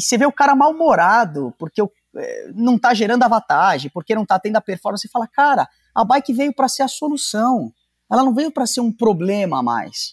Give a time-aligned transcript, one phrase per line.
[0.00, 4.14] e você vê o cara mal-humorado, porque o, é, não tá gerando a vantagem, porque
[4.14, 7.70] não tá tendo a performance, você fala, cara, a bike veio para ser a solução.
[8.10, 10.10] Ela não veio para ser um problema a mais.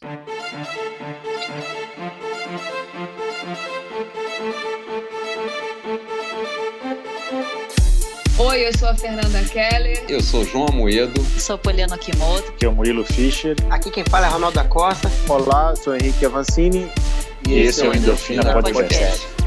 [8.38, 10.04] Oi, eu sou a Fernanda Keller.
[10.10, 11.22] Eu sou João Amoedo.
[11.34, 12.50] Eu sou Poliana Kimoto.
[12.50, 13.56] Aqui é o Murilo Fischer.
[13.70, 15.10] Aqui quem fala é Ronaldo da Costa.
[15.30, 16.92] Olá, sou Henrique Avancini.
[17.48, 19.26] E, e esse é o Endorfina, Endorfina Podcast.
[19.26, 19.47] Podcast.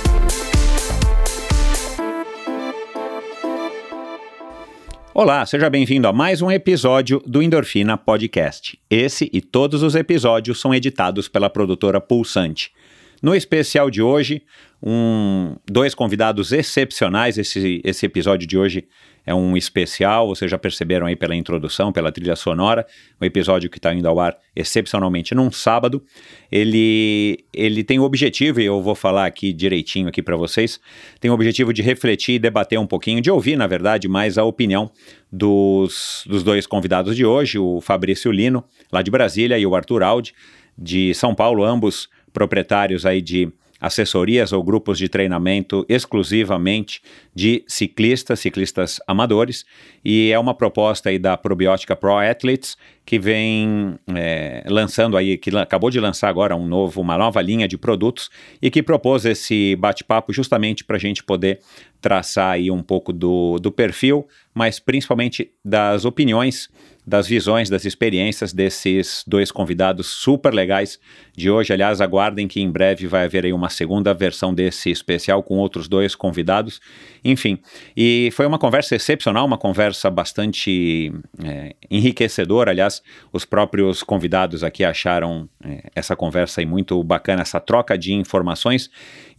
[5.13, 8.79] Olá, seja bem-vindo a mais um episódio do Endorfina Podcast.
[8.89, 12.71] Esse e todos os episódios são editados pela produtora Pulsante.
[13.21, 14.41] No especial de hoje,
[14.81, 17.37] um, dois convidados excepcionais.
[17.37, 18.87] Esse, esse episódio de hoje
[19.25, 22.85] é um especial, vocês já perceberam aí pela introdução, pela trilha sonora,
[23.21, 26.03] um episódio que está indo ao ar excepcionalmente num sábado.
[26.51, 30.79] Ele, ele tem o objetivo, e eu vou falar aqui direitinho aqui para vocês,
[31.19, 34.43] tem o objetivo de refletir e debater um pouquinho, de ouvir, na verdade, mais a
[34.43, 34.91] opinião
[35.31, 40.03] dos, dos dois convidados de hoje, o Fabrício Lino, lá de Brasília, e o Arthur
[40.03, 40.33] Aldi,
[40.77, 47.01] de São Paulo, ambos proprietários aí de assessorias ou grupos de treinamento exclusivamente
[47.33, 49.65] de ciclistas, ciclistas amadores,
[50.05, 55.55] e é uma proposta aí da Probiótica Pro Athletes que vem é, lançando aí, que
[55.57, 58.29] acabou de lançar agora um novo, uma nova linha de produtos
[58.61, 61.59] e que propôs esse bate-papo justamente para a gente poder
[61.99, 66.69] traçar aí um pouco do, do perfil, mas principalmente das opiniões
[67.05, 70.99] das visões, das experiências desses dois convidados super legais
[71.35, 71.73] de hoje.
[71.73, 75.87] Aliás, aguardem que em breve vai haver aí uma segunda versão desse especial com outros
[75.87, 76.79] dois convidados.
[77.23, 77.57] Enfim,
[77.97, 81.11] e foi uma conversa excepcional, uma conversa bastante
[81.43, 82.71] é, enriquecedora.
[82.71, 83.01] Aliás,
[83.33, 88.89] os próprios convidados aqui acharam é, essa conversa aí muito bacana, essa troca de informações.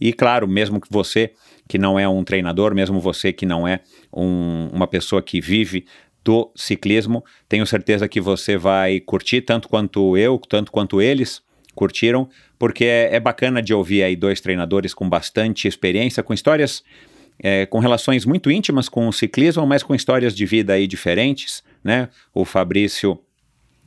[0.01, 1.31] E claro, mesmo que você
[1.67, 3.79] que não é um treinador, mesmo você que não é
[4.11, 5.85] um, uma pessoa que vive
[6.23, 7.23] do ciclismo.
[7.49, 11.41] Tenho certeza que você vai curtir tanto quanto eu, tanto quanto eles
[11.75, 16.83] curtiram, porque é, é bacana de ouvir aí dois treinadores com bastante experiência, com histórias,
[17.39, 21.63] é, com relações muito íntimas com o ciclismo, mas com histórias de vida aí diferentes,
[21.83, 22.09] né?
[22.33, 23.19] O Fabrício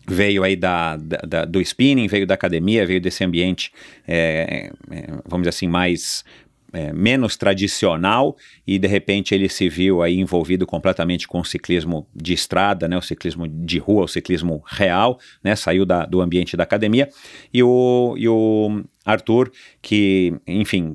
[0.08, 3.72] veio aí da, da, da, do spinning, veio da academia, veio desse ambiente,
[4.06, 6.24] é, é, vamos dizer assim, mais
[6.72, 12.06] é, menos tradicional e de repente ele se viu aí envolvido completamente com o ciclismo
[12.14, 16.56] de estrada, né, o ciclismo de rua, o ciclismo real, né, saiu da, do ambiente
[16.56, 17.08] da academia.
[17.52, 19.50] E o, e o Arthur
[19.80, 20.94] que, enfim,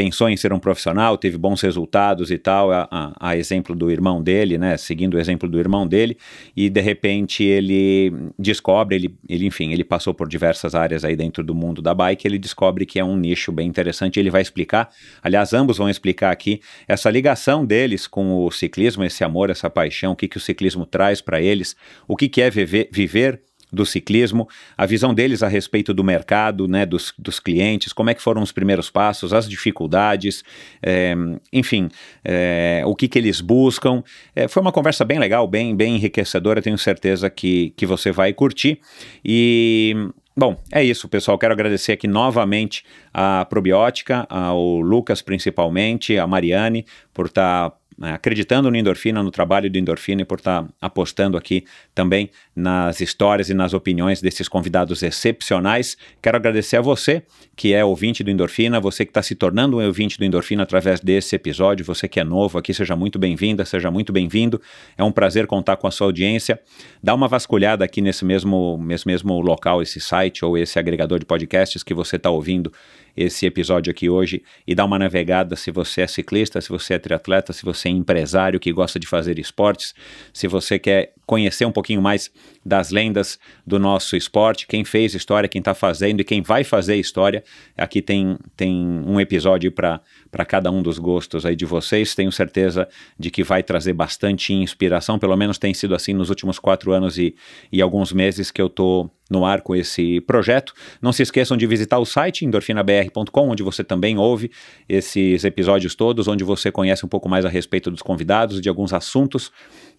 [0.00, 3.90] pensou em ser um profissional, teve bons resultados e tal, a, a, a, exemplo do
[3.90, 6.16] irmão dele, né, seguindo o exemplo do irmão dele,
[6.56, 11.44] e de repente ele descobre, ele, ele, enfim, ele passou por diversas áreas aí dentro
[11.44, 14.88] do mundo da bike, ele descobre que é um nicho bem interessante, ele vai explicar,
[15.22, 20.12] aliás, ambos vão explicar aqui essa ligação deles com o ciclismo, esse amor, essa paixão,
[20.12, 21.76] o que, que o ciclismo traz para eles,
[22.08, 23.42] o que, que é viver, viver
[23.72, 28.14] do ciclismo, a visão deles a respeito do mercado, né, dos, dos clientes, como é
[28.14, 30.42] que foram os primeiros passos, as dificuldades,
[30.82, 31.14] é,
[31.52, 31.88] enfim,
[32.24, 34.02] é, o que, que eles buscam.
[34.34, 38.32] É, foi uma conversa bem legal, bem, bem enriquecedora, tenho certeza que, que você vai
[38.32, 38.80] curtir.
[39.24, 39.94] E
[40.36, 41.36] Bom, é isso, pessoal.
[41.36, 42.82] Quero agradecer aqui novamente
[43.12, 49.30] a Probiótica, ao Lucas principalmente, a Mariane, por estar tá né, acreditando no endorfina, no
[49.30, 54.22] trabalho do endorfina e por estar tá apostando aqui também nas histórias e nas opiniões
[54.22, 55.98] desses convidados excepcionais.
[56.22, 57.22] Quero agradecer a você
[57.54, 60.98] que é ouvinte do endorfina, você que está se tornando um ouvinte do endorfina através
[61.00, 64.58] desse episódio, você que é novo aqui, seja muito bem-vinda, seja muito bem-vindo.
[64.96, 66.58] É um prazer contar com a sua audiência.
[67.02, 71.26] Dá uma vasculhada aqui nesse mesmo, nesse mesmo local, esse site ou esse agregador de
[71.26, 72.72] podcasts que você está ouvindo
[73.16, 76.98] esse episódio aqui hoje e dar uma navegada se você é ciclista, se você é
[76.98, 79.94] triatleta, se você é empresário que gosta de fazer esportes,
[80.32, 82.28] se você quer conhecer um pouquinho mais
[82.66, 86.96] das lendas do nosso esporte, quem fez história, quem está fazendo e quem vai fazer
[86.96, 87.44] história.
[87.78, 88.74] Aqui tem, tem
[89.06, 92.16] um episódio para cada um dos gostos aí de vocês.
[92.16, 96.58] Tenho certeza de que vai trazer bastante inspiração, pelo menos tem sido assim nos últimos
[96.58, 97.32] quatro anos e,
[97.70, 100.74] e alguns meses que eu estou no ar com esse projeto.
[101.00, 104.50] Não se esqueçam de visitar o site endorfinabr.com, onde você também ouve
[104.88, 108.92] esses episódios todos, onde você conhece um pouco mais a respeito dos convidados, de alguns
[108.92, 109.52] assuntos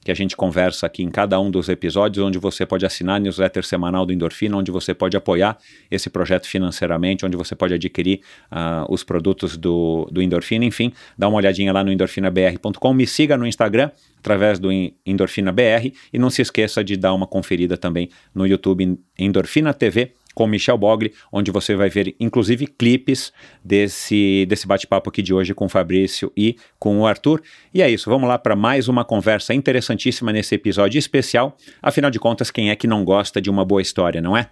[0.03, 3.19] que a gente conversa aqui em cada um dos episódios, onde você pode assinar a
[3.19, 5.55] newsletter semanal do Endorfina, onde você pode apoiar
[5.91, 8.21] esse projeto financeiramente, onde você pode adquirir
[8.51, 10.65] uh, os produtos do, do Endorfina.
[10.65, 14.69] Enfim, dá uma olhadinha lá no endorfinabr.com, me siga no Instagram através do
[15.05, 20.13] Endorfina BR e não se esqueça de dar uma conferida também no YouTube Endorfina TV
[20.33, 23.31] com Michel Bogli, onde você vai ver inclusive clipes
[23.63, 27.41] desse, desse bate-papo aqui de hoje com o Fabrício e com o Arthur.
[27.73, 31.57] E é isso, vamos lá para mais uma conversa interessantíssima nesse episódio especial.
[31.81, 34.49] Afinal de contas, quem é que não gosta de uma boa história, não é?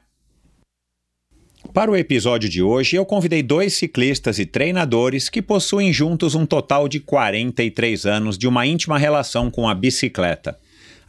[1.74, 6.46] Para o episódio de hoje, eu convidei dois ciclistas e treinadores que possuem juntos um
[6.46, 10.58] total de 43 anos de uma íntima relação com a bicicleta.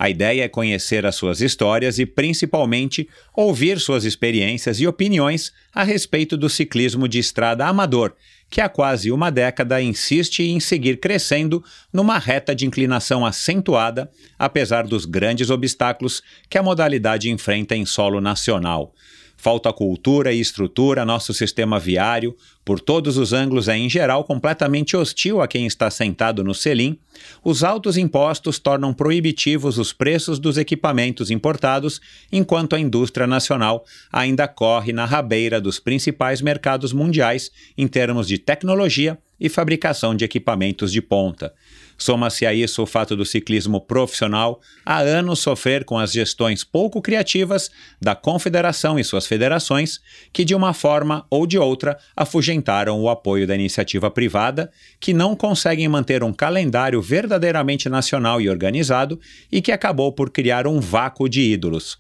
[0.01, 3.07] A ideia é conhecer as suas histórias e, principalmente,
[3.37, 8.15] ouvir suas experiências e opiniões a respeito do ciclismo de estrada amador,
[8.49, 11.63] que há quase uma década insiste em seguir crescendo
[11.93, 18.23] numa reta de inclinação acentuada, apesar dos grandes obstáculos que a modalidade enfrenta em solo
[18.23, 18.95] nacional.
[19.41, 24.95] Falta cultura e estrutura, nosso sistema viário, por todos os ângulos, é em geral completamente
[24.95, 26.99] hostil a quem está sentado no selim.
[27.43, 33.83] Os altos impostos tornam proibitivos os preços dos equipamentos importados, enquanto a indústria nacional
[34.13, 40.23] ainda corre na rabeira dos principais mercados mundiais em termos de tecnologia e fabricação de
[40.23, 41.51] equipamentos de ponta.
[42.01, 47.03] Soma-se a isso o fato do ciclismo profissional há anos sofrer com as gestões pouco
[47.03, 47.71] criativas
[48.01, 50.01] da confederação e suas federações,
[50.33, 55.37] que de uma forma ou de outra afugentaram o apoio da iniciativa privada, que não
[55.37, 59.21] conseguem manter um calendário verdadeiramente nacional e organizado
[59.53, 61.99] e que acabou por criar um vácuo de ídolos.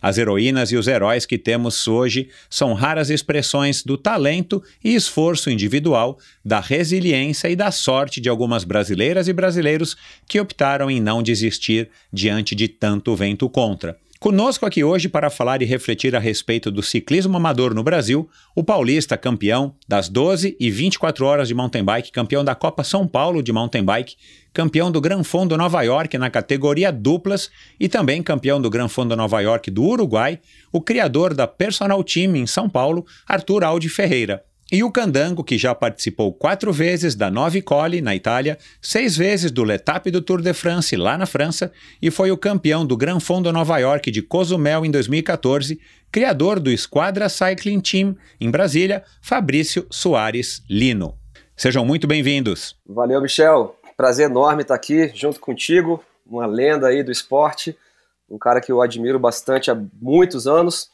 [0.00, 5.50] As heroínas e os heróis que temos hoje são raras expressões do talento e esforço
[5.50, 9.96] individual, da resiliência e da sorte de algumas brasileiras e brasileiros
[10.26, 13.96] que optaram em não desistir diante de tanto vento contra.
[14.22, 18.62] Conosco aqui hoje para falar e refletir a respeito do ciclismo amador no Brasil, o
[18.62, 23.42] paulista campeão das 12 e 24 horas de mountain bike, campeão da Copa São Paulo
[23.42, 24.14] de mountain bike,
[24.52, 29.16] campeão do Gran Fondo Nova York na categoria duplas e também campeão do Gran Fondo
[29.16, 30.38] Nova York do Uruguai,
[30.72, 34.44] o criador da Personal Team em São Paulo, Arthur Aldi Ferreira.
[34.72, 39.50] E o Candango, que já participou quatro vezes da Nove Cole, na Itália, seis vezes
[39.50, 41.70] do L'Etape do Tour de France, lá na França,
[42.00, 45.78] e foi o campeão do Gran Fondo Nova York de Cozumel em 2014,
[46.10, 51.18] criador do Squadra Cycling Team, em Brasília, Fabrício Soares Lino.
[51.54, 52.74] Sejam muito bem-vindos.
[52.86, 53.76] Valeu, Michel.
[53.94, 57.76] Prazer enorme estar aqui junto contigo, uma lenda aí do esporte,
[58.26, 60.90] um cara que eu admiro bastante há muitos anos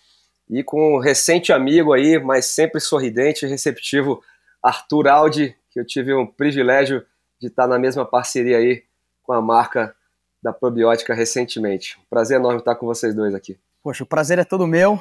[0.50, 4.22] e com um recente amigo aí, mas sempre sorridente e receptivo,
[4.62, 7.04] Arthur Aldi, que eu tive um privilégio
[7.40, 8.82] de estar na mesma parceria aí
[9.22, 9.94] com a marca
[10.42, 11.98] da probiótica recentemente.
[12.08, 13.58] Prazer enorme estar com vocês dois aqui.
[13.82, 14.98] Poxa, o prazer é todo meu.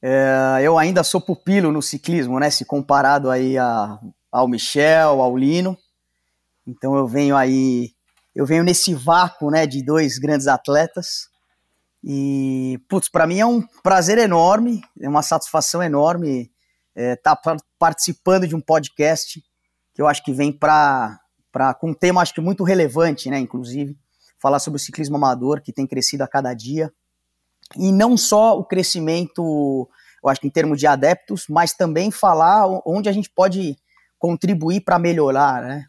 [0.00, 2.50] É, eu ainda sou pupilo no ciclismo, né?
[2.50, 3.98] Se comparado aí a,
[4.30, 5.78] ao Michel, ao Lino.
[6.66, 7.92] Então eu venho aí,
[8.34, 11.31] eu venho nesse vácuo, né, de dois grandes atletas
[12.04, 16.50] e, putz, para mim é um prazer enorme, é uma satisfação enorme
[16.94, 19.42] estar é, tá participando de um podcast
[19.94, 21.18] que eu acho que vem para
[21.78, 23.96] com um tema acho que muito relevante, né, inclusive,
[24.40, 26.92] falar sobre o ciclismo amador que tem crescido a cada dia.
[27.76, 29.88] E não só o crescimento,
[30.24, 33.76] eu acho que em termos de adeptos, mas também falar onde a gente pode
[34.18, 35.84] contribuir para melhorar, né?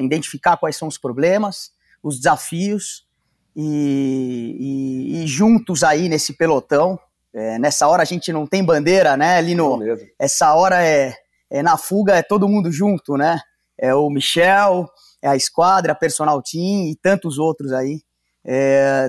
[0.00, 3.06] Identificar quais são os problemas, os desafios
[3.54, 6.98] e, e, e juntos aí nesse pelotão.
[7.34, 9.78] É, nessa hora a gente não tem bandeira, né, Lino?
[10.18, 11.14] Essa hora é,
[11.50, 13.40] é na fuga, é todo mundo junto, né?
[13.78, 14.88] É o Michel,
[15.22, 18.02] é a Esquadra, a Personal Team e tantos outros aí.
[18.44, 19.08] É,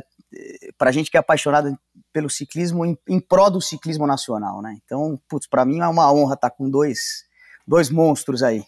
[0.77, 1.77] pra gente que é apaixonado
[2.11, 4.77] pelo ciclismo, em, em prol do ciclismo nacional, né?
[4.83, 7.25] Então, putz, pra mim é uma honra estar com dois,
[7.67, 8.65] dois monstros aí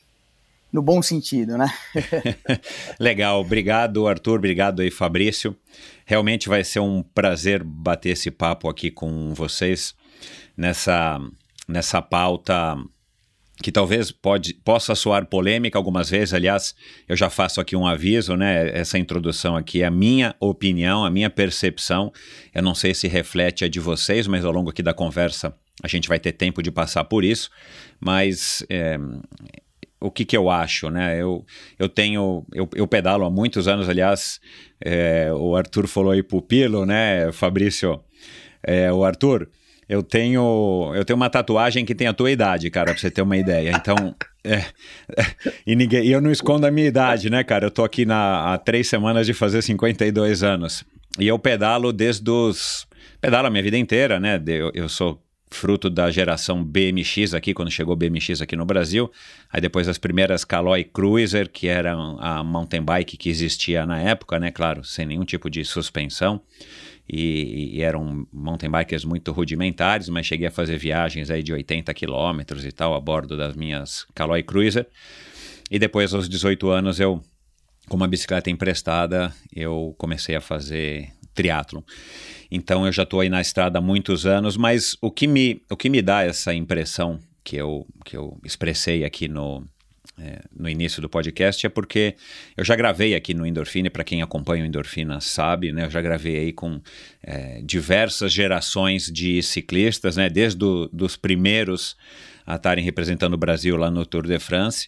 [0.76, 1.74] no bom sentido, né?
[3.00, 5.56] Legal, obrigado Arthur, obrigado aí Fabrício.
[6.06, 9.96] Realmente vai ser um prazer bater esse papo aqui com vocês
[10.56, 11.20] nessa
[11.68, 12.78] nessa pauta
[13.64, 16.76] que talvez pode, possa soar polêmica algumas vezes, aliás,
[17.08, 18.70] eu já faço aqui um aviso, né?
[18.78, 22.12] Essa introdução aqui é a minha opinião, a minha percepção.
[22.54, 25.88] Eu não sei se reflete a de vocês, mas ao longo aqui da conversa a
[25.88, 27.50] gente vai ter tempo de passar por isso.
[28.00, 28.98] Mas é,
[30.00, 31.22] o que, que eu acho, né?
[31.22, 31.46] Eu,
[31.80, 34.40] eu tenho, eu, eu pedalo há muitos anos, aliás,
[34.84, 38.02] é, o Arthur falou aí pupilo, né, Fabrício?
[38.64, 39.50] É, o Arthur,
[39.88, 43.22] eu tenho, eu tenho uma tatuagem que tem a tua idade, cara, pra você ter
[43.22, 43.72] uma ideia.
[43.72, 44.66] Então, é,
[45.66, 47.66] e, ninguém, e eu não escondo a minha idade, né, cara?
[47.66, 50.84] Eu tô aqui na, há três semanas de fazer 52 anos.
[51.20, 52.88] E eu pedalo desde os.
[53.22, 54.42] Pedalo a minha vida inteira, né?
[54.46, 59.12] Eu, eu sou fruto da geração BMX aqui, quando chegou BMX aqui no Brasil.
[59.52, 64.40] Aí depois as primeiras Caloi Cruiser, que era a mountain bike que existia na época,
[64.40, 64.52] né?
[64.52, 66.42] Claro, sem nenhum tipo de suspensão.
[67.08, 71.94] E, e, eram mountain bikers muito rudimentares, mas cheguei a fazer viagens aí de 80
[71.94, 74.88] quilômetros e tal a bordo das minhas Caloi Cruiser.
[75.70, 77.22] E depois, aos 18 anos, eu,
[77.88, 81.82] com uma bicicleta emprestada, eu comecei a fazer triatlon.
[82.50, 85.78] Então eu já estou aí na estrada há muitos anos, mas o que me, o
[85.78, 89.64] que me dá essa impressão que eu, que eu expressei aqui no,
[90.20, 92.16] é, no início do podcast é porque
[92.56, 96.02] eu já gravei aqui no Endorfina, para quem acompanha o Endorfina sabe, né, eu já
[96.02, 96.82] gravei aí com
[97.22, 101.98] é, diversas gerações de ciclistas, né, desde do, os primeiros
[102.48, 104.88] a estarem representando o Brasil lá no Tour de France,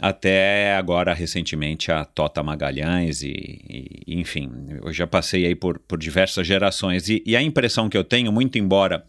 [0.00, 4.50] até agora recentemente a Tota Magalhães e, e enfim,
[4.82, 7.08] eu já passei aí por, por diversas gerações.
[7.08, 9.04] E, e, a impressão que eu tenho, muito embora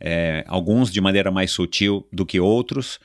[0.00, 3.00] é, alguns de maneira mais sutil do que outros,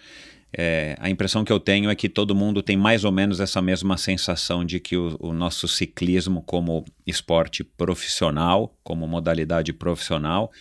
[0.57, 3.61] é, a impressão que eu tenho é que todo mundo tem mais ou menos essa
[3.61, 10.51] mesma sensação de que o, o nosso ciclismo como esporte profissional, como modalidade profissional,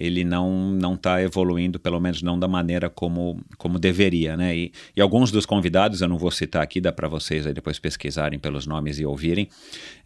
[0.00, 4.56] ele não não está evoluindo, pelo menos não da maneira como, como deveria, né?
[4.56, 7.78] E, e alguns dos convidados, eu não vou citar aqui, dá para vocês aí depois
[7.78, 9.48] pesquisarem pelos nomes e ouvirem,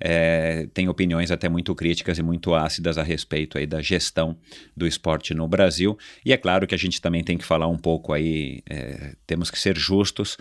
[0.00, 4.36] é, têm opiniões até muito críticas e muito ácidas a respeito aí da gestão
[4.76, 5.96] do esporte no Brasil.
[6.24, 9.50] E é claro que a gente também tem que falar um pouco aí, é, temos
[9.50, 10.36] que ser justos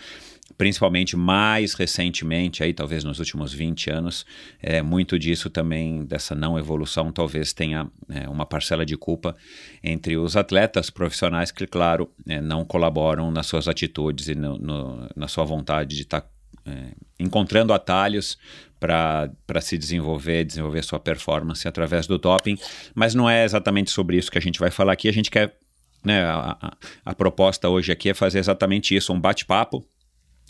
[0.58, 4.26] principalmente mais recentemente, aí talvez nos últimos 20 anos,
[4.62, 9.36] é, muito disso também, dessa não evolução, talvez tenha é, uma parcela de culpa
[9.84, 15.10] entre os atletas profissionais que, claro, é, não colaboram nas suas atitudes e no, no,
[15.16, 16.28] na sua vontade de estar tá,
[16.66, 18.38] é, encontrando atalhos
[18.80, 22.58] para se desenvolver, desenvolver sua performance através do doping,
[22.94, 25.58] mas não é exatamente sobre isso que a gente vai falar aqui, a gente quer
[26.04, 26.74] né, a, a,
[27.06, 29.86] a, proposta hoje aqui é fazer exatamente isso, um bate-papo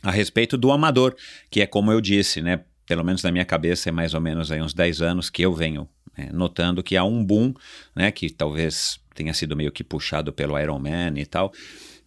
[0.03, 1.15] a respeito do amador,
[1.49, 2.59] que é como eu disse, né?
[2.85, 5.53] Pelo menos na minha cabeça é mais ou menos aí uns 10 anos que eu
[5.53, 7.53] venho é, notando que há um boom,
[7.95, 8.11] né?
[8.11, 11.53] Que talvez tenha sido meio que puxado pelo Ironman e tal,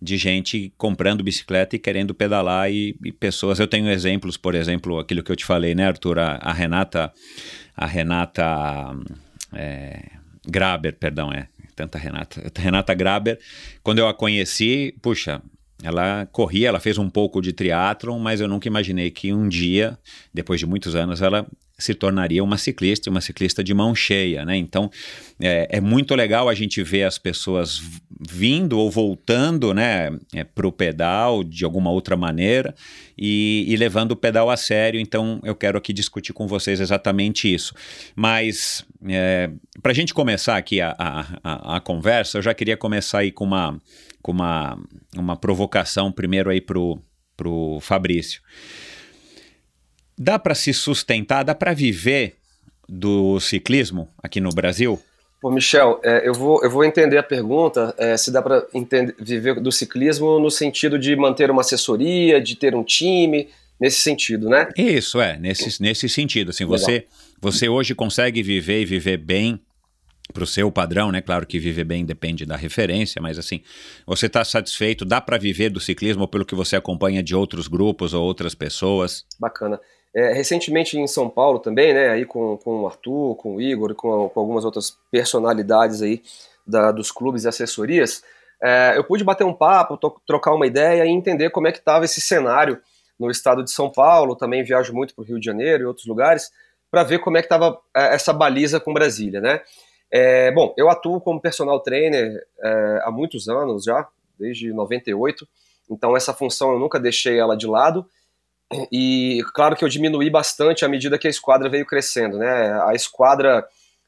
[0.01, 3.59] de gente comprando bicicleta e querendo pedalar e, e, pessoas.
[3.59, 6.19] Eu tenho exemplos, por exemplo, aquilo que eu te falei, né, Arthur?
[6.19, 7.13] A, a Renata,
[7.75, 8.45] a Renata
[9.55, 10.11] é,
[10.47, 13.39] Graber, perdão, é tanta Renata, Renata Graber.
[13.83, 15.43] Quando eu a conheci, puxa,
[15.83, 19.99] ela corria, ela fez um pouco de triatlon, mas eu nunca imaginei que um dia,
[20.33, 21.47] depois de muitos anos, ela
[21.79, 24.57] se tornaria uma ciclista, uma ciclista de mão cheia, né?
[24.57, 24.91] Então
[25.41, 27.83] é, é muito legal a gente ver as pessoas
[28.29, 32.75] vindo ou voltando, né, é, para o pedal de alguma outra maneira
[33.17, 34.99] e, e, levando o pedal a sério.
[34.99, 37.75] Então eu quero aqui discutir com vocês exatamente isso.
[38.15, 39.51] Mas é,
[39.83, 43.31] para a gente começar aqui a, a, a, a conversa, eu já queria começar aí
[43.31, 43.81] com uma
[44.23, 44.77] com uma,
[45.17, 47.01] uma provocação primeiro aí pro,
[47.37, 48.43] pro Fabrício.
[50.19, 52.37] Dá para se sustentar, dá para viver
[52.89, 55.01] do ciclismo aqui no Brasil?
[55.41, 58.67] Pô, Michel, é, eu, vou, eu vou entender a pergunta, é, se dá para
[59.21, 64.49] viver do ciclismo no sentido de manter uma assessoria, de ter um time, nesse sentido,
[64.49, 64.69] né?
[64.77, 66.51] Isso, é, nesse, nesse sentido.
[66.51, 67.07] Assim, você,
[67.41, 69.61] você hoje consegue viver e viver bem
[70.33, 71.21] para o seu padrão, né?
[71.21, 73.61] Claro que viver bem depende da referência, mas assim,
[74.07, 75.05] você está satisfeito?
[75.05, 79.25] Dá para viver do ciclismo pelo que você acompanha de outros grupos ou outras pessoas?
[79.39, 79.79] Bacana.
[80.17, 82.09] É, recentemente em São Paulo também, né?
[82.09, 86.23] Aí com, com o Arthur, com o Igor, com, com algumas outras personalidades aí
[86.67, 88.25] da, dos clubes e assessorias,
[88.63, 92.07] é, eu pude bater um papo, trocar uma ideia e entender como é que estava
[92.07, 92.81] esse cenário
[93.21, 94.35] no estado de São Paulo.
[94.35, 96.51] Também viajo muito para o Rio de Janeiro e outros lugares
[96.91, 99.61] para ver como é que estava é, essa baliza com Brasília, né?
[100.11, 104.09] É, bom, eu atuo como personal trainer é, há muitos anos já,
[104.39, 105.47] desde 98,
[105.91, 108.09] então essa função eu nunca deixei ela de lado.
[108.91, 112.39] E claro que eu diminuí bastante à medida que a esquadra veio crescendo.
[112.39, 112.81] Né?
[112.85, 113.67] A esquadra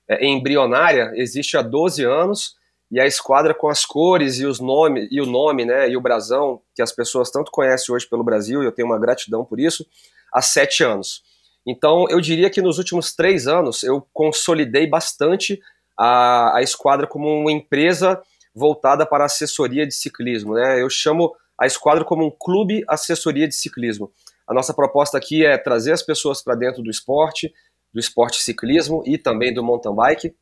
[0.08, 2.56] é, embrionária existe há 12 anos
[2.90, 6.00] e a esquadra com as cores e os nomes e o nome, né, e o
[6.00, 9.60] brasão que as pessoas tanto conhecem hoje pelo Brasil, e eu tenho uma gratidão por
[9.60, 9.86] isso,
[10.32, 11.22] há sete anos.
[11.66, 15.60] Então eu diria que nos últimos três anos eu consolidei bastante
[15.98, 18.22] a, a esquadra como uma empresa
[18.54, 20.54] voltada para assessoria de ciclismo.
[20.54, 20.80] Né?
[20.80, 24.10] Eu chamo a esquadra como um clube assessoria de ciclismo.
[24.48, 27.52] A nossa proposta aqui é trazer as pessoas para dentro do esporte,
[27.92, 30.34] do esporte ciclismo e também do mountain bike,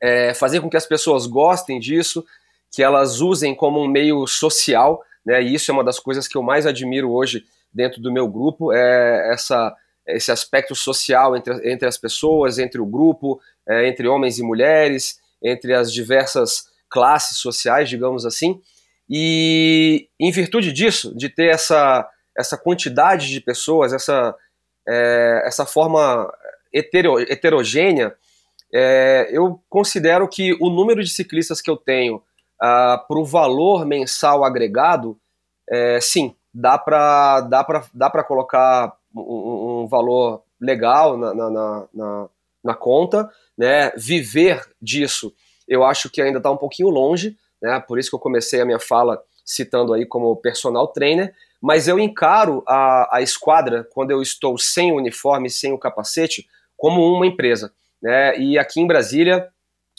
[0.00, 2.24] é, fazer com que as pessoas gostem disso,
[2.70, 5.42] que elas usem como um meio social, né?
[5.42, 8.72] E isso é uma das coisas que eu mais admiro hoje dentro do meu grupo,
[8.72, 9.74] é essa,
[10.06, 15.18] esse aspecto social entre, entre as pessoas, entre o grupo, é, entre homens e mulheres,
[15.42, 18.60] entre as diversas classes sociais, digamos assim.
[19.08, 22.08] E em virtude disso, de ter essa,
[22.40, 24.34] essa quantidade de pessoas, essa,
[24.88, 26.32] é, essa forma
[26.72, 28.14] hetero, heterogênea,
[28.72, 32.22] é, eu considero que o número de ciclistas que eu tenho
[32.60, 35.18] ah, para o valor mensal agregado,
[35.68, 41.50] é, sim, dá para dá dá colocar um, um, valor legal na, na,
[41.92, 42.28] na,
[42.62, 43.90] na, conta, né?
[43.96, 45.32] Viver disso,
[45.66, 47.80] eu acho que ainda está um pouquinho longe, né?
[47.80, 51.98] Por isso que eu comecei a minha fala citando aí como personal trainer, mas eu
[51.98, 57.26] encaro a, a esquadra, quando eu estou sem o uniforme, sem o capacete, como uma
[57.26, 57.72] empresa.
[58.02, 58.38] Né?
[58.38, 59.48] E aqui em Brasília,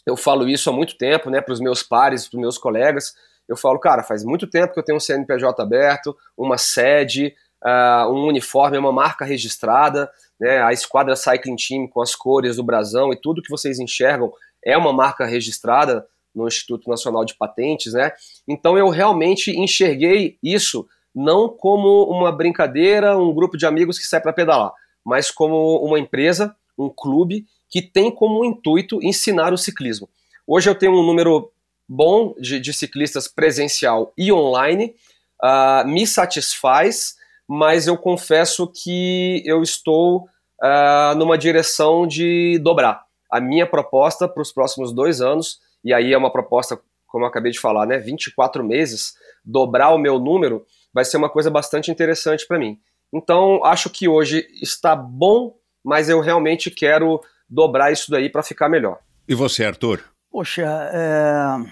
[0.06, 3.14] eu falo isso há muito tempo né, para os meus pares, para os meus colegas.
[3.48, 8.12] Eu falo, cara, faz muito tempo que eu tenho um CNPJ aberto, uma sede, uh,
[8.12, 13.14] um uniforme, uma marca registrada, né, a Esquadra Cycling Team com as cores do brasão
[13.14, 14.32] e tudo que vocês enxergam
[14.66, 18.12] é uma marca registrada no Instituto Nacional de Patentes, né?
[18.48, 24.22] Então eu realmente enxerguei isso não como uma brincadeira, um grupo de amigos que sai
[24.22, 30.10] para pedalar, mas como uma empresa, um clube que tem como intuito ensinar o ciclismo.
[30.46, 31.52] Hoje eu tenho um número
[31.88, 34.96] bom de, de ciclistas presencial e online,
[35.44, 37.16] uh, me satisfaz,
[37.48, 40.30] mas eu confesso que eu estou
[40.62, 43.04] uh, numa direção de dobrar.
[43.30, 47.30] A minha proposta para os próximos dois anos, e aí é uma proposta, como eu
[47.30, 49.14] acabei de falar, né, 24 meses,
[49.44, 52.80] dobrar o meu número, vai ser uma coisa bastante interessante para mim.
[53.14, 58.70] Então, acho que hoje está bom, mas eu realmente quero dobrar isso daí para ficar
[58.70, 59.00] melhor.
[59.28, 60.04] E você, Arthur?
[60.32, 61.72] Poxa, é...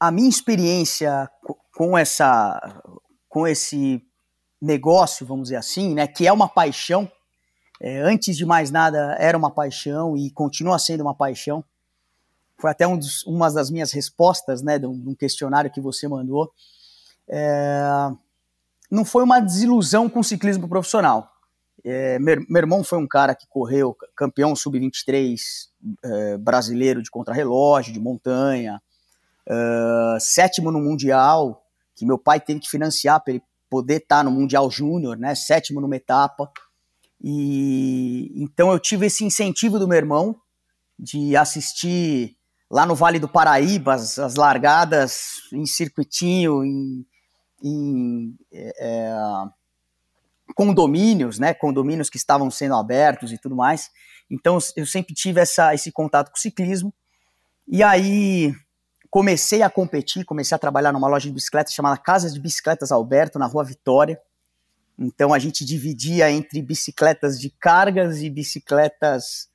[0.00, 1.28] a minha experiência
[1.74, 2.82] com essa,
[3.28, 4.02] com esse
[4.60, 7.10] negócio, vamos dizer assim, né, que é uma paixão.
[7.80, 11.64] É, antes de mais nada, era uma paixão e continua sendo uma paixão.
[12.56, 16.52] Foi até um dos, uma das minhas respostas, né, de um, questionário que você mandou.
[17.28, 18.10] É,
[18.90, 21.30] não foi uma desilusão com o ciclismo profissional.
[21.84, 25.38] É, meu, meu, irmão foi um cara que correu campeão sub-23
[26.02, 28.80] é, brasileiro de contrarrelógio, de montanha,
[29.46, 31.64] é, sétimo no Mundial,
[31.94, 35.34] que meu pai teve que financiar para ele poder estar tá no Mundial Júnior, né,
[35.34, 36.50] sétimo numa etapa.
[37.22, 40.36] E então eu tive esse incentivo do meu irmão
[40.98, 42.36] de assistir
[42.70, 47.06] lá no Vale do Paraíba as, as largadas em circuitinho, em,
[47.62, 49.12] em é,
[50.54, 53.90] condomínios, né, condomínios que estavam sendo abertos e tudo mais.
[54.30, 56.92] Então eu sempre tive essa, esse contato com o ciclismo.
[57.66, 58.54] E aí
[59.10, 63.38] comecei a competir, comecei a trabalhar numa loja de bicicletas chamada Casas de Bicicletas Alberto,
[63.38, 64.20] na Rua Vitória.
[64.98, 69.48] Então a gente dividia entre bicicletas de cargas e bicicletas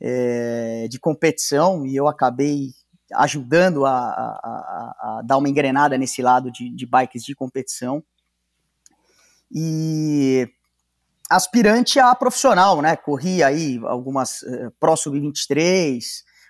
[0.00, 2.74] é, de competição, e eu acabei
[3.14, 8.02] ajudando a, a, a, dar uma engrenada nesse lado de, de bikes de competição
[9.50, 10.48] e
[11.30, 12.96] aspirante a profissional, né?
[12.96, 16.00] Corri aí algumas uh, Pro Sub-23,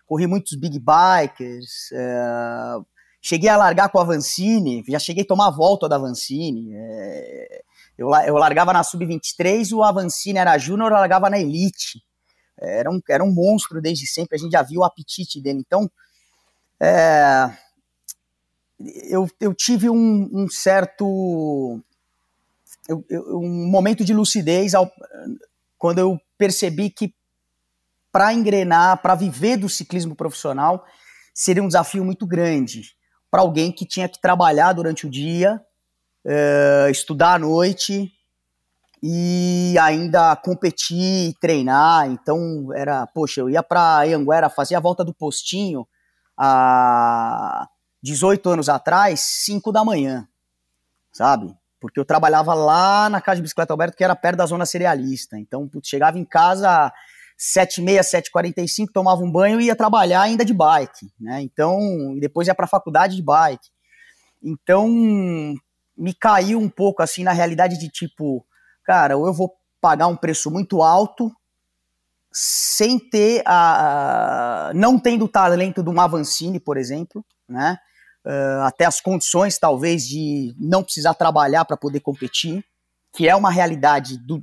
[0.07, 2.85] corri muitos big bikers, uh,
[3.21, 6.75] cheguei a largar com a Vancini, já cheguei a tomar a volta da Vancini.
[6.75, 7.63] Uh,
[7.99, 12.03] eu, eu largava na Sub-23, o Avancini era júnior, eu largava na Elite.
[12.59, 15.63] Era um, era um monstro desde sempre, a gente já viu o apetite dele.
[15.65, 15.91] Então,
[16.83, 17.57] é,
[19.09, 21.81] eu, eu tive um, um certo
[22.89, 24.91] eu, eu, um momento de lucidez ao,
[25.79, 27.15] quando eu percebi que
[28.11, 30.85] para engrenar, para viver do ciclismo profissional,
[31.33, 32.95] seria um desafio muito grande
[33.31, 35.63] para alguém que tinha que trabalhar durante o dia,
[36.27, 38.13] uh, estudar à noite
[39.03, 42.11] e ainda competir treinar.
[42.11, 45.87] Então era, poxa, eu ia para Anguera fazer a volta do postinho
[46.37, 47.69] há
[48.03, 50.27] 18 anos atrás, 5 da manhã,
[51.13, 51.55] sabe?
[51.83, 55.37] porque eu trabalhava lá na casa de bicicleta Alberto, que era perto da zona cerealista.
[55.37, 56.93] Então, putz, chegava em casa
[57.37, 60.55] sete e meia, sete quarenta e cinco, tomava um banho e ia trabalhar ainda de
[60.55, 61.43] bike, né?
[61.43, 63.69] Então, e depois ia para a faculdade de bike.
[64.41, 64.89] Então,
[65.97, 68.47] me caiu um pouco assim na realidade de tipo,
[68.85, 71.33] cara, ou eu vou pagar um preço muito alto
[72.33, 77.79] sem ter a, a não tendo o talento de um Avancini, por exemplo, né?
[78.27, 82.65] uh, até as condições, talvez, de não precisar trabalhar para poder competir,
[83.13, 84.43] que é uma realidade do,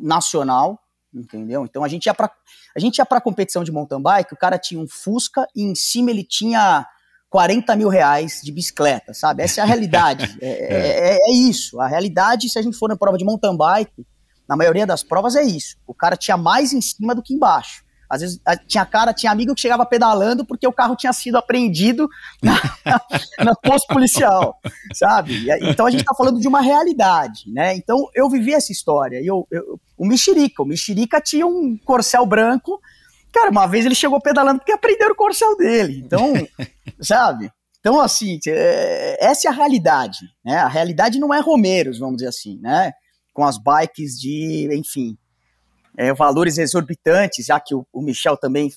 [0.00, 0.78] nacional,
[1.12, 1.64] entendeu?
[1.64, 2.30] Então a gente ia para
[2.76, 5.76] a gente ia para competição de mountain bike, o cara tinha um Fusca e em
[5.76, 6.84] cima ele tinha
[7.30, 9.42] 40 mil reais de bicicleta, sabe?
[9.42, 10.36] Essa é a realidade.
[10.42, 11.80] é, é, é, isso.
[11.80, 14.04] A realidade, se a gente for na prova de mountain bike,
[14.48, 15.76] na maioria das provas é isso.
[15.86, 17.84] O cara tinha mais em cima do que embaixo.
[18.08, 22.08] Às vezes tinha cara, tinha amigo que chegava pedalando porque o carro tinha sido apreendido
[22.42, 22.54] na,
[23.44, 24.58] na posto policial,
[24.92, 25.46] sabe?
[25.62, 27.74] Então a gente está falando de uma realidade, né?
[27.74, 29.20] Então eu vivi essa história.
[29.24, 32.80] Eu, eu, o Mexerica, o Mexerica tinha um corcel branco.
[33.32, 36.00] Cara, uma vez ele chegou pedalando porque aprenderam o corcel dele.
[36.04, 36.34] Então,
[37.00, 37.50] sabe?
[37.80, 40.58] Então, assim, é, essa é a realidade, né?
[40.58, 42.92] A realidade não é Romeiros, vamos dizer assim, né?
[43.34, 45.18] Com as bikes de, enfim,
[45.96, 48.72] é, valores exorbitantes, já que o, o, Michel também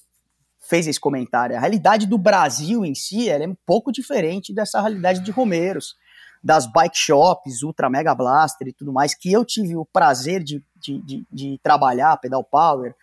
[0.60, 1.56] fez esse comentário.
[1.56, 5.96] A realidade do Brasil em si é um pouco diferente dessa realidade de Romeiros,
[6.44, 10.64] das bike shops, Ultra Mega Blaster e tudo mais, que eu tive o prazer de,
[10.76, 12.94] de, de, de trabalhar, Pedal Power,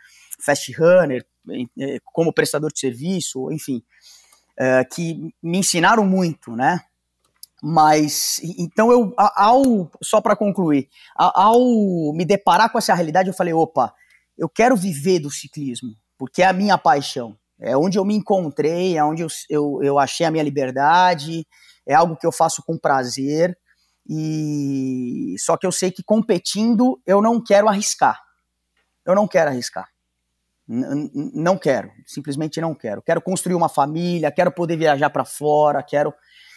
[0.41, 1.25] Fast Runner,
[1.79, 3.83] é, como prestador de serviço, enfim,
[4.57, 6.81] é, que me ensinaram muito, né?
[7.67, 13.55] Mas, então eu, ao, só para concluir, ao me deparar com essa realidade, eu falei,
[13.55, 13.95] opa,
[14.37, 17.35] eu quero viver do ciclismo, porque é a minha paixão.
[17.59, 21.47] É onde eu me encontrei, é onde eu, eu, eu achei a minha liberdade,
[21.87, 23.57] é algo que eu faço com prazer.
[24.07, 28.21] E só que eu sei que competindo eu não quero arriscar.
[29.07, 29.89] Eu não quero arriscar.
[30.67, 33.01] Não quero, simplesmente não quero.
[33.01, 36.13] Quero construir uma família, quero poder viajar para fora, quero.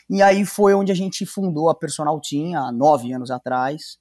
[0.10, 3.98] E aí foi onde a gente fundou a Personal Team há nove anos atrás,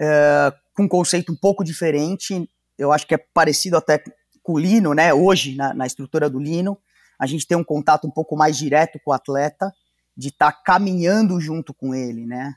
[0.00, 4.02] é, com um conceito um pouco diferente eu acho que é parecido até
[4.42, 5.12] com o Lino, né?
[5.12, 6.78] Hoje, na, na estrutura do Lino,
[7.18, 9.74] a gente tem um contato um pouco mais direto com o atleta,
[10.16, 12.54] de estar tá caminhando junto com ele, né?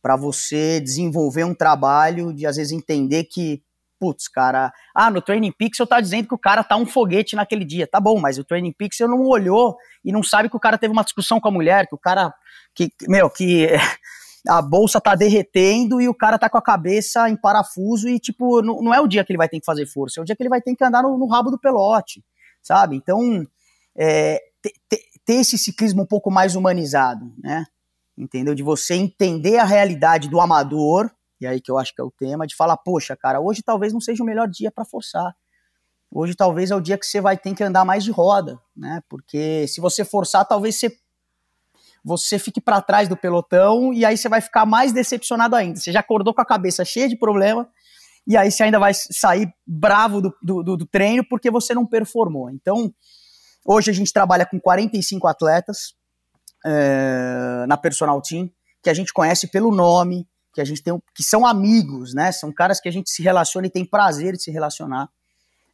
[0.00, 3.62] Para você desenvolver um trabalho de às vezes entender que,
[4.04, 7.64] putz, cara, ah, no Training Pixel tá dizendo que o cara tá um foguete naquele
[7.64, 7.86] dia.
[7.86, 10.92] Tá bom, mas o Training Pixel não olhou e não sabe que o cara teve
[10.92, 12.34] uma discussão com a mulher, que o cara,
[12.74, 13.68] que, meu, que
[14.46, 18.60] a bolsa tá derretendo e o cara tá com a cabeça em parafuso e, tipo,
[18.60, 20.36] não, não é o dia que ele vai ter que fazer força, é o dia
[20.36, 22.22] que ele vai ter que andar no, no rabo do pelote,
[22.62, 22.96] sabe?
[22.96, 23.42] Então,
[23.96, 24.38] é,
[24.88, 27.64] ter, esse ciclismo um pouco mais humanizado, né?
[28.18, 28.54] Entendeu?
[28.54, 31.10] De você entender a realidade do amador,
[31.44, 33.92] e aí que eu acho que é o tema, de falar, poxa, cara, hoje talvez
[33.92, 35.36] não seja o melhor dia para forçar.
[36.10, 39.02] Hoje talvez é o dia que você vai ter que andar mais de roda, né?
[39.08, 40.96] Porque se você forçar, talvez você
[42.06, 45.80] você fique para trás do pelotão e aí você vai ficar mais decepcionado ainda.
[45.80, 47.66] Você já acordou com a cabeça cheia de problema
[48.26, 52.50] e aí você ainda vai sair bravo do, do, do treino porque você não performou.
[52.50, 52.92] Então,
[53.64, 55.94] hoje a gente trabalha com 45 atletas
[56.64, 58.50] é, na Personal Team,
[58.82, 62.30] que a gente conhece pelo nome, que a gente tem, que são amigos, né?
[62.32, 65.08] São caras que a gente se relaciona e tem prazer de se relacionar.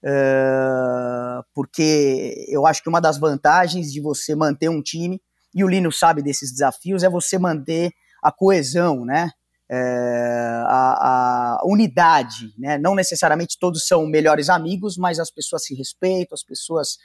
[0.03, 5.21] É, porque eu acho que uma das vantagens de você manter um time
[5.55, 9.31] e o Lino sabe desses desafios, é você manter a coesão, né?
[9.73, 12.79] É, a, a, unidade, né?
[12.79, 16.99] Não necessariamente todos são melhores amigos, mas as pessoas se respeitam, as pessoas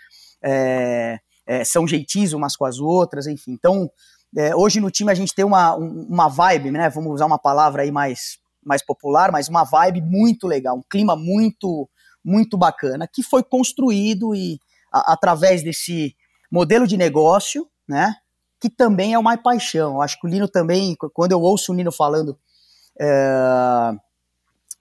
[0.44, 1.20] é,
[1.64, 3.52] são gentis umas com as outras, enfim.
[3.52, 3.90] Então,
[4.36, 6.90] é, hoje no time a gente tem uma, uma vibe, né?
[6.90, 11.16] Vamos usar uma palavra aí mais, mais popular, mas uma vibe muito legal, um clima
[11.16, 11.90] muito,
[12.24, 14.60] muito bacana, que foi construído e
[14.92, 16.16] a, através desse
[16.52, 18.16] modelo de negócio, né?
[18.60, 19.96] que também é uma paixão.
[19.96, 22.38] Eu acho que o Lino também, quando eu ouço o Lino falando
[23.00, 23.92] é,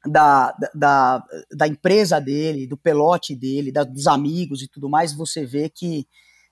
[0.07, 5.45] da, da, da empresa dele, do pelote dele, da, dos amigos e tudo mais, você
[5.45, 6.07] vê que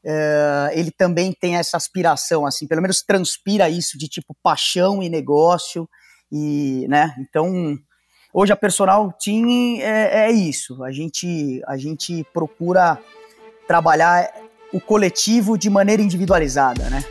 [0.04, 5.08] é, ele também tem essa aspiração, assim, pelo menos transpira isso de tipo paixão e
[5.08, 5.88] negócio,
[6.30, 7.78] e, né, então,
[8.32, 12.98] hoje a Personal Team é, é isso, a gente, a gente procura
[13.66, 14.32] trabalhar
[14.72, 17.04] o coletivo de maneira individualizada, né?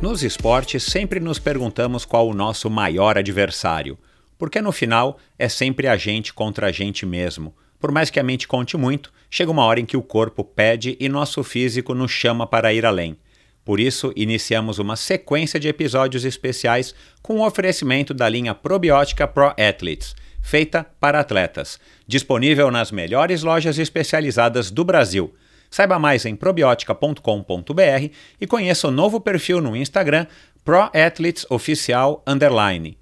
[0.00, 3.98] Nos esportes, sempre nos perguntamos qual o nosso maior adversário,
[4.38, 7.52] porque no final é sempre a gente contra a gente mesmo.
[7.80, 10.96] Por mais que a mente conte muito, chega uma hora em que o corpo pede
[10.98, 13.16] e nosso físico nos chama para ir além.
[13.64, 19.54] Por isso, iniciamos uma sequência de episódios especiais com o oferecimento da linha probiótica Pro
[19.58, 25.34] Athletes, feita para atletas, disponível nas melhores lojas especializadas do Brasil.
[25.70, 28.10] Saiba mais em probiotica.com.br
[28.40, 30.26] e conheça o novo perfil no Instagram
[30.64, 32.96] ProAthletesOficial Underline.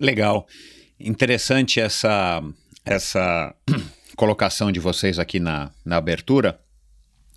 [0.00, 0.46] Legal.
[1.00, 2.42] Interessante essa,
[2.88, 3.54] essa
[4.16, 6.58] colocação de vocês aqui na, na abertura.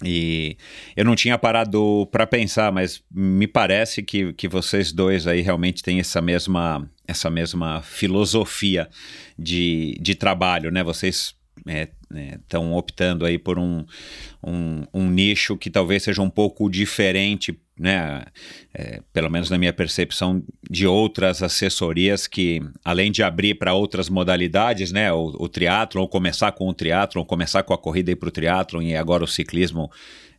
[0.03, 0.57] E
[0.95, 5.83] eu não tinha parado para pensar, mas me parece que, que vocês dois aí realmente
[5.83, 8.89] têm essa mesma, essa mesma filosofia
[9.37, 10.83] de, de trabalho, né?
[10.83, 13.85] Vocês estão é, é, optando aí por um,
[14.43, 18.23] um, um, nicho que talvez seja um pouco diferente, né?
[18.73, 24.09] É, pelo menos na minha percepção, de outras assessorias que, além de abrir para outras
[24.09, 25.11] modalidades, né?
[25.11, 28.81] O, o triatlon, ou começar com o triatlon, começar com a corrida para o triatlon
[28.81, 29.89] e agora o ciclismo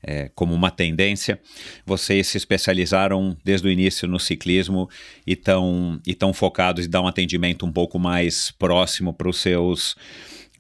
[0.02, 1.40] é, como uma tendência.
[1.86, 4.90] Vocês se especializaram desde o início no ciclismo
[5.26, 9.40] e estão e tão focados em dar um atendimento um pouco mais próximo para os
[9.40, 9.94] seus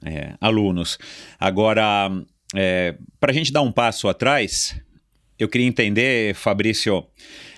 [0.04, 0.98] é, alunos.
[1.38, 2.10] Agora,
[2.54, 4.76] é, para a gente dar um passo atrás,
[5.38, 7.04] eu queria entender, Fabrício,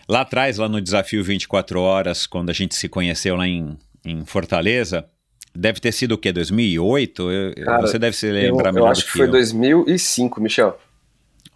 [0.09, 4.25] lá atrás, lá no Desafio 24 Horas, quando a gente se conheceu lá em, em
[4.25, 5.05] Fortaleza,
[5.55, 6.33] deve ter sido o quê?
[6.33, 7.31] 2008?
[7.31, 8.87] Eu, Cara, você deve se lembrar eu, melhor.
[8.87, 9.33] Eu acho que, que foi eu.
[9.33, 10.79] 2005, Michel.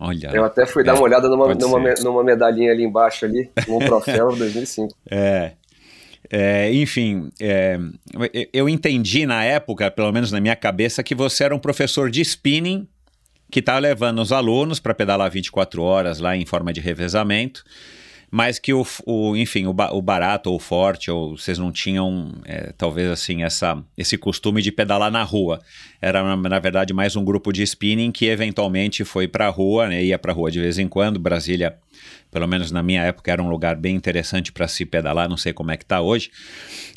[0.01, 0.31] Olha.
[0.33, 3.79] Eu até fui é, dar uma olhada numa, numa, numa, medalhinha ali embaixo ali, um
[3.85, 4.95] troféu 2005.
[5.11, 5.53] É.
[6.31, 7.79] É, enfim, é,
[8.53, 12.21] eu entendi na época, pelo menos na minha cabeça, que você era um professor de
[12.21, 12.87] spinning
[13.51, 17.65] que está levando os alunos para pedalar 24 horas lá em forma de revezamento,
[18.31, 22.33] mas que o, o enfim, o, o, barato ou o forte, ou vocês não tinham,
[22.45, 25.61] é, talvez assim, essa, esse costume de pedalar na rua.
[26.01, 29.89] Era, na, na verdade, mais um grupo de spinning que eventualmente foi para a rua,
[29.89, 31.19] né, ia para a rua de vez em quando.
[31.19, 31.77] Brasília
[32.31, 35.53] pelo menos na minha época, era um lugar bem interessante para se pedalar, não sei
[35.53, 36.31] como é que está hoje.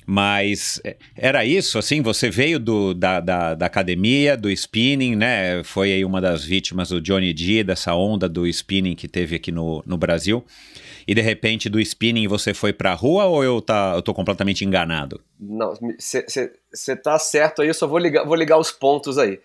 [0.05, 5.63] Mas é, era isso, assim, você veio do, da, da, da, academia, do spinning, né?
[5.63, 9.51] Foi aí uma das vítimas do Johnny D, dessa onda do spinning que teve aqui
[9.51, 10.45] no, no Brasil.
[11.07, 14.13] E de repente do spinning você foi para a rua ou eu, tá, eu tô
[14.13, 15.21] completamente enganado?
[15.39, 19.39] Não, você tá certo aí, eu só vou ligar, vou ligar os pontos aí.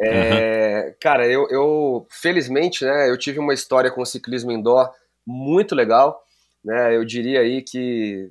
[0.00, 0.94] É, uhum.
[1.00, 4.90] Cara, eu, eu, felizmente, né, eu tive uma história com o ciclismo indoor
[5.26, 6.24] muito legal,
[6.64, 6.96] né?
[6.96, 8.30] Eu diria aí que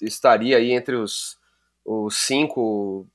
[0.00, 1.36] estaria aí entre os,
[1.84, 3.06] os cinco,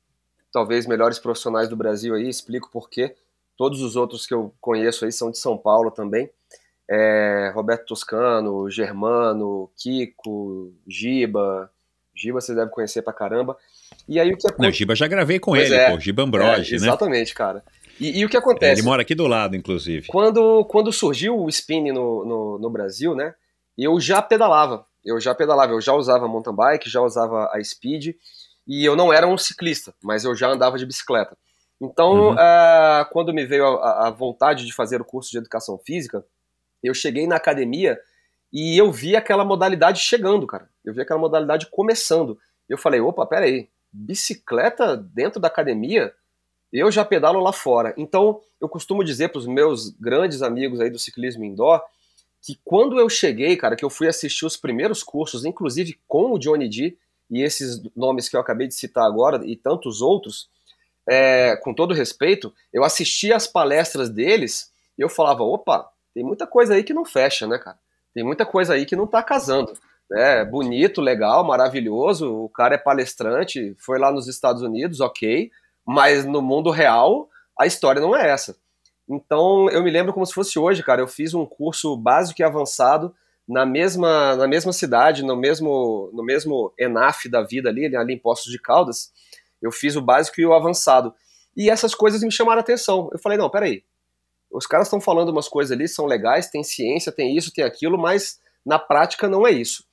[0.51, 3.15] talvez, melhores profissionais do Brasil aí, explico por quê.
[3.57, 6.29] Todos os outros que eu conheço aí são de São Paulo também.
[6.89, 11.71] É, Roberto Toscano, Germano, Kiko, Giba.
[12.15, 13.57] Giba você deve conhecer pra caramba.
[14.07, 14.61] E aí o que acontece?
[14.61, 17.35] Não, Giba já gravei com pois ele, é, pô, Giba Ambroge, é, exatamente, né?
[17.35, 17.63] cara.
[17.99, 18.81] E, e, o que acontece?
[18.81, 20.07] ele mora aqui do lado, inclusive.
[20.07, 23.35] Quando, quando surgiu o spin no, no, no, Brasil, né?
[23.77, 24.85] Eu já pedalava.
[25.05, 28.15] Eu já pedalava, eu já usava mountain bike, já usava a speed.
[28.67, 31.37] E eu não era um ciclista, mas eu já andava de bicicleta.
[31.81, 32.33] Então, uhum.
[32.33, 36.23] uh, quando me veio a, a, vontade de fazer o curso de educação física,
[36.83, 37.99] eu cheguei na academia
[38.51, 40.69] e eu vi aquela modalidade chegando, cara.
[40.83, 42.37] Eu vi aquela modalidade começando.
[42.67, 46.13] Eu falei, opa, peraí, bicicleta dentro da academia?
[46.71, 47.93] Eu já pedalo lá fora.
[47.97, 51.81] Então, eu costumo dizer para os meus grandes amigos aí do ciclismo indoor
[52.41, 56.39] que quando eu cheguei, cara, que eu fui assistir os primeiros cursos, inclusive com o
[56.39, 56.97] Johnny D
[57.29, 60.49] e esses nomes que eu acabei de citar agora e tantos outros,
[61.07, 66.45] é, com todo respeito, eu assistia as palestras deles e eu falava, opa, tem muita
[66.47, 67.77] coisa aí que não fecha, né, cara?
[68.13, 69.73] Tem muita coisa aí que não tá casando.
[70.13, 75.49] É bonito, legal, maravilhoso, o cara é palestrante, foi lá nos Estados Unidos, ok,
[75.85, 78.57] mas no mundo real, a história não é essa.
[79.07, 81.01] Então, eu me lembro como se fosse hoje, cara.
[81.01, 83.13] Eu fiz um curso básico e avançado
[83.47, 88.17] na mesma, na mesma cidade, no mesmo, no mesmo ENAF da vida ali, ali em
[88.17, 89.11] Postos de Caldas.
[89.61, 91.13] Eu fiz o básico e o avançado.
[91.55, 93.09] E essas coisas me chamaram a atenção.
[93.11, 93.83] Eu falei, não, peraí.
[94.51, 97.97] Os caras estão falando umas coisas ali, são legais, tem ciência, tem isso, tem aquilo,
[97.97, 99.83] mas na prática não é isso.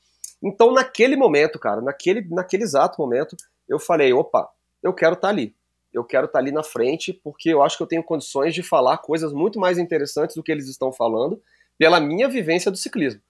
[0.43, 3.37] Então, naquele momento, cara, naquele, naquele exato momento,
[3.69, 4.49] eu falei, opa,
[4.83, 5.55] eu quero estar tá ali
[5.93, 8.63] eu quero estar tá ali na frente, porque eu acho que eu tenho condições de
[8.63, 11.41] falar coisas muito mais interessantes do que eles estão falando,
[11.77, 13.21] pela minha vivência do ciclismo.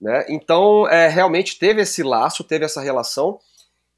[0.00, 0.26] Né?
[0.28, 3.38] Então, é, realmente teve esse laço, teve essa relação.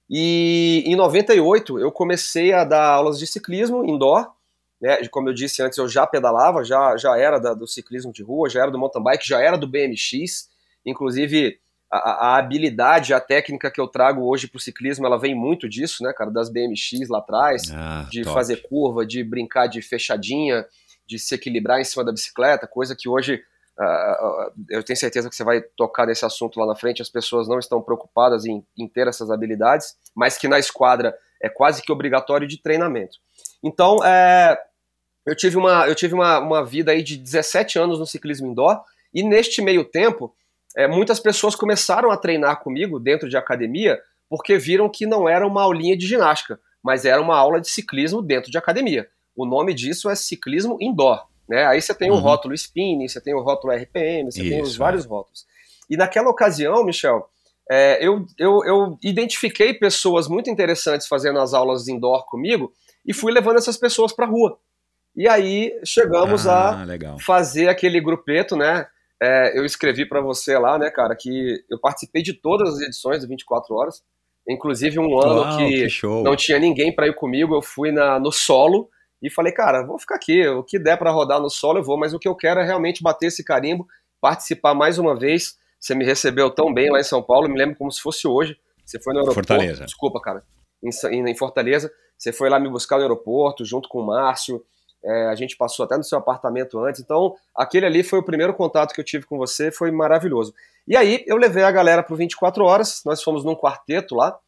[0.09, 4.31] E em 98 eu comecei a dar aulas de ciclismo indoor.
[4.81, 5.07] Né?
[5.09, 8.49] Como eu disse antes, eu já pedalava, já, já era da, do ciclismo de rua,
[8.49, 10.49] já era do mountain bike, já era do BMX.
[10.87, 11.59] Inclusive,
[11.91, 16.03] a, a, habilidade, a técnica que eu trago hoje pro ciclismo, ela vem muito disso,
[16.03, 18.35] né, cara, das BMX lá atrás, ah, de top.
[18.35, 20.65] fazer curva, de brincar de fechadinha,
[21.07, 23.43] de se equilibrar em cima da bicicleta, coisa que hoje
[23.77, 27.49] uh, eu tenho certeza que você vai tocar nesse assunto lá na frente, as pessoas
[27.49, 31.13] não estão preocupadas em, em ter essas habilidades, mas que na esquadra
[31.43, 33.19] é quase que obrigatório de treinamento.
[33.63, 34.57] Então, é,
[35.27, 38.81] eu tive, uma, eu tive uma, uma vida aí de 17 anos no ciclismo indoor,
[39.13, 40.35] e neste meio tempo,
[40.77, 45.45] é, muitas pessoas começaram a treinar comigo dentro de academia porque viram que não era
[45.47, 49.09] uma aulinha de ginástica, mas era uma aula de ciclismo dentro de academia.
[49.37, 51.27] O nome disso é ciclismo indoor.
[51.49, 51.67] Né?
[51.67, 52.21] Aí você tem o Uhum.
[52.21, 55.45] rótulo spinning, você tem o rótulo RPM, você tem os Isso, vários rótulos.
[55.91, 57.29] E naquela ocasião, Michel,
[57.69, 62.73] é, eu, eu, eu identifiquei pessoas muito interessantes fazendo as aulas indoor comigo
[63.05, 64.59] e fui levando essas pessoas para rua.
[65.21, 67.19] E aí chegamos a ah, legal.
[67.19, 68.87] fazer aquele grupeto, né?
[69.23, 73.21] É, eu escrevi para você lá, né, cara, que eu participei de todas as edições
[73.21, 74.03] do 24 Horas,
[74.49, 76.25] inclusive um ano Uau, que, show.
[76.25, 78.89] não tinha ninguém para ir comigo, eu fui na, no solo
[79.23, 81.99] e falei, cara, vou ficar aqui, o que der para rodar no solo eu vou,
[81.99, 83.87] mas o que eu quero é realmente bater esse carimbo,
[84.23, 85.59] participar mais uma vez.
[85.79, 88.57] Você me recebeu tão bem lá em São Paulo, me lembro como se fosse hoje.
[88.87, 89.85] Você foi no aeroporto, Fortaleza.
[89.85, 90.43] desculpa, cara,
[90.83, 91.93] em, em Fortaleza.
[92.17, 94.65] Você foi lá me buscar no aeroporto junto com o Márcio.
[95.03, 97.01] É, a gente passou até no seu apartamento antes.
[97.01, 100.55] Então, aquele ali foi o primeiro contato que eu tive com você, foi maravilhoso.
[100.87, 104.39] E aí, eu levei a galera pro 24 horas, nós fomos num quarteto lá,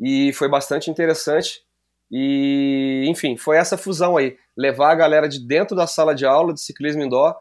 [0.00, 1.62] e foi bastante interessante.
[2.10, 6.52] E, enfim, foi essa fusão aí, levar a galera de dentro da sala de aula
[6.52, 7.36] de ciclismo indoor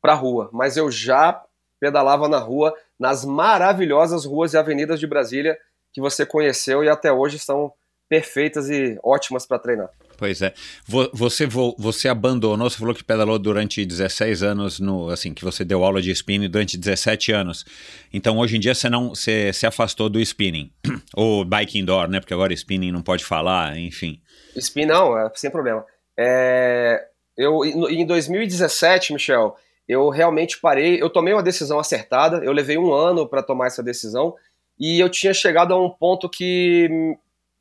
[0.00, 0.48] pra rua.
[0.52, 1.44] Mas eu já
[1.78, 5.56] pedalava na rua, nas maravilhosas ruas e avenidas de Brasília
[5.92, 7.72] que você conheceu e até hoje estão
[8.08, 9.90] perfeitas e ótimas para treinar.
[10.18, 10.52] Pois é.
[10.84, 15.44] Vo- Você, vo- você abandonou, você falou que pedalou durante 16 anos, no, assim, que
[15.44, 17.64] você deu aula de spinning durante 17 anos.
[18.12, 20.72] Então, hoje em dia, você não você se afastou do spinning.
[21.14, 22.18] Ou bike indoor, né?
[22.18, 24.20] Porque agora spinning não pode falar, enfim.
[24.56, 25.86] Spin não, é, sem problema.
[26.18, 27.00] É,
[27.36, 29.54] eu, em 2017, Michel,
[29.88, 33.84] eu realmente parei, eu tomei uma decisão acertada, eu levei um ano para tomar essa
[33.84, 34.34] decisão
[34.80, 36.88] e eu tinha chegado a um ponto que,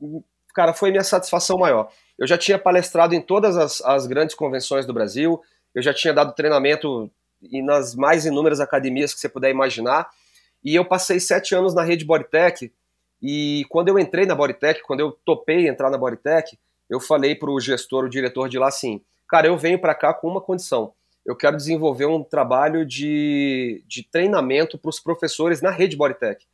[0.01, 0.23] hum,
[0.55, 1.89] cara, foi minha satisfação maior.
[2.17, 5.41] Eu já tinha palestrado em todas as, as grandes convenções do Brasil,
[5.73, 7.09] eu já tinha dado treinamento
[7.41, 10.09] e nas mais inúmeras academias que você puder imaginar,
[10.63, 12.71] e eu passei sete anos na rede Bodytech,
[13.21, 16.57] e quando eu entrei na Bodytech, quando eu topei entrar na Bodytech,
[16.89, 20.13] eu falei para o gestor, o diretor de lá assim, cara, eu venho para cá
[20.13, 20.93] com uma condição,
[21.25, 26.45] eu quero desenvolver um trabalho de, de treinamento para os professores na rede Bodytech.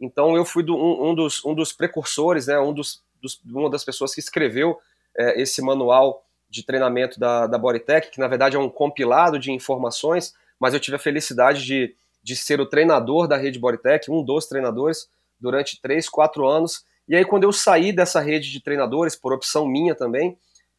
[0.00, 3.68] Então eu fui do, um, um, dos, um dos precursores, né, um dos, dos, uma
[3.68, 4.78] das pessoas que escreveu
[5.16, 9.52] é, esse manual de treinamento da, da Bodytech, que na verdade é um compilado de
[9.52, 14.22] informações, mas eu tive a felicidade de, de ser o treinador da rede Bodytech, um
[14.22, 16.84] dos treinadores, durante três, quatro anos.
[17.08, 20.36] E aí, quando eu saí dessa rede de treinadores, por opção minha também,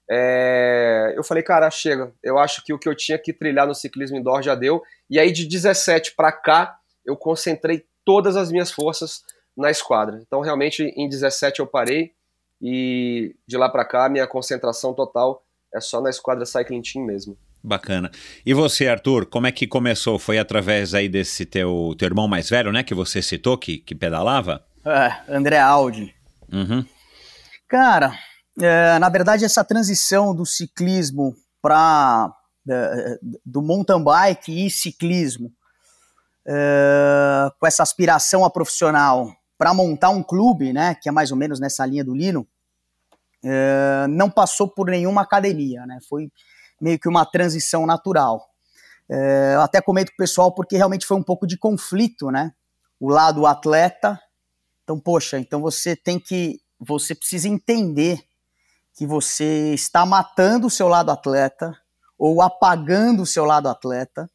[0.09, 2.13] é, eu falei, cara, chega.
[2.21, 4.81] Eu acho que o que eu tinha que trilhar no ciclismo indoor já deu.
[5.09, 9.23] E aí, de 17 para cá, eu concentrei todas as minhas forças
[9.55, 10.19] na esquadra.
[10.21, 12.13] Então, realmente, em 17 eu parei.
[12.61, 15.43] E de lá para cá, minha concentração total
[15.73, 17.37] é só na esquadra Cycling Team mesmo.
[17.63, 18.11] Bacana.
[18.45, 20.17] E você, Arthur, como é que começou?
[20.17, 22.83] Foi através aí desse teu, teu irmão mais velho, né?
[22.83, 24.65] Que você citou, que, que pedalava?
[24.85, 26.13] É, André Aldi.
[26.51, 26.83] Uhum.
[27.67, 28.13] Cara,
[28.59, 32.31] é, na verdade, essa transição do ciclismo para
[33.43, 35.51] do mountain bike e ciclismo,
[36.47, 41.37] é, com essa aspiração a profissional para montar um clube, né, que é mais ou
[41.37, 42.47] menos nessa linha do Lino,
[43.43, 45.99] é, não passou por nenhuma academia, né?
[46.09, 46.31] Foi
[46.81, 48.49] meio que uma transição natural.
[49.07, 52.53] É, eu até comento com o pessoal porque realmente foi um pouco de conflito, né?
[52.99, 54.19] O lado atleta.
[54.83, 56.59] Então, poxa, então você tem que.
[56.79, 58.19] Você precisa entender
[58.95, 61.77] que você está matando o seu lado atleta
[62.17, 64.27] ou apagando o seu lado atleta.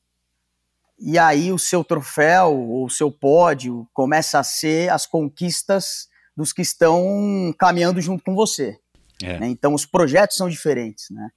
[0.99, 6.53] E aí o seu troféu ou o seu pódio começa a ser as conquistas dos
[6.53, 8.79] que estão caminhando junto com você.
[9.23, 9.39] É.
[9.41, 9.49] Né?
[9.49, 11.31] Então os projetos são diferentes, né?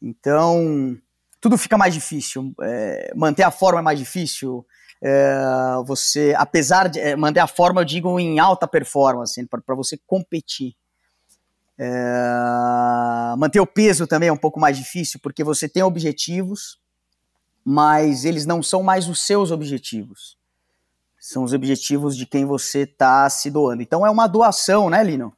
[0.00, 0.98] Então
[1.40, 2.54] tudo fica mais difícil.
[2.62, 4.64] É, manter a forma é mais difícil.
[5.02, 5.34] É,
[5.84, 10.74] você, apesar de é, manter a forma, eu digo em alta performance, para você competir.
[11.76, 16.78] É, manter o peso também é um pouco mais difícil, porque você tem objetivos,
[17.64, 20.36] mas eles não são mais os seus objetivos.
[21.20, 23.82] São os objetivos de quem você está se doando.
[23.82, 25.32] Então é uma doação, né, Lino?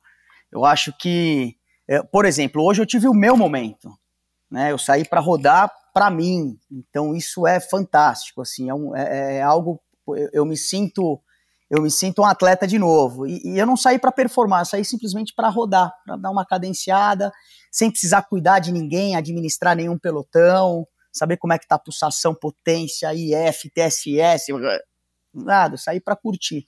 [0.50, 1.56] Eu acho que,
[1.86, 3.92] é, por exemplo, hoje eu tive o meu momento.
[4.50, 4.72] Né?
[4.72, 6.58] Eu saí para rodar para mim.
[6.70, 11.20] Então isso é fantástico, assim, é, um, é, é algo eu, eu, me sinto
[11.70, 13.26] eu me sinto um atleta de novo.
[13.26, 17.32] E, e eu não saí para performar, saí simplesmente para rodar, para dar uma cadenciada,
[17.70, 22.34] sem precisar cuidar de ninguém, administrar nenhum pelotão, saber como é que tá a pulsação,
[22.34, 24.48] potência, IF, TSS,
[25.32, 26.66] nada, saí para curtir.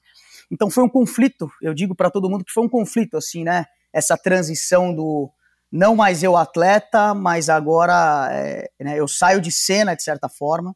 [0.50, 3.66] Então foi um conflito, eu digo para todo mundo que foi um conflito assim, né?
[3.92, 5.30] Essa transição do
[5.70, 10.74] não mais eu atleta, mas agora é, né, eu saio de cena de certa forma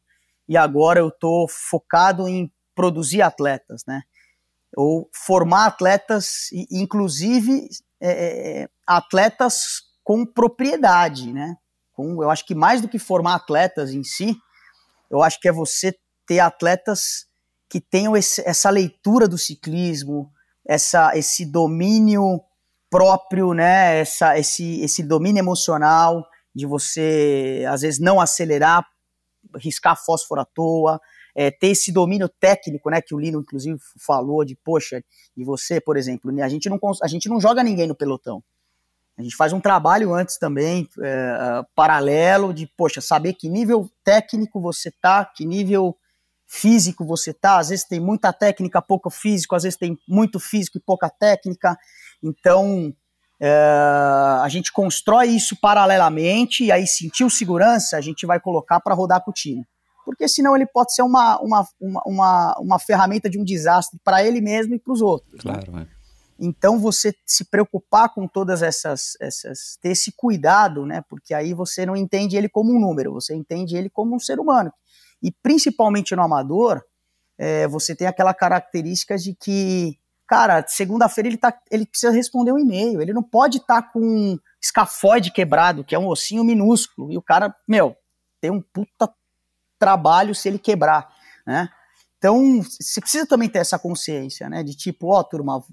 [0.49, 4.01] e agora eu estou focado em produzir atletas, né?
[4.75, 7.69] Ou formar atletas, inclusive
[8.01, 11.55] é, atletas com propriedade, né?
[11.93, 14.35] Com, eu acho que mais do que formar atletas em si,
[15.09, 15.93] eu acho que é você
[16.25, 17.25] ter atletas
[17.69, 20.31] que tenham esse, essa leitura do ciclismo,
[20.65, 22.41] essa, esse domínio
[22.89, 23.99] próprio, né?
[23.99, 28.85] Essa, esse, esse domínio emocional de você, às vezes, não acelerar,
[29.55, 30.99] riscar fósforo à toa,
[31.33, 33.01] é, ter esse domínio técnico, né?
[33.01, 35.01] Que o Lino, inclusive, falou de, poxa,
[35.35, 38.43] de você, por exemplo, a gente não, a gente não joga ninguém no pelotão.
[39.17, 44.59] A gente faz um trabalho antes também, é, paralelo, de, poxa, saber que nível técnico
[44.59, 45.95] você tá, que nível
[46.47, 50.77] físico você tá, às vezes tem muita técnica, pouco físico, às vezes tem muito físico
[50.77, 51.77] e pouca técnica,
[52.21, 52.93] então
[53.39, 53.49] é,
[54.41, 59.23] a gente constrói isso paralelamente e aí sentiu segurança, a gente vai colocar para rodar
[59.23, 59.65] com o time.
[60.03, 64.23] Porque senão ele pode ser uma, uma, uma, uma, uma ferramenta de um desastre para
[64.23, 65.43] ele mesmo e para os outros.
[65.43, 65.53] Né?
[65.53, 65.87] Claro, né?
[65.89, 66.00] é.
[66.43, 71.03] Então você se preocupar com todas essas, essas, ter esse cuidado, né?
[71.07, 74.39] Porque aí você não entende ele como um número, você entende ele como um ser
[74.39, 74.73] humano
[75.21, 76.83] e principalmente no amador,
[77.37, 82.59] é, você tem aquela característica de que, cara, segunda-feira ele, tá, ele precisa responder um
[82.59, 87.11] e-mail, ele não pode estar tá com um escafoide quebrado, que é um ossinho minúsculo,
[87.11, 87.95] e o cara, meu,
[88.39, 89.13] tem um puta
[89.77, 91.13] trabalho se ele quebrar,
[91.45, 91.69] né?
[92.17, 94.61] Então, você precisa também ter essa consciência, né?
[94.61, 95.63] De tipo, ó, oh, turma,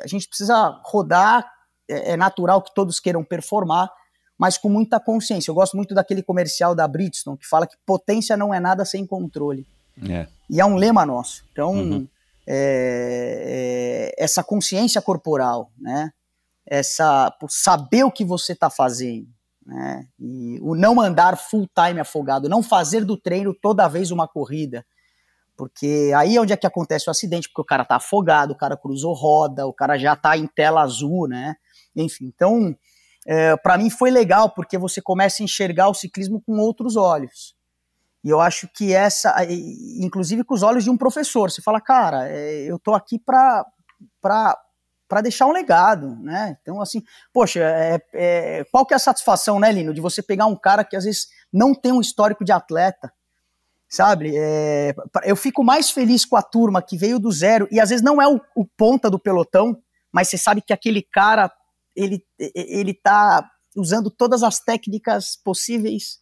[0.00, 1.50] a gente precisa rodar,
[1.88, 3.90] é, é natural que todos queiram performar,
[4.38, 5.50] mas com muita consciência.
[5.50, 9.06] Eu gosto muito daquele comercial da Bridgestone que fala que potência não é nada sem
[9.06, 9.66] controle.
[10.08, 10.26] É.
[10.48, 11.44] E é um lema nosso.
[11.52, 12.08] Então, uhum.
[12.46, 16.10] é, é, essa consciência corporal, né?
[16.66, 19.28] Essa saber o que você está fazendo,
[19.66, 20.06] né?
[20.18, 24.84] E o não andar full time afogado, não fazer do treino toda vez uma corrida.
[25.56, 28.56] Porque aí é onde é que acontece o acidente, porque o cara tá afogado, o
[28.56, 31.54] cara cruzou roda, o cara já tá em tela azul, né?
[31.94, 32.74] Enfim, então
[33.26, 37.54] é, para mim foi legal, porque você começa a enxergar o ciclismo com outros olhos.
[38.24, 39.34] E eu acho que essa,
[40.00, 43.64] inclusive com os olhos de um professor, você fala, cara, é, eu tô aqui para
[45.08, 46.56] para deixar um legado, né?
[46.62, 47.02] Então, assim,
[47.34, 50.82] poxa, é, é, qual que é a satisfação, né, Lino, de você pegar um cara
[50.84, 53.12] que às vezes não tem um histórico de atleta,
[53.92, 54.32] sabe?
[54.34, 58.02] É, eu fico mais feliz com a turma que veio do zero e às vezes
[58.02, 59.78] não é o, o ponta do pelotão,
[60.10, 61.52] mas você sabe que aquele cara
[61.94, 66.20] ele ele está usando todas as técnicas possíveis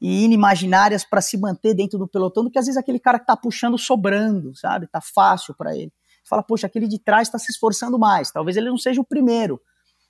[0.00, 3.24] e inimaginárias para se manter dentro do pelotão, do que às vezes aquele cara que
[3.24, 4.86] está puxando sobrando, sabe?
[4.86, 5.92] Tá fácil para ele.
[6.22, 8.30] Você fala, poxa, aquele de trás está se esforçando mais.
[8.30, 9.60] Talvez ele não seja o primeiro,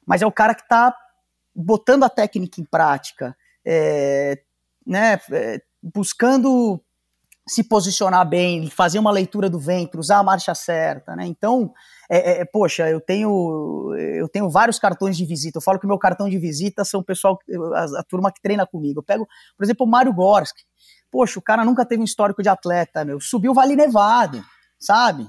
[0.07, 0.95] mas é o cara que está
[1.55, 3.35] botando a técnica em prática,
[3.65, 4.43] é,
[4.87, 5.19] né?
[5.33, 6.83] É, buscando
[7.49, 11.27] se posicionar bem, fazer uma leitura do vento, usar a marcha certa, né?
[11.27, 11.73] Então,
[12.09, 15.59] é, é, poxa, eu tenho eu tenho vários cartões de visita.
[15.59, 17.39] Eu falo que meu cartão de visita são o pessoal,
[17.75, 19.01] a, a turma que treina comigo.
[19.01, 19.27] Eu pego,
[19.57, 20.63] por exemplo, o Mário Gorski.
[21.11, 23.19] Poxa, o cara nunca teve um histórico de atleta, meu.
[23.19, 24.45] Subiu o Vale Nevado,
[24.79, 25.27] sabe?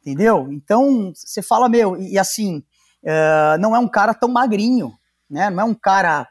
[0.00, 0.48] Entendeu?
[0.50, 2.64] Então, você fala, meu, e, e assim,
[3.02, 4.96] uh, não é um cara tão magrinho,
[5.28, 5.50] né?
[5.50, 6.26] Não é um cara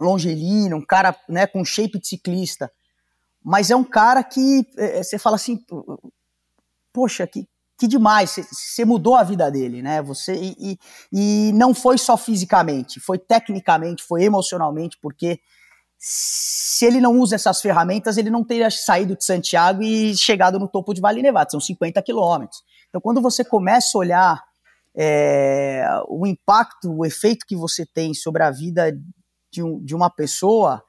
[0.00, 2.72] longelino, um cara né, com shape de ciclista
[3.44, 5.64] mas é um cara que é, você fala assim,
[6.92, 10.02] poxa, que, que demais, você mudou a vida dele, né?
[10.02, 10.78] Você e, e,
[11.12, 15.40] e, não foi só fisicamente, foi tecnicamente, foi emocionalmente, porque
[15.98, 20.68] se ele não usa essas ferramentas, ele não teria saído de Santiago e chegado no
[20.68, 22.62] topo de Vale Nevado, são 50 quilômetros.
[22.88, 24.44] Então, quando você começa a olhar
[24.96, 28.92] é, o impacto, o efeito que você tem sobre a vida
[29.52, 30.82] de, um, de uma pessoa,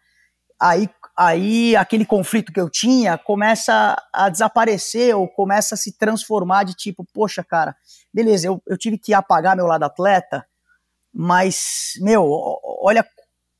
[0.59, 6.63] aí aí aquele conflito que eu tinha começa a desaparecer ou começa a se transformar
[6.63, 7.75] de tipo, poxa, cara,
[8.13, 10.45] beleza, eu, eu tive que apagar meu lado atleta,
[11.13, 12.25] mas, meu,
[12.81, 13.05] olha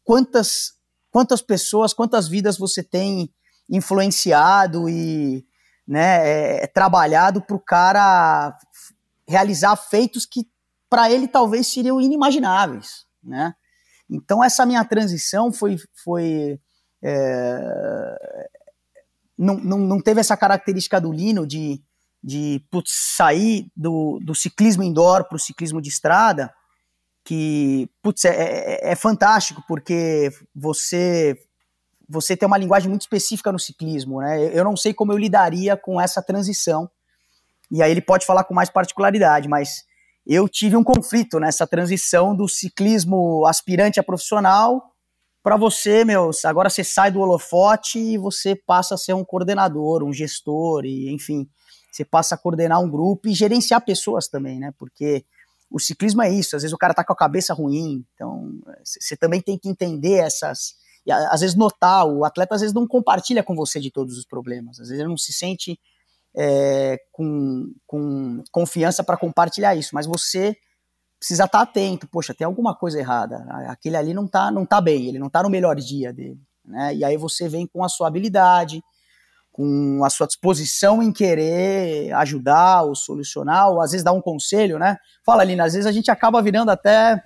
[0.04, 0.74] quantas,
[1.12, 3.34] quantas pessoas, quantas vidas você tem
[3.70, 5.46] influenciado e
[5.88, 8.58] né, é, é trabalhado para o cara
[9.28, 10.46] realizar feitos que
[10.90, 13.56] para ele talvez seriam inimagináveis, né?
[14.10, 16.60] Então essa minha transição foi, foi
[17.04, 18.50] é,
[19.38, 21.82] não, não, não teve essa característica do Lino de,
[22.24, 26.54] de putz, sair do, do ciclismo indoor para o ciclismo de estrada,
[27.26, 31.38] que putz, é, é, é, fantástico, porque você
[32.08, 34.52] você tem uma linguagem muito específica no ciclismo, né?
[34.54, 36.92] Eu não sei como eu lidaria com essa transição.
[37.72, 39.86] E aí ele pode falar com mais particularidade, mas
[40.28, 44.91] eu tive um conflito nessa transição do ciclismo aspirante a profissional
[45.44, 50.04] para você, meu, agora você sai do holofote e você passa a ser um coordenador,
[50.04, 51.50] um gestor, e enfim,
[51.92, 54.72] você passa a coordenar um grupo e gerenciar pessoas também, né?
[54.78, 55.26] Porque
[55.70, 59.16] o ciclismo é isso, às vezes o cara tá com a cabeça ruim, então você
[59.16, 60.76] também tem que entender essas,
[61.06, 64.26] e às vezes notar, o atleta às vezes não compartilha com você de todos os
[64.26, 65.80] problemas, às vezes ele não se sente
[66.36, 70.56] é, com, com confiança para compartilhar isso, mas você
[71.22, 74.82] precisa estar tá atento, poxa, tem alguma coisa errada, aquele ali não tá, não tá
[74.82, 77.90] bem, ele não tá no melhor dia dele, né, e aí você vem com a
[77.90, 78.84] sua habilidade,
[79.52, 84.80] com a sua disposição em querer ajudar ou solucionar, ou às vezes dar um conselho,
[84.80, 84.98] né?
[85.26, 87.22] Fala, Lina, às vezes a gente acaba virando até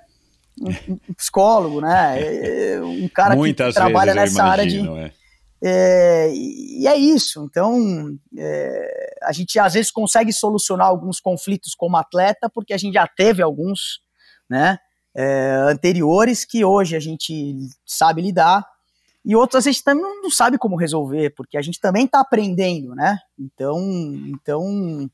[0.59, 2.19] um, um psicólogo, né?
[2.19, 5.05] É, um cara Muitas que trabalha nessa imagino, área de.
[5.05, 5.24] É.
[5.68, 7.43] É, e é isso.
[7.43, 12.93] Então, é, a gente às vezes consegue solucionar alguns conflitos como atleta, porque a gente
[12.93, 13.99] já teve alguns,
[14.47, 14.78] né?
[15.16, 17.55] É, anteriores que hoje a gente
[17.86, 18.63] sabe lidar
[19.24, 22.93] e outras a gente também não sabe como resolver, porque a gente também está aprendendo,
[22.93, 23.18] né?
[23.39, 23.80] Então,
[24.28, 25.09] então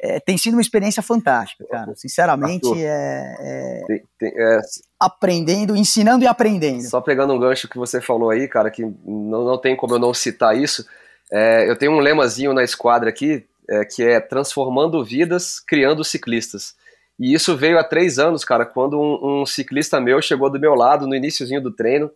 [0.00, 1.94] é, tem sido uma experiência fantástica, cara.
[1.96, 4.60] Sinceramente, é, é, tem, tem, é,
[4.98, 6.82] aprendendo, ensinando e aprendendo.
[6.82, 9.98] Só pegando um gancho que você falou aí, cara, que não, não tem como eu
[9.98, 10.86] não citar isso.
[11.32, 16.76] É, eu tenho um lemazinho na esquadra aqui, é, que é transformando vidas, criando ciclistas.
[17.18, 20.74] E isso veio há três anos, cara, quando um, um ciclista meu chegou do meu
[20.74, 22.08] lado no iníciozinho do treino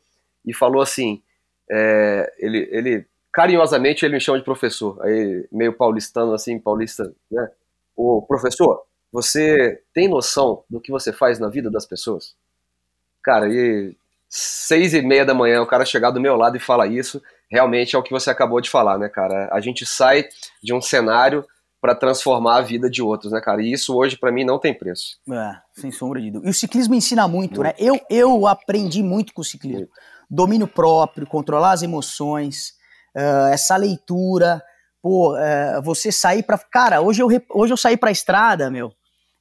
[0.46, 1.20] e falou assim:
[1.68, 7.50] é, ele, ele carinhosamente ele me chama de professor, aí meio paulistano assim, paulista, né?
[7.96, 8.82] O professor,
[9.12, 12.34] você tem noção do que você faz na vida das pessoas?
[13.22, 13.94] Cara, e
[14.28, 17.94] seis e meia da manhã o cara chegar do meu lado e falar isso, realmente
[17.94, 19.48] é o que você acabou de falar, né, cara?
[19.52, 20.26] A gente sai
[20.62, 21.44] de um cenário
[21.80, 23.62] para transformar a vida de outros, né, cara?
[23.62, 25.18] E isso hoje para mim não tem preço.
[25.30, 26.48] É, sem sombra de dúvida.
[26.48, 27.62] E o ciclismo ensina muito, muito.
[27.62, 27.74] né?
[27.78, 29.80] Eu, eu aprendi muito com o ciclismo.
[29.80, 32.72] Muito domínio próprio, controlar as emoções,
[33.14, 34.62] uh, essa leitura,
[35.02, 38.92] pô, uh, você sair para, cara, hoje eu hoje eu saí para a estrada, meu,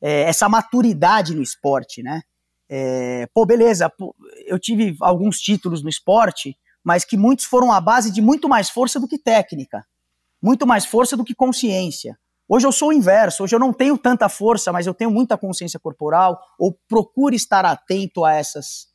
[0.02, 2.22] é, essa maturidade no esporte, né?
[2.68, 4.16] É, pô, beleza, pô,
[4.48, 8.70] eu tive alguns títulos no esporte, mas que muitos foram à base de muito mais
[8.70, 9.86] força do que técnica,
[10.42, 12.18] muito mais força do que consciência.
[12.50, 15.38] Hoje eu sou o inverso, hoje eu não tenho tanta força, mas eu tenho muita
[15.38, 18.92] consciência corporal, ou procuro estar atento a essas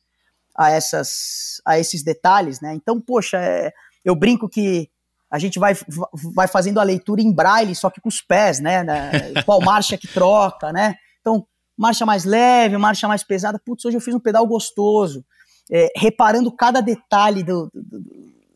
[0.57, 2.73] a, essas, a esses detalhes, né?
[2.73, 3.71] Então, poxa, é,
[4.03, 4.89] eu brinco que
[5.29, 5.75] a gente vai,
[6.33, 8.83] vai fazendo a leitura em braille, só que com os pés, né?
[9.45, 10.95] Qual marcha que troca, né?
[11.21, 11.45] Então,
[11.77, 13.59] marcha mais leve, marcha mais pesada.
[13.63, 15.25] Putz, hoje eu fiz um pedal gostoso,
[15.71, 18.01] é, reparando cada detalhe do, do,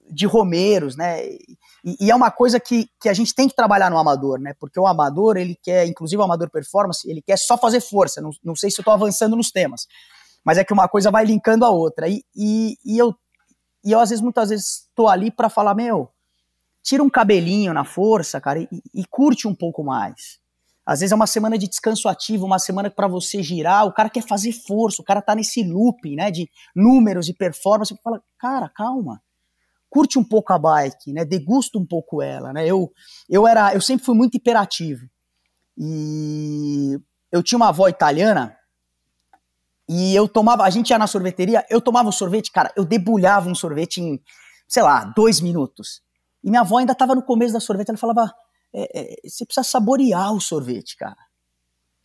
[0.10, 1.26] de Romeiros, né?
[1.26, 1.58] E,
[2.00, 4.54] e, é uma coisa que, que a gente tem que trabalhar no amador, né?
[4.60, 8.22] Porque o amador, ele quer, inclusive o amador performance, ele quer só fazer força.
[8.22, 9.88] Não, não sei se eu estou avançando nos temas
[10.44, 12.08] mas é que uma coisa vai linkando a outra.
[12.08, 13.16] E, e, e eu,
[13.84, 16.10] e eu, às vezes, muitas vezes, estou ali para falar, meu,
[16.84, 20.40] tira um cabelinho na força, cara, e, e, curte um pouco mais.
[20.86, 24.10] Às vezes é uma semana de descanso ativo, uma semana para você girar, o cara
[24.10, 28.68] quer fazer força, o cara tá nesse looping, né, de números e performance, fala, cara,
[28.68, 29.22] calma,
[29.90, 32.92] curte um pouco a bike, né, degusta um pouco ela, né, eu,
[33.30, 35.08] eu era, eu sempre fui muito hiperativo,
[35.78, 37.00] e
[37.32, 38.58] eu tinha uma avó italiana,
[39.88, 43.50] e eu tomava, a gente ia na sorveteria, eu tomava o sorvete, cara, eu debulhava
[43.50, 44.22] um sorvete em,
[44.68, 46.02] sei lá, dois minutos.
[46.44, 48.34] E minha avó ainda estava no começo da sorvete, ela falava:
[48.74, 51.18] é, é, você precisa saborear o sorvete, cara.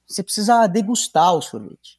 [0.06, 1.98] Você precisa degustar o sorvete.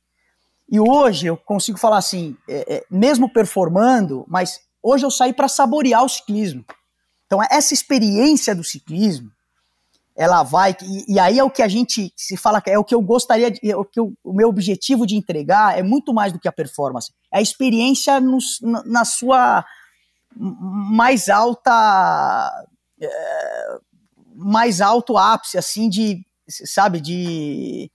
[0.70, 5.48] E hoje eu consigo falar assim, é, é mesmo performando, mas hoje eu saí para
[5.48, 6.66] saborear o ciclismo.
[7.26, 9.32] Então, essa experiência do ciclismo,
[10.16, 10.76] ela vai.
[10.82, 13.52] E, e, aí é o que a gente se fala é o que eu gostaria,
[13.52, 16.48] de, é o que eu, o meu objetivo de entregar é muito mais do que
[16.48, 17.12] a performance.
[17.32, 18.40] É a experiência no,
[18.86, 19.64] na sua
[20.38, 22.68] mais alta.
[23.02, 23.80] É,
[24.36, 26.26] mais alto ápice, assim, de.
[26.48, 27.92] Sabe, de.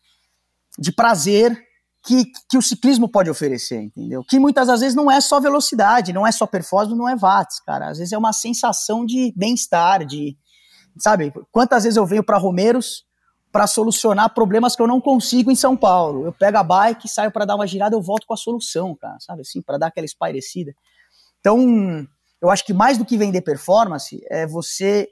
[0.78, 1.57] de prazer
[2.05, 4.24] que, que o ciclismo pode oferecer, entendeu?
[4.28, 7.61] Que muitas das vezes não é só velocidade, não é só performance, não é watts,
[7.61, 7.88] cara.
[7.88, 10.36] Às vezes é uma sensação de bem-estar, de,
[10.99, 11.32] sabe?
[11.53, 13.05] Quantas vezes eu venho para Romeiros
[13.53, 16.26] para solucionar problemas que eu não consigo em São Paulo?
[16.26, 19.18] Eu pego a bike, saio para dar uma girada, eu volto com a solução, cara,
[19.20, 20.74] sabe assim, para dar aquela espairecida.
[21.38, 22.07] Então,
[22.43, 25.09] eu acho que mais do que vender performance é você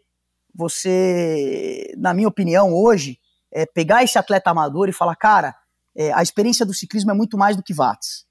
[0.53, 3.21] você, na minha opinião, hoje,
[3.53, 5.55] é pegar esse atleta amador e falar, cara,
[5.97, 8.27] é, a experiência do ciclismo é muito mais do que watts.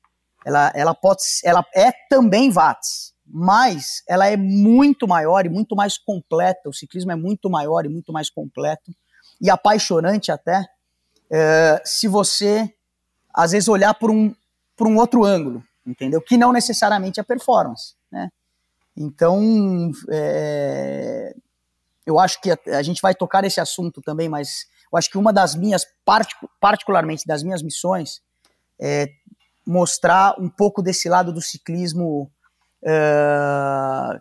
[0.46, 5.98] Ela, ela pode, ela é também watts, mas ela é muito maior e muito mais
[5.98, 6.68] completa.
[6.70, 8.92] O ciclismo é muito maior e muito mais completo
[9.42, 10.66] e apaixonante até
[11.32, 12.74] é, se você
[13.34, 14.34] às vezes olhar por um,
[14.76, 16.22] por um outro ângulo, entendeu?
[16.22, 18.30] Que não necessariamente é performance, né?
[19.00, 21.34] Então, é,
[22.06, 25.18] eu acho que a, a, gente vai tocar esse assunto também, mas Eu acho que
[25.18, 25.86] uma das minhas,
[26.60, 28.22] particularmente das minhas missões,
[28.82, 29.08] é
[29.66, 32.30] mostrar um pouco desse lado do ciclismo
[32.84, 34.20] uh,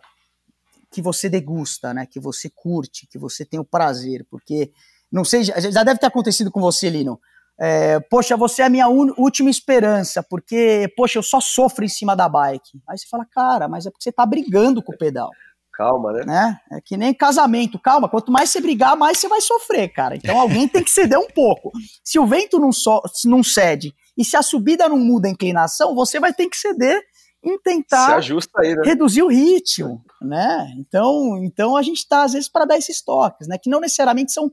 [0.91, 2.05] que você degusta, né?
[2.05, 4.71] Que você curte, que você tem o prazer, porque
[5.11, 7.19] não sei, já deve ter acontecido com você, Lino.
[7.59, 12.15] É, poxa, você é a minha última esperança, porque, poxa, eu só sofro em cima
[12.15, 12.79] da bike.
[12.87, 15.29] Aí você fala, cara, mas é porque você tá brigando com o pedal.
[15.73, 16.25] Calma, né?
[16.25, 16.59] né?
[16.73, 18.09] É que nem casamento, calma.
[18.09, 20.15] Quanto mais você brigar, mais você vai sofrer, cara.
[20.15, 21.71] Então alguém tem que ceder um pouco.
[22.03, 25.95] Se o vento não, so, não cede e se a subida não muda a inclinação,
[25.95, 27.01] você vai ter que ceder
[27.41, 28.19] em tentar
[28.57, 28.81] aí, né?
[28.83, 30.67] reduzir o ritmo, né?
[30.77, 33.57] Então, então a gente está às vezes para dar esses toques, né?
[33.57, 34.51] Que não necessariamente são,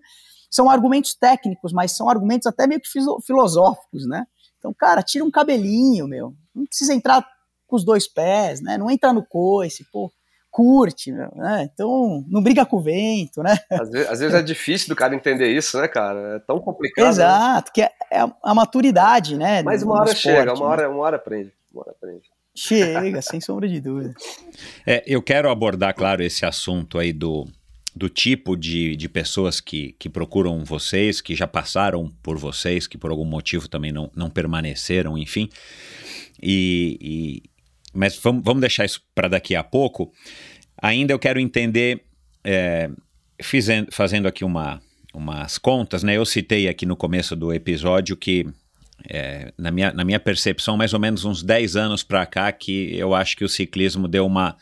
[0.51, 2.89] são argumentos técnicos, mas são argumentos até meio que
[3.25, 4.27] filosóficos, né?
[4.59, 6.35] Então, cara, tira um cabelinho, meu.
[6.55, 7.27] Não precisa entrar
[7.67, 8.79] com os dois pés, né?
[8.79, 10.11] Não entra no coice, pô
[10.57, 11.69] curte, né?
[11.71, 13.59] Então não briga com o vento, né?
[13.71, 16.37] Às vezes, às vezes, é difícil do cara entender isso, né, cara?
[16.37, 17.05] É tão complicado.
[17.05, 17.11] Né?
[17.11, 17.73] Exato, né?
[17.75, 19.63] que é, é, a maturidade, né?
[19.63, 21.53] Mas uma hora esporte, chega, uma hora, uma hora aprende.
[21.71, 22.23] Uma hora aprende.
[22.57, 24.15] Chega, sem sombra de dúvida.
[24.87, 27.47] É, eu quero abordar, claro, esse assunto aí do,
[27.97, 32.99] do tipo de, de pessoas que, que procuram vocês, que já passaram por vocês, que
[32.99, 35.49] por algum motivo também não, não permaneceram, enfim.
[36.43, 37.43] E, e
[37.95, 40.13] mas vamos, vamos deixar isso para daqui a pouco.
[40.77, 42.03] Ainda eu quero entender,
[42.45, 42.91] é,
[43.41, 44.83] fizendo, fazendo aqui uma,
[45.15, 46.19] umas contas, né?
[46.19, 48.47] Eu citei aqui no começo do episódio que,
[49.09, 52.97] é, na, minha, na minha percepção, mais ou menos uns 10 anos para cá, que
[52.97, 54.57] eu acho que o ciclismo deu uma,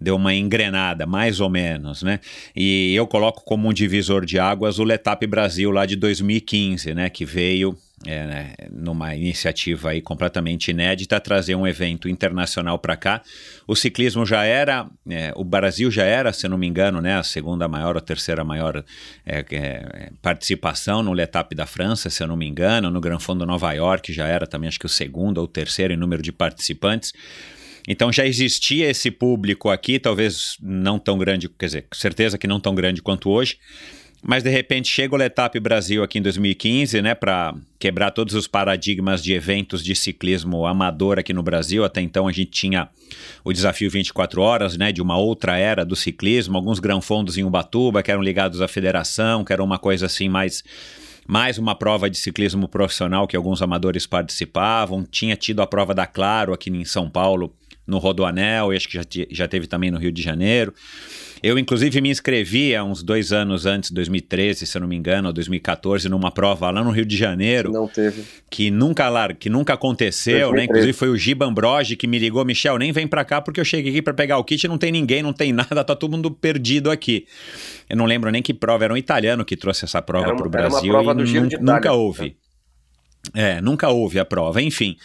[0.00, 2.20] deu uma engrenada, mais ou menos, né?
[2.54, 7.10] E eu coloco como um divisor de águas o Letap Brasil lá de 2015, né?
[7.10, 7.76] Que veio
[8.06, 13.22] é, né, numa iniciativa aí completamente inédita, trazer um evento internacional para cá.
[13.66, 17.22] O ciclismo já era, é, o Brasil já era, se não me engano, né, a
[17.22, 18.84] segunda maior ou terceira maior
[19.24, 23.44] é, é participação no Letap da França, se eu não me engano, no Gran Fondo
[23.44, 27.12] Nova York já era também, acho que o segundo ou terceiro em número de participantes.
[27.88, 32.58] Então já existia esse público aqui, talvez não tão grande, quer dizer, certeza que não
[32.58, 33.58] tão grande quanto hoje,
[34.26, 38.48] mas de repente chega o Letap Brasil aqui em 2015, né, para quebrar todos os
[38.48, 41.84] paradigmas de eventos de ciclismo amador aqui no Brasil.
[41.84, 42.88] Até então a gente tinha
[43.44, 48.02] o desafio 24 horas, né, de uma outra era do ciclismo, alguns granfondos em Ubatuba
[48.02, 50.64] que eram ligados à federação, que era uma coisa assim mais
[51.28, 55.04] mais uma prova de ciclismo profissional que alguns amadores participavam.
[55.04, 57.52] Tinha tido a prova da Claro aqui em São Paulo,
[57.86, 60.74] no Rodoanel, e acho que já, já teve também no Rio de Janeiro.
[61.42, 65.28] Eu, inclusive, me inscrevi há uns dois anos antes, 2013, se eu não me engano,
[65.28, 67.70] ou 2014, numa prova lá no Rio de Janeiro.
[67.70, 68.24] Não teve.
[68.50, 70.56] Que nunca, que nunca aconteceu, 2013.
[70.56, 70.64] né?
[70.64, 73.64] Inclusive foi o Giba Ambrogi que me ligou, Michel, nem vem pra cá porque eu
[73.64, 76.30] cheguei aqui para pegar o kit, não tem ninguém, não tem nada, tá todo mundo
[76.30, 77.26] perdido aqui.
[77.88, 80.50] Eu não lembro nem que prova, era um italiano que trouxe essa prova para o
[80.50, 82.36] Brasil prova de nunca houve.
[83.34, 84.96] É, nunca houve a prova, enfim.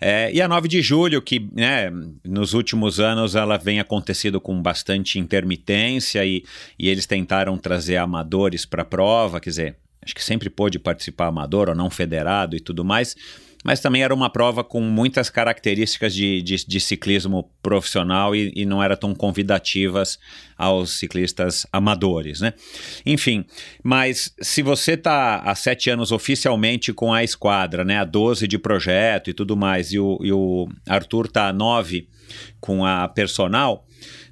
[0.00, 1.90] É, e a 9 de julho, que né,
[2.24, 6.44] nos últimos anos ela vem acontecendo com bastante intermitência e,
[6.78, 11.26] e eles tentaram trazer amadores para a prova, quer dizer, acho que sempre pôde participar
[11.26, 13.16] amador ou não federado e tudo mais
[13.64, 18.64] mas também era uma prova com muitas características de, de, de ciclismo profissional e, e,
[18.64, 20.18] não era tão convidativas
[20.56, 22.54] aos ciclistas amadores, né?
[23.04, 23.44] Enfim,
[23.82, 28.58] mas se você está há sete anos oficialmente com a esquadra, né, a 12 de
[28.58, 32.08] projeto e tudo mais, e o, e o Arthur está a nove
[32.60, 33.86] com a personal,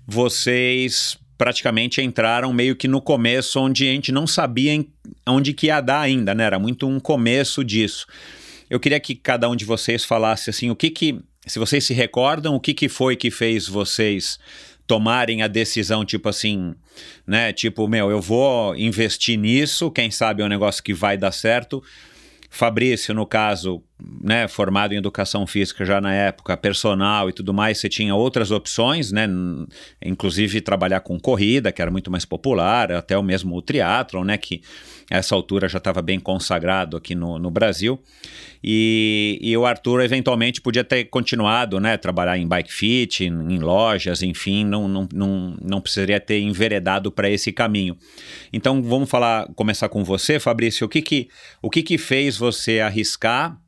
[0.06, 4.84] vocês praticamente entraram meio que no começo onde a gente não sabia
[5.26, 6.44] onde que ia dar ainda, né?
[6.44, 8.06] Era muito um começo disso.
[8.70, 11.94] Eu queria que cada um de vocês falasse assim, o que que, se vocês se
[11.94, 14.38] recordam, o que que foi que fez vocês
[14.86, 16.74] tomarem a decisão, tipo assim,
[17.26, 17.52] né?
[17.52, 21.82] Tipo, meu, eu vou investir nisso, quem sabe é um negócio que vai dar certo.
[22.50, 23.82] Fabrício, no caso,
[24.22, 28.50] né, formado em educação física já na época, personal e tudo mais, você tinha outras
[28.50, 29.26] opções, né,
[30.04, 34.36] inclusive trabalhar com corrida, que era muito mais popular, até o mesmo o triatlon, né,
[34.36, 34.62] que
[35.10, 38.00] essa altura já estava bem consagrado aqui no, no Brasil.
[38.62, 41.96] E, e, o Arthur eventualmente podia ter continuado, né?
[41.96, 47.10] Trabalhar em bike fit, em, em lojas, enfim, não, não, não, não precisaria ter enveredado
[47.12, 47.96] para esse caminho.
[48.52, 50.84] Então vamos falar, começar com você, Fabrício.
[50.84, 51.28] O que que,
[51.62, 53.58] o que, que fez você arriscar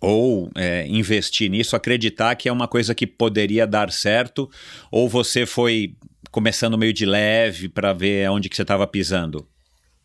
[0.00, 4.50] ou é, investir nisso, acreditar que é uma coisa que poderia dar certo,
[4.90, 5.94] ou você foi
[6.30, 9.46] começando meio de leve para ver onde que você estava pisando?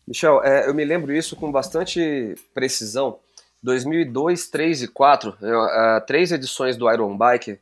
[0.06, 3.18] Michel, é, eu me lembro isso com bastante precisão.
[3.62, 7.58] 2002, 3 e 4, eu, uh, três edições do Iron Bike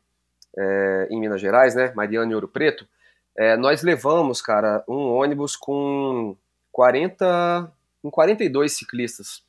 [0.57, 2.87] é, em Minas Gerais, né, Mariana e Ouro Preto,
[3.37, 6.37] é, nós levamos, cara, um ônibus com
[6.73, 7.73] 40,
[8.03, 9.43] com 42 ciclistas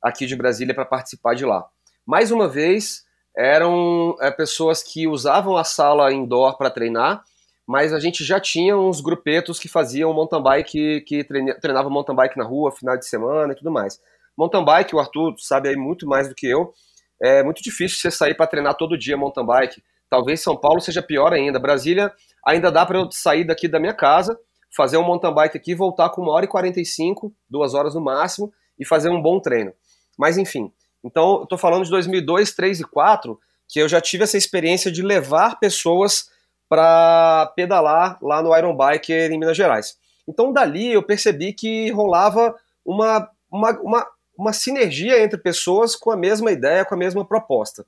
[0.00, 1.66] aqui de Brasília para participar de lá.
[2.06, 3.04] Mais uma vez,
[3.36, 7.24] eram é, pessoas que usavam a sala indoor para treinar,
[7.66, 11.24] mas a gente já tinha uns grupetos que faziam mountain bike, que
[11.60, 14.00] treinavam mountain bike na rua, final de semana e tudo mais.
[14.38, 16.72] Mountain bike, o Arthur sabe aí muito mais do que eu,
[17.20, 19.82] é muito difícil você sair para treinar todo dia mountain bike.
[20.08, 21.58] Talvez São Paulo seja pior ainda.
[21.58, 22.12] Brasília
[22.46, 24.38] ainda dá para eu sair daqui da minha casa,
[24.76, 28.52] fazer um mountain bike aqui, voltar com uma hora e 45, duas horas no máximo,
[28.78, 29.72] e fazer um bom treino.
[30.16, 30.70] Mas enfim,
[31.04, 33.38] então tô falando de 2002, 3 e 4,
[33.68, 36.30] que eu já tive essa experiência de levar pessoas
[36.68, 39.96] para pedalar lá no Iron Biker em Minas Gerais.
[40.26, 46.16] Então dali eu percebi que rolava uma, uma, uma, uma sinergia entre pessoas com a
[46.16, 47.86] mesma ideia, com a mesma proposta.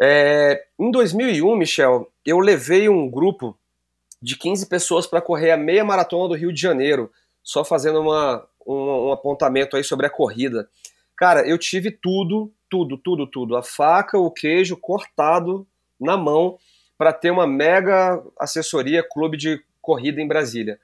[0.00, 3.56] É, em 2001, Michel, eu levei um grupo
[4.20, 7.10] de 15 pessoas para correr a meia maratona do Rio de Janeiro,
[7.42, 10.68] só fazendo uma, um, um apontamento aí sobre a corrida.
[11.16, 13.56] Cara, eu tive tudo, tudo, tudo, tudo.
[13.56, 15.66] A faca, o queijo cortado
[16.00, 16.58] na mão
[16.98, 20.78] para ter uma mega assessoria clube de corrida em Brasília.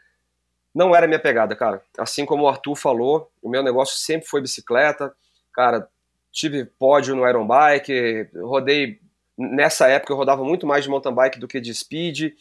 [0.74, 1.83] Não era minha pegada, cara.
[1.99, 5.12] Assim como o Arthur falou, o meu negócio sempre foi bicicleta.
[5.53, 5.89] Cara,
[6.31, 9.01] tive pódio no Iron Bike, rodei.
[9.37, 12.35] Nessa época eu rodava muito mais de mountain bike do que de speed,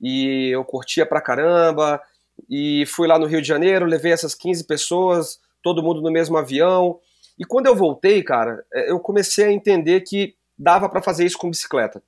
[0.00, 2.00] e eu curtia pra caramba.
[2.48, 6.36] E fui lá no Rio de Janeiro, levei essas 15 pessoas, todo mundo no mesmo
[6.36, 7.00] avião.
[7.42, 11.36] E quando eu voltei, cara, é, eu comecei a entender que dava para fazer isso
[11.36, 12.00] com bicicleta.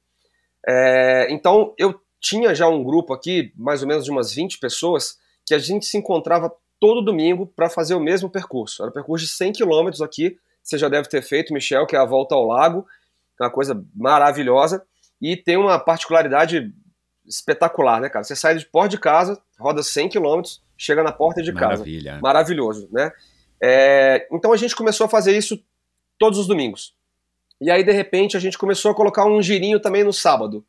[0.65, 5.19] É, então eu tinha já um grupo aqui, mais ou menos de umas 20 pessoas,
[5.45, 8.81] que a gente se encontrava todo domingo para fazer o mesmo percurso.
[8.81, 11.99] Era um percurso de 100 quilômetros aqui, você já deve ter feito, Michel, que é
[11.99, 12.87] a volta ao lago,
[13.41, 14.87] é uma coisa maravilhosa,
[15.21, 16.73] e tem uma particularidade
[17.27, 18.23] espetacular, né, cara?
[18.23, 22.13] Você sai de porta de casa, roda 100 quilômetros, chega na porta de Maravilha.
[22.13, 22.23] casa.
[22.23, 23.11] Maravilhoso, né?
[23.63, 25.63] É, então a gente começou a fazer isso
[26.19, 26.95] todos os domingos.
[27.61, 30.67] E aí, de repente, a gente começou a colocar um girinho também no sábado.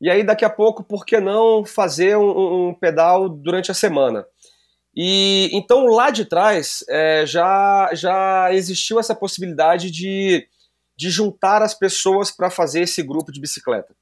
[0.00, 4.26] E aí, daqui a pouco, por que não fazer um, um pedal durante a semana?
[4.94, 10.48] E então lá de trás é, já, já existiu essa possibilidade de,
[10.96, 13.94] de juntar as pessoas para fazer esse grupo de bicicleta.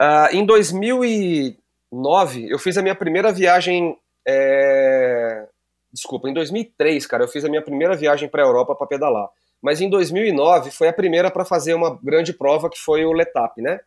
[0.00, 5.48] Uh, em 2009, eu fiz a minha primeira viagem é,
[5.96, 9.30] Desculpa, em 2003, cara, eu fiz a minha primeira viagem para a Europa para pedalar.
[9.62, 13.62] Mas em 2009 foi a primeira para fazer uma grande prova que foi o Letap,
[13.62, 13.80] né?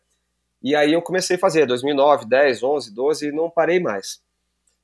[0.60, 4.20] E aí eu comecei a fazer 2009, 10, 11, 12 e não parei mais.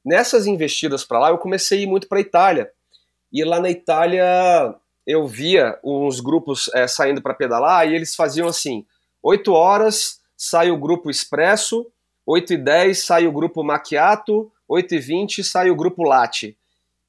[0.05, 2.71] Nessas investidas para lá, eu comecei a ir muito para Itália.
[3.33, 4.73] E lá na Itália
[5.05, 8.87] eu via uns grupos é, saindo para pedalar e eles faziam assim:
[9.21, 11.91] 8 horas sai o grupo Expresso,
[12.25, 16.57] 8 e 10 sai o grupo Macchiato, 8 e 20 sai o grupo Latte.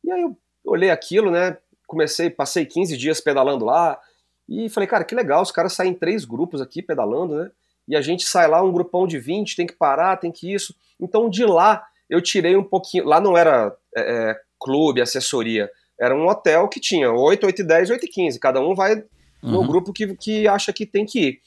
[0.07, 1.57] E aí eu olhei aquilo, né?
[1.85, 3.99] Comecei, passei 15 dias pedalando lá
[4.47, 7.51] e falei, cara, que legal, os caras saem em três grupos aqui pedalando, né?
[7.87, 10.73] E a gente sai lá, um grupão de 20, tem que parar, tem que isso.
[10.99, 13.05] Então de lá eu tirei um pouquinho.
[13.05, 15.69] Lá não era é, é clube, assessoria.
[15.99, 18.39] Era um hotel que tinha 8, 8 e 10, 8 e 15.
[18.39, 19.03] Cada um vai
[19.43, 19.67] no uhum.
[19.67, 21.41] grupo que, que acha que tem que ir.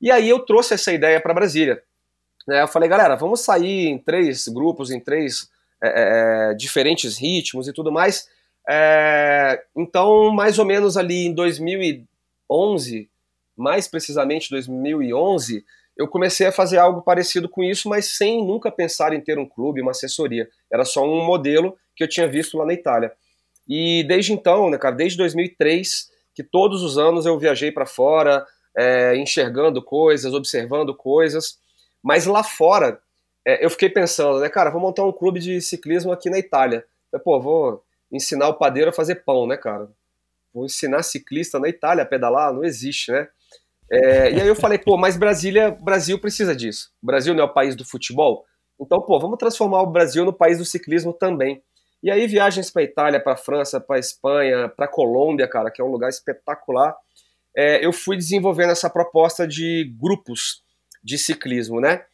[0.00, 1.82] E aí eu trouxe essa ideia para Brasília.
[2.46, 2.62] Né?
[2.62, 5.48] Eu falei, galera, vamos sair em três grupos, em três
[5.86, 8.28] é, é, é, diferentes ritmos e tudo mais.
[8.68, 13.08] É, então, mais ou menos ali em 2011,
[13.56, 15.64] mais precisamente 2011,
[15.96, 19.48] eu comecei a fazer algo parecido com isso, mas sem nunca pensar em ter um
[19.48, 20.48] clube, uma assessoria.
[20.70, 23.12] Era só um modelo que eu tinha visto lá na Itália.
[23.68, 28.46] E desde então, né, cara, desde 2003, que todos os anos eu viajei para fora,
[28.76, 31.58] é, enxergando coisas, observando coisas,
[32.02, 33.00] mas lá fora
[33.46, 36.84] é, eu fiquei pensando, né, cara, vou montar um clube de ciclismo aqui na Itália.
[37.22, 39.88] Pô, vou ensinar o padeiro a fazer pão, né, cara?
[40.52, 42.52] Vou ensinar ciclista na Itália a pedalar?
[42.52, 43.28] Não existe, né?
[43.88, 46.90] É, e aí eu falei, pô, mas Brasília, Brasil precisa disso.
[47.00, 48.44] O Brasil não é o país do futebol?
[48.80, 51.62] Então, pô, vamos transformar o Brasil no país do ciclismo também.
[52.02, 55.90] E aí viagens para Itália, para França, para Espanha, para Colômbia, cara, que é um
[55.90, 56.94] lugar espetacular.
[57.56, 60.62] É, eu fui desenvolvendo essa proposta de grupos
[61.02, 62.04] de ciclismo, né?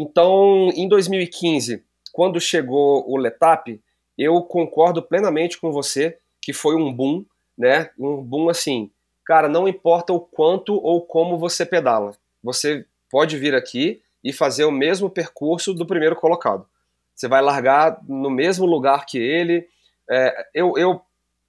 [0.00, 1.82] Então, em 2015,
[2.12, 3.82] quando chegou o Letap,
[4.16, 7.24] eu concordo plenamente com você que foi um boom,
[7.58, 7.90] né?
[7.98, 8.92] Um boom assim,
[9.26, 14.64] cara, não importa o quanto ou como você pedala, você pode vir aqui e fazer
[14.66, 16.64] o mesmo percurso do primeiro colocado.
[17.12, 19.66] Você vai largar no mesmo lugar que ele.
[20.08, 21.02] É, eu, eu,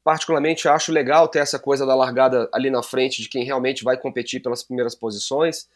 [0.04, 3.96] particularmente, acho legal ter essa coisa da largada ali na frente de quem realmente vai
[3.96, 5.70] competir pelas primeiras posições.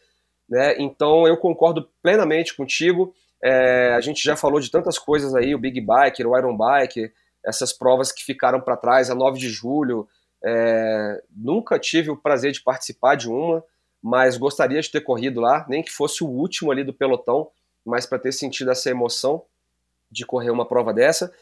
[0.49, 0.75] Né?
[0.79, 3.13] Então eu concordo plenamente contigo.
[3.43, 7.11] É, a gente já falou de tantas coisas aí, o Big Bike, o Iron Bike,
[7.45, 10.07] essas provas que ficaram para trás, a 9 de julho.
[10.43, 13.63] É, nunca tive o prazer de participar de uma,
[14.01, 17.49] mas gostaria de ter corrido lá, nem que fosse o último ali do pelotão,
[17.85, 19.43] mas para ter sentido essa emoção
[20.11, 21.33] de correr uma prova dessa.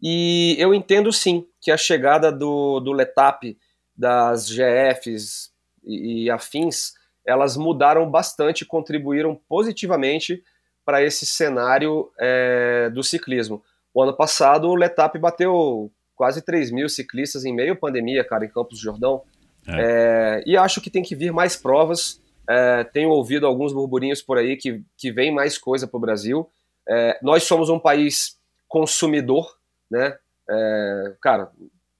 [0.00, 3.58] E eu entendo sim que a chegada do, do Letap,
[3.96, 5.50] das GFs
[5.84, 6.94] e, e afins,
[7.28, 10.42] elas mudaram bastante, contribuíram positivamente
[10.84, 13.62] para esse cenário é, do ciclismo.
[13.92, 18.46] O ano passado o Letap bateu quase 3 mil ciclistas em meio à pandemia, cara,
[18.46, 19.22] em Campos do Jordão.
[19.66, 20.40] É.
[20.40, 22.18] É, e acho que tem que vir mais provas.
[22.48, 26.50] É, tenho ouvido alguns burburinhos por aí que, que vem mais coisa para o Brasil.
[26.88, 29.54] É, nós somos um país consumidor,
[29.90, 30.16] né?
[30.48, 31.50] É, cara,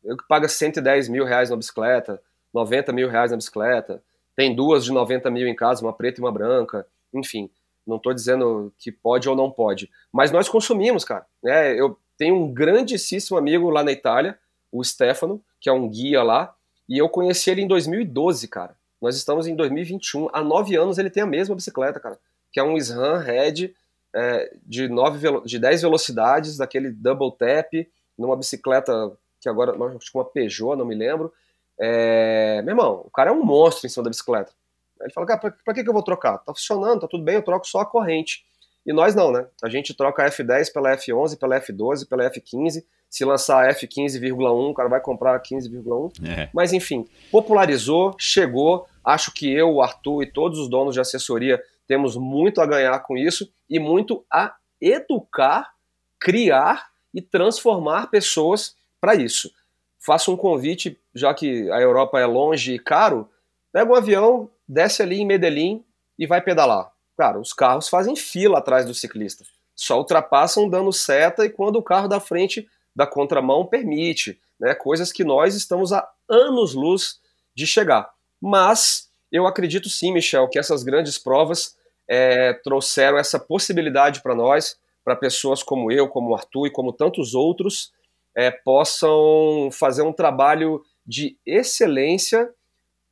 [0.03, 2.19] eu que paga 110 mil reais na bicicleta,
[2.55, 4.03] 90 mil reais na bicicleta,
[4.39, 7.51] tem duas de 90 mil em casa, uma preta e uma branca, enfim.
[7.85, 11.27] Não estou dizendo que pode ou não pode, mas nós consumimos, cara.
[11.43, 11.75] Né?
[11.75, 14.39] Eu tenho um grandíssimo amigo lá na Itália,
[14.71, 16.55] o Stefano, que é um guia lá,
[16.89, 18.77] e eu conheci ele em 2012, cara.
[19.03, 20.29] Nós estamos em 2021.
[20.33, 22.17] Há nove anos ele tem a mesma bicicleta, cara.
[22.53, 23.75] Que é um SRAM Red
[24.15, 27.73] é, de, nove, de 10 velocidades, daquele double tap,
[28.17, 31.33] numa bicicleta que agora, acho que uma Peugeot, não me lembro.
[31.81, 34.53] É, meu irmão, o cara é um monstro em cima da bicicleta.
[35.01, 36.39] Ele fala, cara, pra, pra que, que eu vou trocar?
[36.39, 38.45] Tá funcionando, tá tudo bem, eu troco só a corrente.
[38.85, 39.47] E nós não, né?
[39.63, 42.83] A gente troca a F10 pela F11, pela F12, pela F15.
[43.09, 46.27] Se lançar a F15,1, o cara vai comprar a 15,1.
[46.27, 46.49] É.
[46.55, 48.87] Mas enfim, popularizou, chegou.
[49.05, 52.99] Acho que eu, o Arthur e todos os donos de assessoria temos muito a ganhar
[53.01, 55.73] com isso e muito a educar,
[56.19, 59.51] criar e transformar pessoas para isso.
[59.99, 63.29] Faço um convite, já que a Europa é longe e caro,
[63.73, 65.85] pega um avião, desce ali em Medellín
[66.19, 66.91] e vai pedalar.
[67.17, 69.45] Cara, os carros fazem fila atrás do ciclista.
[69.75, 74.75] Só ultrapassam dando seta e quando o carro da frente da contramão permite, né?
[74.75, 77.21] Coisas que nós estamos a anos-luz
[77.55, 78.11] de chegar.
[78.41, 81.77] Mas eu acredito sim, Michel, que essas grandes provas
[82.09, 86.93] é, trouxeram essa possibilidade para nós, para pessoas como eu, como o Arthur e como
[86.93, 87.93] tantos outros,
[88.35, 92.51] é, possam fazer um trabalho de excelência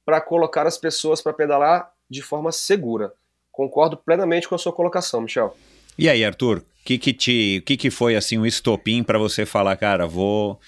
[0.04, 3.12] para colocar as pessoas para pedalar de forma segura.
[3.50, 5.56] Concordo plenamente com a sua colocação, Michel.
[5.98, 9.46] E aí, Arthur, o que que te, que que foi assim um estopim para você
[9.46, 10.60] falar, cara, vou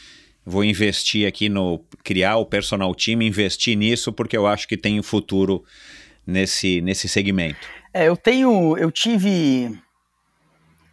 [0.44, 5.00] vou investir aqui no criar o personal team, investir nisso porque eu acho que tem
[5.02, 5.62] futuro
[6.26, 7.68] nesse nesse segmento.
[7.92, 9.78] É, eu tenho, eu tive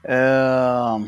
[0.04, 1.08] uh,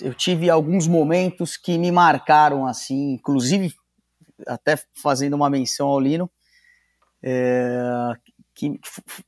[0.00, 3.72] eu tive alguns momentos que me marcaram assim, inclusive
[4.46, 6.30] até fazendo uma menção ao Lino,
[7.22, 8.12] é,
[8.54, 8.78] que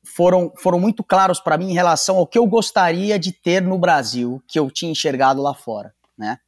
[0.04, 3.78] foram, foram muito claros para mim em relação ao que eu gostaria de ter no
[3.78, 6.38] Brasil, que eu tinha enxergado lá fora, né?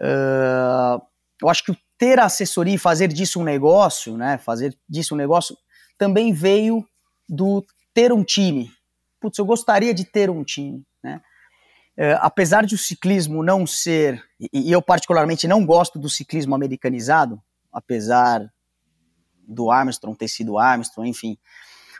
[0.00, 1.02] Uh,
[1.42, 4.38] eu acho que ter assessoria e fazer disso um negócio, né?
[4.38, 5.56] Fazer disso um negócio
[5.98, 6.86] também veio
[7.28, 8.70] do ter um time.
[9.20, 11.20] Putz, eu gostaria de ter um time, né?
[12.00, 17.42] É, apesar de o ciclismo não ser, e, eu particularmente não gosto do ciclismo americanizado,
[17.72, 18.48] apesar
[19.36, 21.36] do Armstrong ter sido Armstrong, enfim,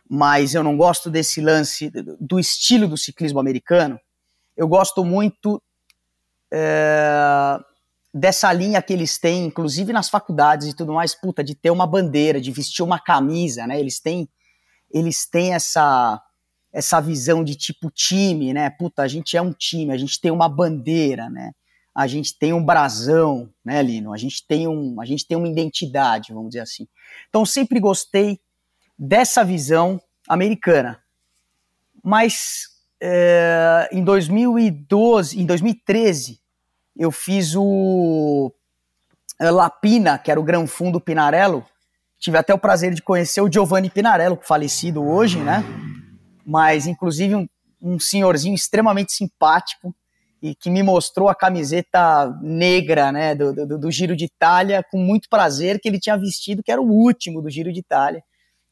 [0.09, 1.91] mas eu não gosto desse lance,
[2.21, 3.99] do estilo do ciclismo americano.
[4.57, 5.61] Eu gosto muito
[6.49, 7.59] é,
[8.15, 11.89] dessa linha que eles têm, inclusive nas faculdades e tudo mais, puta, de ter uma
[11.89, 13.81] bandeira, de vestir uma camisa, né?
[13.81, 14.29] Eles têm,
[14.93, 16.23] eles têm essa
[16.73, 18.71] essa visão de tipo time, né?
[18.71, 21.53] Puta, a gente é um time, a gente tem uma bandeira, né?
[21.95, 24.13] A gente tem um brasão, né, Lino?
[24.13, 26.87] A gente tem um, a gente tem uma identidade, vamos dizer assim.
[27.29, 28.39] Então sempre gostei
[28.99, 31.03] dessa visão americana.
[32.05, 32.69] Mas
[33.01, 36.41] é, em 2012, em 2013,
[36.97, 38.53] eu fiz o
[39.41, 41.65] eh, Lapina, que era o Gran Fundo Pinarello.
[42.19, 45.63] Tive até o prazer de conhecer o Giovanni Pinarello, falecido hoje, né?
[46.49, 47.47] Mas inclusive um,
[47.81, 49.95] um senhorzinho extremamente simpático
[50.41, 54.99] e que me mostrou a camiseta negra né, do, do, do, Giro de Itália com
[54.99, 58.23] muito prazer, que ele tinha vestido, que era o último do Giro de Itália.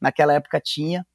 [0.01, 1.05] Naquela época tinha.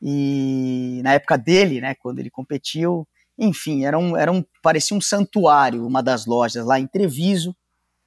[0.00, 3.06] E na época dele, né, quando ele competiu,
[3.38, 7.54] enfim, era um, era um, parecia um santuário, uma das lojas lá em Treviso,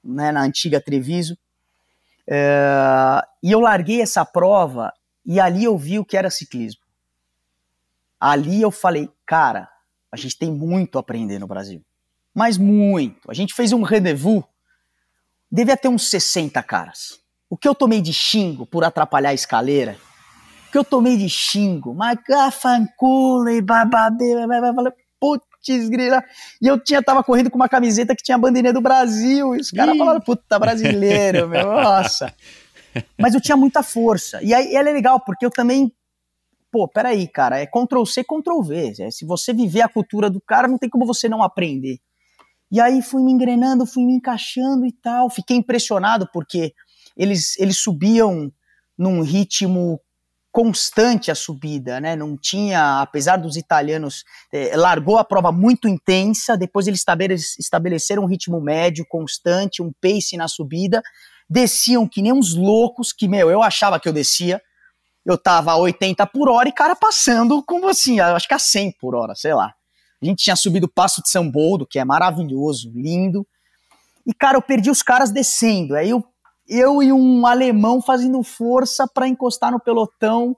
[0.04, 1.38] né, na antiga Treviso.
[2.28, 4.92] É, e eu larguei essa prova
[5.24, 6.89] e ali eu vi o que era ciclismo
[8.20, 9.70] ali eu falei, cara,
[10.12, 11.84] a gente tem muito a aprender no Brasil.
[12.34, 13.30] Mas muito.
[13.30, 14.44] A gente fez um rendezvous,
[15.52, 17.20] devia ter uns 60 caras.
[17.50, 19.98] O que eu tomei de xingo por atrapalhar a escaleira,
[20.68, 22.20] o que eu tomei de xingo, mas
[23.50, 24.36] e bababê,
[25.20, 26.24] puta, putz, grila.
[26.62, 29.60] E eu tinha, tava correndo com uma camiseta que tinha a bandeirinha do Brasil, e
[29.60, 32.34] os caras falaram, puta, brasileiro, meu, nossa.
[33.18, 34.42] Mas eu tinha muita força.
[34.42, 35.92] E aí ela é legal, porque eu também.
[36.72, 38.94] Pô, peraí, cara, é Ctrl C, Ctrl V.
[39.00, 42.00] É, se você viver a cultura do cara, não tem como você não aprender.
[42.72, 45.30] E aí fui me engrenando, fui me encaixando e tal.
[45.30, 46.74] Fiquei impressionado porque
[47.18, 48.52] eles, eles subiam
[48.98, 50.00] num ritmo
[50.52, 52.16] constante a subida, né?
[52.16, 57.06] Não tinha, apesar dos italianos, eh, largou a prova muito intensa, depois eles
[57.60, 61.02] estabeleceram um ritmo médio, constante, um pace na subida,
[61.50, 64.62] desciam que nem uns loucos, que, meu, eu achava que eu descia,
[65.26, 68.94] eu tava a 80 por hora e cara passando como assim, acho que a 100
[69.00, 69.74] por hora, sei lá.
[70.22, 73.48] A gente tinha subido o Passo de São Boldo, que é maravilhoso, lindo,
[74.26, 76.24] e cara, eu perdi os caras descendo, aí eu,
[76.68, 80.56] eu e um alemão fazendo força para encostar no pelotão,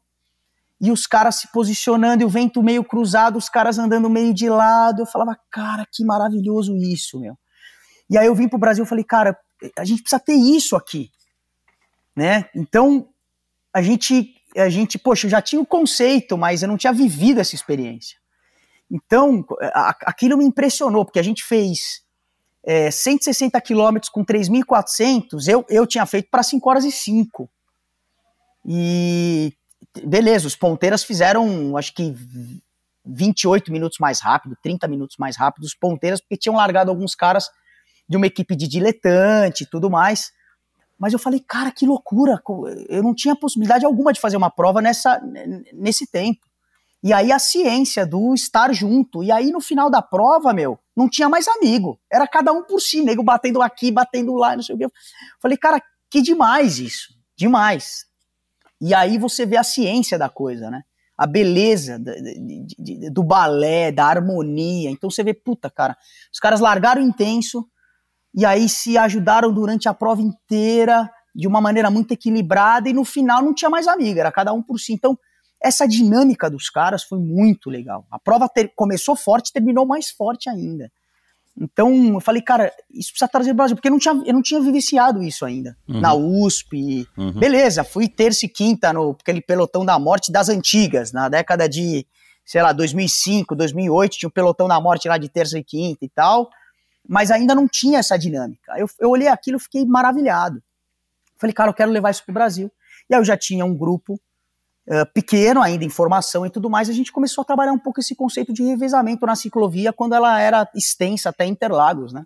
[0.81, 4.49] e os caras se posicionando e o vento meio cruzado, os caras andando meio de
[4.49, 5.03] lado.
[5.03, 7.37] Eu falava, cara, que maravilhoso isso, meu.
[8.09, 9.37] E aí eu vim pro Brasil e falei, cara,
[9.77, 11.11] a gente precisa ter isso aqui,
[12.15, 12.49] né?
[12.55, 13.07] Então
[13.71, 17.39] a gente, a gente, poxa, eu já tinha o conceito, mas eu não tinha vivido
[17.39, 18.17] essa experiência.
[18.89, 22.01] Então a, aquilo me impressionou porque a gente fez
[22.63, 27.49] é, 160 quilômetros com 3.400, eu, eu tinha feito para 5 horas e 5.
[28.65, 29.53] E
[30.03, 32.13] beleza, os ponteiras fizeram, acho que
[33.05, 37.49] 28 minutos mais rápido, 30 minutos mais rápido, os ponteiras, porque tinham largado alguns caras
[38.07, 40.31] de uma equipe de diletante e tudo mais.
[41.01, 42.39] Mas eu falei, cara, que loucura!
[42.87, 45.19] Eu não tinha possibilidade alguma de fazer uma prova nessa,
[45.73, 46.45] nesse tempo.
[47.03, 49.23] E aí a ciência do estar junto.
[49.23, 51.99] E aí no final da prova, meu, não tinha mais amigo.
[52.07, 54.87] Era cada um por si, nego batendo aqui, batendo lá, não sei o quê.
[55.41, 57.15] Falei, cara, que demais isso.
[57.35, 58.05] Demais.
[58.79, 60.83] E aí você vê a ciência da coisa, né?
[61.17, 64.91] A beleza do, do, do balé, da harmonia.
[64.91, 65.97] Então você vê, puta, cara,
[66.31, 67.67] os caras largaram intenso,
[68.33, 73.05] e aí se ajudaram durante a prova inteira de uma maneira muito equilibrada e no
[73.05, 74.93] final não tinha mais amiga, era cada um por si.
[74.93, 75.17] Então,
[75.61, 78.05] essa dinâmica dos caras foi muito legal.
[78.09, 80.91] A prova ter, começou forte, terminou mais forte ainda.
[81.59, 84.41] Então, eu falei, cara, isso precisa trazer o Brasil, porque eu não tinha, eu não
[84.41, 85.77] tinha vivenciado isso ainda.
[85.87, 85.99] Uhum.
[85.99, 87.33] Na USP, uhum.
[87.33, 92.07] beleza, fui terça e quinta no aquele pelotão da morte das antigas, na década de,
[92.45, 96.09] sei lá, 2005, 2008, tinha o pelotão da morte lá de terça e quinta e
[96.09, 96.49] tal
[97.11, 98.73] mas ainda não tinha essa dinâmica.
[98.77, 100.63] Eu, eu olhei aquilo e fiquei maravilhado.
[101.37, 102.71] Falei, cara, eu quero levar isso para o Brasil.
[103.09, 104.13] E aí eu já tinha um grupo
[104.87, 107.99] uh, pequeno ainda em formação e tudo mais, a gente começou a trabalhar um pouco
[107.99, 112.25] esse conceito de revezamento na ciclovia quando ela era extensa até Interlagos, né?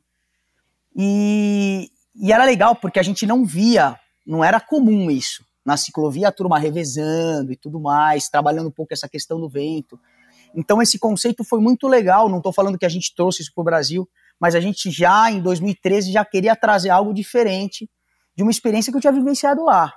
[0.96, 5.44] E, e era legal porque a gente não via, não era comum isso.
[5.66, 10.00] Na ciclovia a turma revezando e tudo mais, trabalhando um pouco essa questão do vento.
[10.56, 13.62] Então esse conceito foi muito legal, não estou falando que a gente trouxe isso para
[13.64, 14.08] o Brasil,
[14.40, 17.90] mas a gente já em 2013 já queria trazer algo diferente
[18.36, 19.94] de uma experiência que eu tinha vivenciado lá.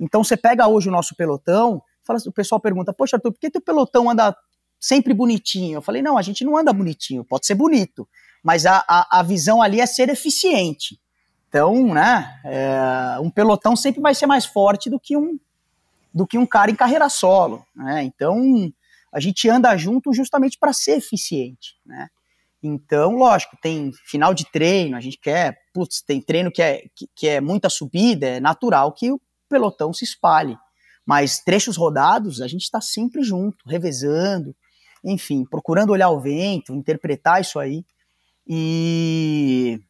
[0.00, 3.50] Então você pega hoje o nosso pelotão, fala, o pessoal pergunta, poxa Arthur, por que
[3.50, 4.36] teu pelotão anda
[4.78, 5.76] sempre bonitinho?
[5.76, 8.08] Eu falei, não, a gente não anda bonitinho, pode ser bonito,
[8.42, 11.00] mas a, a, a visão ali é ser eficiente.
[11.48, 15.38] Então, né, é, um pelotão sempre vai ser mais forte do que um,
[16.12, 17.64] do que um cara em carreira solo.
[17.74, 18.04] Né?
[18.04, 18.70] Então,
[19.12, 21.76] a gente anda junto justamente para ser eficiente.
[21.86, 22.08] Né?
[22.62, 27.08] Então, lógico, tem final de treino, a gente quer, putz, tem treino que é, que,
[27.14, 30.56] que é muita subida, é natural que o pelotão se espalhe.
[31.06, 34.54] Mas trechos rodados, a gente está sempre junto, revezando,
[35.04, 37.84] enfim, procurando olhar o vento, interpretar isso aí.
[38.46, 39.80] E,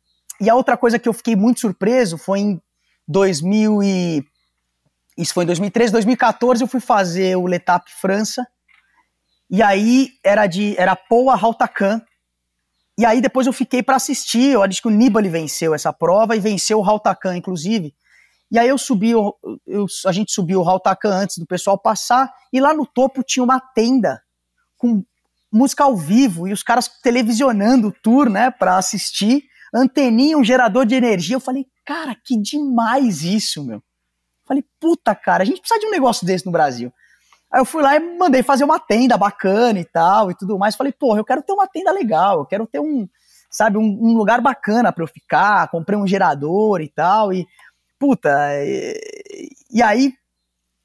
[0.41, 2.63] e a outra coisa que eu fiquei muito surpreso foi em
[3.09, 4.25] 2000 e,
[5.19, 8.47] isso foi em 2013, 2014 eu fui fazer o Letap França,
[9.51, 12.01] e aí era de era Poa Haltacan,
[12.99, 16.35] e aí depois eu fiquei para assistir, eu acho que o Nibali venceu essa prova
[16.35, 17.95] e venceu o Rautakan, inclusive.
[18.51, 22.29] E aí eu subi, eu, eu, a gente subiu o Rautakan antes do pessoal passar,
[22.53, 24.21] e lá no topo tinha uma tenda
[24.77, 25.05] com
[25.51, 30.85] música ao vivo e os caras televisionando o tour, né, para assistir, anteninha, um gerador
[30.85, 31.37] de energia.
[31.37, 33.81] Eu falei, cara, que demais isso, meu.
[34.45, 36.93] falei, puta, cara, a gente precisa de um negócio desse no Brasil.
[37.51, 40.77] Aí eu fui lá e mandei fazer uma tenda bacana e tal e tudo mais.
[40.77, 43.09] Falei, porra, eu quero ter uma tenda legal, eu quero ter um,
[43.51, 45.69] sabe, um, um lugar bacana para eu ficar.
[45.69, 47.33] Comprei um gerador e tal.
[47.33, 47.47] E,
[47.99, 48.31] puta,
[48.63, 50.13] e, e aí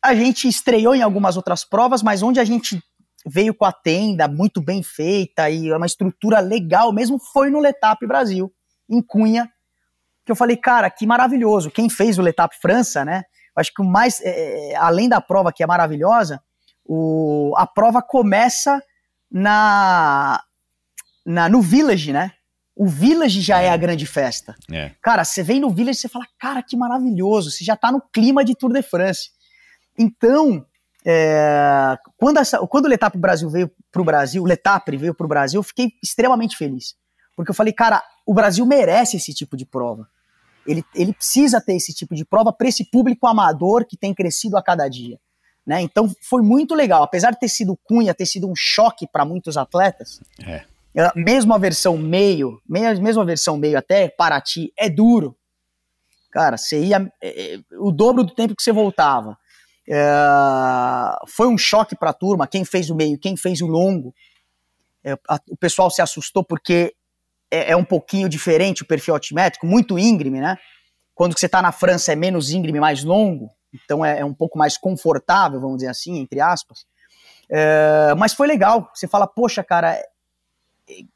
[0.01, 2.81] a gente estreou em algumas outras provas, mas onde a gente
[3.25, 8.05] veio com a tenda muito bem feita e uma estrutura legal mesmo foi no Letap
[8.05, 8.51] Brasil,
[8.89, 9.49] em Cunha,
[10.25, 11.71] que eu falei, cara, que maravilhoso.
[11.71, 13.23] Quem fez o Letap França, né?
[13.55, 16.41] Acho que o mais, é, além da prova que é maravilhosa,
[16.85, 18.81] o, a prova começa
[19.31, 20.41] na
[21.25, 22.31] na, no Village, né?
[22.75, 24.55] O Village já é, a grande festa.
[24.71, 24.91] É.
[25.01, 28.01] Cara, você vem no Village e você fala, cara, que maravilhoso, você já tá no
[28.01, 29.29] clima de Tour de France.
[29.97, 30.65] Então,
[31.05, 35.59] é, quando, essa, quando o Letap Brasil veio pro Brasil, o Letapre veio pro Brasil,
[35.59, 36.95] eu fiquei extremamente feliz.
[37.35, 40.07] Porque eu falei, cara, o Brasil merece esse tipo de prova.
[40.65, 44.57] Ele, ele precisa ter esse tipo de prova para esse público amador que tem crescido
[44.57, 45.19] a cada dia.
[45.65, 45.81] Né?
[45.81, 47.03] Então foi muito legal.
[47.03, 50.63] Apesar de ter sido Cunha, ter sido um choque para muitos atletas, É.
[51.15, 55.37] mesmo a versão meio, mesmo a versão meio até Paraty, é duro.
[56.31, 59.37] Cara, você ia é, é, o dobro do tempo que você voltava.
[59.87, 60.03] É,
[61.27, 64.13] foi um choque para a turma, quem fez o meio, quem fez o longo.
[65.03, 66.93] É, a- o pessoal se assustou porque
[67.51, 70.57] é, é um pouquinho diferente o perfil altimétrico, muito íngreme, né?
[71.13, 74.57] Quando você está na França é menos íngreme, mais longo, então é, é um pouco
[74.57, 76.85] mais confortável, vamos dizer assim, entre aspas.
[77.49, 78.89] É, mas foi legal.
[78.93, 79.97] Você fala, poxa, cara,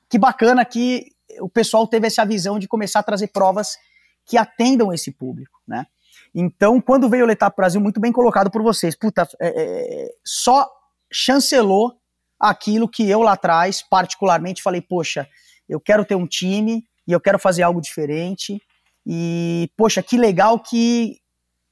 [0.10, 3.78] que bacana que o pessoal teve essa visão de começar a trazer provas
[4.26, 5.86] que atendam esse público, né?
[6.34, 10.70] Então, quando veio o Letap Brasil, muito bem colocado por vocês, puta, é, é, só
[11.12, 11.98] chancelou
[12.40, 15.28] aquilo que eu lá atrás, particularmente, falei, poxa,
[15.68, 18.62] eu quero ter um time e eu quero fazer algo diferente.
[19.06, 21.18] E, poxa, que legal que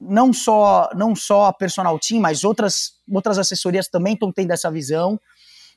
[0.00, 4.70] não só não só a Personal Team, mas outras, outras assessorias também estão tendo essa
[4.70, 5.20] visão.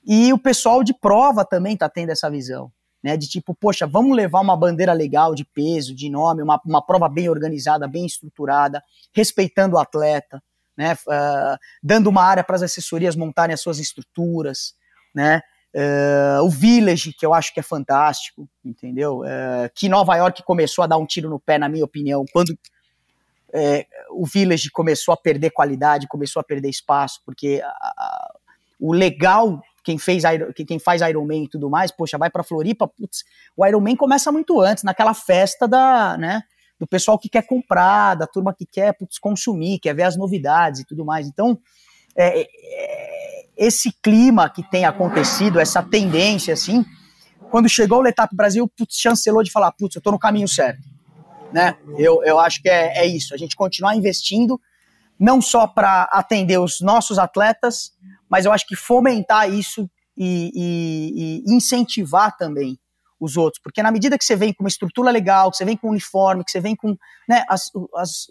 [0.06, 2.72] E o pessoal de prova também está tendo essa visão.
[3.02, 6.86] Né, de tipo, poxa, vamos levar uma bandeira legal de peso, de nome, uma, uma
[6.86, 10.44] prova bem organizada, bem estruturada, respeitando o atleta,
[10.76, 14.74] né, uh, dando uma área para as assessorias montarem as suas estruturas,
[15.16, 15.42] né,
[15.74, 19.20] uh, o Village, que eu acho que é fantástico, entendeu?
[19.22, 22.54] Uh, que Nova York começou a dar um tiro no pé, na minha opinião, quando
[23.54, 28.34] é, o Village começou a perder qualidade, começou a perder espaço, porque a, a,
[28.80, 30.24] o legal quem fez
[30.68, 33.24] quem faz Iron Man e tudo mais, poxa, vai para Floripa, putz,
[33.56, 36.44] o Iron Man começa muito antes, naquela festa da, né,
[36.80, 40.82] do pessoal que quer comprar, da turma que quer putz, consumir, quer ver as novidades
[40.82, 41.28] e tudo mais.
[41.28, 41.58] Então,
[42.16, 46.86] é, é, esse clima que tem acontecido, essa tendência, assim,
[47.50, 50.82] quando chegou o Letap Brasil, putz, chancelou de falar, putz, eu tô no caminho certo,
[51.52, 51.78] né?
[51.98, 54.60] Eu, eu acho que é, é isso, a gente continuar investindo,
[55.20, 57.92] não só para atender os nossos atletas,
[58.30, 62.78] mas eu acho que fomentar isso e, e, e, incentivar também
[63.20, 65.76] os outros, porque na medida que você vem com uma estrutura legal, que você vem
[65.76, 66.96] com um uniforme, que você vem com,
[67.28, 68.28] né, as, as,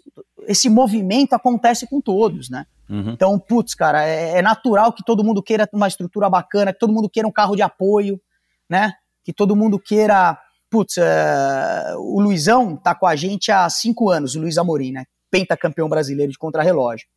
[0.47, 2.65] esse movimento acontece com todos, né?
[2.89, 3.11] Uhum.
[3.11, 6.91] Então, putz, cara, é, é, natural que todo mundo queira uma estrutura bacana, que todo
[6.91, 8.19] mundo queira um carro de apoio,
[8.67, 8.93] né?
[9.23, 10.39] Que todo mundo queira,
[10.69, 15.05] putz, é, o Luizão tá com a gente há cinco anos, o Luiz Amorim, né?
[15.31, 17.07] Pentacampeão brasileiro de contrarrelógio.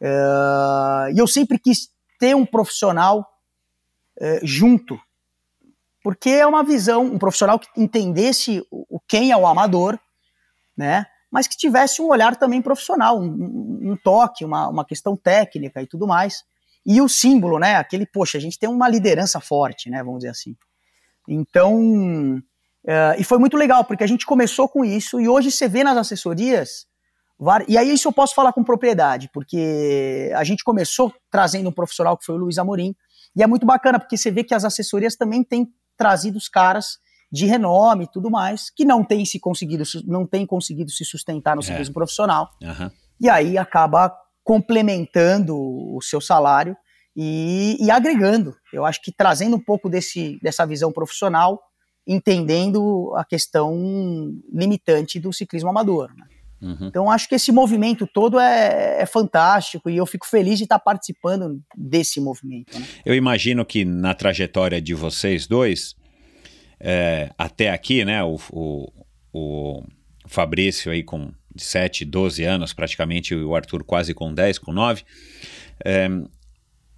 [0.00, 3.26] É, e eu sempre quis ter um profissional
[4.18, 4.98] é, junto,
[6.02, 9.98] porque é uma visão, um profissional que entendesse o, quem é o amador,
[10.76, 11.06] né?
[11.30, 15.80] Mas que tivesse um olhar também profissional, um, um, um toque, uma, uma questão técnica
[15.80, 16.44] e tudo mais.
[16.84, 17.76] E o símbolo, né?
[17.76, 20.02] Aquele, poxa, a gente tem uma liderança forte, né?
[20.02, 20.56] Vamos dizer assim.
[21.28, 22.42] Então,
[22.86, 25.84] é, e foi muito legal, porque a gente começou com isso, e hoje você vê
[25.84, 26.88] nas assessorias
[27.66, 32.16] e aí isso eu posso falar com propriedade, porque a gente começou trazendo um profissional
[32.16, 32.94] que foi o Luiz Amorim,
[33.34, 36.98] e é muito bacana, porque você vê que as assessorias também têm trazido os caras
[37.32, 41.56] de renome e tudo mais, que não têm se conseguido, não têm conseguido se sustentar
[41.56, 41.90] no é.
[41.92, 42.50] profissional.
[42.62, 42.90] Uhum.
[43.20, 44.12] E aí acaba
[44.42, 46.76] complementando o seu salário
[47.16, 48.54] e, e, agregando.
[48.72, 51.60] Eu acho que trazendo um pouco desse, dessa visão profissional,
[52.06, 56.10] entendendo a questão limitante do ciclismo amador.
[56.16, 56.26] Né?
[56.62, 56.88] Uhum.
[56.88, 60.78] Então, acho que esse movimento todo é, é, fantástico e eu fico feliz de estar
[60.78, 62.78] participando desse movimento.
[62.78, 62.86] Né?
[63.04, 65.94] Eu imagino que na trajetória de vocês dois,
[66.78, 68.92] é, até aqui, né, o, o,
[69.32, 69.82] o,
[70.26, 75.02] Fabrício aí com 7, 12 anos praticamente, e o Arthur quase com 10, com 9,
[75.84, 76.08] é,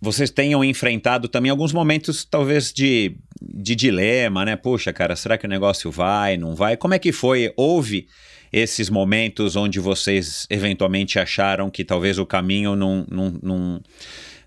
[0.03, 4.57] vocês tenham enfrentado também alguns momentos, talvez, de, de dilema, né?
[4.57, 6.77] Poxa, cara, será que o negócio vai, não vai?
[6.77, 7.53] Como é que foi?
[7.57, 8.09] Houve
[8.53, 13.83] esses momentos onde vocês eventualmente acharam que talvez o caminho não, não, não,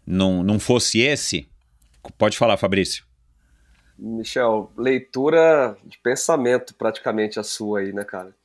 [0.06, 1.48] não, não fosse esse?
[2.18, 3.06] Pode falar, Fabrício.
[3.98, 8.36] Michel, leitura de pensamento praticamente a sua aí, né, cara?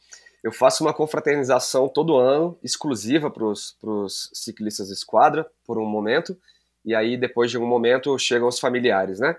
[0.45, 6.39] Eu faço uma confraternização todo ano, exclusiva para os ciclistas de esquadra, por um momento,
[6.85, 9.37] e aí depois de um momento chegam os familiares, né?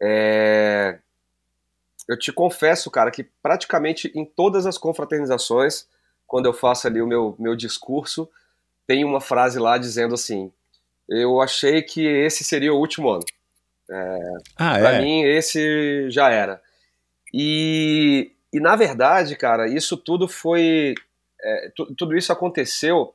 [0.00, 0.98] É,
[2.08, 5.86] eu te confesso, cara, que praticamente em todas as confraternizações,
[6.26, 8.28] quando eu faço ali o meu, meu discurso,
[8.86, 10.52] tem uma frase lá dizendo assim:
[11.08, 13.24] Eu achei que esse seria o último ano.
[13.90, 14.18] É,
[14.56, 15.00] ah, pra é?
[15.00, 16.60] mim, esse já era.
[17.32, 20.94] E, e, na verdade, cara, isso tudo foi.
[21.40, 23.14] É, tudo isso aconteceu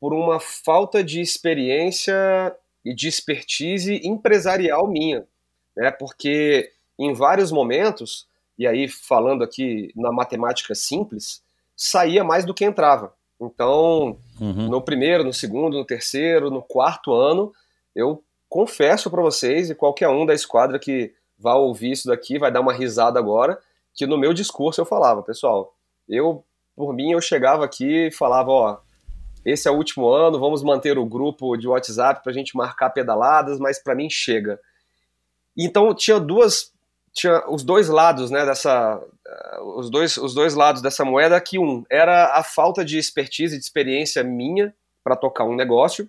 [0.00, 5.24] por uma falta de experiência e de expertise empresarial minha.
[5.76, 5.90] Né?
[5.90, 8.26] Porque em vários momentos,
[8.58, 11.42] e aí falando aqui na matemática simples,
[11.76, 13.14] saía mais do que entrava.
[13.40, 14.68] Então, uhum.
[14.68, 17.52] no primeiro, no segundo, no terceiro, no quarto ano,
[17.94, 22.52] eu confesso para vocês, e qualquer um da esquadra que vá ouvir isso daqui vai
[22.52, 23.58] dar uma risada agora,
[23.94, 25.74] que no meu discurso eu falava, pessoal,
[26.08, 26.44] eu,
[26.76, 28.78] por mim, eu chegava aqui e falava, ó,
[29.44, 32.90] esse é o último ano, vamos manter o grupo de WhatsApp para a gente marcar
[32.90, 34.60] pedaladas, mas para mim chega.
[35.56, 36.72] Então tinha duas,
[37.12, 41.40] tinha os dois lados, né, dessa, uh, os dois, os dois lados dessa moeda.
[41.40, 46.08] Que um era a falta de expertise, de experiência minha para tocar um negócio.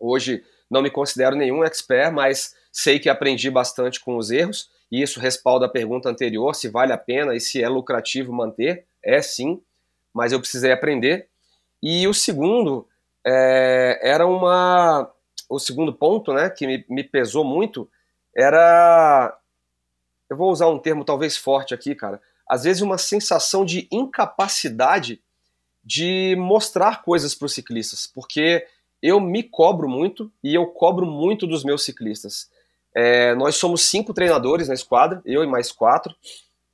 [0.00, 4.70] Hoje não me considero nenhum expert, mas sei que aprendi bastante com os erros.
[4.90, 8.86] E isso respalda a pergunta anterior, se vale a pena e se é lucrativo manter.
[9.04, 9.60] É sim,
[10.14, 11.28] mas eu precisei aprender.
[11.82, 12.86] E o segundo
[13.26, 15.10] é, era uma.
[15.48, 17.88] O segundo ponto, né, que me, me pesou muito,
[18.36, 19.36] era.
[20.28, 22.20] Eu vou usar um termo talvez forte aqui, cara.
[22.48, 25.20] Às vezes uma sensação de incapacidade
[25.84, 28.66] de mostrar coisas para os ciclistas, porque
[29.02, 32.50] eu me cobro muito e eu cobro muito dos meus ciclistas.
[32.94, 36.14] É, nós somos cinco treinadores na esquadra, eu e mais quatro.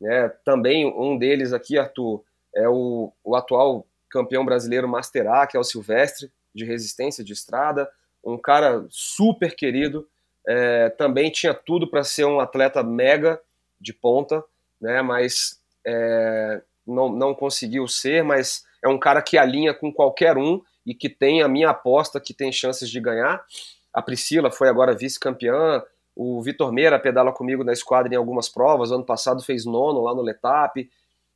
[0.01, 0.28] Né?
[0.44, 2.24] Também um deles aqui, Arthur,
[2.55, 7.32] é o, o atual campeão brasileiro Master A, que é o Silvestre, de resistência de
[7.32, 7.90] estrada,
[8.24, 10.08] um cara super querido,
[10.46, 13.40] é, também tinha tudo para ser um atleta mega
[13.80, 14.44] de ponta,
[14.80, 20.38] né, mas é, não, não conseguiu ser, mas é um cara que alinha com qualquer
[20.38, 23.44] um e que tem a minha aposta que tem chances de ganhar.
[23.92, 25.82] A Priscila foi agora vice-campeã,
[26.14, 30.14] o Vitor Meira pedala comigo na esquadra em algumas provas, ano passado fez nono lá
[30.14, 30.88] no Letap,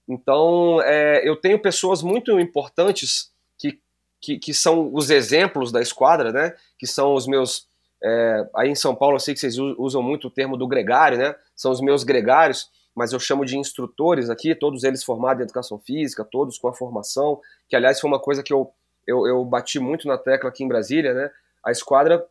[0.09, 3.79] então, é, eu tenho pessoas muito importantes que,
[4.21, 6.55] que, que, são os exemplos da esquadra, né?
[6.79, 7.69] Que são os meus.
[8.03, 11.19] É, aí em São Paulo eu sei que vocês usam muito o termo do gregário,
[11.19, 11.35] né?
[11.55, 15.79] São os meus gregários, mas eu chamo de instrutores aqui, todos eles formados em educação
[15.79, 18.73] física, todos com a formação, que aliás foi uma coisa que eu,
[19.07, 21.31] eu, eu bati muito na tecla aqui em Brasília, né?
[21.63, 22.25] A esquadra,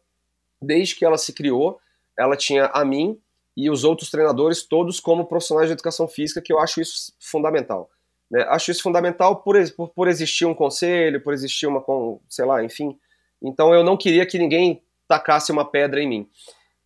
[0.60, 1.80] desde que ela se criou,
[2.18, 3.20] ela tinha a mim
[3.58, 7.90] e os outros treinadores todos como profissionais de educação física, que eu acho isso fundamental.
[8.30, 8.44] Né?
[8.50, 11.84] Acho isso fundamental por, por, por, existir um conselho, por existir uma,
[12.30, 12.96] sei lá, enfim.
[13.42, 16.30] Então eu não queria que ninguém tacasse uma pedra em mim.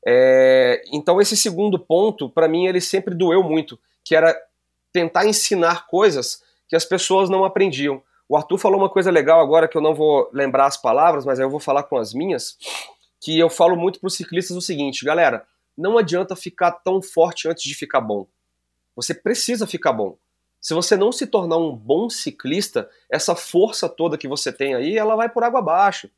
[0.07, 4.33] É, então esse segundo ponto, para mim, ele sempre doeu muito, que era
[4.93, 8.01] tentar ensinar coisas que as pessoas não aprendiam.
[8.29, 11.37] O Arthur falou uma coisa legal agora que eu não vou lembrar as palavras, mas
[11.37, 12.55] aí eu vou falar com as minhas,
[13.19, 15.45] que eu falo muito para os ciclistas o seguinte, galera,
[15.81, 18.27] não adianta ficar tão forte antes de ficar bom.
[18.95, 20.17] Você precisa ficar bom.
[20.59, 24.95] Se você não se tornar um bom ciclista, essa força toda que você tem aí,
[24.95, 26.09] ela vai por água abaixo.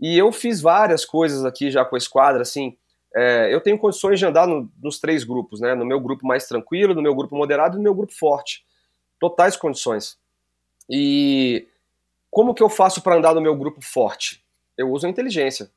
[0.00, 2.76] E eu fiz várias coisas aqui já com a esquadra, assim.
[3.14, 5.74] É, eu tenho condições de andar no, nos três grupos, né?
[5.74, 8.64] No meu grupo mais tranquilo, no meu grupo moderado e no meu grupo forte.
[9.20, 10.18] Totais condições.
[10.90, 11.68] E
[12.30, 14.44] como que eu faço para andar no meu grupo forte?
[14.76, 15.70] Eu uso a inteligência.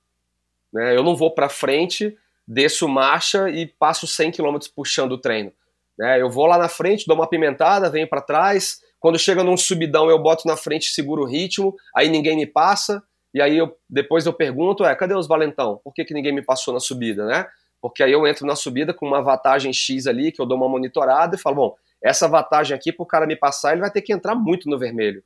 [0.73, 0.95] Né?
[0.95, 2.17] Eu não vou para frente
[2.51, 5.53] desço marcha e passo 100 km puxando o treino.
[5.97, 6.21] Né?
[6.21, 8.81] Eu vou lá na frente, dou uma pimentada, venho para trás.
[8.99, 13.01] Quando chega num subidão, eu boto na frente, seguro o ritmo, aí ninguém me passa.
[13.33, 15.79] E aí eu, depois eu pergunto, é, cadê os valentão?
[15.83, 17.47] Por que, que ninguém me passou na subida, né?
[17.81, 20.67] Porque aí eu entro na subida com uma vantagem X ali, que eu dou uma
[20.67, 24.01] monitorada e falo, bom, essa vantagem aqui, para o cara me passar, ele vai ter
[24.01, 25.23] que entrar muito no vermelho.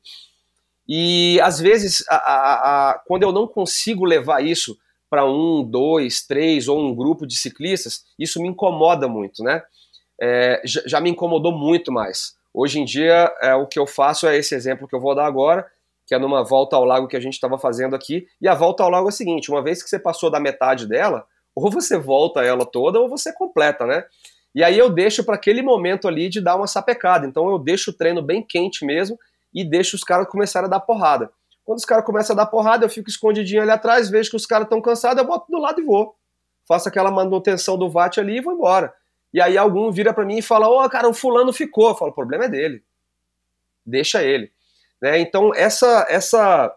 [0.88, 4.78] E às vezes, a, a, a, quando eu não consigo levar isso
[5.10, 9.62] para um, dois, três ou um grupo de ciclistas, isso me incomoda muito, né?
[10.22, 12.36] É, já, me incomodou muito mais.
[12.54, 15.26] Hoje em dia, é, o que eu faço é esse exemplo que eu vou dar
[15.26, 15.66] agora,
[16.08, 18.28] que é numa volta ao lago que a gente estava fazendo aqui.
[18.42, 20.88] E a volta ao lago é a seguinte: uma vez que você passou da metade
[20.88, 24.06] dela, ou você volta ela toda, ou você completa, né?
[24.54, 27.28] E aí eu deixo para aquele momento ali de dar uma sapecada.
[27.28, 29.20] Então eu deixo o treino bem quente mesmo
[29.54, 31.30] e deixo os caras começarem a dar porrada.
[31.66, 34.46] Quando os caras começam a dar porrada, eu fico escondidinho ali atrás, vejo que os
[34.46, 36.16] caras estão cansados, eu boto do lado e vou.
[36.68, 38.94] Faço aquela manutenção do VAT ali e vou embora.
[39.34, 41.90] E aí algum vira para mim e fala: Ô, oh, cara, o fulano ficou.
[41.90, 42.84] Eu falo: o problema é dele.
[43.86, 44.52] Deixa ele.
[45.02, 45.20] Né?
[45.20, 46.76] Então, essa, essa,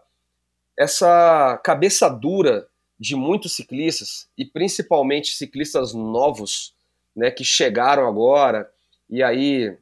[0.77, 2.67] essa cabeça dura
[2.99, 6.75] de muitos ciclistas, e principalmente ciclistas novos,
[7.15, 8.69] né, que chegaram agora
[9.09, 9.75] e aí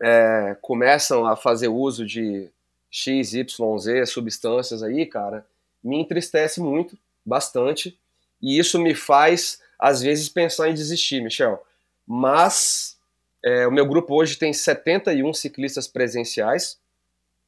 [0.00, 2.50] é, começam a fazer uso de
[2.92, 5.46] X, Y, Z, substâncias aí, cara,
[5.82, 7.98] me entristece muito, bastante,
[8.40, 11.60] e isso me faz às vezes pensar em desistir, Michel.
[12.06, 12.98] Mas
[13.42, 16.78] é, o meu grupo hoje tem 71 ciclistas presenciais.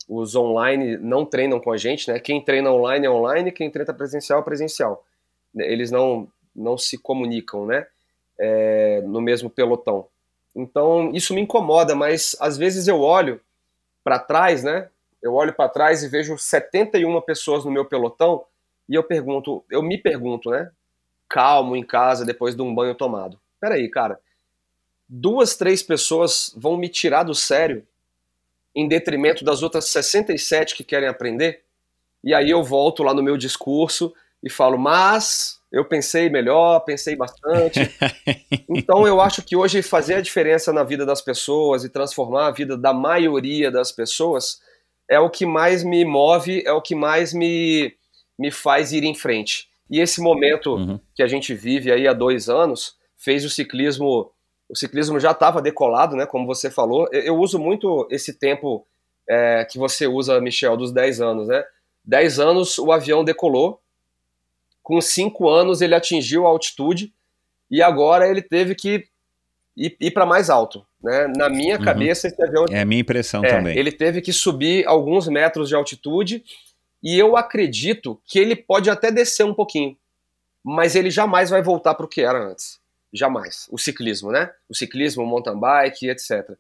[0.09, 2.19] Os online não treinam com a gente, né?
[2.19, 5.05] Quem treina online é online, quem treina presencial é presencial.
[5.55, 6.27] Eles não,
[6.57, 7.87] não se comunicam, né?
[8.39, 10.07] É, no mesmo pelotão.
[10.57, 13.41] Então isso me incomoda, mas às vezes eu olho
[14.03, 14.89] para trás, né?
[15.25, 18.45] Eu olho para trás e vejo 71 pessoas no meu pelotão
[18.87, 20.71] e eu pergunto, eu me pergunto, né?
[21.27, 23.41] Calmo em casa depois de um banho tomado.
[23.59, 24.21] Peraí, cara.
[25.09, 27.87] Duas, três pessoas vão me tirar do sério
[28.75, 31.63] em detrimento das outras 67 que querem aprender?
[32.23, 37.17] E aí eu volto lá no meu discurso e falo, mas eu pensei melhor, pensei
[37.17, 37.81] bastante.
[38.69, 42.51] Então eu acho que hoje fazer a diferença na vida das pessoas e transformar a
[42.51, 44.61] vida da maioria das pessoas
[45.09, 47.95] é o que mais me move, é o que mais me,
[48.39, 49.69] me faz ir em frente.
[49.91, 51.01] E esse momento uhum.
[51.15, 54.31] que a gente vive aí há dois anos fez o ciclismo.
[54.69, 56.27] O ciclismo já estava decolado, né?
[56.27, 57.07] Como você falou.
[57.13, 58.87] Eu, eu uso muito esse tempo
[59.29, 61.65] é, que você usa, Michel, dos 10 anos, né?
[62.05, 63.81] 10 anos o avião decolou,
[64.83, 67.13] com 5 anos ele atingiu a altitude
[67.71, 69.07] e agora ele teve que
[69.77, 70.87] ir, ir para mais alto.
[71.05, 71.31] Né?
[71.37, 71.85] Na minha uhum.
[71.85, 72.65] cabeça, esse avião.
[72.71, 73.77] É a minha impressão é, também.
[73.77, 76.43] Ele teve que subir alguns metros de altitude
[77.03, 79.95] e eu acredito que ele pode até descer um pouquinho,
[80.65, 82.81] mas ele jamais vai voltar para o que era antes.
[83.13, 83.69] Jamais.
[83.71, 84.51] O ciclismo, né?
[84.67, 86.53] O ciclismo, o mountain bike, etc.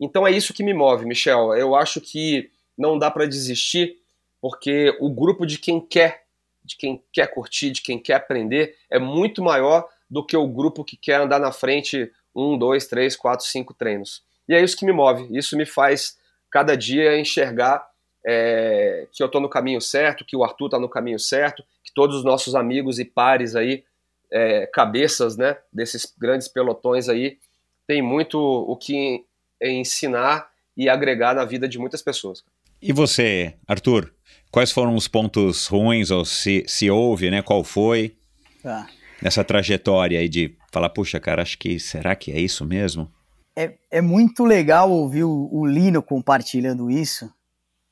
[0.00, 1.54] Então é isso que me move, Michel.
[1.54, 3.98] Eu acho que não dá para desistir,
[4.40, 6.24] porque o grupo de quem quer,
[6.64, 10.82] de quem quer curtir, de quem quer aprender, é muito maior do que o grupo
[10.82, 14.22] que quer andar na frente um, dois, três, quatro, cinco treinos.
[14.48, 15.28] E é isso que me move.
[15.36, 16.16] Isso me faz
[16.50, 17.88] cada dia enxergar
[18.26, 21.92] é, que eu estou no caminho certo, que o Arthur está no caminho certo, que
[21.94, 23.84] todos os nossos amigos e pares aí,
[24.30, 27.38] é, cabeças, né, desses grandes pelotões aí,
[27.86, 29.24] tem muito o que
[29.62, 32.44] ensinar e agregar na vida de muitas pessoas.
[32.80, 34.12] E você, Arthur?
[34.50, 37.42] Quais foram os pontos ruins, ou se, se houve, né?
[37.42, 38.16] Qual foi?
[38.64, 38.86] Ah.
[39.22, 43.10] Nessa trajetória aí de falar, puxa, cara, acho que será que é isso mesmo?
[43.56, 47.30] É, é muito legal ouvir o, o Lino compartilhando isso,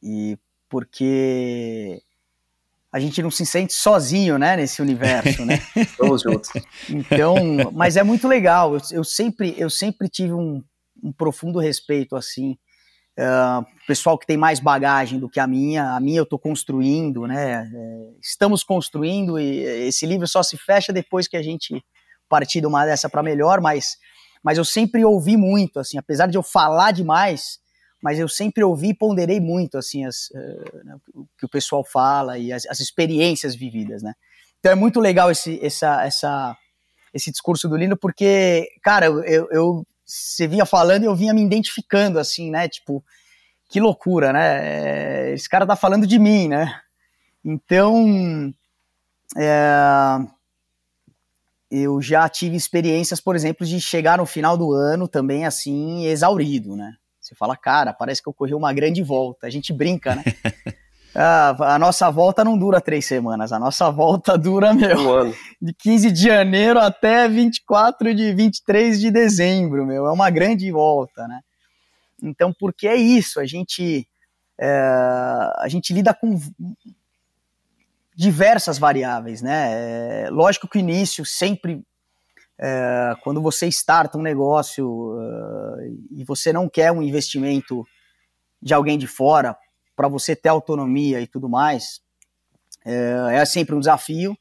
[0.02, 0.38] e
[0.68, 2.02] porque
[2.92, 5.60] a gente não se sente sozinho, né, nesse universo, né?
[5.76, 6.50] Estamos juntos.
[6.88, 7.36] Então,
[7.72, 8.74] mas é muito legal.
[8.74, 10.62] Eu, eu sempre, eu sempre tive um,
[11.02, 12.56] um profundo respeito, assim,
[13.18, 15.96] uh, pessoal que tem mais bagagem do que a minha.
[15.96, 17.70] A minha eu estou construindo, né?
[17.74, 21.82] É, estamos construindo e esse livro só se fecha depois que a gente
[22.28, 23.96] partir de uma dessa para melhor, mas,
[24.42, 27.58] mas eu sempre ouvi muito, assim, apesar de eu falar demais,
[28.02, 32.38] mas eu sempre ouvi e ponderei muito, assim, as, uh, o que o pessoal fala
[32.38, 34.12] e as, as, experiências vividas, né?
[34.58, 36.56] Então é muito legal esse, essa, essa,
[37.14, 41.42] esse discurso do Lino, porque, cara, eu, eu, você vinha falando e eu vinha me
[41.42, 42.66] identificando, assim, né?
[42.66, 43.04] Tipo,
[43.68, 45.32] que loucura, né?
[45.32, 46.80] Esse cara tá falando de mim, né?
[47.44, 48.52] Então,
[49.36, 50.18] é,
[51.70, 56.74] eu já tive experiências, por exemplo, de chegar no final do ano também assim, exaurido,
[56.74, 56.96] né?
[57.20, 59.46] Você fala, cara, parece que eu corri uma grande volta.
[59.46, 60.24] A gente brinca, né?
[61.14, 65.34] ah, a nossa volta não dura três semanas, a nossa volta dura, meu, um ano.
[65.60, 70.06] de 15 de janeiro até 24 de 23 de dezembro, meu.
[70.06, 71.40] É uma grande volta, né?
[72.22, 74.06] Então, porque é isso, a gente,
[74.58, 74.68] é,
[75.56, 76.38] a gente lida com
[78.14, 80.24] diversas variáveis, né?
[80.26, 81.82] É, lógico que o início sempre,
[82.58, 87.86] é, quando você starta um negócio uh, e você não quer um investimento
[88.60, 89.56] de alguém de fora
[89.98, 92.00] para você ter autonomia e tudo mais,
[92.84, 94.38] é, é, sempre um desafio,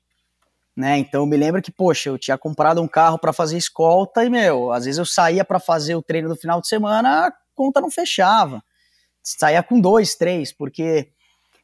[0.75, 0.99] né?
[0.99, 4.29] Então eu me lembro que, poxa, eu tinha comprado um carro para fazer escolta e,
[4.29, 7.81] meu, às vezes eu saía para fazer o treino do final de semana, a conta
[7.81, 8.63] não fechava.
[9.23, 11.09] Saía com dois, três, porque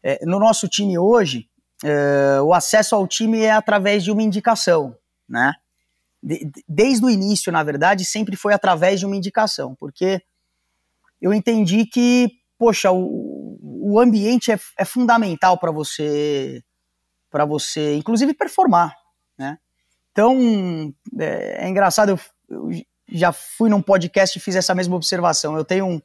[0.01, 1.47] é, no nosso time hoje,
[1.83, 4.97] uh, o acesso ao time é através de uma indicação,
[5.29, 5.53] né?
[6.21, 10.19] De, desde o início, na verdade, sempre foi através de uma indicação, porque
[11.21, 13.22] eu entendi que, poxa, o,
[13.83, 16.63] o ambiente é, é fundamental para você,
[17.29, 18.95] para você, inclusive, performar,
[19.37, 19.57] né?
[20.11, 22.19] Então, é, é engraçado, eu,
[22.49, 22.69] eu,
[23.11, 25.57] já fui num podcast e fiz essa mesma observação.
[25.57, 26.01] Eu tenho um,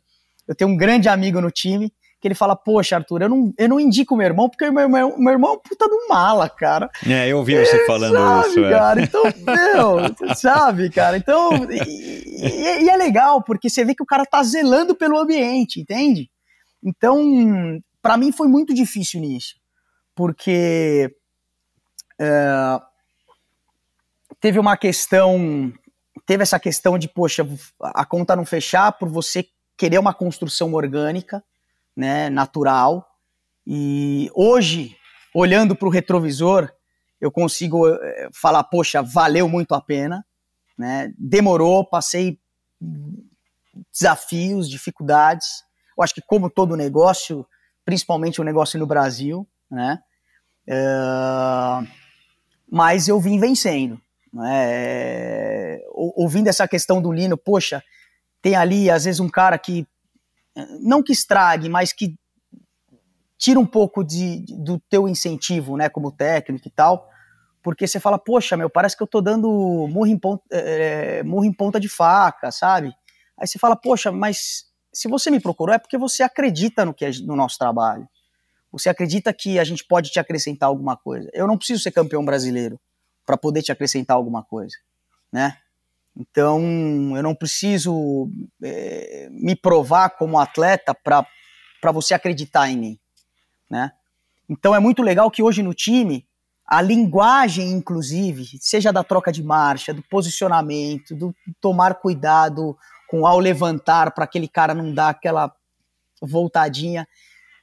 [0.46, 3.68] eu tenho um grande amigo no time que ele fala, poxa, Arthur, eu não, eu
[3.68, 6.90] não indico meu irmão, porque meu, meu, meu irmão é um puta do mala, cara.
[7.06, 8.64] É, eu ouvi você é, falando sabe, isso.
[8.64, 8.70] É.
[8.70, 14.02] cara, então, meu, sabe, cara, então, e, e, e, é legal, porque você vê que
[14.02, 16.28] o cara tá zelando pelo ambiente, entende?
[16.82, 19.56] Então, para mim foi muito difícil nisso,
[20.14, 21.14] porque
[22.18, 22.80] é,
[24.40, 25.72] teve uma questão,
[26.26, 27.46] teve essa questão de, poxa,
[27.80, 29.46] a conta não fechar por você
[29.76, 31.42] querer uma construção orgânica,
[31.96, 33.08] né, natural.
[33.66, 34.96] E hoje,
[35.34, 36.72] olhando para o retrovisor,
[37.20, 40.24] eu consigo eh, falar, poxa, valeu muito a pena,
[40.76, 41.12] né?
[41.18, 42.38] Demorou, passei
[43.92, 45.64] desafios, dificuldades.
[45.98, 47.44] Eu acho que como todo negócio,
[47.84, 49.98] principalmente o um negócio no Brasil, né?
[50.68, 51.86] Uh,
[52.70, 54.00] mas eu vim vencendo.
[54.32, 55.80] Né?
[55.92, 57.82] Ouvindo essa questão do Lino, poxa,
[58.40, 59.86] tem ali às vezes um cara que
[60.80, 62.14] não que estrague, mas que
[63.36, 67.08] tira um pouco de, do teu incentivo, né, como técnico e tal,
[67.62, 69.48] porque você fala, poxa, meu, parece que eu tô dando
[69.88, 72.92] murro em ponta, é, murro em ponta de faca, sabe?
[73.38, 74.67] Aí você fala, poxa, mas
[74.98, 78.08] se você me procurou é porque você acredita no, que é, no nosso trabalho.
[78.72, 81.30] Você acredita que a gente pode te acrescentar alguma coisa.
[81.32, 82.80] Eu não preciso ser campeão brasileiro
[83.24, 84.76] para poder te acrescentar alguma coisa,
[85.32, 85.56] né?
[86.16, 86.60] Então,
[87.16, 88.28] eu não preciso
[88.60, 92.98] é, me provar como atleta para você acreditar em mim,
[93.70, 93.92] né?
[94.48, 96.26] Então, é muito legal que hoje no time,
[96.66, 102.76] a linguagem, inclusive, seja da troca de marcha, do posicionamento, do tomar cuidado
[103.08, 105.52] com ao levantar para aquele cara não dar aquela
[106.20, 107.08] voltadinha.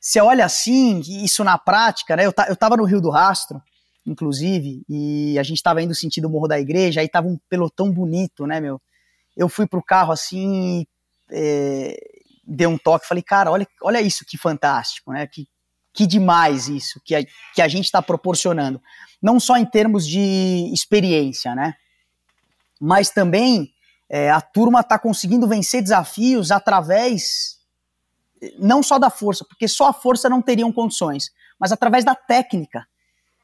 [0.01, 2.25] Você olha assim, isso na prática, né?
[2.25, 3.61] Eu, eu tava no Rio do Rastro,
[4.05, 8.45] inclusive, e a gente estava indo sentido Morro da Igreja, aí tava um pelotão bonito,
[8.45, 8.81] né, meu?
[9.35, 10.85] Eu fui pro carro assim,
[11.31, 11.97] é,
[12.45, 15.27] dei um toque, falei, cara, olha, olha isso que fantástico, né?
[15.27, 15.47] Que,
[15.93, 17.23] que demais isso que a,
[17.53, 18.81] que a gente está proporcionando.
[19.21, 21.73] Não só em termos de experiência, né?
[22.79, 23.73] Mas também
[24.09, 27.55] é, a turma está conseguindo vencer desafios através
[28.59, 32.85] não só da força, porque só a força não teriam condições, mas através da técnica.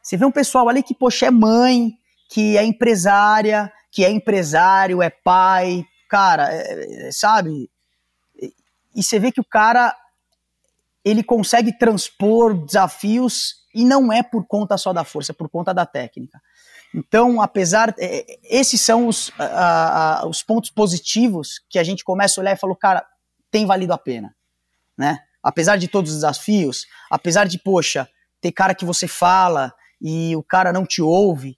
[0.01, 1.93] Você vê um pessoal ali que, poxa, é mãe,
[2.29, 7.69] que é empresária, que é empresário, é pai, cara, é, é, sabe?
[8.95, 9.95] E você vê que o cara
[11.03, 15.73] ele consegue transpor desafios e não é por conta só da força, é por conta
[15.73, 16.41] da técnica.
[16.93, 22.39] Então, apesar, é, esses são os, a, a, os pontos positivos que a gente começa
[22.39, 23.05] a olhar e falou, cara,
[23.49, 24.35] tem valido a pena,
[24.97, 25.19] né?
[25.41, 28.07] Apesar de todos os desafios, apesar de, poxa,
[28.39, 31.57] ter cara que você fala e o cara não te ouve,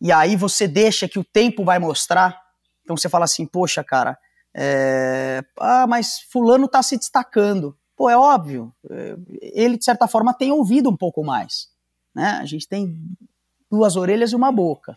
[0.00, 2.40] e aí você deixa que o tempo vai mostrar.
[2.82, 4.18] Então você fala assim, poxa, cara,
[4.54, 5.42] é...
[5.58, 7.76] ah, mas fulano tá se destacando.
[7.96, 11.68] Pô, é óbvio, é, ele de certa forma tem ouvido um pouco mais,
[12.14, 12.38] né?
[12.40, 12.98] A gente tem
[13.76, 14.96] duas orelhas e uma boca.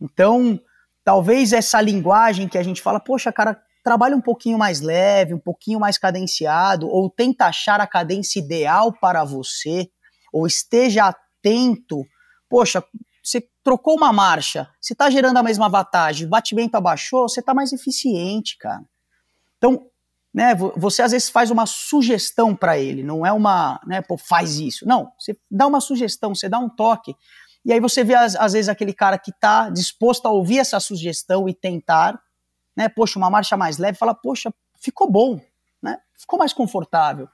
[0.00, 0.60] Então,
[1.04, 5.38] talvez essa linguagem que a gente fala, poxa, cara, trabalha um pouquinho mais leve, um
[5.38, 9.88] pouquinho mais cadenciado, ou tenta achar a cadência ideal para você,
[10.32, 12.04] ou esteja atento
[12.52, 12.84] poxa,
[13.24, 17.54] você trocou uma marcha, você está gerando a mesma vantagem, o batimento abaixou, você está
[17.54, 18.82] mais eficiente, cara.
[19.56, 19.86] Então,
[20.34, 24.58] né, você às vezes faz uma sugestão para ele, não é uma, né, pô, faz
[24.58, 24.86] isso.
[24.86, 27.16] Não, você dá uma sugestão, você dá um toque.
[27.64, 30.80] E aí você vê às, às vezes aquele cara que está disposto a ouvir essa
[30.80, 32.20] sugestão e tentar,
[32.76, 35.40] né, poxa, uma marcha mais leve, fala, poxa, ficou bom,
[35.80, 35.98] né?
[36.18, 37.28] Ficou mais confortável.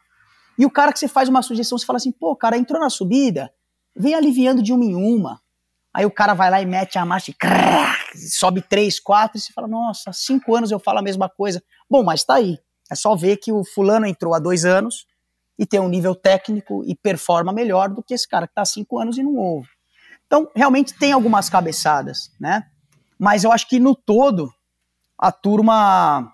[0.59, 2.91] E o cara que você faz uma sugestão, você fala assim, pô, cara, entrou na
[2.91, 3.51] subida,
[3.97, 5.41] vem aliviando de uma em uma.
[5.95, 7.97] Aí o cara vai lá e mete a marcha e crrr,
[8.31, 11.63] sobe três, quatro, e você fala, nossa, há cinco anos eu falo a mesma coisa.
[11.89, 12.59] Bom, mas tá aí.
[12.91, 15.07] É só ver que o fulano entrou há dois anos
[15.59, 18.67] e tem um nível técnico e performa melhor do que esse cara que está há
[18.67, 19.69] cinco anos e não ouve.
[20.29, 22.67] Então, realmente tem algumas cabeçadas, né?
[23.19, 24.53] Mas eu acho que no todo,
[25.19, 26.33] a turma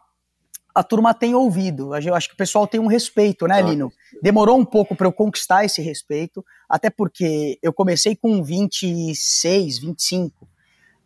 [0.75, 1.95] a turma tem ouvido.
[1.95, 3.93] Eu acho que o pessoal tem um respeito, né, Lino?
[4.21, 10.49] Demorou um pouco para eu conquistar esse respeito, até porque eu comecei com 26, 25,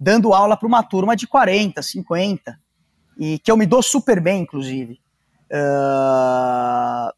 [0.01, 2.59] dando aula para uma turma de 40, 50,
[3.19, 4.98] e que eu me dou super bem, inclusive.
[5.52, 7.12] Uh...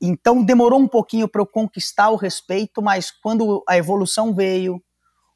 [0.00, 4.82] Então demorou um pouquinho para eu conquistar o respeito, mas quando a evolução veio,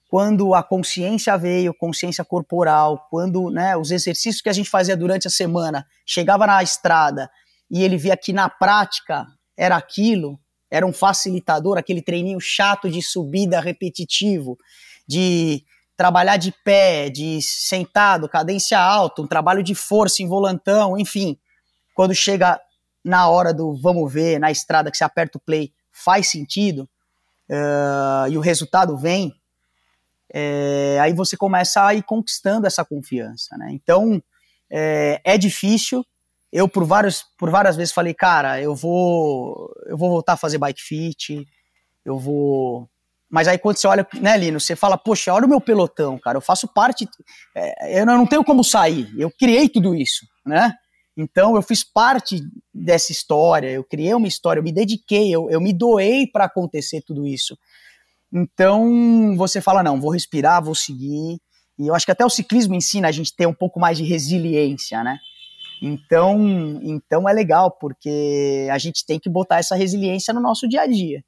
[0.09, 5.27] quando a consciência veio, consciência corporal, quando né, os exercícios que a gente fazia durante
[5.27, 7.31] a semana chegava na estrada
[7.71, 9.27] e ele via que na prática
[9.57, 10.39] era aquilo,
[10.71, 14.57] era um facilitador, aquele treininho chato de subida repetitivo,
[15.07, 15.65] de
[15.97, 21.39] trabalhar de pé, de sentado, cadência alta, um trabalho de força em volantão, enfim.
[21.95, 22.61] Quando chega
[23.05, 26.89] na hora do vamos ver, na estrada que você aperta o play, faz sentido
[27.51, 29.35] uh, e o resultado vem,
[30.33, 33.69] é, aí você começa a ir conquistando essa confiança, né?
[33.71, 34.21] Então,
[34.69, 36.05] é, é, difícil.
[36.53, 40.59] Eu, por, vários, por várias vezes, falei, cara, eu vou, eu vou voltar a fazer
[40.59, 41.47] bike fit,
[42.05, 42.89] eu vou
[43.31, 46.37] Mas aí quando você olha, né, Lino, você fala, poxa, olha o meu pelotão, cara,
[46.37, 47.09] eu faço parte,
[47.55, 50.75] é, eu não tenho como sair, eu criei tudo isso, né?
[51.17, 52.41] Então eu fiz parte
[52.73, 57.03] dessa história, eu criei uma história, eu me dediquei, eu, eu me doei para acontecer
[57.03, 57.57] tudo isso.
[58.33, 61.39] Então você fala, não, vou respirar, vou seguir.
[61.79, 64.05] E eu acho que até o ciclismo ensina a gente ter um pouco mais de
[64.05, 65.19] resiliência, né?
[65.83, 70.83] Então, então é legal, porque a gente tem que botar essa resiliência no nosso dia
[70.83, 71.23] a dia.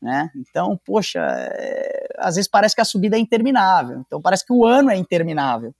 [0.00, 0.30] Né?
[0.36, 4.64] Então, poxa, é, às vezes parece que a subida é interminável, então parece que o
[4.64, 5.74] ano é interminável.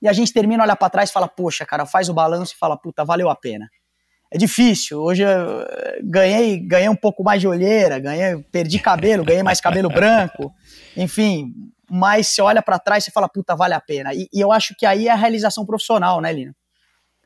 [0.00, 2.58] E a gente termina, olha para trás e fala, poxa, cara, faz o balanço e
[2.58, 3.68] fala, puta, valeu a pena.
[4.30, 5.00] É difícil.
[5.00, 5.66] Hoje eu
[6.04, 10.52] ganhei, ganhei um pouco mais de olheira, ganhei, perdi cabelo, ganhei mais cabelo branco,
[10.96, 11.52] enfim.
[11.90, 14.14] Mas você olha para trás e fala, puta, vale a pena.
[14.14, 16.54] E, e, eu acho que aí é a realização profissional, né, Lino?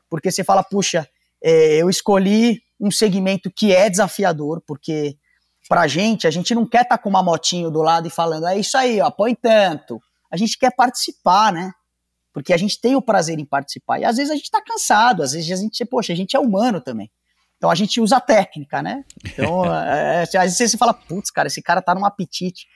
[0.09, 1.07] Porque você fala, puxa,
[1.43, 5.17] é, eu escolhi um segmento que é desafiador, porque
[5.67, 8.47] pra gente, a gente não quer estar tá com uma motinho do lado e falando,
[8.47, 10.01] é isso aí, ó, põe tanto.
[10.31, 11.71] A gente quer participar, né?
[12.33, 13.99] Porque a gente tem o prazer em participar.
[13.99, 16.39] E às vezes a gente está cansado, às vezes a gente, poxa, a gente é
[16.39, 17.11] humano também.
[17.57, 19.05] Então a gente usa a técnica, né?
[19.23, 22.67] Então, é, é, às vezes você fala, putz, cara, esse cara tá num apetite.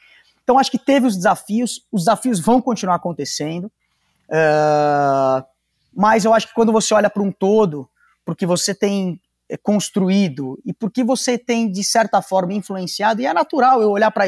[0.44, 3.66] Então acho que teve os desafios, os desafios vão continuar acontecendo.
[4.30, 5.44] Uh,
[5.94, 7.90] mas eu acho que quando você olha para um todo,
[8.24, 9.20] porque você tem
[9.50, 14.12] é, construído e porque você tem, de certa forma, influenciado, e é natural eu olhar
[14.12, 14.26] para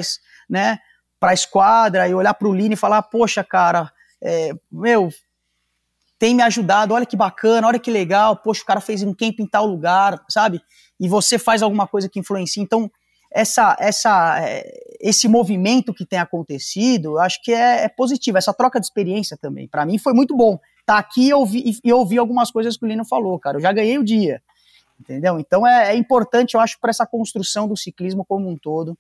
[0.50, 0.80] né,
[1.22, 5.10] a esquadra e olhar para o Lino e falar, poxa, cara, é, meu,
[6.18, 9.40] tem me ajudado, olha que bacana, olha que legal, poxa, o cara fez um camp
[9.40, 10.62] em tal lugar, sabe?
[11.00, 12.62] E você faz alguma coisa que influencia.
[12.62, 12.92] Então,
[13.32, 14.70] essa, essa, é,
[15.00, 19.38] esse movimento que tem acontecido, eu acho que é, é positivo, essa troca de experiência
[19.38, 19.68] também.
[19.68, 20.60] Para mim foi muito bom.
[20.86, 23.58] Tá aqui e ouvir, e ouvir algumas coisas que o Lino falou, cara.
[23.58, 24.42] Eu já ganhei o dia,
[25.00, 25.40] entendeu?
[25.40, 28.98] Então é, é importante, eu acho, para essa construção do ciclismo como um todo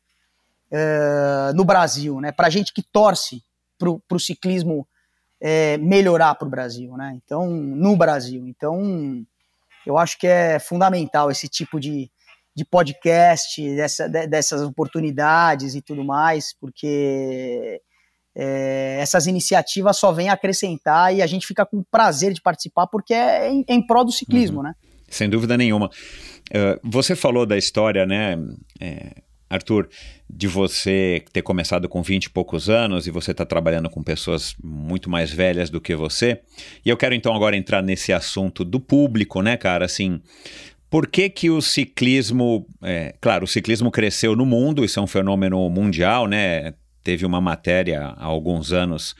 [0.71, 2.31] é, no Brasil, né?
[2.31, 3.43] Para gente que torce
[3.77, 4.87] pro, pro ciclismo
[5.41, 7.18] é, melhorar para o Brasil, né?
[7.24, 8.48] Então, no Brasil.
[8.48, 9.26] Então,
[9.86, 12.10] eu acho que é fundamental esse tipo de,
[12.56, 17.82] de podcast, dessa, de, dessas oportunidades e tudo mais, porque
[18.36, 23.14] é, essas iniciativas só vêm acrescentar e a gente fica com prazer de participar porque
[23.14, 24.64] é em, em prol do ciclismo, uhum.
[24.64, 24.76] né?
[25.07, 25.88] Sem dúvida nenhuma.
[25.88, 28.38] Uh, você falou da história, né?
[28.80, 29.89] É Arthur,
[30.30, 34.55] de você ter começado com 20 e poucos anos e você está trabalhando com pessoas
[34.63, 36.41] muito mais velhas do que você.
[36.85, 39.85] E eu quero então agora entrar nesse assunto do público, né, cara?
[39.85, 40.21] Assim,
[40.89, 42.67] por que, que o ciclismo.
[42.81, 46.73] É, claro, o ciclismo cresceu no mundo, isso é um fenômeno mundial, né?
[47.03, 49.15] Teve uma matéria há alguns anos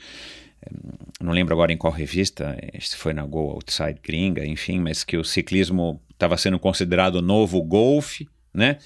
[0.62, 0.70] é,
[1.20, 5.16] não lembro agora em qual revista, se foi na Go Outside Gringa, enfim, mas que
[5.16, 8.78] o ciclismo estava sendo considerado o novo golfe, né?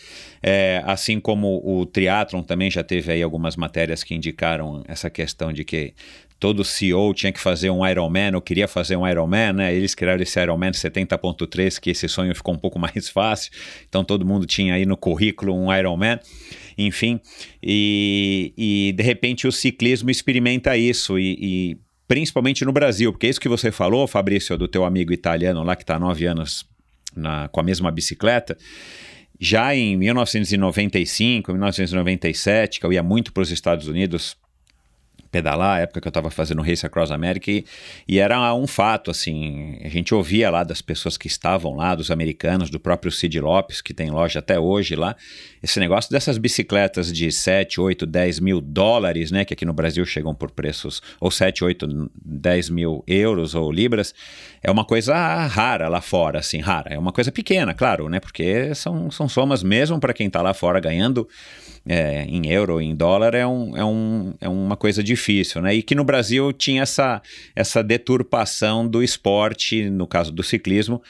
[0.42, 5.52] É, assim como o triatlon também já teve aí algumas matérias que indicaram essa questão
[5.52, 5.94] de que
[6.38, 9.74] todo CEO tinha que fazer um Ironman, ou queria fazer um Ironman, né?
[9.74, 13.50] Eles criaram esse Ironman 70.3, que esse sonho ficou um pouco mais fácil,
[13.88, 16.18] então todo mundo tinha aí no currículo um Ironman,
[16.76, 17.18] enfim,
[17.62, 23.30] e, e de repente o ciclismo experimenta isso e, e principalmente no Brasil, porque é
[23.30, 26.66] isso que você falou, Fabrício, do teu amigo italiano lá que está nove anos
[27.16, 28.56] na, com a mesma bicicleta,
[29.40, 34.36] já em 1995, 1997, que eu ia muito para os Estados Unidos
[35.34, 37.64] pedalar, época que eu estava fazendo Race Across America, e,
[38.06, 42.08] e, era um fato, assim, a gente ouvia lá das pessoas que estavam lá, dos
[42.08, 45.16] americanos, do próprio Sid Lopes, que tem loja até hoje lá,
[45.60, 50.06] esse negócio dessas bicicletas de 7, 8, 10 mil dólares, né, que aqui no Brasil
[50.06, 54.14] chegam por preços, ou 7, 8, 10 mil euros ou libras,
[54.62, 55.16] é uma coisa
[55.48, 59.64] rara lá fora, assim, rara, é uma coisa pequena, claro, né, porque são, são somas
[59.64, 61.28] mesmo para quem está lá fora ganhando
[61.86, 65.74] é, em euro, em dólar, é, um, é, um, é uma coisa difícil, né?
[65.74, 67.20] E que no Brasil tinha essa,
[67.54, 71.02] essa deturpação do esporte, no caso do ciclismo,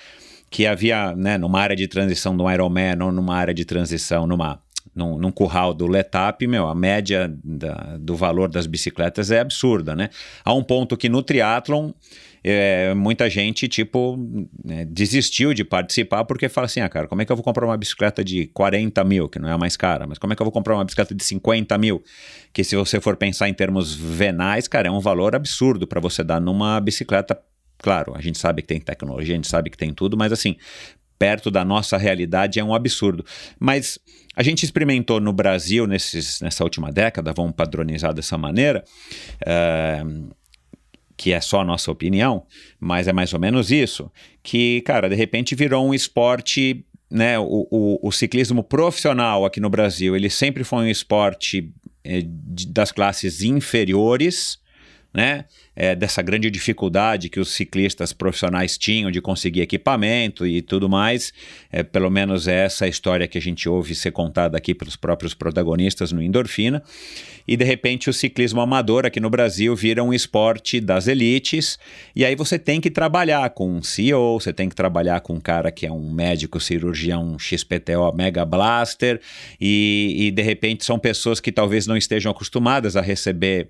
[0.50, 4.60] que havia, né, numa área de transição do Ironman ou numa área de transição, numa
[4.94, 9.94] num, num curral do Letap, meu, a média da, do valor das bicicletas é absurda,
[9.94, 10.10] né?
[10.44, 11.92] A um ponto que no triatlon
[12.42, 14.18] é, muita gente, tipo,
[14.62, 17.64] né, desistiu de participar porque fala assim, ah, cara, como é que eu vou comprar
[17.64, 20.42] uma bicicleta de 40 mil, que não é a mais cara, mas como é que
[20.42, 22.02] eu vou comprar uma bicicleta de 50 mil,
[22.52, 26.22] que se você for pensar em termos venais, cara, é um valor absurdo para você
[26.22, 27.38] dar numa bicicleta
[27.84, 30.56] Claro, a gente sabe que tem tecnologia, a gente sabe que tem tudo, mas assim,
[31.18, 33.24] perto da nossa realidade é um absurdo.
[33.58, 33.98] Mas
[34.36, 38.84] a gente experimentou no Brasil nesses, nessa última década, vamos padronizar dessa maneira.
[39.42, 40.34] Uh,
[41.16, 42.44] que é só a nossa opinião,
[42.78, 44.10] mas é mais ou menos isso,
[44.42, 49.70] que, cara, de repente virou um esporte, né, o, o, o ciclismo profissional aqui no
[49.70, 54.58] Brasil, ele sempre foi um esporte é, de, das classes inferiores,
[55.14, 55.44] né?
[55.76, 61.32] É, dessa grande dificuldade que os ciclistas profissionais tinham de conseguir equipamento e tudo mais.
[61.70, 65.34] É, pelo menos é essa história que a gente ouve ser contada aqui pelos próprios
[65.34, 66.82] protagonistas no Endorfina.
[67.46, 71.78] E de repente o ciclismo amador aqui no Brasil vira um esporte das elites.
[72.16, 75.40] E aí você tem que trabalhar com um CEO, você tem que trabalhar com um
[75.40, 79.20] cara que é um médico cirurgião XPTO Mega Blaster.
[79.60, 83.68] E, e de repente são pessoas que talvez não estejam acostumadas a receber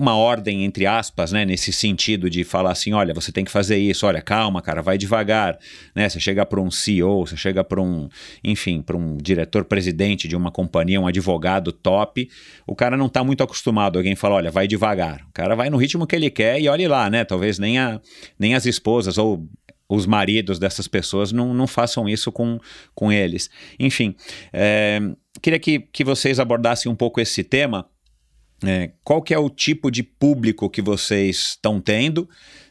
[0.00, 3.76] uma ordem, entre aspas, né, nesse sentido de falar assim: olha, você tem que fazer
[3.76, 5.58] isso, olha, calma, cara, vai devagar.
[5.94, 6.08] Né?
[6.08, 8.08] Você chega para um CEO, você chega para um,
[8.42, 12.28] enfim, para um diretor-presidente de uma companhia, um advogado top,
[12.66, 13.98] o cara não está muito acostumado.
[13.98, 15.26] Alguém fala: olha, vai devagar.
[15.28, 17.22] O cara vai no ritmo que ele quer e olhe lá, né?
[17.22, 18.00] Talvez nem, a,
[18.38, 19.46] nem as esposas ou
[19.86, 22.58] os maridos dessas pessoas não, não façam isso com,
[22.94, 23.50] com eles.
[23.78, 24.14] Enfim,
[24.50, 25.00] é,
[25.42, 27.86] queria que, que vocês abordassem um pouco esse tema
[28.64, 32.28] é, qual que é o tipo de público que vocês estão tendo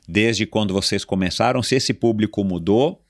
[0.07, 3.03] desde quando vocês começaram, se esse público mudou,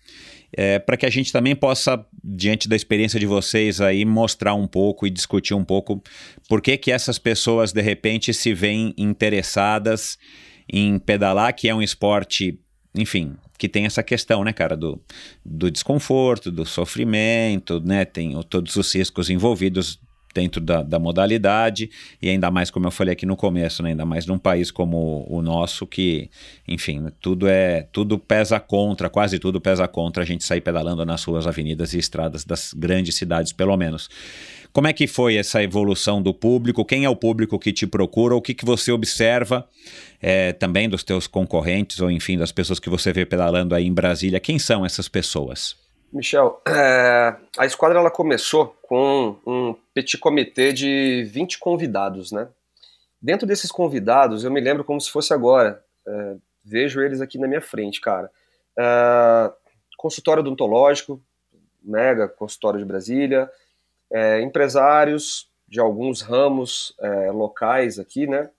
[0.51, 4.68] é, para que a gente também possa, diante da experiência de vocês aí, mostrar um
[4.68, 6.01] pouco e discutir um pouco
[6.47, 10.18] por que, que essas pessoas de repente se veem interessadas
[10.72, 12.60] em pedalar, que é um esporte,
[12.95, 15.01] enfim, que tem essa questão, né, cara, do,
[15.45, 19.99] do desconforto, do sofrimento, né, tem todos os riscos envolvidos
[20.40, 21.90] dentro da, da, modalidade
[22.22, 23.90] e ainda mais como eu falei aqui no começo, né?
[23.90, 26.30] ainda mais num país como o nosso que,
[26.66, 31.24] enfim, tudo é tudo pesa contra, quase tudo pesa contra a gente sair pedalando nas
[31.26, 34.10] ruas, avenidas e estradas das grandes cidades, pelo menos.
[34.72, 36.86] Como é que foi essa evolução do público?
[36.86, 38.36] Quem é o público que te procura?
[38.36, 39.68] O que, que você observa
[40.22, 43.94] é, também dos teus concorrentes ou enfim das pessoas que você vê pedalando aí em
[43.94, 44.40] Brasília?
[44.40, 45.76] Quem são essas pessoas?
[46.11, 52.48] Michel, é, a esquadra ela começou com um petit comitê de 20 convidados, né?
[53.22, 55.84] Dentro desses convidados, eu me lembro como se fosse agora.
[56.07, 58.31] É, vejo eles aqui na minha frente, cara.
[58.77, 59.52] É,
[59.98, 61.22] consultório odontológico,
[61.84, 63.52] mega consultório de Brasília,
[64.11, 68.49] é, empresários de alguns ramos é, locais aqui, né?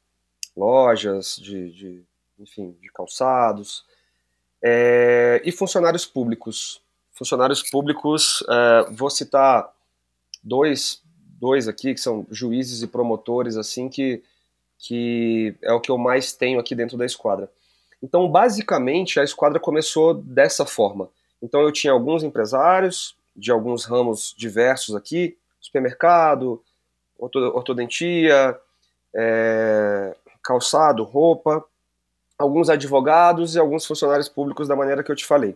[0.57, 2.05] Lojas de, de
[2.39, 3.85] enfim, de calçados,
[4.63, 6.83] é, e funcionários públicos,
[7.21, 9.71] funcionários públicos, é, vou citar
[10.43, 11.03] dois,
[11.39, 14.23] dois aqui, que são juízes e promotores, assim, que,
[14.79, 17.51] que é o que eu mais tenho aqui dentro da esquadra.
[18.03, 21.11] Então, basicamente, a esquadra começou dessa forma.
[21.43, 26.63] Então, eu tinha alguns empresários de alguns ramos diversos aqui, supermercado,
[27.19, 28.59] ortodontia,
[29.15, 31.63] é, calçado, roupa,
[32.39, 35.55] alguns advogados e alguns funcionários públicos da maneira que eu te falei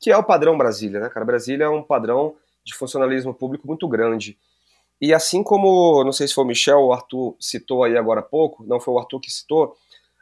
[0.00, 1.24] que é o padrão Brasília, né, cara?
[1.24, 4.38] Brasília é um padrão de funcionalismo público muito grande.
[5.00, 8.20] E assim como, não sei se foi o Michel ou o Arthur citou aí agora
[8.20, 9.76] há pouco, não foi o Arthur que citou,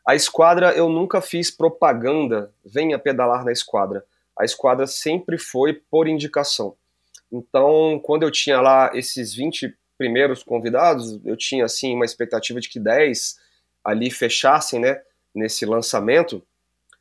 [0.05, 4.05] a esquadra eu nunca fiz propaganda, venha pedalar na esquadra.
[4.37, 6.75] A esquadra sempre foi por indicação.
[7.31, 12.69] Então, quando eu tinha lá esses 20 primeiros convidados, eu tinha assim uma expectativa de
[12.69, 13.39] que 10
[13.85, 15.01] ali fechassem, né,
[15.35, 16.43] nesse lançamento.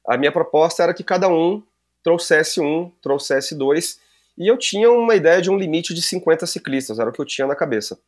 [0.08, 1.64] A minha proposta era que cada um
[2.04, 4.00] trouxesse um, trouxesse dois,
[4.38, 7.26] e eu tinha uma ideia de um limite de 50 ciclistas, era o que eu
[7.26, 8.00] tinha na cabeça.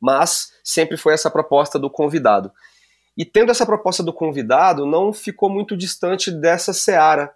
[0.00, 2.52] Mas sempre foi essa proposta do convidado.
[3.16, 7.32] E tendo essa proposta do convidado, não ficou muito distante dessa seara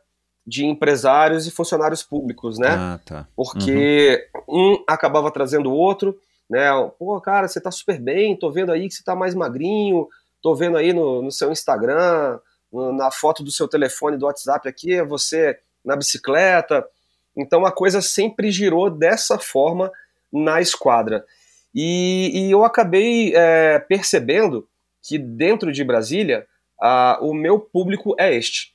[0.47, 2.69] de empresários e funcionários públicos, né?
[2.71, 3.29] Ah, tá.
[3.35, 4.75] Porque uhum.
[4.75, 6.17] um acabava trazendo o outro,
[6.49, 6.69] né?
[6.99, 10.07] Pô, cara, você tá super bem, tô vendo aí que você tá mais magrinho,
[10.41, 12.39] tô vendo aí no, no seu Instagram,
[12.93, 16.87] na foto do seu telefone do WhatsApp aqui, é você na bicicleta.
[17.37, 19.91] Então a coisa sempre girou dessa forma
[20.33, 21.25] na esquadra.
[21.75, 24.67] E, e eu acabei é, percebendo
[25.03, 26.47] que dentro de Brasília
[26.81, 28.75] a, o meu público é este.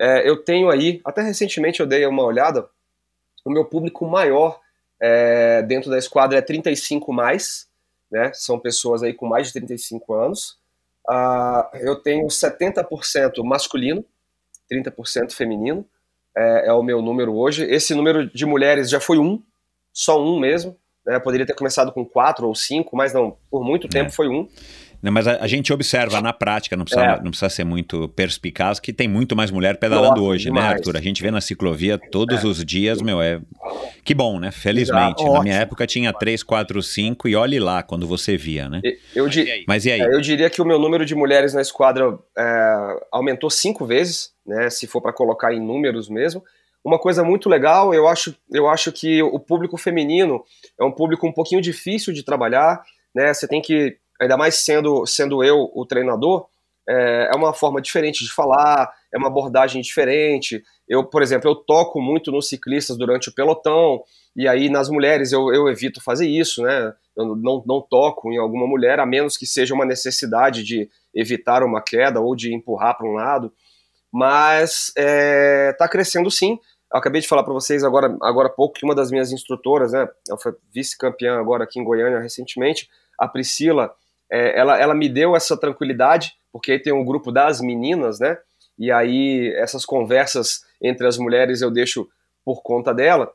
[0.00, 2.68] É, eu tenho aí, até recentemente eu dei uma olhada,
[3.44, 4.60] o meu público maior
[5.00, 7.68] é, dentro da esquadra é 35 mais,
[8.10, 8.30] né?
[8.34, 10.58] São pessoas aí com mais de 35 anos.
[11.08, 14.04] Uh, eu tenho 70% masculino,
[14.70, 15.84] 30% feminino,
[16.36, 17.64] é, é, o meu número hoje.
[17.64, 19.42] Esse número de mulheres já foi um,
[19.92, 20.76] só um mesmo.
[21.06, 21.18] Né?
[21.18, 24.12] Poderia ter começado com quatro ou cinco, mas não, por muito tempo é.
[24.12, 24.46] foi um.
[25.00, 27.16] Mas a, a, gente observa na prática, não precisa, é.
[27.16, 30.66] não precisa ser muito perspicaz, que tem muito mais mulher pedalando Nossa, hoje, né, demais.
[30.66, 30.96] né, Arthur?
[30.96, 32.46] A gente vê na ciclovia todos é.
[32.46, 33.40] os dias, meu, é.
[34.04, 34.50] Que bom, né?
[34.50, 35.22] Felizmente.
[35.22, 35.32] Exato.
[35.32, 38.80] Na minha época tinha 3, 4, 5 e olhe lá quando você via, né?
[39.14, 40.00] Eu, mas, e mas e aí?
[40.00, 44.32] É, eu diria que o meu número de mulheres na esquadra é, aumentou cinco vezes,
[44.44, 44.68] né?
[44.68, 46.42] Se for para colocar em números mesmo.
[46.84, 50.42] Uma coisa muito legal, eu acho, eu acho que o público feminino
[50.80, 52.82] é um público um pouquinho difícil de trabalhar,
[53.14, 53.32] né?
[53.32, 56.46] Você tem que ainda mais sendo, sendo eu o treinador,
[56.88, 60.62] é, é uma forma diferente de falar, é uma abordagem diferente.
[60.88, 64.02] Eu, por exemplo, eu toco muito nos ciclistas durante o pelotão,
[64.34, 66.94] e aí nas mulheres eu, eu evito fazer isso, né?
[67.14, 71.62] Eu não, não toco em alguma mulher, a menos que seja uma necessidade de evitar
[71.62, 73.52] uma queda ou de empurrar para um lado.
[74.10, 76.58] Mas está é, tá crescendo sim.
[76.90, 79.92] Eu acabei de falar para vocês agora, agora há pouco que uma das minhas instrutoras,
[79.92, 82.88] né, ela foi vice-campeã agora aqui em Goiânia recentemente,
[83.18, 83.92] a Priscila,
[84.30, 88.38] é, ela, ela me deu essa tranquilidade, porque aí tem um grupo das meninas, né,
[88.78, 92.08] e aí essas conversas entre as mulheres eu deixo
[92.44, 93.32] por conta dela,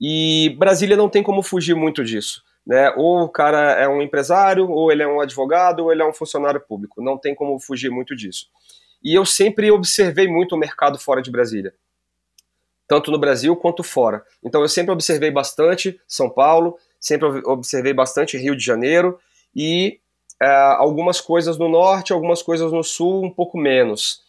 [0.00, 2.42] e Brasília não tem como fugir muito disso.
[2.66, 2.92] Né?
[2.96, 6.12] Ou o cara é um empresário, ou ele é um advogado, ou ele é um
[6.12, 7.00] funcionário público.
[7.02, 8.46] Não tem como fugir muito disso.
[9.02, 11.72] E eu sempre observei muito o mercado fora de Brasília
[12.92, 14.22] tanto no Brasil quanto fora.
[14.44, 19.18] Então eu sempre observei bastante São Paulo, sempre observei bastante Rio de Janeiro
[19.56, 19.98] e
[20.42, 20.46] é,
[20.76, 24.20] algumas coisas no norte, algumas coisas no sul, um pouco menos.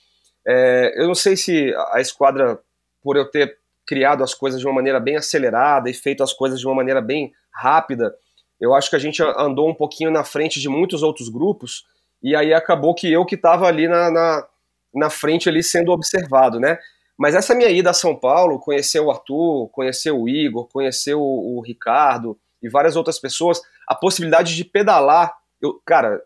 [0.48, 2.60] É, eu não sei se a esquadra,
[3.02, 6.60] por eu ter criado as coisas de uma maneira bem acelerada e feito as coisas
[6.60, 8.14] de uma maneira bem rápida,
[8.60, 11.84] eu acho que a gente andou um pouquinho na frente de muitos outros grupos
[12.22, 14.48] e aí acabou que eu que estava ali na, na,
[14.94, 16.78] na frente ali sendo observado, né?
[17.18, 21.22] Mas essa minha ida a São Paulo, conhecer o Arthur, conhecer o Igor, conhecer o,
[21.22, 25.36] o Ricardo e várias outras pessoas, a possibilidade de pedalar.
[25.64, 26.22] Eu, cara,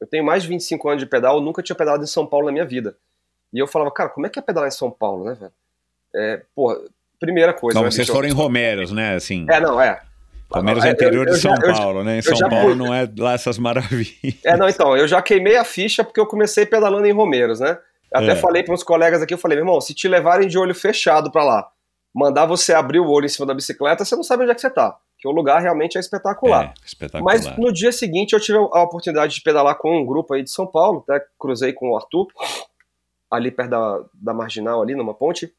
[0.00, 2.46] eu tenho mais de 25 anos de pedal, eu nunca tinha pedalado em São Paulo
[2.46, 2.96] na minha vida.
[3.52, 5.52] E eu falava, cara, como é que é pedalar em São Paulo, né, velho?
[6.14, 6.76] É, porra,
[7.18, 7.78] primeira coisa.
[7.78, 8.12] Não, né, vocês bicho?
[8.16, 9.14] foram em Romeiros, né?
[9.14, 9.46] Assim.
[9.50, 10.00] É, não, é.
[10.50, 12.18] Romeiros é interior eu- eu de São já- Paulo, né?
[12.18, 14.34] Em São já Paulo não é lá essas maravilhas.
[14.44, 17.78] É, não, então, eu já queimei a ficha porque eu comecei pedalando em Romeiros, né?
[18.12, 18.36] Até É.
[18.36, 21.30] falei para uns colegas aqui, eu falei, meu irmão, se te levarem de olho fechado
[21.30, 21.70] para lá,
[22.14, 24.60] mandar você abrir o olho em cima da bicicleta, você não sabe onde é que
[24.60, 24.94] você tá.
[25.22, 26.64] Porque o lugar realmente é espetacular.
[26.76, 27.32] É, espetacular.
[27.32, 30.50] Mas no dia seguinte eu tive a oportunidade de pedalar com um grupo aí de
[30.50, 32.26] São Paulo, até cruzei com o Arthur,
[33.30, 35.54] ali perto da, da Marginal, ali numa ponte.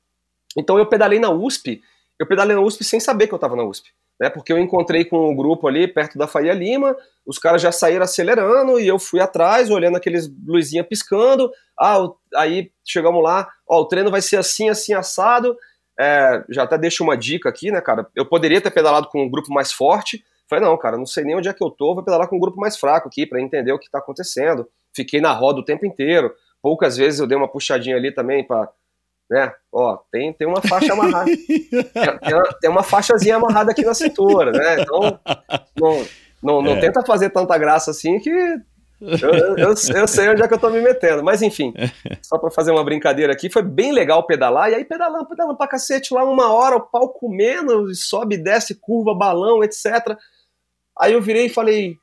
[0.57, 1.81] Então eu pedalei na USP,
[2.19, 3.90] eu pedalei na USP sem saber que eu tava na USP.
[4.19, 6.95] Né, porque eu encontrei com o grupo ali perto da Faria Lima,
[7.26, 11.49] os caras já saíram acelerando e eu fui atrás, olhando aqueles luzinha piscando.
[11.80, 15.57] Ah, o- aí chegamos lá, ó, o treino vai ser assim, assim, assado.
[15.99, 18.07] É, já até deixo uma dica aqui, né, cara?
[18.15, 20.24] Eu poderia ter pedalado com um grupo mais forte.
[20.49, 22.40] Falei, não, cara, não sei nem onde é que eu tô, vou pedalar com um
[22.40, 24.68] grupo mais fraco aqui para entender o que tá acontecendo.
[24.95, 26.34] Fiquei na roda o tempo inteiro.
[26.61, 28.70] Poucas vezes eu dei uma puxadinha ali também para,
[29.30, 29.53] né?
[29.72, 31.30] Ó, tem, tem uma faixa amarrada.
[32.24, 34.82] tem, uma, tem uma faixazinha amarrada aqui na cintura, né?
[34.82, 35.20] Então,
[35.80, 36.06] não,
[36.41, 36.80] não, não É.
[36.80, 38.32] tenta fazer tanta graça assim que
[39.22, 41.24] eu, eu, eu- eu sei onde é que eu tô me metendo.
[41.24, 41.74] Mas enfim,
[42.22, 44.72] só pra fazer uma brincadeira aqui, foi bem legal pedalar.
[44.72, 49.14] E aí pedalando, pedalando pra cacete lá uma hora, o pau comendo, sobe, desce, curva,
[49.14, 50.18] balão, etc.
[51.00, 51.98] Aí eu virei e falei,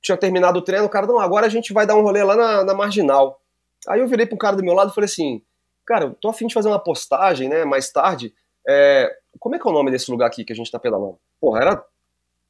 [0.00, 2.34] tinha terminado o treino, o cara, não, agora a gente vai dar um rolê lá
[2.36, 3.40] na, na Marginal.
[3.88, 5.42] Aí eu virei pro cara do meu lado e falei assim,
[5.86, 8.32] cara, eu tô afim de fazer uma postagem, né, mais tarde.
[8.66, 9.10] É,
[9.40, 11.18] como é que é o nome desse lugar aqui que a gente tá pedalando?
[11.40, 11.84] Porra, era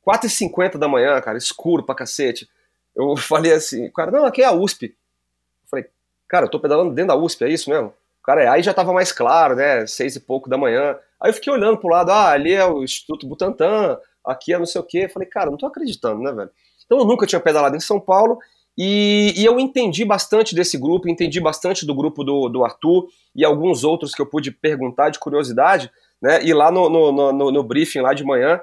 [0.07, 2.49] 4h50 da manhã, cara, escuro pra cacete.
[2.95, 4.87] Eu falei assim, cara, não, aqui é a USP.
[4.87, 5.87] Eu falei,
[6.29, 7.93] cara, eu tô pedalando dentro da USP, é isso mesmo?
[8.23, 10.97] Cara, aí já tava mais claro, né, seis e pouco da manhã.
[11.21, 14.67] Aí eu fiquei olhando pro lado, ah, ali é o Instituto Butantan, aqui é não
[14.67, 15.05] sei o quê.
[15.05, 16.51] Eu falei, cara, não tô acreditando, né, velho?
[16.85, 18.39] Então eu nunca tinha pedalado em São Paulo
[18.77, 23.45] e, e eu entendi bastante desse grupo, entendi bastante do grupo do, do Arthur e
[23.45, 25.91] alguns outros que eu pude perguntar de curiosidade,
[26.21, 26.43] né?
[26.45, 28.61] E lá no, no, no, no briefing lá de manhã,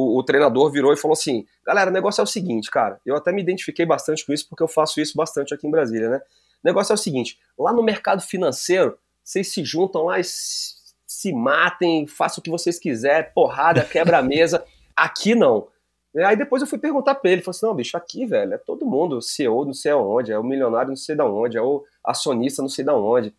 [0.00, 3.00] o, o treinador virou e falou assim: galera, o negócio é o seguinte, cara.
[3.04, 6.08] Eu até me identifiquei bastante com isso porque eu faço isso bastante aqui em Brasília,
[6.08, 6.20] né?
[6.62, 11.32] O negócio é o seguinte: lá no mercado financeiro, vocês se juntam lá e se,
[11.32, 14.64] matem, façam o que vocês quiserem, porrada, quebra a mesa.
[14.96, 15.68] Aqui não.
[16.16, 18.58] Aí depois eu fui perguntar pra ele, ele falou assim, não, bicho, aqui, velho, é
[18.58, 21.84] todo mundo, CEO não sei aonde, é o milionário não sei da onde, é o
[22.02, 23.28] acionista não sei da onde.
[23.28, 23.34] Eu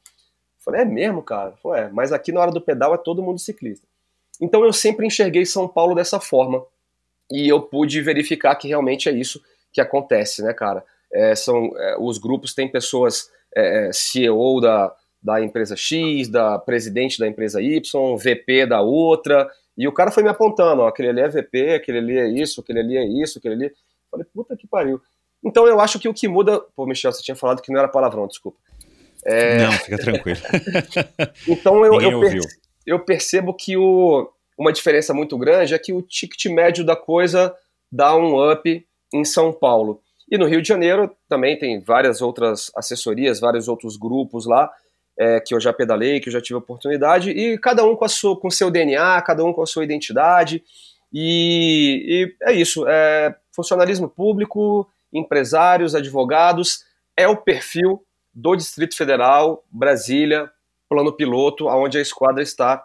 [0.58, 1.52] falei, é mesmo, cara?
[1.62, 3.86] Falei, é, mas aqui na hora do pedal é todo mundo ciclista.
[4.42, 6.66] Então eu sempre enxerguei São Paulo dessa forma,
[7.32, 9.42] e eu pude verificar que realmente é isso
[9.72, 10.84] que acontece, né, cara?
[11.14, 17.20] É, são, é, os grupos têm pessoas, é, CEO da, da empresa X, da presidente
[17.20, 21.22] da empresa Y, VP da outra, e o cara foi me apontando, ó, aquele ali
[21.22, 23.72] é VP, aquele ali é isso, aquele ali é isso, aquele ali.
[24.10, 25.02] Falei, puta que pariu.
[25.44, 26.60] Então eu acho que o que muda.
[26.76, 28.60] Pô, Michel, você tinha falado que não era palavrão, desculpa.
[29.26, 30.40] É, Não, fica tranquilo.
[31.48, 32.42] Então eu, eu, ouviu.
[32.86, 37.56] Eu percebo que o, uma diferença muito grande é que o ticket médio da coisa
[37.92, 40.02] dá um up em São Paulo.
[40.30, 44.72] E no Rio de Janeiro também tem várias outras assessorias, vários outros grupos lá
[45.20, 48.10] é, que eu já pedalei, que eu já tive oportunidade, e cada um com, a
[48.10, 50.64] sua, com seu DNA, cada um com a sua identidade.
[51.12, 56.86] E, e é isso, é funcionalismo público empresários, advogados,
[57.18, 58.02] é o perfil
[58.34, 60.50] do Distrito Federal, Brasília,
[60.92, 62.84] plano piloto, onde a esquadra está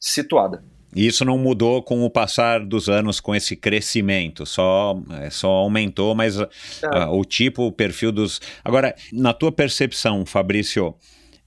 [0.00, 0.64] situada.
[0.94, 5.48] E isso não mudou com o passar dos anos, com esse crescimento, só, é, só
[5.48, 6.44] aumentou, mas é.
[6.44, 8.40] uh, o tipo, o perfil dos.
[8.64, 10.94] Agora, na tua percepção, Fabrício,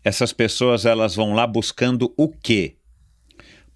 [0.03, 2.77] essas pessoas elas vão lá buscando o quê?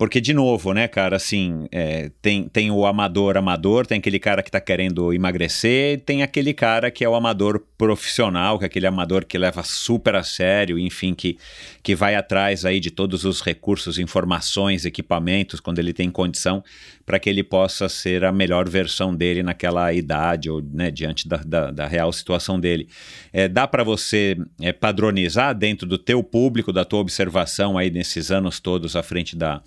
[0.01, 4.41] Porque, de novo, né, cara, assim, é, tem, tem o amador amador, tem aquele cara
[4.41, 8.87] que tá querendo emagrecer, tem aquele cara que é o amador profissional, que é aquele
[8.87, 11.37] amador que leva super a sério, enfim, que,
[11.83, 16.63] que vai atrás aí de todos os recursos, informações, equipamentos, quando ele tem condição,
[17.05, 21.37] para que ele possa ser a melhor versão dele naquela idade ou né, diante da,
[21.37, 22.89] da, da real situação dele.
[23.31, 28.31] É, dá para você é, padronizar dentro do teu público, da tua observação aí nesses
[28.31, 29.61] anos todos à frente da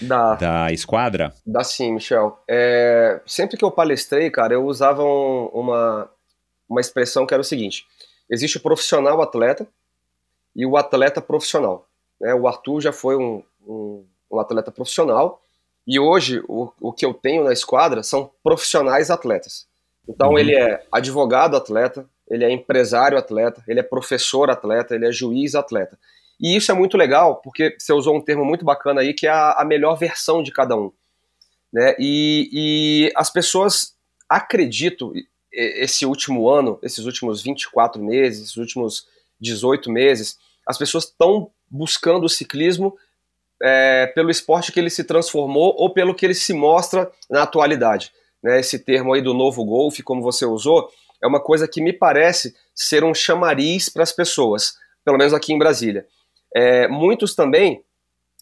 [0.00, 1.32] da, da esquadra?
[1.46, 2.38] Dá sim, Michel.
[2.48, 6.10] É, sempre que eu palestrei, cara, eu usava um, uma,
[6.68, 7.86] uma expressão que era o seguinte:
[8.30, 9.66] existe o profissional atleta
[10.54, 11.86] e o atleta profissional.
[12.20, 12.34] Né?
[12.34, 15.40] O Arthur já foi um, um, um atleta profissional
[15.86, 19.66] e hoje o, o que eu tenho na esquadra são profissionais atletas.
[20.08, 20.38] Então uhum.
[20.38, 25.54] ele é advogado atleta, ele é empresário atleta, ele é professor atleta, ele é juiz
[25.54, 25.98] atleta.
[26.40, 29.30] E isso é muito legal, porque você usou um termo muito bacana aí, que é
[29.30, 30.92] a, a melhor versão de cada um.
[31.72, 31.96] Né?
[31.98, 33.96] E, e as pessoas
[34.28, 35.12] acredito,
[35.52, 39.06] esse último ano, esses últimos 24 meses, esses últimos
[39.40, 42.96] 18 meses, as pessoas estão buscando o ciclismo
[43.60, 48.12] é, pelo esporte que ele se transformou ou pelo que ele se mostra na atualidade.
[48.42, 48.60] Né?
[48.60, 50.88] Esse termo aí do novo golfe, como você usou,
[51.20, 54.74] é uma coisa que me parece ser um chamariz para as pessoas,
[55.04, 56.06] pelo menos aqui em Brasília
[56.54, 57.82] é, muitos também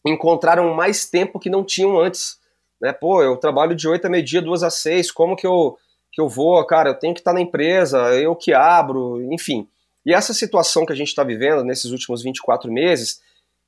[0.04, 2.38] encontraram mais tempo que não tinham antes.
[2.80, 2.92] Né?
[2.92, 5.76] Pô, eu trabalho de 8 a meio-dia, 2 a 6, como que eu,
[6.12, 6.64] que eu vou?
[6.66, 9.68] Cara, eu tenho que estar na empresa, eu que abro, enfim.
[10.04, 13.20] E essa situação que a gente está vivendo nesses últimos 24 meses,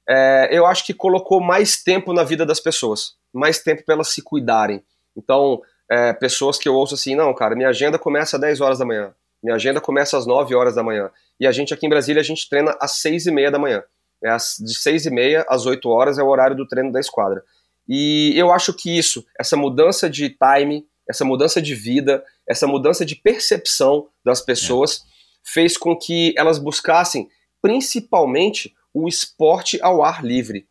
[0.09, 4.09] é, eu acho que colocou mais tempo na vida das pessoas, mais tempo para elas
[4.09, 4.83] se cuidarem.
[5.17, 5.61] Então,
[5.91, 8.85] é, pessoas que eu ouço assim, não, cara, minha agenda começa às 10 horas da
[8.85, 9.13] manhã,
[9.43, 11.11] minha agenda começa às 9 horas da manhã,
[11.41, 13.83] e a gente aqui em Brasília, a gente treina às 6 e meia da manhã
[14.25, 17.43] é de seis e meia às 8 horas é o horário do treino da esquadra.
[17.89, 23.05] E eu acho que isso, essa mudança de time, essa mudança de vida, essa mudança
[23.05, 25.03] de percepção das pessoas, é.
[25.43, 27.29] fez com que elas buscassem
[27.63, 30.67] principalmente o esporte ao ar livre.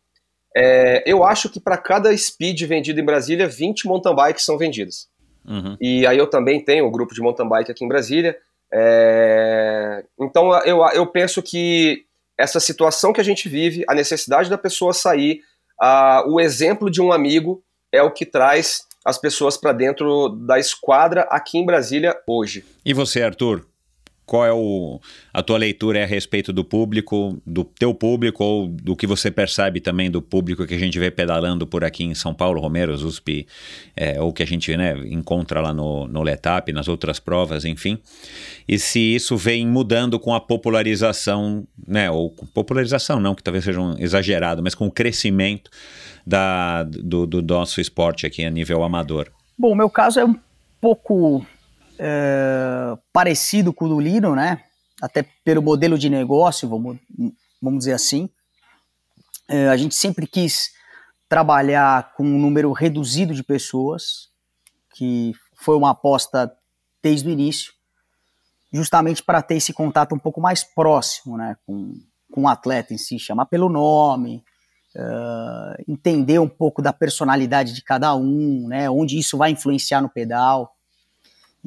[0.56, 5.08] É, eu acho que para cada speed vendido em Brasília, 20 mountain bikes são vendidas.
[5.44, 5.76] Uhum.
[5.80, 8.36] E aí eu também tenho o um grupo de mountain bike aqui em Brasília.
[8.72, 12.04] É, então eu, eu penso que
[12.38, 15.40] essa situação que a gente vive, a necessidade da pessoa sair,
[15.82, 17.62] uh, o exemplo de um amigo
[17.92, 22.64] é o que traz as pessoas para dentro da esquadra aqui em Brasília hoje.
[22.84, 23.66] E você, Arthur?
[24.28, 25.00] Qual é o,
[25.32, 29.80] a tua leitura a respeito do público, do teu público, ou do que você percebe
[29.80, 33.46] também do público que a gente vê pedalando por aqui em São Paulo, Romero, USP,
[33.96, 37.98] é, ou que a gente né, encontra lá no, no Letap, nas outras provas, enfim.
[38.68, 43.80] E se isso vem mudando com a popularização, né, ou popularização não, que talvez seja
[43.80, 45.70] um exagerado, mas com o crescimento
[46.26, 49.28] da, do, do nosso esporte aqui a nível amador.
[49.58, 50.36] Bom, meu caso é um
[50.78, 51.46] pouco
[51.98, 54.64] é, parecido com o do Lino, né?
[55.00, 56.98] Até pelo modelo de negócio, vamos,
[57.60, 58.28] vamos dizer assim.
[59.48, 60.72] É, a gente sempre quis
[61.28, 64.28] trabalhar com um número reduzido de pessoas,
[64.94, 66.52] que foi uma aposta
[67.02, 67.72] desde o início,
[68.72, 71.94] justamente para ter esse contato um pouco mais próximo né, com,
[72.32, 74.42] com o atleta em si, chamar pelo nome,
[74.96, 80.08] uh, entender um pouco da personalidade de cada um, né, onde isso vai influenciar no
[80.08, 80.74] pedal.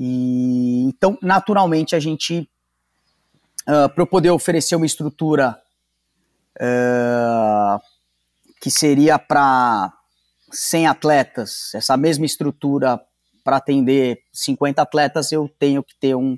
[0.03, 2.49] E, então, naturalmente, a gente,
[3.69, 5.61] uh, para poder oferecer uma estrutura
[6.59, 7.79] uh,
[8.59, 9.93] que seria para
[10.51, 12.99] 100 atletas, essa mesma estrutura
[13.43, 16.35] para atender 50 atletas, eu tenho que ter um,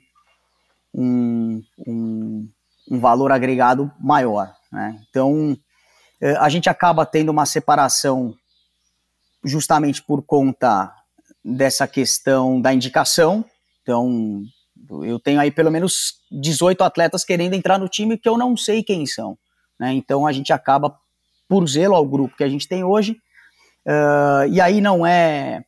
[0.94, 2.50] um, um,
[2.92, 4.54] um valor agregado maior.
[4.70, 5.00] Né?
[5.10, 8.36] Então, uh, a gente acaba tendo uma separação
[9.42, 10.94] justamente por conta
[11.46, 13.46] dessa questão da indicação.
[13.84, 14.42] Então,
[15.04, 18.82] eu tenho aí pelo menos 18 atletas querendo entrar no time que eu não sei
[18.82, 19.38] quem são.
[19.80, 19.94] Né?
[19.94, 20.98] Então, a gente acaba,
[21.48, 23.18] por zelo ao grupo que a gente tem hoje,
[23.86, 25.64] uh, e aí não é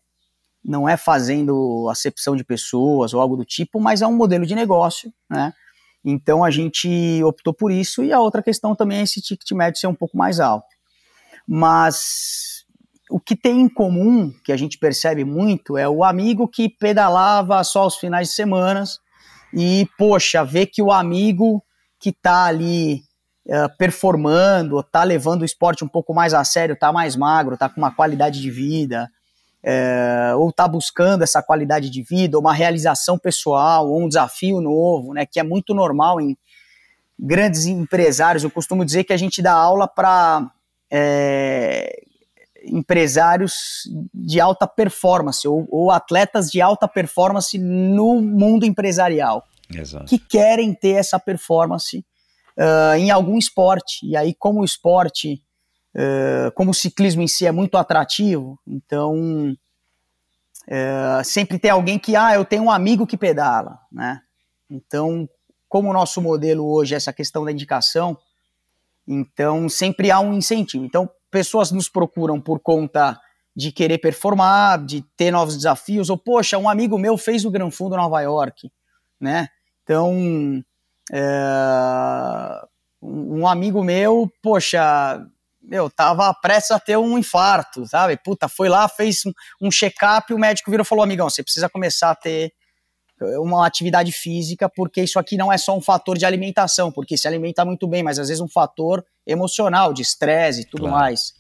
[0.67, 4.55] não é fazendo acepção de pessoas ou algo do tipo, mas é um modelo de
[4.55, 5.53] negócio, né?
[6.03, 9.79] Então a gente optou por isso e a outra questão também é esse ticket médio
[9.79, 10.67] ser um pouco mais alto.
[11.47, 12.55] Mas
[13.10, 17.64] o que tem em comum, que a gente percebe muito, é o amigo que pedalava
[17.64, 18.84] só aos finais de semana
[19.53, 21.64] e, poxa, ver que o amigo
[21.99, 23.03] que tá ali
[23.48, 27.69] uh, performando, tá levando o esporte um pouco mais a sério, tá mais magro, tá
[27.69, 29.10] com uma qualidade de vida,
[29.68, 34.61] é, ou tá buscando essa qualidade de vida, ou uma realização pessoal, ou um desafio
[34.61, 36.38] novo, né, que é muito normal em
[37.18, 38.44] grandes empresários.
[38.44, 40.52] Eu costumo dizer que a gente dá aula para
[40.91, 42.05] é,
[42.65, 43.83] empresários
[44.13, 50.05] de alta performance ou, ou, atletas de alta performance no mundo empresarial Exato.
[50.05, 52.05] que querem ter essa performance
[52.57, 54.05] uh, em algum esporte.
[54.05, 55.41] E aí, como o esporte,
[55.95, 59.55] uh, como o ciclismo em si é muito atrativo, então
[60.67, 64.21] uh, sempre tem alguém que, ah, eu tenho um amigo que pedala, né?
[64.69, 65.29] Então,
[65.69, 68.17] como o nosso modelo hoje é essa questão da indicação,
[69.07, 70.83] então sempre há um incentivo.
[70.85, 73.20] Então, pessoas nos procuram por conta
[73.53, 77.70] de querer performar, de ter novos desafios, ou, poxa, um amigo meu fez o Gran
[77.70, 78.72] Fundo Nova York,
[79.20, 79.49] né?
[79.84, 80.64] Então,
[81.12, 82.62] é,
[83.02, 85.22] um amigo meu, poxa,
[85.62, 88.16] meu, tava prestes a ter um infarto, sabe?
[88.16, 91.68] Puta, foi lá, fez um, um check-up o médico virou e falou: amigão, você precisa
[91.68, 92.53] começar a ter
[93.21, 97.27] uma atividade física, porque isso aqui não é só um fator de alimentação, porque se
[97.27, 100.97] alimenta muito bem, mas às vezes um fator emocional, de estresse e tudo claro.
[100.97, 101.33] mais.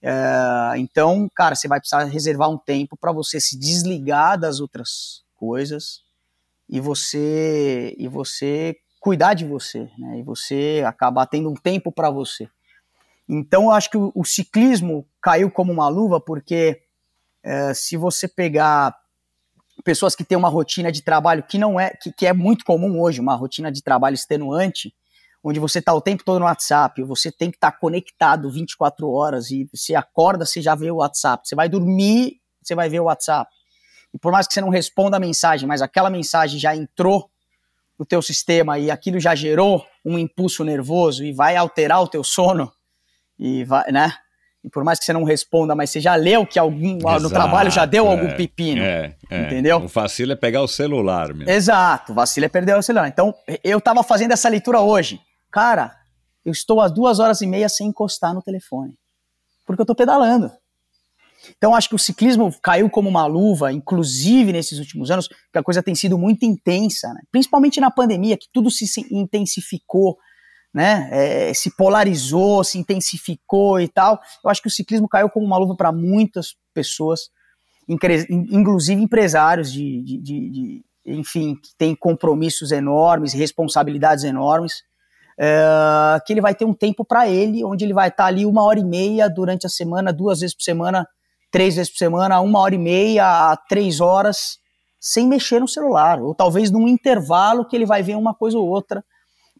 [0.00, 5.22] É, então, cara, você vai precisar reservar um tempo para você se desligar das outras
[5.34, 6.02] coisas
[6.68, 10.18] e você e você cuidar de você, né?
[10.18, 12.48] E você acabar tendo um tempo para você.
[13.28, 16.82] Então, eu acho que o, o, ciclismo caiu como uma luva, porque
[17.42, 18.96] é, se você pegar
[19.88, 23.00] pessoas que têm uma rotina de trabalho que não é que, que é muito comum
[23.00, 24.94] hoje, uma rotina de trabalho extenuante,
[25.42, 29.10] onde você está o tempo todo no WhatsApp, você tem que estar tá conectado 24
[29.10, 33.00] horas e você acorda, você já vê o WhatsApp, você vai dormir, você vai ver
[33.00, 33.50] o WhatsApp.
[34.12, 37.30] E por mais que você não responda a mensagem, mas aquela mensagem já entrou
[37.98, 42.22] no teu sistema e aquilo já gerou um impulso nervoso e vai alterar o teu
[42.22, 42.70] sono
[43.38, 44.12] e vai, né?
[44.64, 47.30] E por mais que você não responda, mas você já leu que algum Exato, no
[47.30, 48.82] trabalho já deu é, algum pepino.
[48.82, 49.42] É, é.
[49.42, 49.78] Entendeu?
[49.78, 51.50] O vacilo é pegar o celular mesmo.
[51.50, 53.08] Exato, o vacilo é perder o celular.
[53.08, 55.20] Então, eu tava fazendo essa leitura hoje.
[55.50, 55.94] Cara,
[56.44, 58.94] eu estou às duas horas e meia sem encostar no telefone.
[59.64, 60.50] Porque eu tô pedalando.
[61.56, 65.62] Então, acho que o ciclismo caiu como uma luva, inclusive nesses últimos anos, que a
[65.62, 67.20] coisa tem sido muito intensa, né?
[67.30, 70.18] principalmente na pandemia, que tudo se intensificou,
[70.72, 71.08] né?
[71.10, 74.20] É, se polarizou, se intensificou e tal.
[74.44, 77.30] Eu acho que o ciclismo caiu como uma luva para muitas pessoas,
[77.88, 84.82] inclusive empresários de, de, de, de, enfim, que têm compromissos enormes, responsabilidades enormes.
[85.40, 88.44] É, que ele vai ter um tempo para ele, onde ele vai estar tá ali
[88.44, 91.06] uma hora e meia durante a semana, duas vezes por semana,
[91.50, 94.58] três vezes por semana, uma hora e meia três horas,
[95.00, 98.68] sem mexer no celular, ou talvez num intervalo que ele vai ver uma coisa ou
[98.68, 99.04] outra,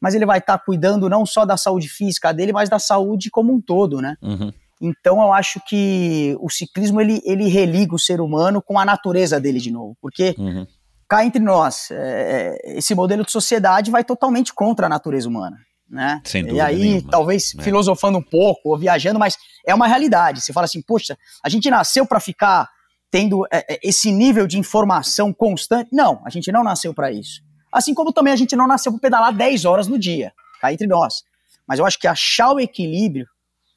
[0.01, 3.31] mas ele vai estar tá cuidando não só da saúde física dele, mas da saúde
[3.31, 4.17] como um todo, né?
[4.23, 4.53] Uhum.
[4.81, 9.41] Então eu acho que o ciclismo ele, ele religa o ser humano com a natureza
[9.41, 10.67] dele de novo, porque uhum.
[11.09, 15.57] cá entre nós, é, esse modelo de sociedade vai totalmente contra a natureza humana
[15.89, 16.21] né?
[16.25, 17.11] Sem dúvida e aí, nenhuma.
[17.11, 17.63] talvez é.
[17.63, 20.41] filosofando um pouco ou viajando, mas é uma realidade.
[20.41, 22.69] Você fala assim, poxa, a gente nasceu para ficar
[23.11, 25.89] tendo é, é, esse nível de informação constante?
[25.93, 27.41] Não, a gente não nasceu para isso.
[27.79, 30.89] Assim como também a gente não nasceu para pedalar 10 horas no dia, cá entre
[30.89, 31.23] nós.
[31.65, 33.25] Mas eu acho que achar o equilíbrio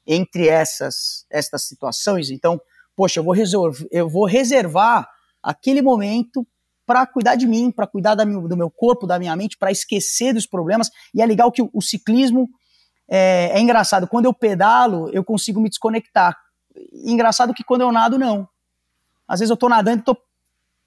[0.04, 2.60] entre essas, essas situações, então,
[2.96, 5.08] poxa, eu vou, resolver, eu vou reservar
[5.40, 6.44] aquele momento
[6.84, 10.34] para cuidar de mim, para cuidar da, do meu corpo, da minha mente, para esquecer
[10.34, 10.90] dos problemas.
[11.14, 12.50] E é legal que o, o ciclismo
[13.08, 14.08] é, é, engraçado.
[14.08, 16.36] Quando eu pedalo, eu consigo me desconectar.
[16.92, 18.48] engraçado que quando eu nado, não.
[19.28, 20.16] Às vezes eu estou nadando e tô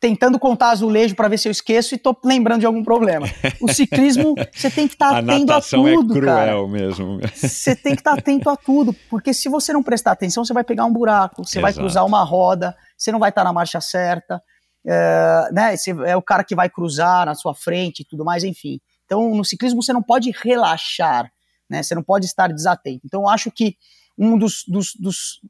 [0.07, 3.27] tentando contar azulejo para ver se eu esqueço e tô lembrando de algum problema.
[3.59, 6.67] O ciclismo, você tem que estar tá atento a é tudo, é cruel cara.
[6.67, 7.19] mesmo.
[7.33, 10.53] Você tem que estar tá atento a tudo, porque se você não prestar atenção, você
[10.53, 11.61] vai pegar um buraco, você Exato.
[11.61, 14.41] vai cruzar uma roda, você não vai estar tá na marcha certa
[14.85, 15.75] é, né,
[16.05, 18.79] é o cara que vai cruzar na sua frente e tudo mais, enfim.
[19.05, 21.31] Então, no ciclismo você não pode relaxar,
[21.67, 23.01] né, você não pode estar desatento.
[23.03, 23.75] Então, eu acho que
[24.17, 25.41] um dos, dos, dos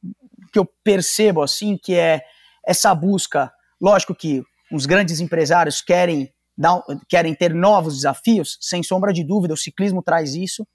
[0.54, 2.22] que eu percebo, assim, que é
[2.66, 4.42] essa busca, lógico que
[4.72, 10.02] os grandes empresários querem, dar, querem ter novos desafios, sem sombra de dúvida, o ciclismo
[10.02, 10.66] traz isso,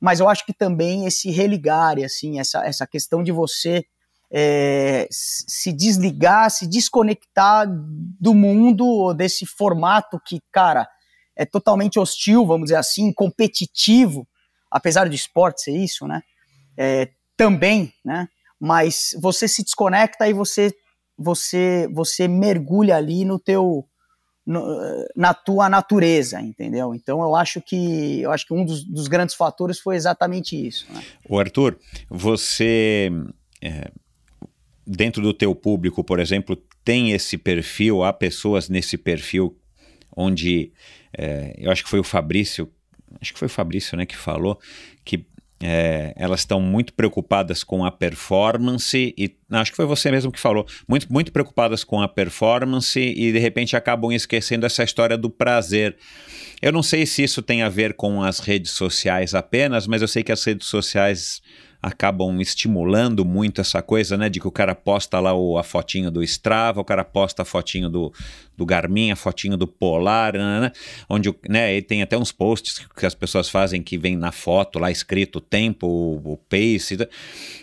[0.00, 3.84] mas eu acho que também esse religar, assim, essa, essa questão de você
[4.30, 10.88] é, se desligar, se desconectar do mundo, desse formato que, cara,
[11.34, 14.28] é totalmente hostil, vamos dizer assim, competitivo,
[14.70, 16.20] apesar do esporte ser isso, né?
[16.76, 18.28] É, também, né?
[18.60, 20.72] Mas você se desconecta e você
[21.18, 23.84] você você mergulha ali no teu
[24.46, 24.64] no,
[25.14, 26.94] na tua natureza, entendeu?
[26.94, 30.86] Então eu acho que eu acho que um dos, dos grandes fatores foi exatamente isso.
[30.90, 31.02] Né?
[31.28, 31.78] O Arthur,
[32.08, 33.10] você
[33.60, 33.90] é,
[34.86, 39.54] dentro do teu público, por exemplo, tem esse perfil, há pessoas nesse perfil
[40.16, 40.72] onde
[41.16, 42.72] é, eu acho que foi o Fabrício,
[43.20, 44.58] acho que foi o Fabrício, né, que falou
[45.04, 45.26] que
[45.60, 50.38] é, elas estão muito preocupadas com a performance e acho que foi você mesmo que
[50.38, 55.28] falou, muito, muito preocupadas com a performance e de repente acabam esquecendo essa história do
[55.28, 55.96] prazer.
[56.62, 60.08] Eu não sei se isso tem a ver com as redes sociais apenas, mas eu
[60.08, 61.42] sei que as redes sociais
[61.82, 66.10] acabam estimulando muito essa coisa, né, de que o cara posta lá o, a fotinho
[66.10, 68.12] do Strava, o cara posta a fotinho do,
[68.56, 70.72] do Garmin, a fotinho do Polar, né, né, né
[71.08, 74.90] onde, né, tem até uns posts que as pessoas fazem que vem na foto lá
[74.90, 76.96] escrito o tempo, o, o pace,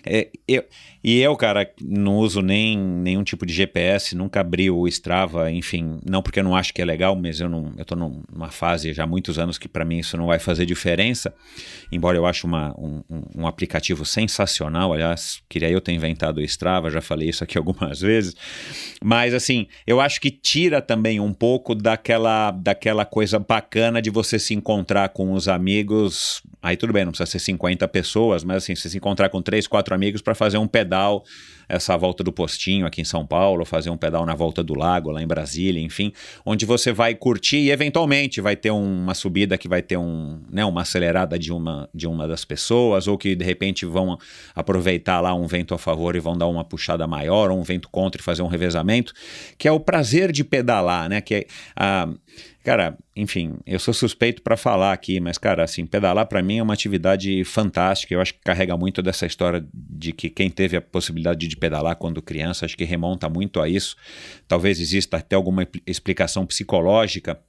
[0.05, 0.63] é, eu,
[1.03, 5.99] e eu, cara, não uso nem nenhum tipo de GPS, nunca abri o Strava, enfim,
[6.03, 8.93] não porque eu não acho que é legal, mas eu não, eu tô numa fase
[8.93, 11.33] já há muitos anos que para mim isso não vai fazer diferença,
[11.91, 13.03] embora eu ache uma, um,
[13.35, 17.99] um, aplicativo sensacional, aliás, queria eu ter inventado o Strava, já falei isso aqui algumas
[17.99, 18.35] vezes,
[19.03, 24.39] mas assim, eu acho que tira também um pouco daquela, daquela coisa bacana de você
[24.39, 28.75] se encontrar com os amigos, aí tudo bem, não precisa ser 50 pessoas, mas assim,
[28.75, 31.23] você se encontrar com três, quatro amigos para fazer um pedal pedal,
[31.67, 35.11] essa volta do postinho aqui em São Paulo, fazer um pedal na volta do lago
[35.11, 36.11] lá em Brasília, enfim,
[36.45, 40.63] onde você vai curtir e eventualmente vai ter uma subida que vai ter um, né,
[40.65, 44.17] uma acelerada de uma, de uma das pessoas, ou que de repente vão
[44.53, 47.89] aproveitar lá um vento a favor e vão dar uma puxada maior, ou um vento
[47.89, 49.13] contra e fazer um revezamento,
[49.57, 51.21] que é o prazer de pedalar, né?
[51.21, 51.47] Que é,
[52.63, 56.63] Cara, enfim, eu sou suspeito para falar aqui, mas, cara, assim, pedalar para mim é
[56.63, 58.13] uma atividade fantástica.
[58.13, 61.95] Eu acho que carrega muito dessa história de que quem teve a possibilidade de pedalar
[61.95, 63.95] quando criança, acho que remonta muito a isso.
[64.47, 67.39] Talvez exista até alguma explicação psicológica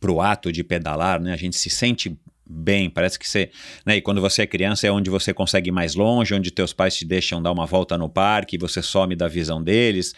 [0.00, 1.32] para o ato de pedalar, né?
[1.32, 2.18] A gente se sente
[2.52, 3.50] bem, parece que você,
[3.86, 6.72] né, e quando você é criança é onde você consegue ir mais longe, onde teus
[6.72, 10.12] pais te deixam dar uma volta no parque, você some da visão deles,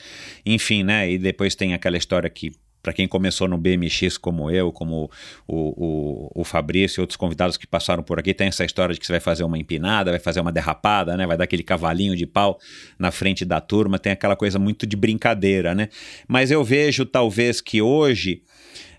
[0.45, 2.53] enfim, né, e depois tem aquela história que
[2.85, 5.11] para quem começou no BMX como eu, como
[5.49, 9.01] o, o, o, Fabrício e outros convidados que passaram por aqui, tem essa história de
[9.01, 11.27] que você vai fazer uma empinada, vai fazer uma derrapada, né?
[11.27, 12.61] Vai dar aquele cavalinho de pau
[12.99, 15.89] na frente da turma, tem aquela coisa muito de brincadeira, né?
[16.29, 18.43] Mas eu vejo talvez que hoje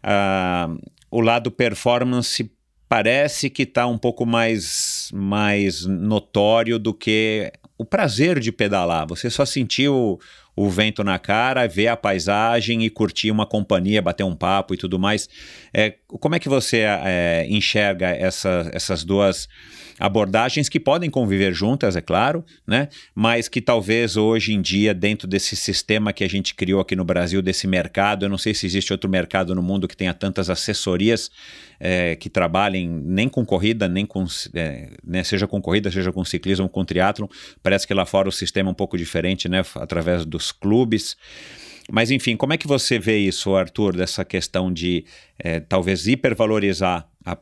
[0.03, 0.75] uh,
[1.11, 2.51] o lado performance
[2.89, 9.05] parece que está um pouco mais, mais notório do que o prazer de pedalar.
[9.07, 10.19] Você só sentiu
[10.55, 14.77] o vento na cara, ver a paisagem e curtir uma companhia, bater um papo e
[14.77, 15.27] tudo mais.
[15.73, 19.49] É, como é que você é, enxerga essa, essas duas
[19.99, 22.89] abordagens que podem conviver juntas, é claro, né?
[23.13, 27.05] Mas que talvez hoje em dia, dentro desse sistema que a gente criou aqui no
[27.05, 30.49] Brasil, desse mercado, eu não sei se existe outro mercado no mundo que tenha tantas
[30.49, 31.31] assessorias
[31.79, 36.23] é, que trabalhem nem com corrida, nem com é, né, seja com corrida, seja com
[36.25, 37.27] ciclismo, com triatlon.
[37.63, 39.63] Parece que lá fora o sistema é um pouco diferente, né?
[39.75, 41.15] Através dos clubes.
[41.91, 45.05] Mas enfim, como é que você vê isso, Arthur, dessa questão de
[45.37, 47.37] é, talvez hipervalorizar a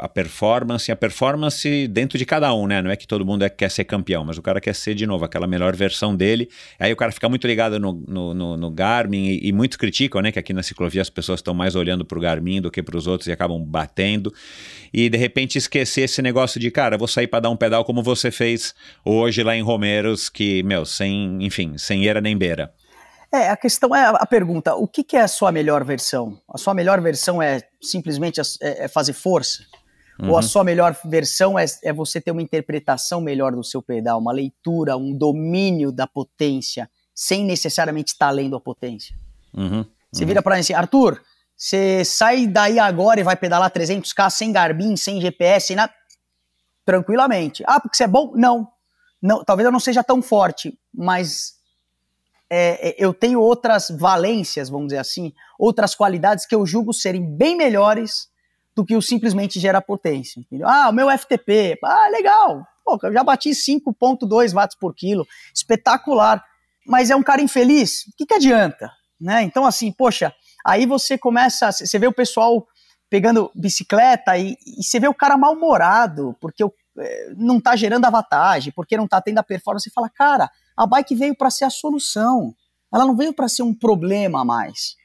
[0.00, 2.80] a performance, a performance dentro de cada um, né?
[2.80, 5.06] Não é que todo mundo é, quer ser campeão, mas o cara quer ser, de
[5.06, 6.48] novo, aquela melhor versão dele.
[6.78, 10.20] Aí o cara fica muito ligado no, no, no, no Garmin e, e muitos criticam,
[10.22, 10.32] né?
[10.32, 12.96] Que aqui na ciclovia as pessoas estão mais olhando para o Garmin do que para
[12.96, 14.32] os outros e acabam batendo.
[14.92, 18.02] E de repente esquecer esse negócio de, cara, vou sair para dar um pedal como
[18.02, 18.74] você fez
[19.04, 22.72] hoje lá em Romeiros, que, meu, sem, enfim, sem eira nem beira.
[23.32, 26.36] É, a questão é a pergunta: o que, que é a sua melhor versão?
[26.52, 29.62] A sua melhor versão é simplesmente é, é fazer força?
[30.20, 30.30] Uhum.
[30.30, 30.42] Ou a uhum.
[30.42, 34.96] sua melhor versão é, é você ter uma interpretação melhor do seu pedal, uma leitura,
[34.96, 39.14] um domínio da potência, sem necessariamente estar lendo a potência.
[39.54, 39.84] Uhum.
[40.12, 41.22] Você vira para mim assim, Arthur,
[41.56, 45.92] você sai daí agora e vai pedalar 300k sem Garmin, sem GPS, sem nada,
[46.84, 47.62] tranquilamente.
[47.66, 48.32] Ah, porque você é bom?
[48.34, 48.68] Não.
[49.22, 51.54] não talvez eu não seja tão forte, mas
[52.50, 57.24] é, é, eu tenho outras valências, vamos dizer assim, outras qualidades que eu julgo serem
[57.24, 58.29] bem melhores
[58.80, 60.40] do que o simplesmente gerar potência.
[60.40, 60.66] Entendeu?
[60.66, 66.42] Ah, o meu FTP, ah, legal, Pô, eu já bati 5.2 watts por quilo, espetacular,
[66.86, 68.90] mas é um cara infeliz, o que, que adianta?
[69.20, 69.42] Né?
[69.42, 70.34] Então, assim, poxa,
[70.64, 72.66] aí você começa, você vê o pessoal
[73.10, 78.06] pegando bicicleta e, e você vê o cara mal-humorado, porque o, é, não está gerando
[78.06, 81.50] a vantagem, porque não está tendo a performance, você fala, cara, a bike veio para
[81.50, 82.54] ser a solução,
[82.92, 84.96] ela não veio para ser um problema mais.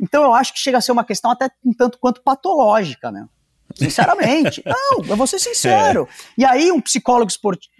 [0.00, 3.26] Então eu acho que chega a ser uma questão até um tanto quanto patológica, né?
[3.74, 4.62] Sinceramente.
[4.66, 6.08] Não, eu vou ser sincero.
[6.10, 6.32] É.
[6.38, 7.30] E aí um psicólogo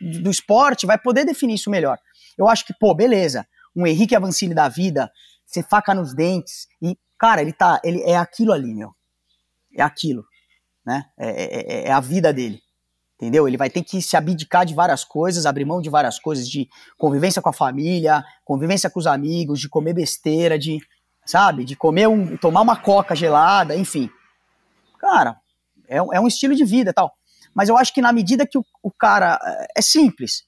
[0.01, 1.99] do esporte vai poder definir isso melhor.
[2.37, 5.11] Eu acho que, pô, beleza, um Henrique Avancini da vida,
[5.45, 8.95] você faca nos dentes, e cara, ele tá, ele é aquilo ali, meu.
[9.77, 10.25] É aquilo,
[10.85, 11.05] né?
[11.19, 12.61] É, é, é a vida dele.
[13.17, 13.49] Entendeu?
[13.49, 16.69] Ele vai ter que se abdicar de várias coisas, abrir mão de várias coisas, de
[16.97, 20.79] convivência com a família, convivência com os amigos, de comer besteira, de,
[21.29, 24.09] sabe, de comer um, tomar uma coca gelada, enfim.
[24.99, 25.37] Cara,
[25.87, 27.13] é, é um estilo de vida tal.
[27.55, 29.39] Mas eu acho que na medida que o, o cara.
[29.77, 30.45] É simples.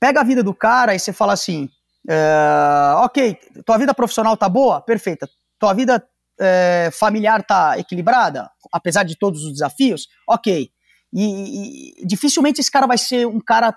[0.00, 1.68] Pega a vida do cara e você fala assim:
[2.08, 4.80] é, ok, tua vida profissional tá boa?
[4.80, 5.28] Perfeita.
[5.58, 6.02] Tua vida
[6.40, 10.08] é, familiar tá equilibrada, apesar de todos os desafios?
[10.26, 10.70] Ok.
[11.12, 13.76] E, e, dificilmente esse cara vai ser um cara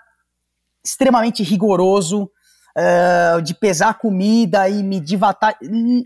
[0.83, 2.31] extremamente rigoroso,
[2.77, 6.03] uh, de pesar comida e medir vantagem.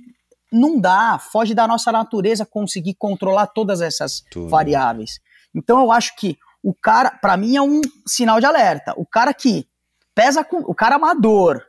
[0.52, 4.50] Não dá, foge da nossa natureza conseguir controlar todas essas Tudo.
[4.50, 5.20] variáveis.
[5.54, 8.94] Então eu acho que o cara, para mim, é um sinal de alerta.
[8.98, 9.68] O cara que
[10.14, 10.58] pesa com.
[10.58, 11.64] O cara amador,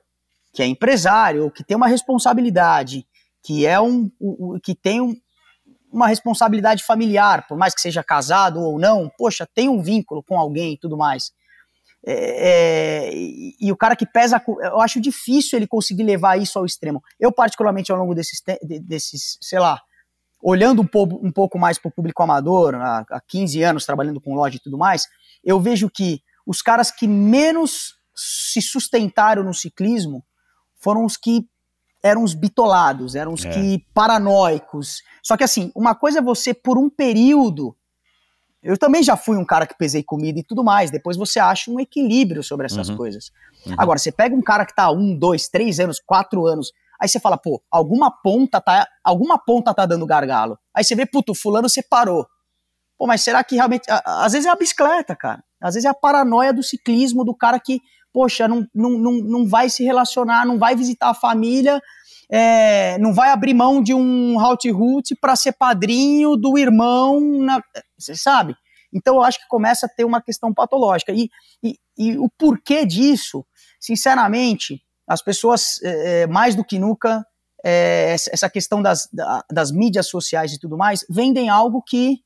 [0.53, 3.07] que é empresário, que tem uma responsabilidade,
[3.43, 4.11] que é um.
[4.63, 5.15] que tem um,
[5.93, 10.39] uma responsabilidade familiar, por mais que seja casado ou não, poxa, tem um vínculo com
[10.39, 11.33] alguém e tudo mais.
[12.07, 16.59] É, é, e, e, o cara que pesa, eu acho difícil ele conseguir levar isso
[16.59, 17.03] ao extremo.
[17.19, 19.81] Eu, particularmente, ao longo desses, desses sei lá,
[20.43, 24.21] olhando um pouco, um pouco mais para o público amador, há, há 15 anos trabalhando
[24.21, 25.07] com loja e tudo mais,
[25.45, 30.25] eu vejo que os caras que menos se sustentaram no ciclismo
[30.77, 31.47] foram os que
[32.03, 33.51] eram os bitolados, eram os é.
[33.51, 35.03] que paranoicos.
[35.23, 37.77] Só que assim, uma coisa é você por um período.
[38.63, 40.91] Eu também já fui um cara que pesei comida e tudo mais.
[40.91, 42.97] Depois você acha um equilíbrio sobre essas uhum.
[42.97, 43.33] coisas.
[43.67, 43.75] Uhum.
[43.79, 47.19] Agora, você pega um cara que tá um, dois, três anos, quatro anos, aí você
[47.19, 50.59] fala, pô, alguma ponta tá, alguma ponta tá dando gargalo.
[50.75, 52.27] Aí você vê, puto, fulano separou.
[52.99, 53.85] Pô, mas será que realmente.
[54.05, 55.43] Às vezes é a bicicleta, cara.
[55.61, 57.81] Às vezes é a paranoia do ciclismo, do cara que
[58.13, 61.81] poxa, não, não, não, não vai se relacionar, não vai visitar a família,
[62.31, 67.21] é, não vai abrir mão de um route root para ser padrinho do irmão,
[67.99, 68.55] você sabe?
[68.93, 71.13] Então eu acho que começa a ter uma questão patológica.
[71.13, 71.29] E,
[71.63, 73.45] e, e o porquê disso,
[73.81, 77.25] sinceramente, as pessoas, é, é mais do que nunca,
[77.65, 79.09] é, essa questão das,
[79.51, 82.21] das mídias sociais e tudo mais, vendem algo que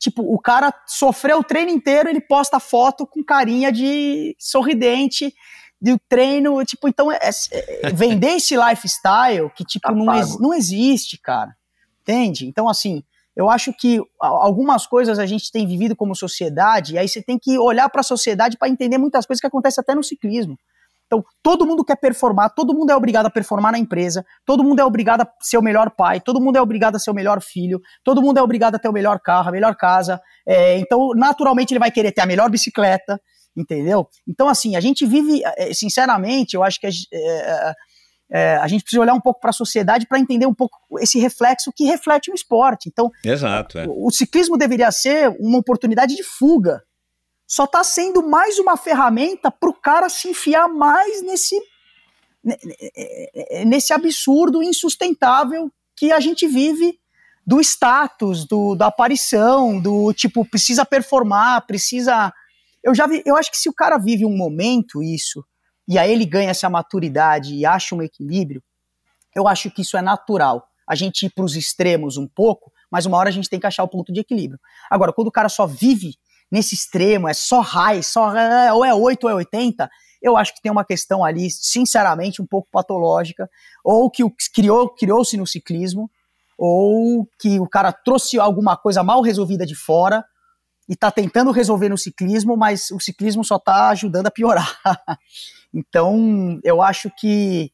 [0.00, 5.34] Tipo, o cara sofreu o treino inteiro, ele posta foto com carinha de sorridente
[5.80, 7.18] do treino, tipo, então é,
[7.52, 11.56] é, é vender esse lifestyle que tipo tá não, ex, não existe, cara.
[12.02, 12.46] Entende?
[12.46, 13.02] Então assim,
[13.34, 17.38] eu acho que algumas coisas a gente tem vivido como sociedade, e aí você tem
[17.38, 20.58] que olhar para a sociedade para entender muitas coisas que acontecem até no ciclismo.
[21.06, 24.78] Então, todo mundo quer performar, todo mundo é obrigado a performar na empresa, todo mundo
[24.78, 27.42] é obrigado a ser o melhor pai, todo mundo é obrigado a ser o melhor
[27.42, 30.20] filho, todo mundo é obrigado a ter o melhor carro, a melhor casa.
[30.46, 33.20] É, então, naturalmente, ele vai querer ter a melhor bicicleta,
[33.56, 34.08] entendeu?
[34.26, 37.74] Então, assim, a gente vive, é, sinceramente, eu acho que a, é,
[38.30, 41.18] é, a gente precisa olhar um pouco para a sociedade para entender um pouco esse
[41.18, 42.88] reflexo que reflete o esporte.
[42.88, 43.86] Então, Exato, é.
[43.86, 46.82] o, o ciclismo deveria ser uma oportunidade de fuga
[47.50, 51.60] só está sendo mais uma ferramenta para o cara se enfiar mais nesse,
[53.66, 56.96] nesse absurdo insustentável que a gente vive
[57.44, 62.32] do status, do, da aparição, do tipo, precisa performar, precisa.
[62.82, 65.44] Eu já vi, eu acho que se o cara vive um momento isso,
[65.86, 68.62] e aí ele ganha essa maturidade e acha um equilíbrio,
[69.34, 70.64] eu acho que isso é natural.
[70.88, 73.66] A gente ir para os extremos um pouco, mas uma hora a gente tem que
[73.66, 74.58] achar o ponto de equilíbrio.
[74.90, 76.14] Agora, quando o cara só vive
[76.50, 79.88] nesse extremo, é só high, só é, ou é 8 ou é 80,
[80.20, 83.48] eu acho que tem uma questão ali, sinceramente, um pouco patológica,
[83.84, 86.10] ou que criou, criou-se no ciclismo,
[86.58, 90.24] ou que o cara trouxe alguma coisa mal resolvida de fora
[90.90, 94.76] e está tentando resolver no ciclismo, mas o ciclismo só está ajudando a piorar.
[95.72, 97.70] então, eu acho que,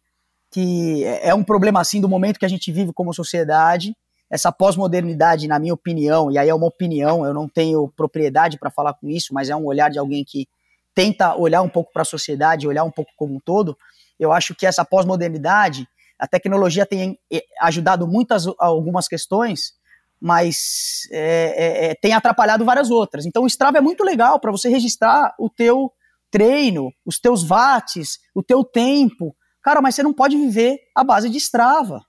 [0.51, 3.97] que é um problema assim do momento que a gente vive como sociedade,
[4.28, 8.70] essa pós-modernidade, na minha opinião, e aí é uma opinião, eu não tenho propriedade para
[8.70, 10.47] falar com isso, mas é um olhar de alguém que
[10.94, 13.78] tenta olhar um pouco para a sociedade, olhar um pouco como um todo.
[14.20, 15.88] Eu acho que essa pós-modernidade,
[16.18, 19.72] a tecnologia tem eh, ajudado muitas algumas questões,
[20.20, 23.26] mas é, é, tem atrapalhado várias outras.
[23.26, 25.93] Então o Strava é muito legal para você registrar o teu
[26.30, 29.36] treino, os teus watts, o teu tempo.
[29.62, 32.01] Cara, mas você não pode viver à base de Strava.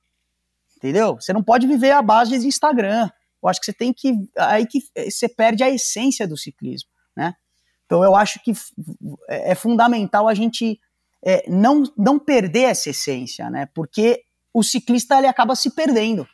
[0.77, 1.15] Entendeu?
[1.15, 3.09] Você não pode viver à base de Instagram.
[3.41, 4.13] Eu acho que você tem que.
[4.37, 4.79] Aí que
[5.09, 7.33] você perde a essência do ciclismo, né?
[7.85, 8.51] Então eu acho que
[9.29, 10.79] é, é fundamental a gente
[11.23, 13.67] é, não, não perder essa essência, né?
[13.73, 14.23] Porque
[14.53, 16.27] o ciclista ele acaba se perdendo.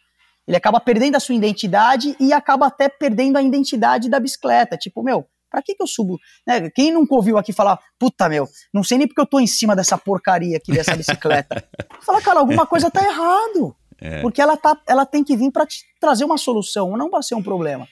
[0.47, 4.77] Ele acaba perdendo a sua identidade e acaba até perdendo a identidade da bicicleta.
[4.77, 6.19] Tipo, meu, pra que, que eu subo?
[6.45, 6.69] Né?
[6.69, 9.75] Quem nunca ouviu aqui falar, puta, meu, não sei nem porque eu tô em cima
[9.75, 11.63] dessa porcaria aqui dessa bicicleta.
[12.01, 13.75] Fala, cara, alguma coisa tá errado.
[14.01, 14.21] É.
[14.21, 15.65] Porque ela, tá, ela tem que vir para
[15.99, 17.87] trazer uma solução, não para ser um problema.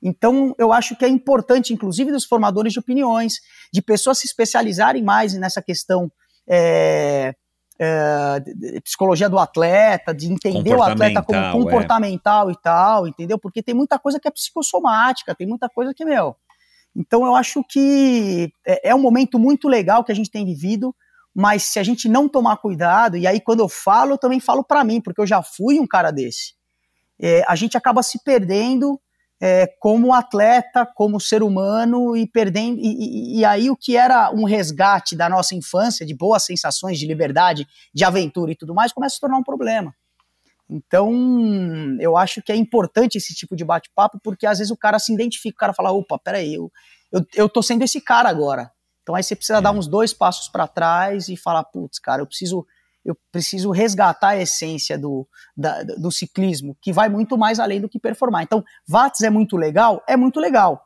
[0.00, 3.40] Então, eu acho que é importante, inclusive dos formadores de opiniões,
[3.72, 6.10] de pessoas se especializarem mais nessa questão
[6.48, 7.34] é,
[7.78, 12.52] é, psicologia do atleta, de entender o atleta como comportamental é.
[12.52, 13.38] e tal, entendeu?
[13.38, 16.36] Porque tem muita coisa que é psicossomática, tem muita coisa que, meu.
[16.94, 20.94] Então, eu acho que é, é um momento muito legal que a gente tem vivido,
[21.34, 24.64] mas se a gente não tomar cuidado, e aí quando eu falo, eu também falo
[24.64, 26.54] para mim, porque eu já fui um cara desse,
[27.20, 29.00] é, a gente acaba se perdendo
[29.40, 32.80] é, como atleta, como ser humano e perdendo.
[32.80, 36.98] E, e, e, aí o que era um resgate da nossa infância, de boas sensações,
[36.98, 39.94] de liberdade, de aventura e tudo mais, começa a se tornar um problema.
[40.68, 41.10] Então,
[41.98, 45.12] eu acho que é importante esse tipo de bate-papo, porque às vezes o cara se
[45.12, 46.70] identifica, o cara fala, opa, peraí, eu,
[47.10, 48.70] eu, eu tô sendo esse cara agora.
[49.02, 52.26] Então aí você precisa dar uns dois passos para trás e falar, putz, cara, eu
[52.26, 52.66] preciso
[53.08, 55.26] eu preciso resgatar a essência do,
[55.56, 58.42] da, do ciclismo, que vai muito mais além do que performar.
[58.42, 60.02] Então, Watts é muito legal?
[60.06, 60.84] É muito legal,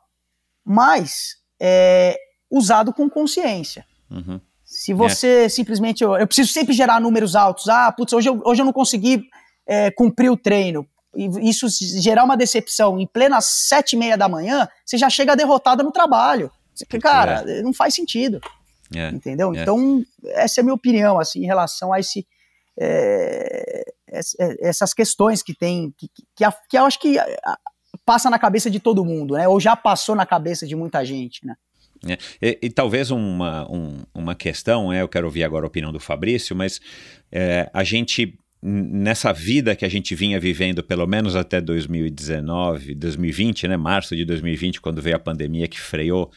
[0.65, 2.17] mas é
[2.49, 3.85] usado com consciência.
[4.09, 4.39] Uhum.
[4.63, 5.49] Se você é.
[5.49, 6.03] simplesmente.
[6.03, 7.67] Eu, eu, preciso sempre gerar números altos.
[7.67, 9.23] Ah, putz, hoje eu, hoje eu não consegui
[9.67, 10.87] é, cumprir o treino.
[11.15, 11.67] E isso
[12.01, 15.91] gerar uma decepção em plena sete e meia da manhã, você já chega derrotada no
[15.91, 16.49] trabalho.
[16.99, 17.61] Cara, é.
[17.61, 18.41] não faz sentido.
[18.95, 19.53] É, entendeu?
[19.53, 19.61] É.
[19.61, 22.25] Então, essa é a minha opinião, assim, em relação a esse,
[22.79, 26.23] é, é essas questões que tem, que, que,
[26.69, 27.17] que, eu acho que
[28.05, 29.47] passa na cabeça de todo mundo, né?
[29.47, 31.55] Ou já passou na cabeça de muita gente, né?
[32.05, 35.91] É, e, e, talvez uma, um, uma questão, é, eu quero ouvir agora a opinião
[35.91, 36.81] do Fabrício, mas
[37.31, 43.69] é, a gente, nessa vida que a gente vinha vivendo, pelo menos até 2019, 2020,
[43.69, 46.29] né, março de 2020, quando veio a pandemia que freou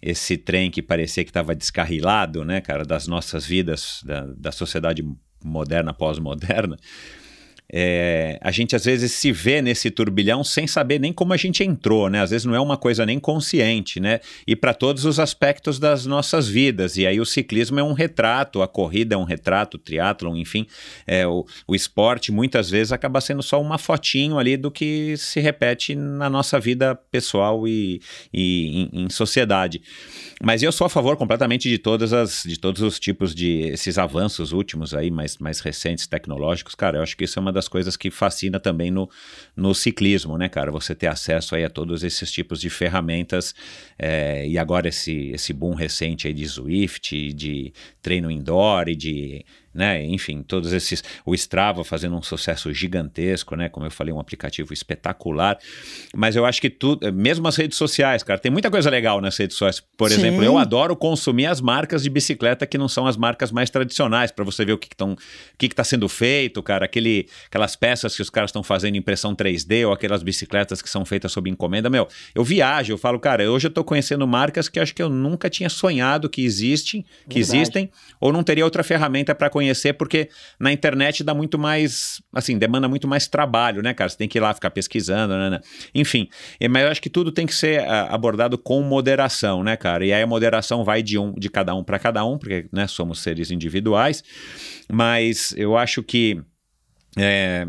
[0.00, 5.02] esse trem que parecia que estava descarrilado, né, cara, das nossas vidas, da, da sociedade
[5.44, 6.76] moderna, pós-moderna,
[7.70, 11.62] é, a gente às vezes se vê nesse turbilhão sem saber nem como a gente
[11.62, 12.22] entrou, né?
[12.22, 14.20] Às vezes não é uma coisa nem consciente, né?
[14.46, 16.96] E para todos os aspectos das nossas vidas.
[16.96, 20.66] E aí o ciclismo é um retrato, a corrida é um retrato, o triatlon, enfim,
[21.06, 25.40] é, o, o esporte muitas vezes acaba sendo só uma fotinho ali do que se
[25.40, 28.00] repete na nossa vida pessoal e,
[28.32, 29.82] e em, em sociedade.
[30.42, 33.98] Mas eu sou a favor completamente de todas as, de todos os tipos de esses
[33.98, 36.98] avanços últimos aí, mais, mais recentes, tecnológicos, cara.
[36.98, 39.10] Eu acho que isso é uma das coisas que fascina também no,
[39.56, 40.70] no ciclismo, né, cara?
[40.70, 43.54] Você ter acesso aí a todos esses tipos de ferramentas
[43.98, 49.44] é, e agora esse, esse boom recente aí de Swift, de treino indoor e de
[49.78, 50.04] né?
[50.04, 51.04] Enfim, todos esses.
[51.24, 53.68] O Strava fazendo um sucesso gigantesco, né?
[53.68, 55.56] Como eu falei, um aplicativo espetacular.
[56.14, 59.36] Mas eu acho que tudo, mesmo as redes sociais, cara, tem muita coisa legal nas
[59.36, 59.86] redes sociais.
[59.96, 60.18] Por Sim.
[60.18, 64.32] exemplo, eu adoro consumir as marcas de bicicleta que não são as marcas mais tradicionais,
[64.32, 65.16] para você ver o que estão, o
[65.56, 66.84] que está sendo feito, cara.
[66.84, 71.04] Aquele, aquelas peças que os caras estão fazendo impressão 3D ou aquelas bicicletas que são
[71.04, 71.88] feitas sob encomenda.
[71.88, 75.08] Meu, eu viajo, eu falo, cara, hoje eu estou conhecendo marcas que acho que eu
[75.08, 77.56] nunca tinha sonhado que existem, que Verdade.
[77.56, 77.90] existem,
[78.20, 80.28] ou não teria outra ferramenta para conhecer conhecer, porque
[80.58, 84.08] na internet dá muito mais, assim, demanda muito mais trabalho, né, cara?
[84.08, 85.50] Você tem que ir lá ficar pesquisando, né?
[85.50, 85.60] né?
[85.94, 86.28] Enfim,
[86.70, 90.04] mas eu acho que tudo tem que ser uh, abordado com moderação, né, cara?
[90.04, 92.86] E aí a moderação vai de um, de cada um para cada um, porque, né,
[92.86, 94.24] somos seres individuais,
[94.90, 96.40] mas eu acho que,
[97.16, 97.66] é,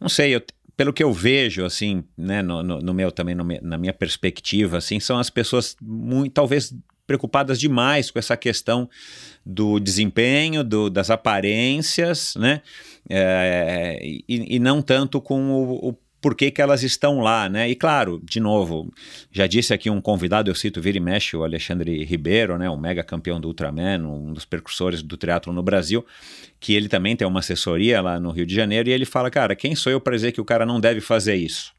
[0.00, 0.42] não sei, eu,
[0.76, 4.78] pelo que eu vejo, assim, né, no, no, no meu também, no, na minha perspectiva,
[4.78, 6.74] assim, são as pessoas muito, talvez
[7.06, 8.88] preocupadas demais com essa questão
[9.44, 12.62] do desempenho, do, das aparências, né?
[13.08, 14.24] É, e,
[14.56, 17.70] e, não tanto com o, o porquê que elas estão lá, né?
[17.70, 18.92] E claro, de novo,
[19.30, 22.68] já disse aqui um convidado, eu cito vira e mexe, o Alexandre Ribeiro, né?
[22.68, 26.04] O mega campeão do Ultraman, um dos precursores do triatlo no Brasil,
[26.58, 29.54] que ele também tem uma assessoria lá no Rio de Janeiro, e ele fala, cara,
[29.54, 31.75] quem sou eu para dizer que o cara não deve fazer isso?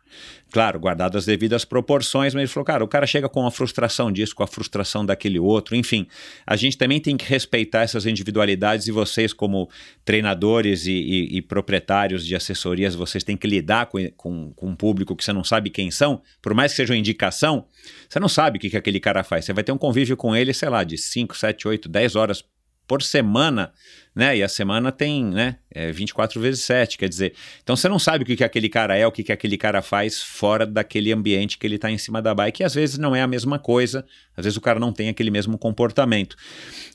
[0.51, 4.11] Claro, guardado as devidas proporções, mas ele falou, cara, o cara chega com a frustração
[4.11, 6.07] disso, com a frustração daquele outro, enfim.
[6.45, 9.69] A gente também tem que respeitar essas individualidades e vocês, como
[10.05, 14.75] treinadores e, e, e proprietários de assessorias, vocês têm que lidar com, com, com, um
[14.75, 17.65] público que você não sabe quem são, por mais que seja uma indicação,
[18.07, 19.43] você não sabe o que, que aquele cara faz.
[19.43, 22.43] Você vai ter um convívio com ele, sei lá, de 5, 7, 8, 10 horas
[22.87, 23.71] por semana,
[24.15, 24.37] né?
[24.37, 25.57] E a semana tem, né?
[25.69, 27.33] É 24 vezes 7, quer dizer.
[27.61, 29.81] Então você não sabe o que, que aquele cara é, o que, que aquele cara
[29.81, 33.15] faz fora daquele ambiente que ele está em cima da bike, e às vezes não
[33.15, 34.05] é a mesma coisa,
[34.35, 36.35] às vezes o cara não tem aquele mesmo comportamento.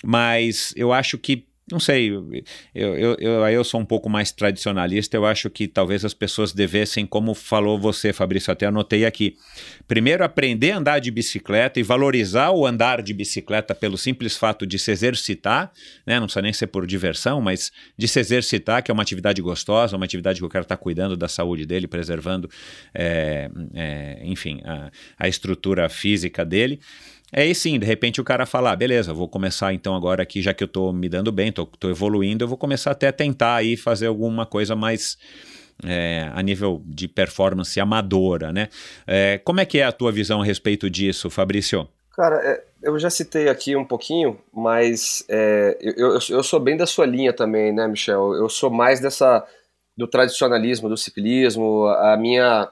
[0.02, 2.28] Mas eu acho que não sei, eu,
[2.74, 5.16] eu, eu, eu sou um pouco mais tradicionalista.
[5.16, 9.36] Eu acho que talvez as pessoas devessem, como falou você, Fabrício, até anotei aqui,
[9.86, 14.66] primeiro aprender a andar de bicicleta e valorizar o andar de bicicleta pelo simples fato
[14.66, 15.72] de se exercitar,
[16.04, 16.18] né?
[16.18, 19.96] não precisa nem ser por diversão, mas de se exercitar, que é uma atividade gostosa,
[19.96, 22.50] uma atividade que o cara está cuidando da saúde dele, preservando,
[22.92, 26.80] é, é, enfim, a, a estrutura física dele.
[27.32, 30.42] É aí sim, de repente o cara fala, ah, beleza, vou começar então agora aqui,
[30.42, 33.12] já que eu tô me dando bem, tô, tô evoluindo, eu vou começar até a
[33.12, 35.16] tentar aí fazer alguma coisa mais
[35.82, 38.68] é, a nível de performance amadora, né?
[39.06, 41.88] É, como é que é a tua visão a respeito disso, Fabrício?
[42.14, 46.76] Cara, é, eu já citei aqui um pouquinho, mas é, eu, eu, eu, sou bem
[46.76, 48.34] da sua linha também, né, Michel?
[48.34, 49.42] Eu sou mais dessa
[49.96, 52.68] do tradicionalismo do ciclismo, a minha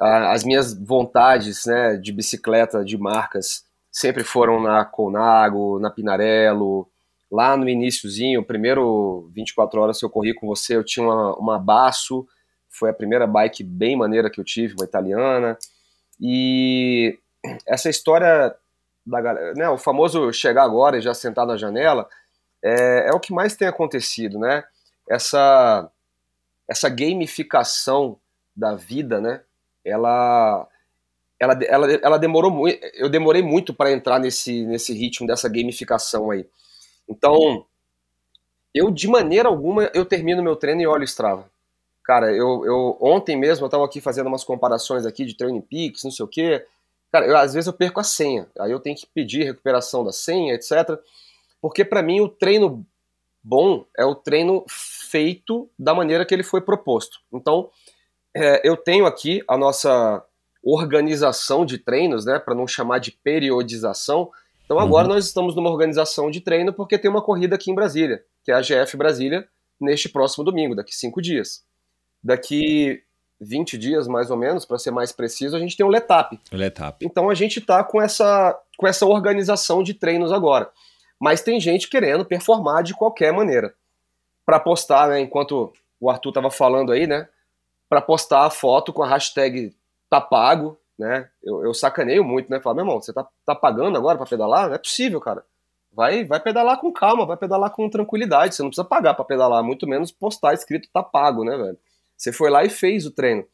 [0.00, 3.63] as minhas vontades né, de bicicleta de marcas
[3.94, 6.90] sempre foram na Colnago, na Pinarello.
[7.30, 11.58] Lá no iníciozinho, primeiro 24 horas que eu corri com você, eu tinha uma, uma
[11.58, 12.26] Basso,
[12.68, 15.56] foi a primeira bike bem maneira que eu tive, uma italiana.
[16.20, 17.18] E
[17.66, 18.54] essa história
[19.06, 22.08] da galera, né, o famoso chegar agora e já sentar na janela,
[22.62, 24.64] é, é o que mais tem acontecido, né?
[25.08, 25.88] Essa,
[26.68, 28.18] essa gamificação
[28.56, 29.42] da vida, né?
[29.84, 30.66] ela
[31.44, 36.30] ela, ela, ela demorou muito, eu demorei muito para entrar nesse, nesse ritmo dessa gamificação
[36.30, 36.46] aí.
[37.08, 37.64] Então,
[38.74, 41.48] eu de maneira alguma eu termino meu treino e olho o Strava.
[42.02, 46.04] Cara, eu, eu ontem mesmo eu estava aqui fazendo umas comparações aqui de Training Peaks,
[46.04, 46.66] não sei o quê.
[47.10, 50.12] Cara, eu, às vezes eu perco a senha, aí eu tenho que pedir recuperação da
[50.12, 50.98] senha, etc.
[51.60, 52.84] Porque para mim o treino
[53.42, 57.20] bom é o treino feito da maneira que ele foi proposto.
[57.32, 57.70] Então,
[58.34, 60.24] é, eu tenho aqui a nossa
[60.64, 64.30] organização de treinos, né, para não chamar de periodização.
[64.64, 65.14] Então agora uhum.
[65.14, 68.54] nós estamos numa organização de treino porque tem uma corrida aqui em Brasília, que é
[68.54, 69.46] a GF Brasília,
[69.80, 71.62] neste próximo domingo, daqui cinco dias.
[72.22, 73.02] Daqui
[73.40, 76.40] 20 dias, mais ou menos, para ser mais preciso, a gente tem o Letap.
[76.50, 77.04] Letap.
[77.04, 80.70] Então a gente está com essa, com essa organização de treinos agora.
[81.20, 83.74] Mas tem gente querendo performar de qualquer maneira.
[84.46, 87.28] Para postar, né, enquanto o Arthur estava falando aí, né?
[87.94, 89.72] para postar a foto com a hashtag
[90.20, 91.28] tá pago, né?
[91.42, 92.60] Eu, eu sacaneio muito, né?
[92.60, 94.68] Falar, meu irmão, você tá, tá pagando agora para pedalar?
[94.68, 95.44] Não é possível, cara.
[95.92, 98.54] Vai, vai pedalar com calma, vai pedalar com tranquilidade.
[98.54, 101.78] Você não precisa pagar para pedalar, muito menos postar escrito tá pago, né, velho?
[102.16, 103.44] Você foi lá e fez o treino.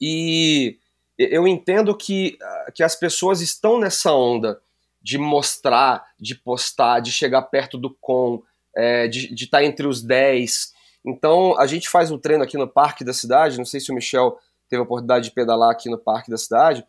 [0.00, 0.78] E
[1.18, 2.38] eu entendo que,
[2.74, 4.60] que as pessoas estão nessa onda
[5.02, 8.42] de mostrar, de postar, de chegar perto do com,
[8.74, 10.74] é, de estar tá entre os 10,
[11.04, 13.58] então, a gente faz um treino aqui no parque da cidade.
[13.58, 14.38] Não sei se o Michel
[14.70, 16.84] teve a oportunidade de pedalar aqui no parque da cidade.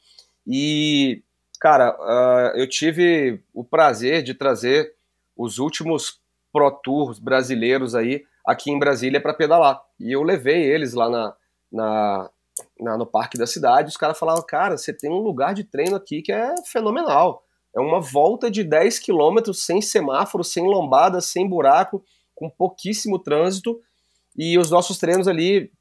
[0.48, 1.24] E,
[1.60, 4.94] cara, uh, eu tive o prazer de trazer
[5.36, 6.22] os últimos
[6.54, 9.82] Pro Tours brasileiros aí aqui em Brasília para pedalar.
[10.00, 11.34] E eu levei eles lá na,
[11.72, 12.30] na,
[12.80, 13.90] na, no parque da cidade.
[13.90, 17.44] Os caras falavam, cara, você tem um lugar de treino aqui que é fenomenal.
[17.74, 22.04] É uma volta de 10 quilômetros sem semáforo, sem lombada, sem buraco,
[22.36, 23.80] com pouquíssimo trânsito
[24.38, 25.72] e os nossos treinos ali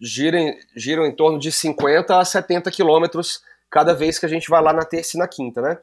[0.00, 4.62] giram, giram em torno de 50 a 70 quilômetros cada vez que a gente vai
[4.62, 5.78] lá na terça e na quinta, né?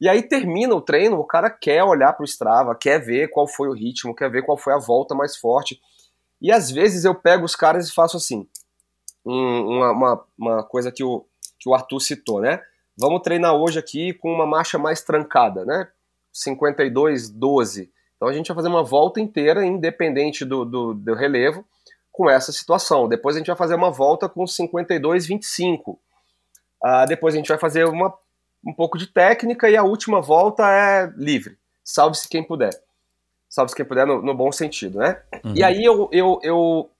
[0.00, 3.46] E aí termina o treino, o cara quer olhar para o Strava, quer ver qual
[3.46, 5.80] foi o ritmo, quer ver qual foi a volta mais forte.
[6.40, 8.46] E às vezes eu pego os caras e faço assim,
[9.24, 11.24] uma, uma, uma coisa que o,
[11.58, 12.60] que o Arthur citou, né?
[12.96, 15.88] Vamos treinar hoje aqui com uma marcha mais trancada, né?
[16.32, 17.90] 52, 12.
[18.16, 21.64] Então a gente vai fazer uma volta inteira, independente do, do, do relevo,
[22.14, 23.08] com essa situação.
[23.08, 25.90] Depois a gente vai fazer uma volta com 52, 25.
[25.90, 28.14] Uh, depois a gente vai fazer uma,
[28.64, 31.58] um pouco de técnica e a última volta é livre.
[31.84, 32.70] Salve-se quem puder.
[33.48, 35.20] Salve-se quem puder no, no, bom sentido, né?
[35.44, 35.54] Uhum.
[35.56, 36.90] E aí eu, eu, eu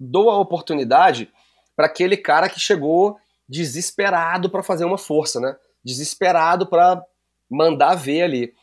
[0.00, 1.30] dou a oportunidade
[1.76, 5.54] para aquele cara que chegou desesperado para fazer uma força, né?
[5.84, 7.04] Desesperado para
[7.50, 8.54] mandar ver ali.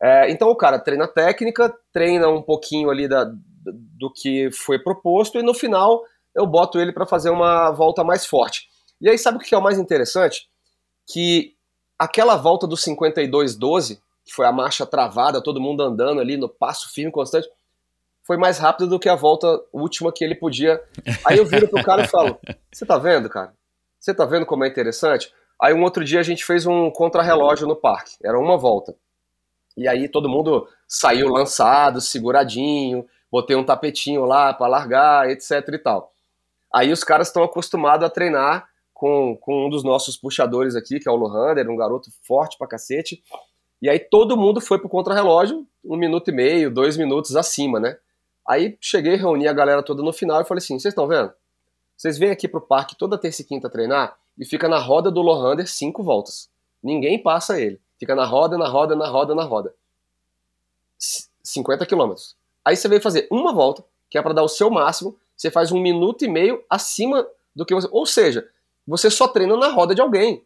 [0.00, 3.30] É, então o cara treina técnica, treina um pouquinho ali da,
[3.64, 6.02] do que foi proposto e no final
[6.34, 8.68] eu boto ele para fazer uma volta mais forte.
[9.00, 10.48] E aí sabe o que é o mais interessante?
[11.06, 11.54] Que
[11.98, 16.92] aquela volta do 52-12, que foi a marcha travada, todo mundo andando ali no passo
[16.92, 17.48] firme constante,
[18.22, 20.82] foi mais rápido do que a volta última que ele podia.
[21.24, 22.38] Aí eu viro pro cara e falo:
[22.72, 23.52] Você tá vendo, cara?
[24.00, 25.32] Você tá vendo como é interessante?
[25.60, 28.94] Aí um outro dia a gente fez um contrarrelógio no parque, era uma volta.
[29.76, 35.78] E aí todo mundo saiu lançado, seguradinho, botei um tapetinho lá para largar, etc e
[35.78, 36.12] tal.
[36.72, 41.08] Aí os caras estão acostumados a treinar com, com um dos nossos puxadores aqui, que
[41.08, 43.24] é o Lohander, um garoto forte pra cacete.
[43.82, 47.98] E aí todo mundo foi pro contrarrelógio, um minuto e meio, dois minutos acima, né?
[48.46, 51.32] Aí cheguei, reuni a galera toda no final e falei assim: vocês estão vendo?
[51.96, 55.20] Vocês vêm aqui pro parque toda terça e quinta treinar e fica na roda do
[55.20, 56.48] Lohander cinco voltas.
[56.80, 57.80] Ninguém passa ele.
[57.98, 59.74] Fica na roda, na roda, na roda, na roda.
[61.42, 62.36] 50 quilômetros.
[62.64, 65.72] Aí você veio fazer uma volta, que é para dar o seu máximo, você faz
[65.72, 67.88] um minuto e meio acima do que você.
[67.90, 68.48] Ou seja,
[68.86, 70.44] você só treina na roda de alguém.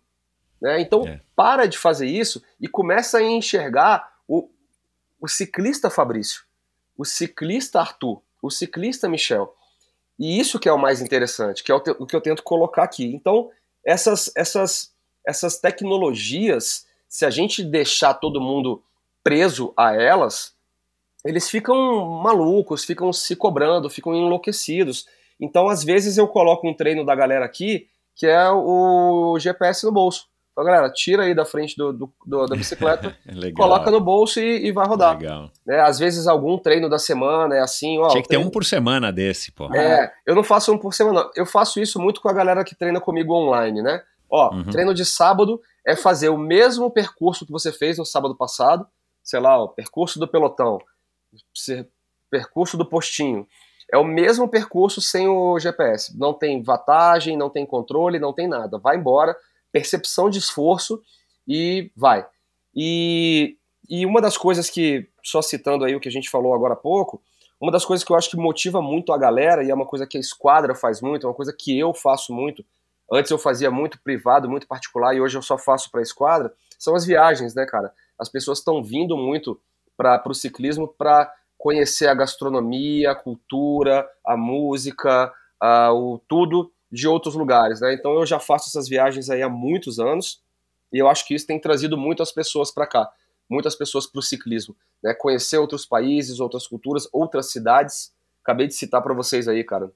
[0.60, 0.80] Né?
[0.80, 1.20] Então, é.
[1.36, 4.48] para de fazer isso e começa a enxergar o,
[5.20, 6.42] o ciclista Fabrício,
[6.96, 9.54] o ciclista Arthur, o ciclista Michel.
[10.18, 12.42] E isso que é o mais interessante, que é o, te, o que eu tento
[12.42, 13.04] colocar aqui.
[13.14, 13.50] Então,
[13.84, 14.92] essas, essas,
[15.24, 18.82] essas tecnologias, se a gente deixar todo mundo
[19.22, 20.54] preso a elas,
[21.24, 25.06] eles ficam malucos, ficam se cobrando, ficam enlouquecidos.
[25.40, 27.88] Então, às vezes, eu coloco um treino da galera aqui
[28.18, 30.26] que é o GPS no bolso.
[30.50, 33.16] Então, galera, tira aí da frente do, do, do da bicicleta,
[33.56, 35.16] coloca no bolso e, e vai rodar.
[35.16, 35.52] Legal.
[35.64, 38.08] Né, às vezes algum treino da semana é assim, ó.
[38.08, 39.72] Tinha que ter um por semana desse, pô.
[39.72, 41.30] É, eu não faço um por semana.
[41.36, 44.02] Eu faço isso muito com a galera que treina comigo online, né?
[44.28, 44.64] Ó, uhum.
[44.64, 48.84] treino de sábado é fazer o mesmo percurso que você fez no sábado passado,
[49.22, 50.78] sei lá, o percurso do pelotão,
[52.30, 53.46] percurso do postinho.
[53.92, 56.16] É o mesmo percurso sem o GPS.
[56.16, 58.78] Não tem vantagem, não tem controle, não tem nada.
[58.78, 59.36] Vai embora,
[59.72, 61.02] percepção de esforço
[61.46, 62.26] e vai.
[62.74, 63.56] E,
[63.88, 66.76] e uma das coisas que, só citando aí o que a gente falou agora há
[66.76, 67.22] pouco,
[67.60, 70.06] uma das coisas que eu acho que motiva muito a galera, e é uma coisa
[70.06, 72.64] que a esquadra faz muito, é uma coisa que eu faço muito,
[73.10, 76.52] antes eu fazia muito privado, muito particular, e hoje eu só faço para a esquadra,
[76.78, 77.92] são as viagens, né, cara?
[78.18, 79.60] As pessoas estão vindo muito
[79.98, 87.08] para o ciclismo para conhecer a gastronomia, a cultura, a música, a, o tudo de
[87.08, 87.92] outros lugares, né?
[87.92, 90.40] Então eu já faço essas viagens aí há muitos anos
[90.92, 93.10] e eu acho que isso tem trazido muitas pessoas para cá,
[93.50, 95.12] muitas pessoas para o ciclismo, né?
[95.12, 98.14] Conhecer outros países, outras culturas, outras cidades.
[98.42, 99.90] Acabei de citar para vocês aí, cara,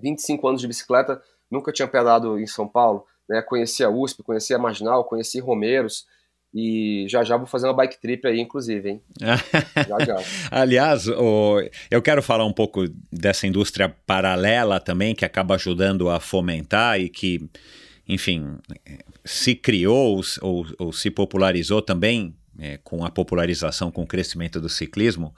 [0.00, 3.42] 25 anos de bicicleta, nunca tinha pedalado em São Paulo, né?
[3.42, 6.06] Conheci a USP, conheci a Marginal, conheci Romeiros,
[6.54, 9.02] e já já vou fazer uma bike trip aí, inclusive, hein?
[9.20, 10.22] já já.
[10.50, 11.60] Aliás, o,
[11.90, 17.08] eu quero falar um pouco dessa indústria paralela também, que acaba ajudando a fomentar e
[17.08, 17.44] que,
[18.08, 18.56] enfim,
[19.24, 24.68] se criou ou, ou se popularizou também é, com a popularização, com o crescimento do
[24.68, 25.34] ciclismo.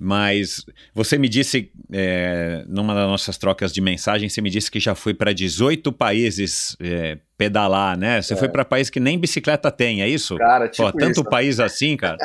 [0.00, 0.64] Mas
[0.94, 4.94] você me disse, é, numa das nossas trocas de mensagem, você me disse que já
[4.94, 8.20] foi para 18 países é, pedalar, né?
[8.20, 8.36] Você é.
[8.36, 10.36] foi para países que nem bicicleta tem, é isso?
[10.36, 11.24] Cara, tipo Pô, tanto isso.
[11.24, 12.16] país assim, cara.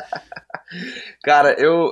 [1.23, 1.91] cara, eu,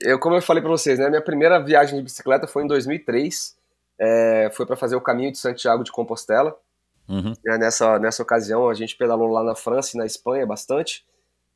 [0.00, 1.08] eu, como eu falei para vocês, né?
[1.08, 3.56] Minha primeira viagem de bicicleta foi em 2003.
[3.98, 6.56] É, foi para fazer o caminho de Santiago de Compostela.
[7.08, 7.32] Uhum.
[7.46, 11.04] É, nessa, nessa ocasião, a gente pedalou lá na França e na Espanha bastante.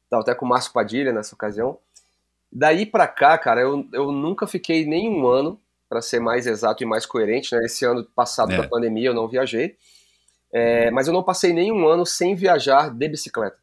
[0.09, 1.79] Tava até com o Márcio Padilha nessa ocasião.
[2.53, 5.61] Daí para cá, cara, eu, eu nunca fiquei nem um ano,
[5.91, 7.65] para ser mais exato e mais coerente, né?
[7.65, 8.57] Esse ano passado é.
[8.57, 9.77] da pandemia eu não viajei,
[10.53, 13.57] é, mas eu não passei nenhum ano sem viajar de bicicleta.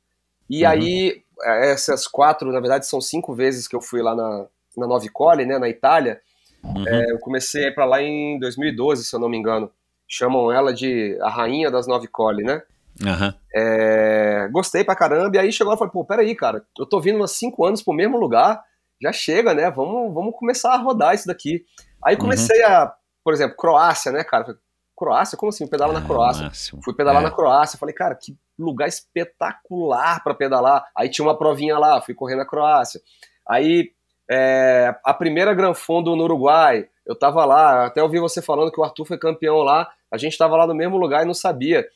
[0.49, 0.69] E uhum.
[0.69, 4.45] aí, é, essas quatro, na verdade, são cinco vezes que eu fui lá na,
[4.75, 6.19] na Novicole, né, na Itália.
[6.61, 6.87] Uhum.
[6.87, 9.71] É, eu comecei para lá em 2012, se eu não me engano.
[10.05, 12.61] Chamam ela de a rainha das Novicole, né?
[13.01, 13.33] Uhum.
[13.53, 17.23] É, gostei pra caramba, e aí chegou e falei, pô, peraí, cara, eu tô vindo
[17.23, 18.63] há cinco anos pro mesmo lugar,
[19.01, 19.69] já chega, né?
[19.69, 21.63] Vamos, vamos começar a rodar isso daqui.
[22.03, 22.21] Aí uhum.
[22.21, 22.71] comecei uhum.
[22.71, 24.57] a, por exemplo, Croácia, né, cara?
[24.95, 25.67] Croácia, como assim?
[25.67, 26.45] Pedala ah, na Croácia.
[26.45, 26.81] Máximo.
[26.83, 27.25] Fui pedalar é.
[27.25, 27.77] na Croácia.
[27.77, 30.85] Falei, cara, que lugar espetacular para pedalar.
[30.97, 32.99] Aí tinha uma provinha lá, fui correr na Croácia.
[33.47, 33.91] Aí
[34.29, 38.79] é, a primeira Gran Fondo no Uruguai, eu tava lá, até ouvi você falando que
[38.79, 39.87] o Arthur foi campeão lá.
[40.11, 41.87] A gente tava lá no mesmo lugar e não sabia.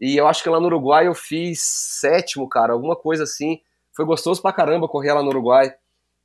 [0.00, 3.60] E eu acho que lá no Uruguai eu fiz sétimo, cara, alguma coisa assim.
[3.94, 5.72] Foi gostoso pra caramba correr lá no Uruguai.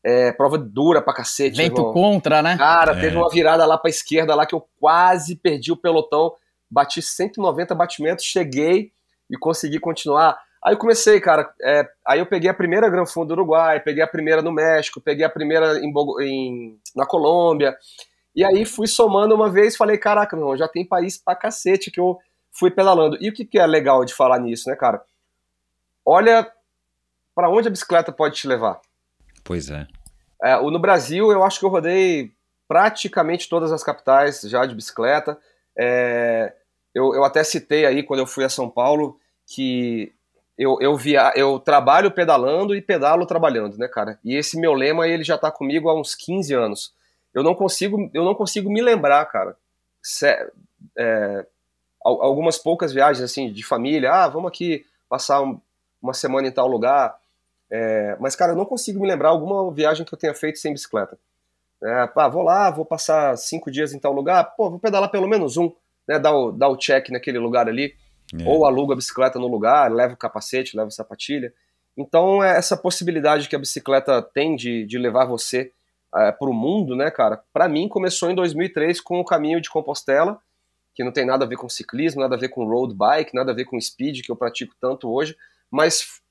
[0.03, 1.57] É, prova dura pra cacete.
[1.57, 1.93] Vento irmão.
[1.93, 2.57] contra, né?
[2.57, 3.01] Cara, é.
[3.01, 6.33] teve uma virada lá pra esquerda lá que eu quase perdi o pelotão.
[6.69, 8.91] Bati 190 batimentos, cheguei
[9.29, 10.39] e consegui continuar.
[10.63, 11.51] Aí eu comecei, cara.
[11.61, 15.01] É, aí eu peguei a primeira Gran Fundo do Uruguai, peguei a primeira no México,
[15.01, 15.91] peguei a primeira em,
[16.21, 17.75] em, na Colômbia.
[18.35, 21.91] E aí fui somando uma vez falei, caraca, meu irmão, já tem país pra cacete
[21.91, 22.17] que eu
[22.51, 23.17] fui pedalando.
[23.19, 25.01] E o que, que é legal de falar nisso, né, cara?
[26.05, 26.49] Olha
[27.33, 28.79] para onde a bicicleta pode te levar.
[29.43, 29.87] Pois é.
[30.43, 30.55] é.
[30.61, 32.31] No Brasil, eu acho que eu rodei
[32.67, 35.37] praticamente todas as capitais já de bicicleta.
[35.77, 36.53] É,
[36.93, 40.13] eu, eu até citei aí, quando eu fui a São Paulo, que
[40.57, 44.19] eu, eu, via, eu trabalho pedalando e pedalo trabalhando, né, cara?
[44.23, 46.93] E esse meu lema, ele já tá comigo há uns 15 anos.
[47.33, 49.57] Eu não consigo, eu não consigo me lembrar, cara.
[50.01, 50.27] Se,
[50.97, 51.45] é,
[52.03, 54.11] algumas poucas viagens, assim, de família.
[54.11, 55.59] Ah, vamos aqui passar um,
[56.01, 57.20] uma semana em tal lugar
[57.71, 60.73] É, mas, cara, eu não consigo me lembrar alguma viagem que eu tenha feito sem
[60.73, 61.17] bicicleta.
[61.81, 65.27] É, pá, vou lá, vou passar cinco dias em tal lugar, pô, vou pedalar pelo
[65.27, 65.71] menos um,
[66.07, 66.19] né?
[66.19, 67.95] Dar o, dar o check naquele lugar ali.
[68.39, 68.47] É.
[68.47, 71.53] Ou aluga a bicicleta no lugar, leva o capacete, leva a sapatilha.
[71.97, 75.71] Então, é essa possibilidade que a bicicleta tem de, de levar você
[76.15, 77.41] é, para o mundo, né, cara?
[77.53, 80.39] Para mim, começou em 2003 com o caminho de Compostela,
[80.93, 83.51] que não tem nada a ver com ciclismo, nada a ver com road bike, nada
[83.51, 85.35] a ver com speed, que eu pratico tanto hoje,
[85.69, 86.21] mas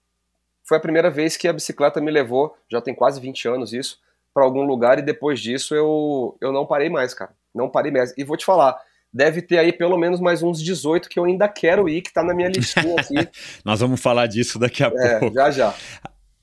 [0.71, 3.99] foi a primeira vez que a bicicleta me levou, já tem quase 20 anos isso,
[4.33, 7.33] para algum lugar e depois disso eu, eu não parei mais, cara.
[7.53, 8.15] Não parei mais.
[8.17, 8.81] E vou te falar,
[9.13, 12.23] deve ter aí pelo menos mais uns 18 que eu ainda quero ir, que tá
[12.23, 13.15] na minha listinha aqui.
[13.67, 15.35] Nós vamos falar disso daqui a é, pouco.
[15.35, 15.75] Já, já.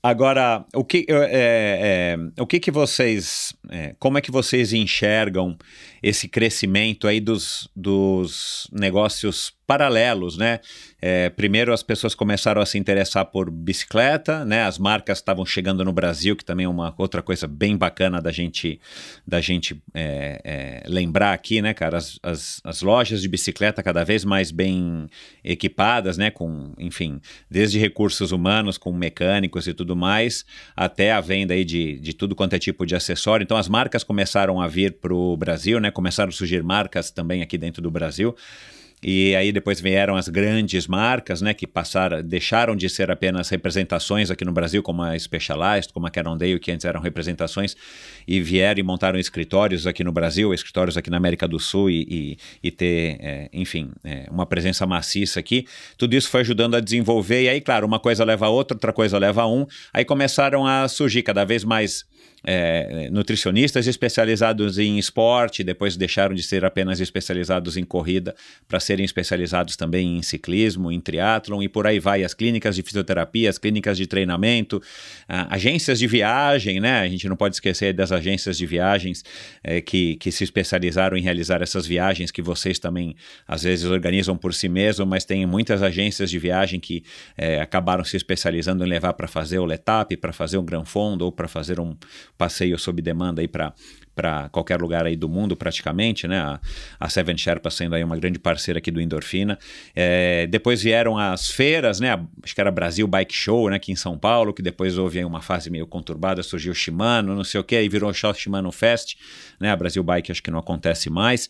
[0.02, 5.56] Agora, o que, é, é, o que, que vocês, é, como é que vocês enxergam
[6.02, 10.60] esse crescimento aí dos, dos negócios paralelos, né?
[11.00, 14.62] É, primeiro as pessoas começaram a se interessar por bicicleta, né?
[14.62, 18.32] As marcas estavam chegando no Brasil, que também é uma outra coisa bem bacana da
[18.32, 18.80] gente,
[19.26, 21.98] da gente é, é, lembrar aqui, né, cara?
[21.98, 25.06] As, as, as, lojas de bicicleta cada vez mais bem
[25.44, 26.30] equipadas, né?
[26.30, 27.20] Com, enfim,
[27.50, 32.34] desde recursos humanos, com mecânicos e tudo mais, até a venda aí de, de tudo
[32.34, 33.44] quanto é tipo de acessório.
[33.44, 35.90] Então as marcas começaram a vir para o Brasil, né?
[35.90, 38.34] Começaram a surgir marcas também aqui dentro do Brasil.
[39.02, 44.28] E aí depois vieram as grandes marcas, né, que passaram, deixaram de ser apenas representações
[44.28, 47.76] aqui no Brasil, como a Specialized, como a Cannondale, que antes eram representações,
[48.26, 52.06] e vieram e montaram escritórios aqui no Brasil, escritórios aqui na América do Sul e,
[52.10, 55.64] e, e ter, é, enfim, é, uma presença maciça aqui.
[55.96, 58.92] Tudo isso foi ajudando a desenvolver, e aí, claro, uma coisa leva a outra, outra
[58.92, 62.04] coisa leva a um, aí começaram a surgir cada vez mais
[62.44, 68.34] é, nutricionistas especializados em esporte, depois deixaram de ser apenas especializados em corrida
[68.66, 72.24] para serem especializados também em ciclismo, em triatlon e por aí vai.
[72.24, 74.82] As clínicas de fisioterapia, as clínicas de treinamento,
[75.28, 77.00] agências de viagem, né?
[77.00, 79.24] A gente não pode esquecer das agências de viagens
[79.62, 83.16] é, que, que se especializaram em realizar essas viagens que vocês também
[83.46, 87.02] às vezes organizam por si mesmo, mas tem muitas agências de viagem que
[87.36, 91.22] é, acabaram se especializando em levar para fazer o Letap, para fazer um Gran Fondo
[91.22, 91.96] ou para fazer um
[92.38, 93.74] passeio sob demanda aí para
[94.14, 96.40] para qualquer lugar aí do mundo praticamente, né?
[96.40, 96.60] A,
[96.98, 99.56] a Seven Sherpa sendo aí uma grande parceira aqui do Endorfina.
[99.94, 102.18] É, depois vieram as feiras, né?
[102.42, 103.76] Acho que era Brasil Bike Show, né?
[103.76, 107.32] Aqui em São Paulo, que depois houve aí uma fase meio conturbada, surgiu o Shimano,
[107.32, 109.14] não sei o que, aí virou o Shimano Fest,
[109.60, 109.70] né?
[109.70, 111.48] A Brasil Bike acho que não acontece mais.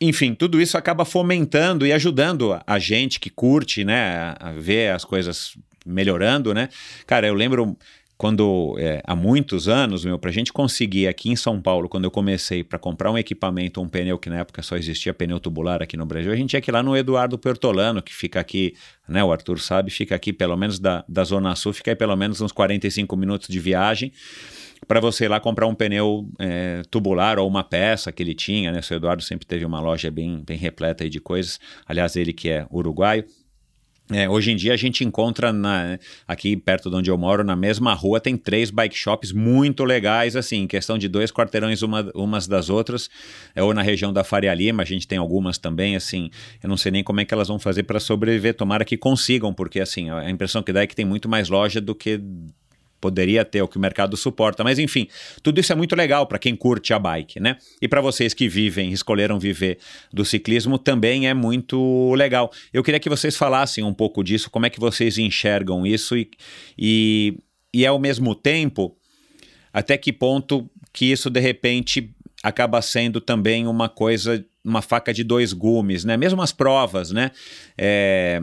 [0.00, 5.04] Enfim, tudo isso acaba fomentando e ajudando a gente que curte, né, a ver as
[5.04, 6.68] coisas melhorando, né?
[7.06, 7.76] Cara, eu lembro
[8.16, 12.04] quando é, há muitos anos, meu, para a gente conseguir aqui em São Paulo, quando
[12.04, 15.82] eu comecei para comprar um equipamento, um pneu que na época só existia pneu tubular
[15.82, 18.74] aqui no Brasil, a gente tinha que ir lá no Eduardo Pertolano, que fica aqui,
[19.08, 22.14] né, o Arthur sabe, fica aqui pelo menos da, da Zona Sul, fica aí pelo
[22.14, 24.12] menos uns 45 minutos de viagem
[24.86, 28.70] para você ir lá comprar um pneu é, tubular ou uma peça que ele tinha,
[28.70, 28.80] né?
[28.88, 31.58] O Eduardo sempre teve uma loja bem, bem repleta de coisas.
[31.86, 33.24] Aliás, ele que é uruguaio.
[34.12, 37.56] É, hoje em dia a gente encontra na, aqui perto de onde eu moro, na
[37.56, 42.46] mesma rua, tem três bike shops muito legais, assim, questão de dois quarteirões uma, umas
[42.46, 43.08] das outras,
[43.54, 46.30] é, ou na região da Faria Lima, a gente tem algumas também, assim,
[46.62, 49.54] eu não sei nem como é que elas vão fazer para sobreviver, tomara que consigam,
[49.54, 52.20] porque assim, a impressão que dá é que tem muito mais loja do que
[53.04, 54.64] poderia ter, o que o mercado suporta.
[54.64, 55.06] Mas enfim,
[55.42, 57.58] tudo isso é muito legal para quem curte a bike, né?
[57.82, 59.76] E para vocês que vivem, escolheram viver
[60.10, 62.50] do ciclismo, também é muito legal.
[62.72, 66.30] Eu queria que vocês falassem um pouco disso, como é que vocês enxergam isso e,
[66.78, 67.36] e,
[67.74, 68.96] e ao mesmo tempo,
[69.70, 72.10] até que ponto que isso de repente
[72.42, 76.16] acaba sendo também uma coisa, uma faca de dois gumes, né?
[76.16, 77.32] Mesmo as provas, né?
[77.76, 78.40] É,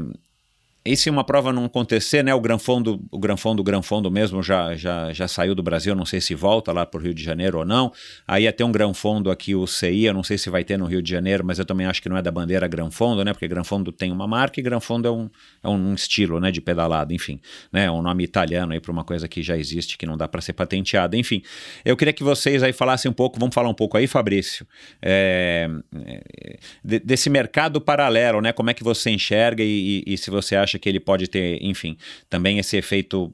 [0.83, 4.75] e se uma prova não acontecer, né, o Granfondo, o Granfondo, o Granfondo mesmo já,
[4.75, 7.59] já, já saiu do Brasil, não sei se volta lá para o Rio de Janeiro
[7.59, 7.93] ou não.
[8.27, 10.99] Aí ter um Granfondo aqui, o CI, eu não sei se vai ter no Rio
[10.99, 13.91] de Janeiro, mas eu também acho que não é da bandeira Granfondo, né, porque Granfondo
[13.91, 15.29] tem uma marca e Granfondo é um,
[15.63, 17.39] é um estilo, né, de pedalada, enfim,
[17.71, 20.27] né, é um nome italiano aí para uma coisa que já existe, que não dá
[20.27, 21.43] para ser patenteada, enfim.
[21.85, 24.65] Eu queria que vocês aí falassem um pouco, vamos falar um pouco aí, Fabrício,
[24.99, 25.69] é,
[26.05, 30.55] é desse mercado paralelo, né, como é que você enxerga e, e, e se você
[30.55, 31.97] acha acha que ele pode ter, enfim,
[32.29, 33.33] também esse efeito,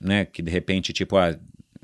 [0.00, 1.36] né, que de repente, tipo, ah,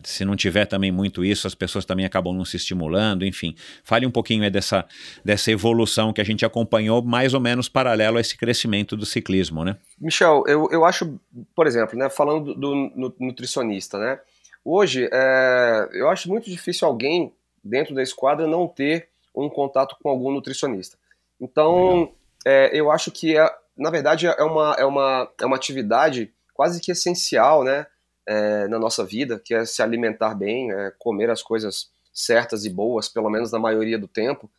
[0.03, 3.55] se não tiver também muito isso, as pessoas também acabam não se estimulando, enfim.
[3.83, 4.85] Fale um pouquinho dessa,
[5.25, 9.65] dessa evolução que a gente acompanhou mais ou menos paralelo a esse crescimento do ciclismo,
[9.65, 9.77] né?
[9.99, 11.19] Michel, eu, eu acho,
[11.55, 14.21] por exemplo, né, falando do, do nutricionista, né?
[14.63, 17.33] Hoje, é, eu acho muito difícil alguém
[17.63, 20.99] dentro da esquadra não ter um contato com algum nutricionista.
[21.41, 22.13] Então,
[22.45, 26.81] é, eu acho que é, na verdade, é uma, é uma, é uma atividade quase
[26.81, 27.86] que essencial, né?
[28.27, 32.70] é, na nossa vida, que é se alimentar bem, é comer as coisas certas e
[32.70, 34.51] boas, pelo menos na maioria do tempo.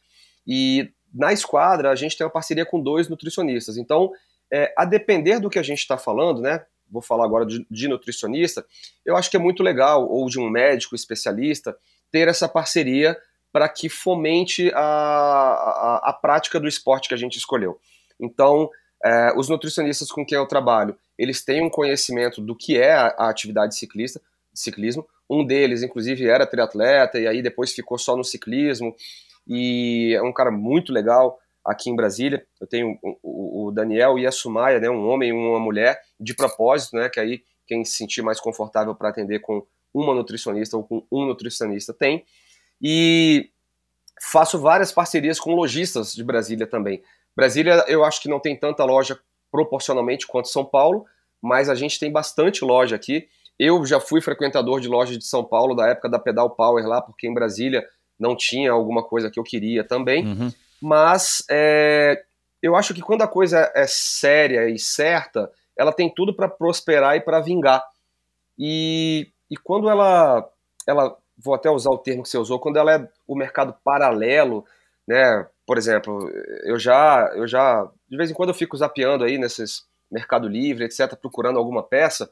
[0.45, 3.77] E na esquadra a gente tem uma parceria com dois nutricionistas.
[3.77, 4.11] Então,
[4.51, 6.63] é, a depender do que a gente está falando, né?
[6.87, 8.63] Vou falar agora de, de, nutricionista.
[9.03, 11.75] Eu acho que é muito legal, ou de um médico especialista,
[12.11, 13.17] ter essa parceria
[13.51, 17.79] para que fomente a, a, a, prática do esporte que a gente escolheu.
[18.19, 18.69] Então,
[19.05, 23.07] é, os nutricionistas com quem eu trabalho, eles têm um conhecimento do que é a,
[23.17, 24.19] a atividade ciclista,
[24.51, 25.07] ciclismo.
[25.29, 28.95] Um deles, inclusive, era triatleta e aí depois ficou só no ciclismo.
[29.47, 32.45] E é um cara muito legal aqui em Brasília.
[32.59, 36.33] Eu tenho o, o Daniel e a Sumaya, né, um homem e uma mulher, de
[36.33, 40.83] propósito, né, que aí quem se sentir mais confortável para atender com uma nutricionista ou
[40.83, 42.25] com um nutricionista tem.
[42.81, 43.51] E
[44.19, 47.03] faço várias parcerias com lojistas de Brasília também.
[47.35, 49.19] Brasília, eu acho que não tem tanta loja
[49.51, 51.05] proporcionalmente quanto São Paulo,
[51.41, 53.27] mas a gente tem bastante loja aqui.
[53.57, 57.01] Eu já fui frequentador de loja de São Paulo da época da Pedal Power lá,
[57.01, 57.85] porque em Brasília
[58.19, 60.25] não tinha alguma coisa que eu queria também.
[60.25, 60.51] Uhum.
[60.81, 62.23] Mas é,
[62.61, 67.15] eu acho que quando a coisa é séria e certa, ela tem tudo para prosperar
[67.15, 67.83] e para vingar.
[68.57, 70.49] E, e quando ela,
[70.87, 74.65] ela, vou até usar o termo que você usou, quando ela é o mercado paralelo,
[75.07, 75.45] né?
[75.65, 76.29] Por exemplo,
[76.63, 80.85] eu já, eu já, de vez em quando eu fico zapeando aí nesses Mercado Livre,
[80.85, 82.29] etc, procurando alguma peça.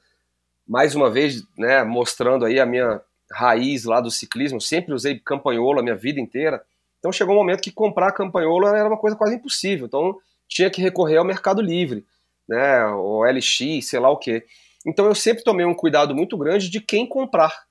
[0.68, 4.62] Mais uma vez, né, mostrando aí a minha raiz lá do ciclismo.
[4.62, 6.64] Sempre usei campanhola a minha vida inteira.
[7.00, 9.88] Então chegou um momento que comprar campanhola era uma coisa quase impossível.
[9.88, 12.06] Então tinha que recorrer ao Mercado Livre,
[12.48, 14.44] né, o LX, sei lá o que.
[14.86, 17.64] Então eu sempre tomei um cuidado muito grande de quem comprar.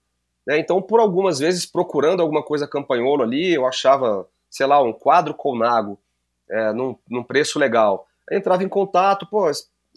[0.47, 0.59] Né?
[0.59, 5.33] Então por algumas vezes procurando alguma coisa campanhola ali, eu achava sei lá, um quadro
[5.33, 5.99] Colnago,
[6.49, 8.07] é, num, num preço legal.
[8.31, 9.51] Aí entrava em contato, pô,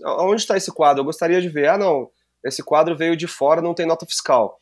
[0.04, 1.02] onde está esse quadro?
[1.02, 1.68] Eu gostaria de ver.
[1.68, 2.10] Ah, não,
[2.42, 4.58] esse quadro veio de fora, não tem nota fiscal.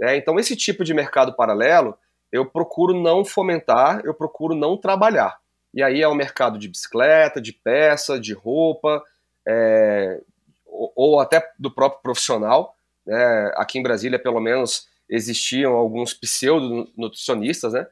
[0.00, 1.94] É, então, esse tipo de mercado paralelo,
[2.32, 5.38] eu procuro não fomentar, eu procuro não trabalhar.
[5.74, 9.04] E aí é o mercado de bicicleta, de peça, de roupa,
[9.46, 10.20] é,
[10.64, 12.76] ou, ou, até do próprio profissional.
[13.04, 13.52] Né?
[13.56, 17.86] Aqui em Brasília, pelo menos, existiam alguns pseudo-nutricionistas, né?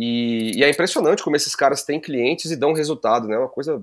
[0.00, 3.36] E, e, é impressionante como esses caras têm clientes e dão resultado, né?
[3.36, 3.82] Uma coisa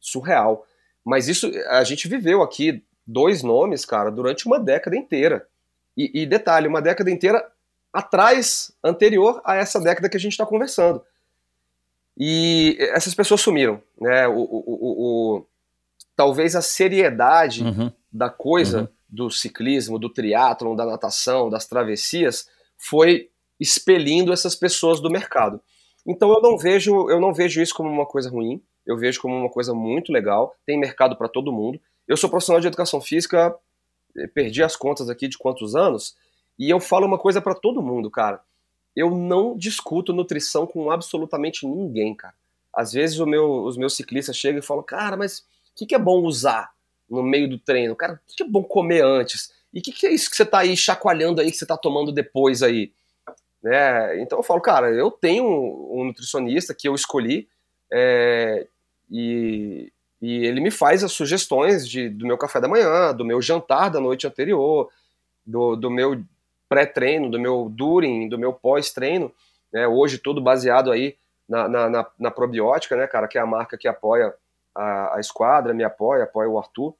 [0.00, 0.66] surreal.
[1.04, 5.46] Mas isso, a gente viveu aqui dois nomes, cara, durante uma década inteira.
[5.96, 7.48] E, e detalhe, uma década inteira
[7.92, 11.00] atrás, anterior a essa década que a gente está conversando.
[12.18, 14.26] E essas pessoas sumiram, né?
[14.26, 15.46] O, o, o, o
[16.16, 17.92] talvez a seriedade uhum.
[18.12, 18.88] da coisa, uhum.
[19.08, 25.60] do ciclismo, do triatlon, da natação, das travessias, foi expelindo essas pessoas do mercado.
[26.06, 29.36] Então eu não vejo, eu não vejo isso como uma coisa ruim, eu vejo como
[29.36, 31.78] uma coisa muito legal, tem mercado para todo mundo.
[32.06, 33.54] Eu sou profissional de educação física,
[34.16, 36.16] eh, perdi as contas aqui de quantos anos,
[36.58, 38.40] e eu falo uma coisa para todo mundo, cara.
[38.96, 42.34] Eu não discuto nutrição com absolutamente ninguém, cara.
[42.74, 45.44] Às vezes meu, os meus ciclistas chegam e falam, cara, mas o
[45.76, 46.70] que, que, é bom usar
[47.08, 47.94] no meio do treino?
[47.94, 49.52] Cara, o que, que é bom comer antes?
[49.72, 51.76] E o que, que, é isso que você tá aí chacoalhando aí, que você tá
[51.76, 52.92] tomando depois aí?
[53.62, 54.20] Né?
[54.20, 57.48] Então eu falo, cara, eu tenho um nutricionista que eu escolhi
[57.92, 58.66] é,
[59.10, 63.40] e, e ele me faz as sugestões de, do meu café da manhã, do meu
[63.42, 64.88] jantar da noite anterior,
[65.44, 66.22] do, do meu
[66.68, 69.32] pré-treino, do meu during, do meu pós-treino,
[69.72, 69.86] né?
[69.88, 71.16] hoje tudo baseado aí
[71.48, 74.34] na, na, na, na, probiótica, né, cara, que é a marca que apoia
[74.74, 76.94] a, a esquadra, me apoia, apoia o Arthur,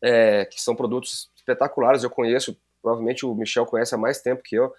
[0.00, 4.54] é, que são produtos espetaculares, eu conheço, provavelmente o Michel conhece há mais tempo que
[4.54, 4.72] eu,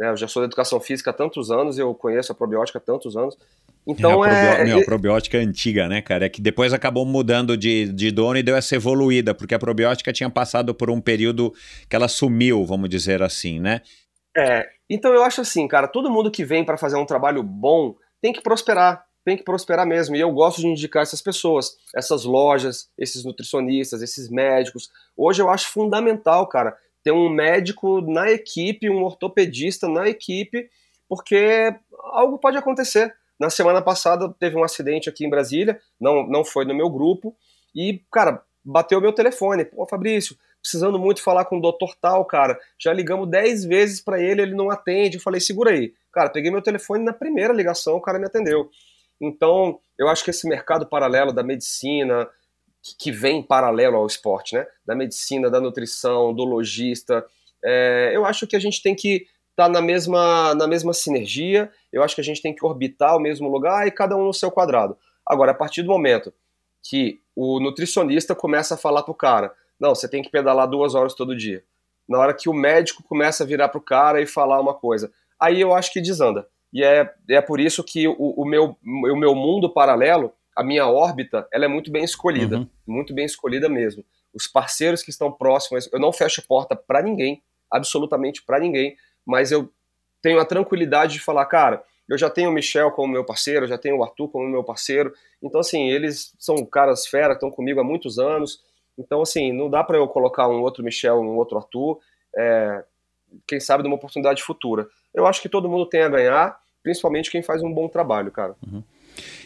[0.00, 0.08] né?
[0.08, 3.18] Eu já sou da educação física há tantos anos, eu conheço a probiótica há tantos
[3.18, 3.36] anos.
[3.86, 4.62] Então é.
[4.62, 4.64] é...
[4.64, 6.24] Meu, a probiótica é antiga, né, cara?
[6.24, 10.10] É que depois acabou mudando de, de dono e deu essa evoluída, porque a probiótica
[10.10, 11.52] tinha passado por um período
[11.88, 13.82] que ela sumiu, vamos dizer assim, né?
[14.34, 17.94] É, então eu acho assim, cara, todo mundo que vem para fazer um trabalho bom
[18.22, 20.16] tem que prosperar, tem que prosperar mesmo.
[20.16, 24.88] E eu gosto de indicar essas pessoas, essas lojas, esses nutricionistas, esses médicos.
[25.14, 30.68] Hoje eu acho fundamental, cara, ter um médico na equipe, um ortopedista na equipe,
[31.08, 31.74] porque
[32.12, 33.14] algo pode acontecer.
[33.38, 37.34] Na semana passada teve um acidente aqui em Brasília, não, não foi no meu grupo,
[37.74, 39.64] e, cara, bateu meu telefone.
[39.64, 42.58] Pô, Fabrício, precisando muito falar com o doutor tal, cara.
[42.78, 45.16] Já ligamos 10 vezes para ele, ele não atende.
[45.16, 45.94] Eu falei, segura aí.
[46.12, 48.68] Cara, peguei meu telefone na primeira ligação, o cara me atendeu.
[49.20, 52.28] Então, eu acho que esse mercado paralelo da medicina,
[52.98, 54.66] que vem paralelo ao esporte, né?
[54.84, 57.24] Da medicina, da nutrição, do logista.
[57.62, 61.70] É, eu acho que a gente tem que estar tá na, mesma, na mesma sinergia,
[61.92, 64.32] eu acho que a gente tem que orbitar o mesmo lugar e cada um no
[64.32, 64.96] seu quadrado.
[65.26, 66.32] Agora, a partir do momento
[66.82, 71.14] que o nutricionista começa a falar pro cara, não, você tem que pedalar duas horas
[71.14, 71.62] todo dia.
[72.08, 75.12] na hora que o médico começa a virar pro cara e falar uma coisa.
[75.38, 76.48] Aí eu acho que desanda.
[76.72, 80.86] E é, é por isso que o, o, meu, o meu mundo paralelo, a minha
[80.86, 82.58] órbita, ela é muito bem escolhida.
[82.58, 82.68] Uhum.
[82.86, 84.04] Muito bem escolhida mesmo.
[84.30, 89.50] Os parceiros que estão próximos, eu não fecho porta para ninguém, absolutamente para ninguém, mas
[89.50, 89.72] eu
[90.20, 93.78] tenho a tranquilidade de falar, cara, eu já tenho o Michel como meu parceiro, já
[93.78, 95.14] tenho o Arthur como meu parceiro.
[95.42, 98.62] Então, assim, eles são caras fera, estão comigo há muitos anos.
[98.98, 101.98] Então, assim, não dá para eu colocar um outro Michel, um outro Arthur,
[102.36, 102.84] é,
[103.46, 104.86] quem sabe, numa oportunidade futura.
[105.14, 108.54] Eu acho que todo mundo tem a ganhar, principalmente quem faz um bom trabalho, cara.
[108.66, 108.82] Uhum.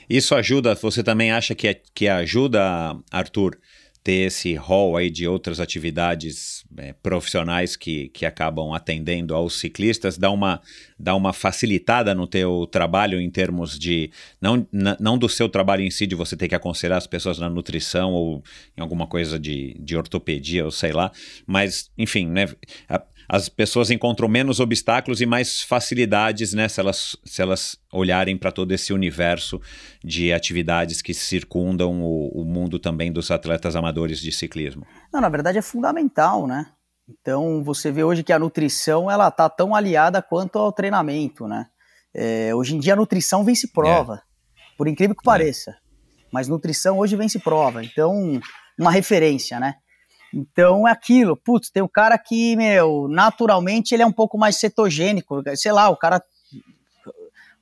[0.09, 3.59] Isso ajuda, você também acha que, é, que ajuda, Arthur,
[4.05, 10.19] ter esse rol aí de outras atividades é, profissionais que, que acabam atendendo aos ciclistas,
[10.19, 10.61] dá uma,
[10.99, 14.69] dá uma facilitada no teu trabalho em termos de, não,
[15.01, 18.13] não do seu trabalho em si, de você ter que aconselhar as pessoas na nutrição
[18.13, 18.45] ou
[18.77, 21.11] em alguma coisa de, de ortopedia ou sei lá,
[21.47, 22.47] mas, enfim, né,
[23.35, 28.53] as pessoas encontram menos obstáculos e mais facilidades, né, se elas, se elas olharem para
[28.53, 29.61] todo esse universo
[30.05, 34.87] de atividades que circundam o, o, mundo também dos atletas amadores de ciclismo.
[35.13, 36.67] Não, na verdade é fundamental, né?
[37.09, 41.67] Então você vê hoje que a nutrição ela tá tão aliada quanto ao treinamento, né?
[42.15, 44.77] É, hoje em dia a nutrição vence prova, é.
[44.79, 45.27] por incrível que é.
[45.27, 45.73] pareça.
[45.73, 45.75] É.
[46.33, 48.41] Mas nutrição hoje vence prova, então
[48.79, 49.75] uma referência, né?
[50.35, 54.57] Então é aquilo, putz, tem um cara que, meu, naturalmente ele é um pouco mais
[54.57, 56.21] cetogênico, sei lá, o cara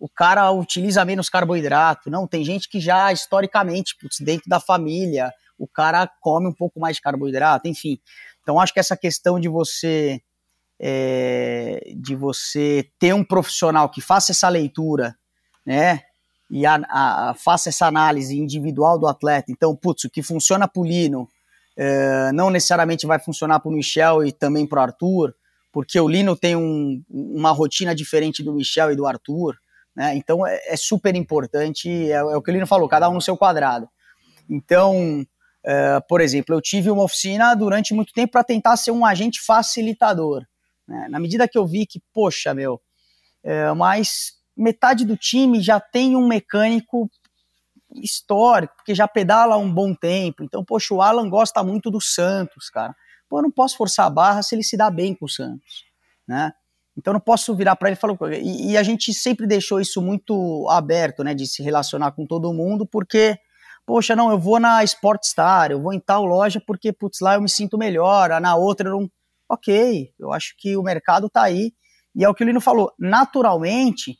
[0.00, 2.10] o cara utiliza menos carboidrato.
[2.10, 6.80] Não, tem gente que já historicamente, putz, dentro da família, o cara come um pouco
[6.80, 8.00] mais de carboidrato, enfim.
[8.42, 10.20] Então acho que essa questão de você
[10.80, 15.14] é, de você ter um profissional que faça essa leitura,
[15.64, 16.00] né?
[16.50, 19.52] E a, a, faça essa análise individual do atleta.
[19.52, 21.28] Então, putz, o que funciona pro Lino,
[21.76, 25.34] é, não necessariamente vai funcionar para o Michel e também para o Arthur,
[25.72, 29.56] porque o Lino tem um, uma rotina diferente do Michel e do Arthur,
[29.94, 30.14] né?
[30.16, 33.20] Então é, é super importante, é, é, o que o Lino falou, cada um no
[33.20, 33.88] seu quadrado.
[34.48, 35.24] Então,
[35.64, 39.40] é, por exemplo, eu tive uma oficina durante muito tempo para tentar ser um agente
[39.40, 40.44] facilitador.
[40.86, 41.06] Né?
[41.08, 42.80] Na medida que eu vi que, poxa, meu,
[43.42, 47.10] é, mas metade do time já tem um mecânico
[47.94, 50.42] histórico, porque já pedala há um bom tempo.
[50.42, 52.94] Então, poxa, o Alan gosta muito do Santos, cara.
[53.28, 55.84] Pô, eu não posso forçar a barra se ele se dá bem com o Santos,
[56.26, 56.52] né?
[56.96, 58.16] Então, não posso virar para ele e falar.
[58.34, 62.52] E, e, a gente sempre deixou isso muito aberto, né, de se relacionar com todo
[62.52, 63.38] mundo, porque,
[63.86, 67.40] poxa, não, eu vou na Sportstar, eu vou em tal loja porque, putz, lá eu
[67.40, 69.10] me sinto melhor, na outra eu não.
[69.48, 71.72] Ok, eu acho que o mercado tá aí.
[72.14, 74.18] E é o que o Lino falou, naturalmente,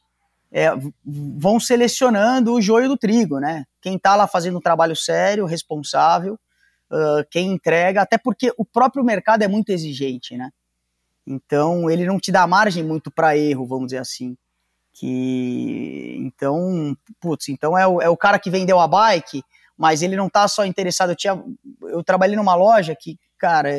[0.53, 0.69] é,
[1.05, 3.65] vão selecionando o joio do trigo, né?
[3.81, 6.39] Quem está lá fazendo um trabalho sério, responsável,
[6.91, 10.51] uh, quem entrega, até porque o próprio mercado é muito exigente, né?
[11.27, 14.37] Então ele não te dá margem muito para erro, vamos dizer assim.
[14.93, 19.43] Que então, putz, então é o, é o cara que vendeu a bike,
[19.77, 21.11] mas ele não tá só interessado.
[21.11, 21.43] Eu, tinha,
[21.85, 23.71] eu trabalhei numa loja que, cara,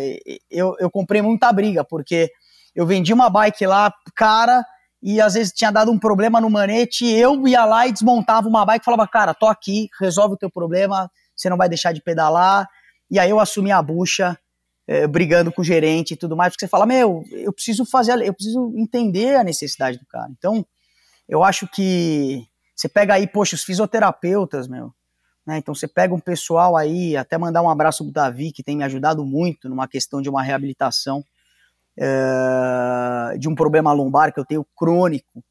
[0.50, 2.32] eu, eu comprei muita briga, porque
[2.74, 4.66] eu vendi uma bike lá, cara,
[5.04, 8.66] e às vezes tinha dado um problema no manete, eu ia lá e desmontava uma
[8.66, 12.02] bike e falava, cara, tô aqui, resolve o teu problema, você não vai deixar de
[12.02, 12.70] pedalar.
[13.12, 14.40] E aí eu assumi a bucha,
[14.88, 18.18] é, brigando com o gerente e tudo mais, porque você fala, meu, eu preciso fazer,
[18.22, 20.30] eu preciso entender a necessidade do cara.
[20.32, 20.66] Então,
[21.28, 24.94] eu acho que você pega aí, poxa, os fisioterapeutas, meu,
[25.46, 25.58] né?
[25.58, 28.86] Então você pega um pessoal aí, até mandar um abraço pro Davi, que tem me
[28.86, 31.26] ajudado muito numa questão de uma reabilitação
[31.98, 35.44] é, de um problema lombar que eu tenho crônico.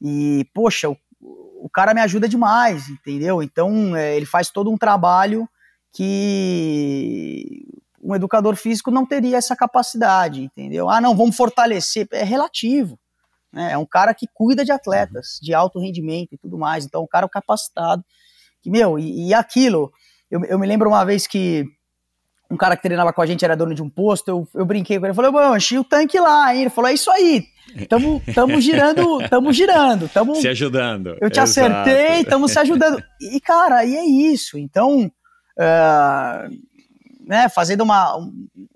[0.00, 3.42] E, poxa, o, o cara me ajuda demais, entendeu?
[3.42, 5.48] Então, é, ele faz todo um trabalho
[5.92, 7.66] que
[8.02, 10.88] um educador físico não teria essa capacidade, entendeu?
[10.88, 12.08] Ah, não, vamos fortalecer.
[12.12, 12.98] É relativo.
[13.52, 13.72] Né?
[13.72, 16.84] É um cara que cuida de atletas, de alto rendimento e tudo mais.
[16.84, 18.04] Então, um cara capacitado.
[18.62, 19.92] Que, meu, e, e aquilo.
[20.30, 21.66] Eu, eu me lembro uma vez que
[22.50, 24.98] um cara que treinava com a gente era dono de um posto, eu, eu brinquei
[24.98, 26.62] com ele, falei, bom, enchi o tanque lá, hein?
[26.62, 27.44] Ele falou, é isso aí,
[27.88, 30.34] tamo, tamo girando, tamo girando, tamo...
[30.34, 31.16] Se ajudando.
[31.20, 31.42] Eu te Exato.
[31.42, 33.02] acertei, tamo se ajudando.
[33.20, 35.04] E, cara, aí é isso, então,
[35.58, 36.50] uh,
[37.24, 38.18] né, fazendo uma,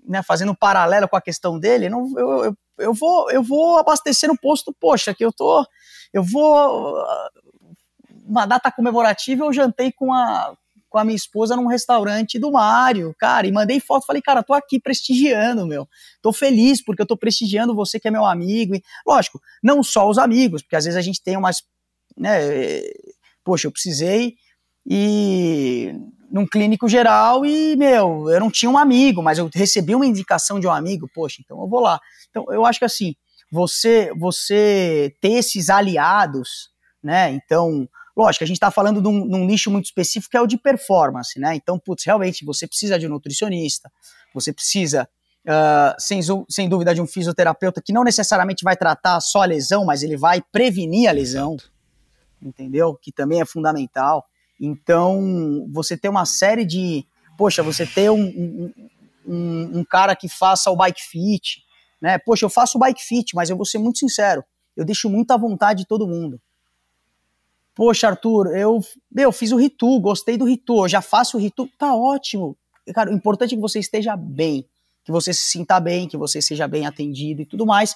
[0.07, 3.77] né, fazendo um paralelo com a questão dele, não, eu, eu, eu, vou, eu vou
[3.77, 5.65] abastecer no posto, poxa, que eu tô,
[6.13, 7.03] eu vou,
[8.25, 10.55] uma data comemorativa, eu jantei com a,
[10.95, 14.53] com a minha esposa num restaurante do Mário, cara, e mandei foto, falei, cara, tô
[14.53, 15.85] aqui prestigiando, meu,
[16.21, 20.09] tô feliz porque eu tô prestigiando você que é meu amigo, e, lógico, não só
[20.09, 21.63] os amigos, porque às vezes a gente tem umas,
[22.17, 22.39] né,
[23.43, 24.35] poxa, eu precisei,
[24.89, 25.93] e
[26.31, 30.61] num clínico geral e, meu, eu não tinha um amigo, mas eu recebi uma indicação
[30.61, 31.99] de um amigo, poxa, então eu vou lá.
[32.29, 33.15] Então, eu acho que assim,
[33.51, 36.69] você, você ter esses aliados,
[37.03, 37.31] né?
[37.31, 40.41] Então, lógico, a gente está falando de um, de um, nicho muito específico que é
[40.41, 41.55] o de performance, né?
[41.55, 43.91] Então, putz, realmente você precisa de um nutricionista,
[44.33, 45.07] você precisa,
[45.45, 49.85] uh, sem, sem dúvida, de um fisioterapeuta que não necessariamente vai tratar só a lesão,
[49.85, 51.71] mas ele vai prevenir a lesão, Exato.
[52.41, 52.97] entendeu?
[53.01, 54.25] Que também é fundamental.
[54.59, 57.05] Então, você ter uma série de.
[57.37, 58.73] Poxa, você ter um, um,
[59.27, 61.65] um, um cara que faça o bike fit,
[62.01, 62.17] né?
[62.17, 64.43] Poxa, eu faço o bike fit, mas eu vou ser muito sincero,
[64.75, 66.39] eu deixo muita vontade de todo mundo.
[67.75, 68.79] Poxa, Arthur, eu,
[69.17, 72.57] eu fiz o Ritu, gostei do Ritu, eu já faço o Ritu, tá ótimo.
[72.93, 74.65] Cara, o importante é que você esteja bem,
[75.03, 77.93] que você se sinta bem, que você seja bem atendido e tudo mais.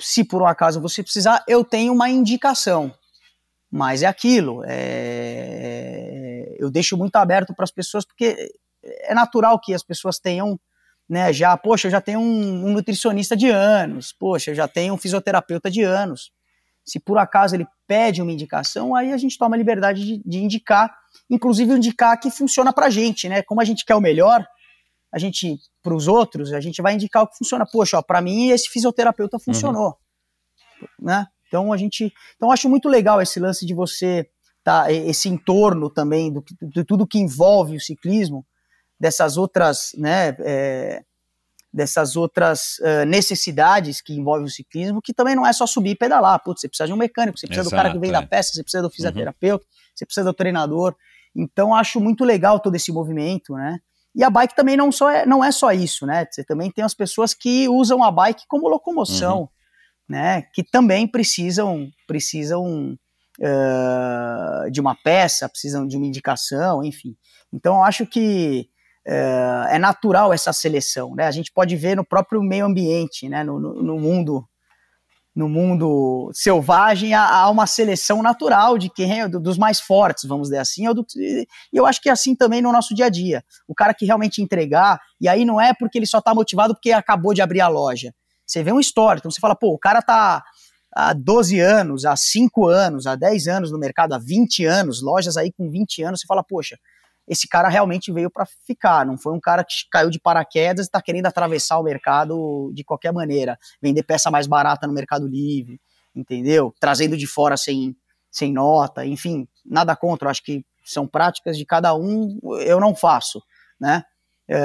[0.00, 2.92] Se por um acaso você precisar, eu tenho uma indicação.
[3.70, 6.56] Mas é aquilo, é...
[6.58, 8.52] eu deixo muito aberto para as pessoas, porque
[8.82, 10.58] é natural que as pessoas tenham,
[11.08, 14.94] né, já, poxa, eu já tenho um, um nutricionista de anos, poxa, eu já tenho
[14.94, 16.32] um fisioterapeuta de anos.
[16.84, 20.38] Se por acaso ele pede uma indicação, aí a gente toma a liberdade de, de
[20.38, 20.94] indicar,
[21.28, 23.42] inclusive indicar que funciona para a gente, né?
[23.42, 24.44] Como a gente quer o melhor,
[25.12, 27.66] a gente, para os outros, a gente vai indicar o que funciona.
[27.70, 29.96] Poxa, para mim esse fisioterapeuta funcionou,
[30.80, 30.88] uhum.
[31.06, 31.26] né?
[31.48, 34.28] Então a gente, então acho muito legal esse lance de você
[34.62, 38.46] tá esse entorno também do, de tudo que envolve o ciclismo,
[39.00, 41.02] dessas outras, né, é,
[41.72, 45.94] dessas outras uh, necessidades que envolvem o ciclismo, que também não é só subir e
[45.94, 46.42] pedalar.
[46.42, 48.12] Putz, você precisa de um mecânico, você precisa Exato, do cara que vem é.
[48.12, 49.70] da peça, você precisa do fisioterapeuta, uhum.
[49.94, 50.94] você precisa do treinador.
[51.34, 53.78] Então acho muito legal todo esse movimento, né?
[54.12, 56.26] E a bike também não, só é, não é só isso, né?
[56.28, 59.42] Você também tem as pessoas que usam a bike como locomoção.
[59.42, 59.48] Uhum
[60.10, 62.98] né, que também precisam precisam
[63.40, 67.16] uh, de uma peça, precisam de uma indicação, enfim.
[67.52, 68.68] Então, eu acho que
[69.06, 71.26] uh, é natural essa seleção, né?
[71.26, 74.44] A gente pode ver no próprio meio ambiente, né, no, no, no mundo
[75.34, 80.58] no mundo selvagem há, uma seleção natural de quem é dos mais fortes, vamos dizer
[80.58, 80.84] assim,
[81.16, 83.42] e eu acho que é assim também no nosso dia a dia.
[83.66, 86.90] O cara que realmente entregar, e aí não é porque ele só está motivado porque
[86.90, 88.12] acabou de abrir a loja.
[88.44, 90.42] Você vê uma história, então você fala, pô, o cara tá
[90.92, 95.36] há 12 anos, há 5 anos, há 10 anos no mercado, há 20 anos, lojas
[95.36, 96.76] aí com 20 anos, você fala, poxa,
[97.30, 100.88] esse cara realmente veio para ficar, não foi um cara que caiu de paraquedas e
[100.88, 105.80] está querendo atravessar o mercado de qualquer maneira, vender peça mais barata no Mercado Livre,
[106.12, 106.74] entendeu?
[106.80, 107.96] Trazendo de fora sem,
[108.32, 113.40] sem nota, enfim, nada contra, acho que são práticas de cada um, eu não faço,
[113.80, 114.02] né?
[114.48, 114.58] É,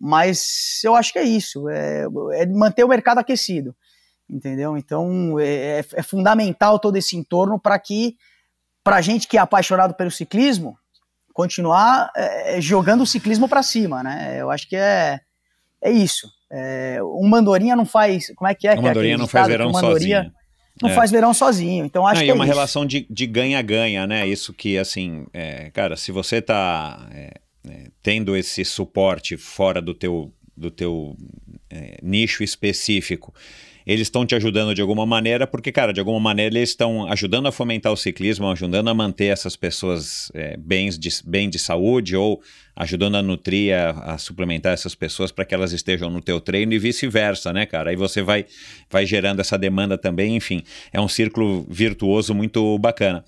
[0.00, 3.76] mas eu acho que é isso, é, é, manter o mercado aquecido,
[4.26, 4.74] entendeu?
[4.74, 8.16] Então é, é, é fundamental todo esse entorno para que,
[8.82, 10.78] para gente que é apaixonado pelo ciclismo,
[11.32, 14.36] continuar é, jogando o ciclismo para cima, né?
[14.38, 15.20] Eu acho que é,
[15.82, 16.28] é isso.
[16.52, 18.32] É, um mandorinha não faz.
[18.34, 18.74] Como é que é?
[18.74, 20.32] Um mandorinha não faz verão sozinho.
[20.82, 20.94] Não é.
[20.94, 21.84] faz verão sozinho.
[21.84, 22.54] Então acho não, que é uma isso.
[22.54, 24.26] relação de ganha-ganha, né?
[24.26, 27.34] Isso que, assim, é, cara, se você tá é,
[28.02, 31.16] tendo esse suporte fora do teu, do teu
[31.68, 33.34] é, nicho específico,
[33.90, 37.48] eles estão te ajudando de alguma maneira, porque, cara, de alguma maneira eles estão ajudando
[37.48, 42.40] a fomentar o ciclismo, ajudando a manter essas pessoas é, de, bem de saúde ou
[42.76, 46.72] ajudando a nutrir, a, a suplementar essas pessoas para que elas estejam no teu treino
[46.72, 47.90] e vice-versa, né, cara?
[47.90, 48.46] Aí você vai,
[48.88, 50.62] vai gerando essa demanda também, enfim,
[50.92, 53.24] é um círculo virtuoso muito bacana.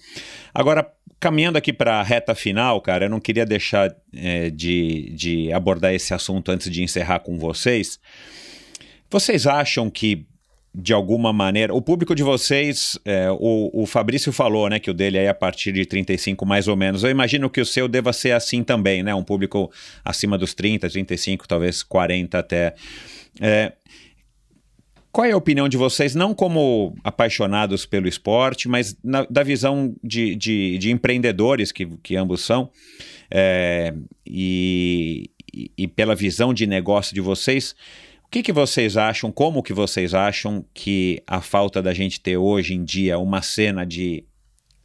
[0.54, 5.52] Agora, caminhando aqui para a reta final, cara, eu não queria deixar é, de, de
[5.52, 7.98] abordar esse assunto antes de encerrar com vocês.
[9.10, 10.24] Vocês acham que
[10.74, 11.74] de alguma maneira.
[11.74, 15.34] O público de vocês, é, o, o Fabrício falou, né, que o dele é a
[15.34, 17.04] partir de 35 mais ou menos.
[17.04, 19.14] Eu imagino que o seu deva ser assim também, né?
[19.14, 19.70] Um público
[20.04, 22.74] acima dos 30, 35, talvez 40 até.
[23.40, 23.72] É,
[25.12, 29.94] qual é a opinião de vocês, não como apaixonados pelo esporte, mas na, da visão
[30.02, 32.70] de, de, de, empreendedores que, que ambos são,
[33.30, 33.92] é,
[34.26, 35.30] e,
[35.76, 37.76] e pela visão de negócio de vocês?
[38.32, 42.72] Que, que vocês acham, como que vocês acham que a falta da gente ter hoje
[42.72, 44.24] em dia uma cena de,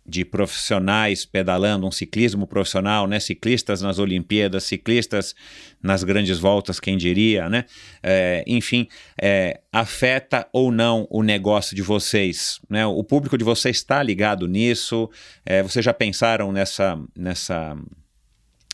[0.06, 3.22] de profissionais pedalando, um ciclismo profissional, né?
[3.22, 5.34] ciclistas nas Olimpíadas, ciclistas
[5.82, 7.64] nas grandes voltas, quem diria, né?
[8.04, 8.86] É, enfim,
[9.20, 12.60] é, afeta ou não o negócio de vocês?
[12.70, 12.86] Né?
[12.86, 15.10] O público de vocês está ligado nisso?
[15.46, 17.78] É, vocês já pensaram nessa, nessa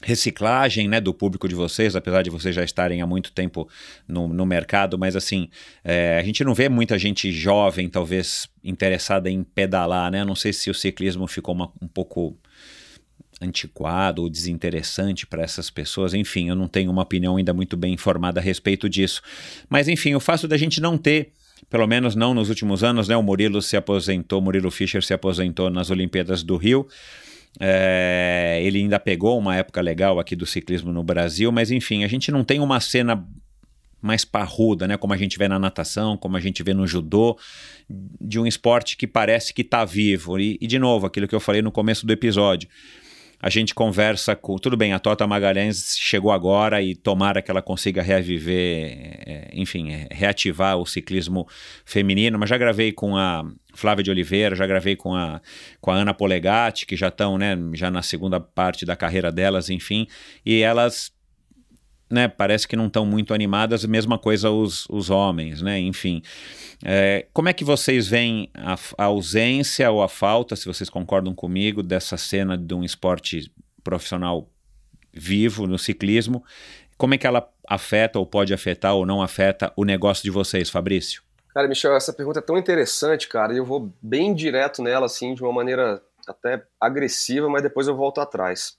[0.03, 3.67] reciclagem né, do público de vocês, apesar de vocês já estarem há muito tempo
[4.07, 5.49] no, no mercado, mas assim,
[5.83, 10.23] é, a gente não vê muita gente jovem, talvez, interessada em pedalar, né?
[10.23, 12.37] Não sei se o ciclismo ficou uma, um pouco
[13.41, 16.13] antiquado ou desinteressante para essas pessoas.
[16.13, 19.21] Enfim, eu não tenho uma opinião ainda muito bem informada a respeito disso.
[19.69, 21.31] Mas enfim, o fato da gente não ter
[21.69, 23.15] pelo menos não nos últimos anos, né?
[23.15, 26.87] O Murilo se aposentou, Murilo Fischer se aposentou nas Olimpíadas do Rio.
[27.59, 32.07] É, ele ainda pegou uma época legal aqui do ciclismo no Brasil, mas enfim, a
[32.07, 33.25] gente não tem uma cena
[34.01, 34.97] mais parruda, né?
[34.97, 37.37] Como a gente vê na natação, como a gente vê no judô,
[37.89, 40.37] de um esporte que parece que está vivo.
[40.37, 42.67] E, e, de novo, aquilo que eu falei no começo do episódio
[43.43, 44.55] a gente conversa com.
[44.55, 49.91] Tudo bem, a Tota Magalhães chegou agora e tomara que ela consiga reviver, é, enfim,
[49.91, 51.45] é, reativar o ciclismo
[51.83, 55.41] feminino, mas já gravei com a Flávia de Oliveira, já gravei com a,
[55.81, 59.69] com a Ana Polegatti, que já estão, né, já na segunda parte da carreira delas,
[59.69, 60.07] enfim,
[60.45, 61.12] e elas
[62.09, 66.21] né, parece que não estão muito animadas, mesma coisa os, os homens, né, enfim.
[66.83, 71.33] É, como é que vocês veem a, a, ausência ou a falta, se vocês concordam
[71.33, 73.51] comigo, dessa cena de um esporte
[73.83, 74.49] profissional
[75.11, 76.43] vivo no ciclismo?
[76.97, 80.69] Como é que ela afeta ou pode afetar ou não afeta o negócio de vocês,
[80.69, 81.23] Fabrício?
[81.53, 85.35] Cara, Michel, essa pergunta é tão interessante, cara, e eu vou bem direto nela, assim,
[85.35, 88.77] de uma maneira até agressiva, mas depois eu volto atrás.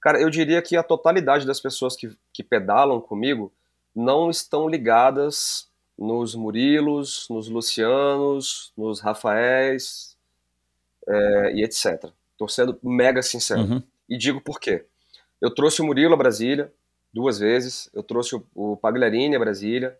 [0.00, 3.52] Cara, eu diria que a totalidade das pessoas que, que pedalam comigo
[3.94, 5.68] não estão ligadas
[5.98, 10.16] nos Murilos, nos Lucianos, nos Rafaéis
[11.08, 12.10] é, e etc.
[12.32, 13.62] Estou sendo mega sincero.
[13.62, 13.82] Uhum.
[14.08, 14.84] E digo por quê.
[15.40, 16.72] Eu trouxe o Murilo a Brasília
[17.12, 19.96] duas vezes, eu trouxe o, o Pagliarini a Brasília.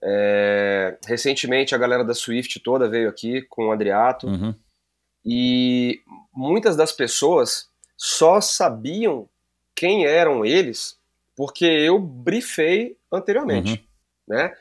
[0.00, 4.26] É, recentemente a galera da Swift toda veio aqui com o Adriato.
[4.26, 4.54] Uhum.
[5.24, 6.00] E
[6.32, 9.28] muitas das pessoas só sabiam
[9.74, 10.96] quem eram eles
[11.36, 13.72] porque eu brifei anteriormente,
[14.28, 14.36] uhum.
[14.36, 14.52] né?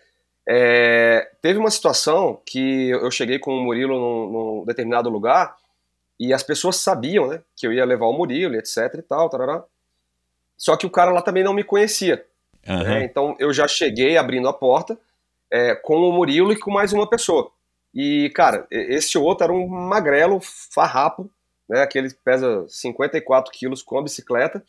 [0.49, 5.57] É, teve uma situação que eu cheguei com o Murilo num, num, determinado lugar
[6.17, 9.63] e as pessoas sabiam, né, que eu ia levar o Murilo, etc e tal, tarará.
[10.55, 12.25] Só que o cara lá também não me conhecia.
[12.65, 12.83] Uhum.
[12.83, 14.97] Né, então eu já cheguei abrindo a porta
[15.51, 17.51] é, com o Murilo e com mais uma pessoa.
[17.93, 21.29] E, cara, esse outro era um magrelo, farrapo,
[21.69, 24.63] né, aquele que pesa 54 quilos com a bicicleta.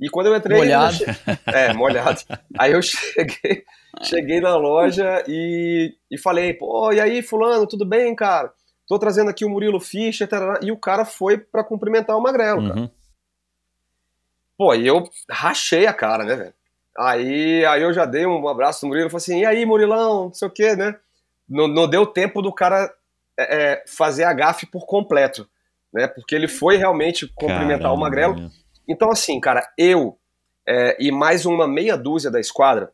[0.00, 0.56] E quando eu entrei.
[0.56, 0.96] Molhado.
[1.04, 2.20] Eu É, molhado.
[2.58, 3.64] Aí eu cheguei,
[4.02, 8.52] cheguei na loja e, e falei, pô, e aí, Fulano, tudo bem, cara?
[8.86, 10.58] Tô trazendo aqui o Murilo Fischer, tarará.
[10.62, 12.80] e o cara foi para cumprimentar o Magrelo, cara.
[12.80, 12.90] Uhum.
[14.56, 16.54] Pô, e eu rachei a cara, né, velho?
[16.98, 20.24] Aí, aí eu já dei um abraço no Murilo e falei assim, e aí, Murilão,
[20.24, 20.96] não sei o quê, né?
[21.48, 22.92] Não, não deu tempo do cara
[23.38, 25.48] é, é fazer a gafe por completo,
[25.92, 26.06] né?
[26.06, 28.50] Porque ele foi realmente cumprimentar Caramba, o Magrelo.
[28.88, 30.18] Então, assim, cara, eu
[30.68, 32.92] é, e mais uma meia dúzia da esquadra,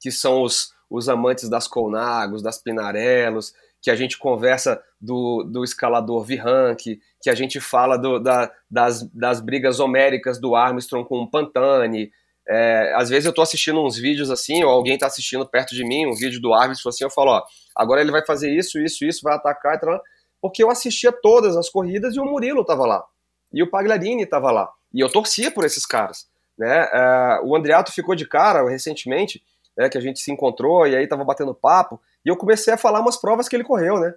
[0.00, 3.52] que são os, os amantes das Colnagos, das Pinarelos,
[3.82, 9.02] que a gente conversa do, do escalador Vihank, que a gente fala do, da, das,
[9.12, 12.10] das brigas homéricas do Armstrong com o Pantani.
[12.48, 15.84] É, às vezes eu tô assistindo uns vídeos assim, ou alguém tá assistindo perto de
[15.84, 17.42] mim, um vídeo do Armstrong assim, eu falo, ó,
[17.76, 19.78] agora ele vai fazer isso, isso, isso, vai atacar,
[20.42, 23.04] porque eu assistia todas as corridas e o Murilo tava lá,
[23.52, 24.68] e o Pagliarini tava lá.
[24.92, 26.26] E eu torcia por esses caras.
[26.58, 26.84] Né?
[26.84, 29.42] Uh, o Andriato ficou de cara recentemente,
[29.76, 32.76] né, que a gente se encontrou e aí tava batendo papo, e eu comecei a
[32.76, 34.14] falar umas provas que ele correu, né?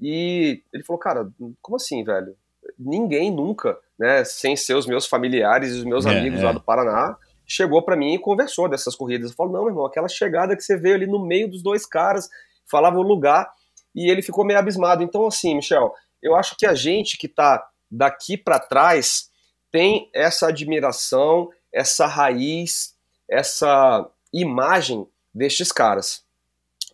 [0.00, 1.30] E ele falou, cara,
[1.62, 2.36] como assim, velho?
[2.78, 6.44] Ninguém nunca, né, sem ser os meus familiares e os meus é, amigos é.
[6.44, 7.16] lá do Paraná,
[7.46, 9.30] chegou para mim e conversou dessas corridas.
[9.30, 11.86] Eu falo, não, meu irmão, aquela chegada que você veio ali no meio dos dois
[11.86, 12.28] caras,
[12.68, 13.50] falava o lugar,
[13.94, 15.02] e ele ficou meio abismado.
[15.02, 19.30] Então, assim, Michel, eu acho que a gente que tá daqui para trás
[19.70, 22.94] tem essa admiração, essa raiz,
[23.28, 26.22] essa imagem destes caras.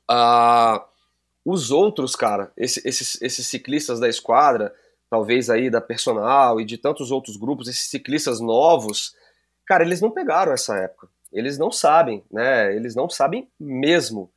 [0.08, 0.84] Ah,
[1.44, 4.74] os outros, cara, esse, esses, esses ciclistas da esquadra,
[5.10, 9.14] talvez aí da personal e de tantos outros grupos, esses ciclistas novos,
[9.66, 11.08] cara, eles não pegaram essa época.
[11.32, 12.74] Eles não sabem, né?
[12.74, 14.30] Eles não sabem mesmo.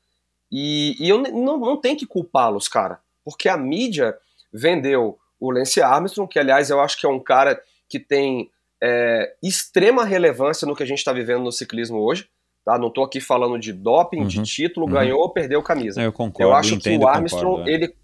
[0.52, 4.18] E, e eu não, não tenho que culpá-los, cara, porque a mídia
[4.52, 9.34] vendeu o Lance Armstrong, que aliás eu acho que é um cara que tem é,
[9.42, 12.30] extrema relevância no que a gente está vivendo no ciclismo hoje.
[12.64, 12.78] Tá?
[12.78, 14.94] Não estou aqui falando de doping, uhum, de título, uhum.
[14.94, 16.02] ganhou ou perdeu camisa.
[16.02, 16.52] Eu concordo.
[16.52, 17.74] Eu acho entendo, que o Armstrong concordo, é.
[17.74, 17.96] ele,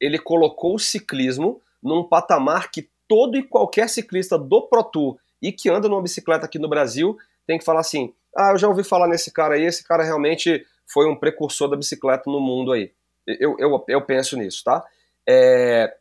[0.00, 5.52] ele colocou o ciclismo num patamar que todo e qualquer ciclista do Pro Tour e
[5.52, 8.82] que anda numa bicicleta aqui no Brasil tem que falar assim: ah, eu já ouvi
[8.82, 12.92] falar nesse cara aí, esse cara realmente foi um precursor da bicicleta no mundo aí.
[13.26, 14.84] Eu, eu, eu penso nisso, tá?
[15.26, 15.94] É,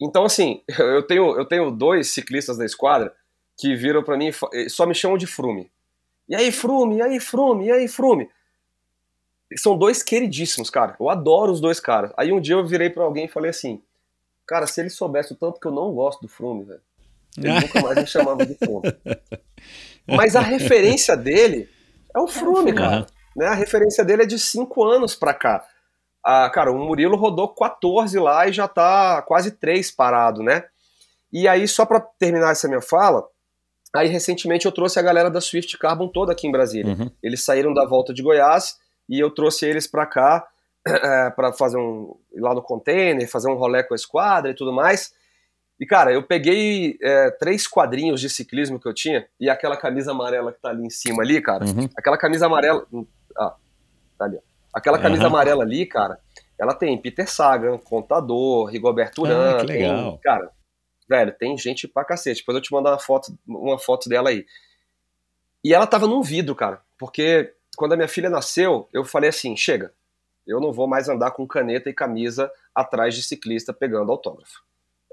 [0.00, 3.14] então, assim, eu tenho, eu tenho dois ciclistas da esquadra
[3.58, 5.70] que viram para mim e só me chamam de Frume.
[6.28, 8.28] E aí, Frume, e aí, Frume, e aí, Frume.
[9.56, 10.96] São dois queridíssimos, cara.
[10.98, 12.12] Eu adoro os dois caras.
[12.16, 13.80] Aí um dia eu virei para alguém e falei assim:
[14.44, 16.80] Cara, se ele soubesse o tanto que eu não gosto do Frume, velho.
[17.38, 18.92] Ele nunca mais me chamava de Flume.
[20.06, 21.68] Mas a referência dele
[22.14, 23.06] é o Frume, cara.
[23.36, 23.46] Né?
[23.46, 25.64] A referência dele é de cinco anos pra cá.
[26.24, 30.64] Ah, cara, o Murilo rodou 14 lá e já tá quase 3 parado, né?
[31.32, 33.24] E aí, só para terminar essa minha fala,
[33.94, 36.94] aí recentemente eu trouxe a galera da Swift Carbon toda aqui em Brasília.
[36.94, 37.10] Uhum.
[37.22, 40.48] Eles saíram da volta de Goiás e eu trouxe eles para cá
[40.86, 44.54] é, para fazer um ir lá no container, fazer um rolê com a esquadra e
[44.54, 45.12] tudo mais.
[45.78, 50.10] E, cara, eu peguei é, três quadrinhos de ciclismo que eu tinha e aquela camisa
[50.10, 51.64] amarela que tá ali em cima ali, cara.
[51.66, 51.88] Uhum.
[51.96, 52.86] Aquela camisa amarela.
[54.18, 54.40] Tá ali, ó.
[54.72, 55.28] Aquela camisa uhum.
[55.28, 56.18] amarela ali, cara,
[56.58, 59.56] ela tem Peter Sagan, Contador, Rigoberto Urán.
[59.56, 60.12] Ah, que legal.
[60.12, 60.50] Tem, cara,
[61.08, 62.40] velho, tem gente pra cacete.
[62.40, 64.44] Depois eu te mandar uma foto, uma foto dela aí.
[65.64, 66.82] E ela tava num vidro, cara.
[66.98, 69.92] Porque quando a minha filha nasceu, eu falei assim: chega,
[70.46, 74.62] eu não vou mais andar com caneta e camisa atrás de ciclista pegando autógrafo.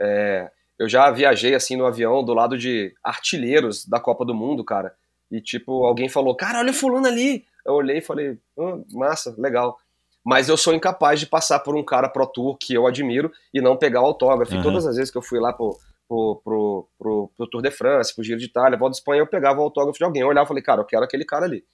[0.01, 4.63] É, eu já viajei assim no avião do lado de artilheiros da Copa do Mundo,
[4.63, 4.95] cara.
[5.31, 7.45] E tipo, alguém falou, cara, olha o fulano ali.
[7.65, 9.77] Eu olhei e falei, hum, massa, legal.
[10.25, 13.61] Mas eu sou incapaz de passar por um cara pro tour que eu admiro e
[13.61, 14.53] não pegar o autógrafo.
[14.53, 14.59] Uhum.
[14.59, 15.77] E todas as vezes que eu fui lá pro,
[16.07, 19.27] pro, pro, pro, pro Tour de France, pro Giro de Itália, Volta de Espanha, eu
[19.27, 20.21] pegava o autógrafo de alguém.
[20.21, 21.65] Eu olhava e falei, cara, eu quero aquele cara ali.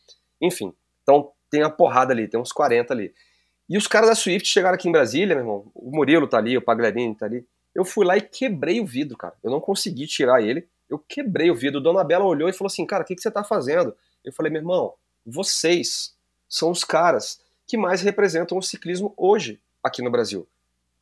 [0.41, 3.13] Enfim, então tem a porrada ali, tem uns 40 ali.
[3.69, 5.71] E os caras da Swift chegaram aqui em Brasília, meu irmão.
[5.75, 7.45] O Murilo tá ali, o Pagliarini tá ali.
[7.75, 9.35] Eu fui lá e quebrei o vidro, cara.
[9.43, 10.67] Eu não consegui tirar ele.
[10.89, 11.79] Eu quebrei o vidro.
[11.79, 13.95] Dona Bela olhou e falou assim: Cara, o que, que você tá fazendo?
[14.25, 14.93] Eu falei: Meu irmão,
[15.25, 16.15] vocês
[16.47, 20.47] são os caras que mais representam o ciclismo hoje aqui no Brasil.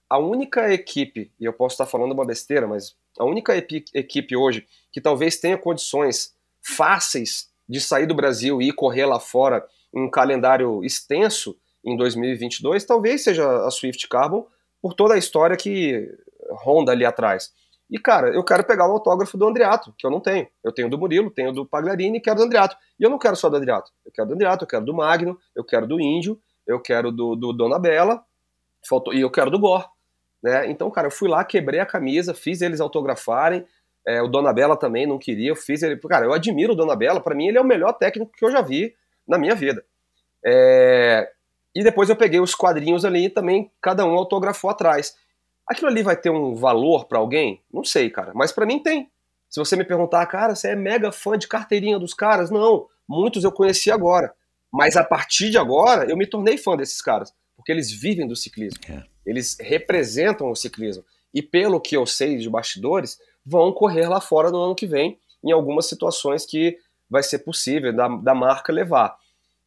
[0.09, 4.67] A única equipe, e eu posso estar falando uma besteira, mas a única equipe hoje
[4.91, 10.09] que talvez tenha condições fáceis de sair do Brasil e correr lá fora em um
[10.09, 14.45] calendário extenso em 2022, talvez seja a Swift Carbon,
[14.81, 16.09] por toda a história que
[16.51, 17.51] ronda ali atrás.
[17.89, 20.47] E, cara, eu quero pegar o autógrafo do Andriato, que eu não tenho.
[20.63, 22.75] Eu tenho do Murilo, tenho do Pagliarini e quero do Andriato.
[22.99, 23.91] E eu não quero só do Andriato.
[24.05, 27.35] Eu quero do Andriato, eu quero do Magno, eu quero do Índio, eu quero do,
[27.35, 28.21] do Dona Bela,
[28.87, 29.87] faltou, e eu quero do Gor.
[30.43, 30.69] Né?
[30.69, 33.65] Então, cara, eu fui lá, quebrei a camisa, fiz eles autografarem.
[34.05, 35.97] É, o Dona Bela também não queria, eu fiz ele.
[35.97, 38.51] Cara, eu admiro o Dona Bela, para mim ele é o melhor técnico que eu
[38.51, 38.93] já vi
[39.27, 39.83] na minha vida.
[40.45, 41.29] É,
[41.75, 45.15] e depois eu peguei os quadrinhos ali e também cada um autografou atrás.
[45.67, 47.61] Aquilo ali vai ter um valor para alguém?
[47.71, 49.09] Não sei, cara, mas para mim tem.
[49.49, 52.49] Se você me perguntar, cara, você é mega fã de carteirinha dos caras?
[52.49, 54.33] Não, muitos eu conheci agora.
[54.71, 58.35] Mas a partir de agora, eu me tornei fã desses caras, porque eles vivem do
[58.35, 58.79] ciclismo.
[58.89, 59.03] É.
[59.25, 61.03] Eles representam o ciclismo.
[61.33, 65.17] E pelo que eu sei de bastidores, vão correr lá fora no ano que vem,
[65.43, 66.77] em algumas situações que
[67.09, 69.17] vai ser possível da, da marca levar.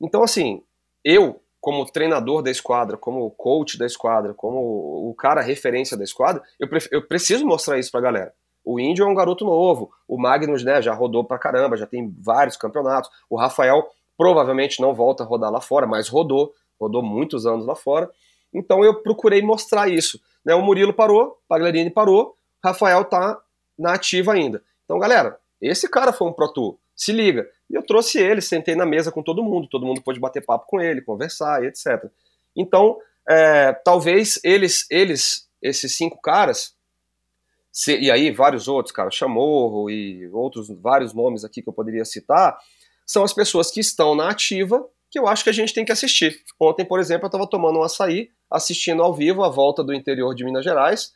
[0.01, 0.63] Então, assim,
[1.05, 6.43] eu como treinador da esquadra, como coach da esquadra, como o cara referência da esquadra,
[6.59, 8.33] eu, eu preciso mostrar isso pra galera.
[8.65, 12.15] O Índio é um garoto novo, o Magnus né, já rodou pra caramba, já tem
[12.19, 17.47] vários campeonatos, o Rafael provavelmente não volta a rodar lá fora, mas rodou, rodou muitos
[17.47, 18.11] anos lá fora.
[18.53, 20.21] Então eu procurei mostrar isso.
[20.45, 20.55] Né?
[20.55, 23.41] O Murilo parou, Pagliarini parou, Rafael tá
[23.79, 24.63] na ativa ainda.
[24.85, 26.77] Então, galera, esse cara foi um Pro Tour.
[26.95, 27.49] Se liga.
[27.71, 30.67] E eu trouxe ele, sentei na mesa com todo mundo, todo mundo pôde bater papo
[30.67, 32.05] com ele, conversar e etc.
[32.57, 36.75] Então, é, talvez eles, eles, esses cinco caras,
[37.71, 42.05] se, e aí vários outros, cara, Chamorro e outros vários nomes aqui que eu poderia
[42.05, 42.59] citar,
[43.07, 45.91] são as pessoas que estão na ativa que eu acho que a gente tem que
[45.91, 46.41] assistir.
[46.59, 50.35] Ontem, por exemplo, eu estava tomando um açaí, assistindo ao vivo a volta do interior
[50.35, 51.13] de Minas Gerais,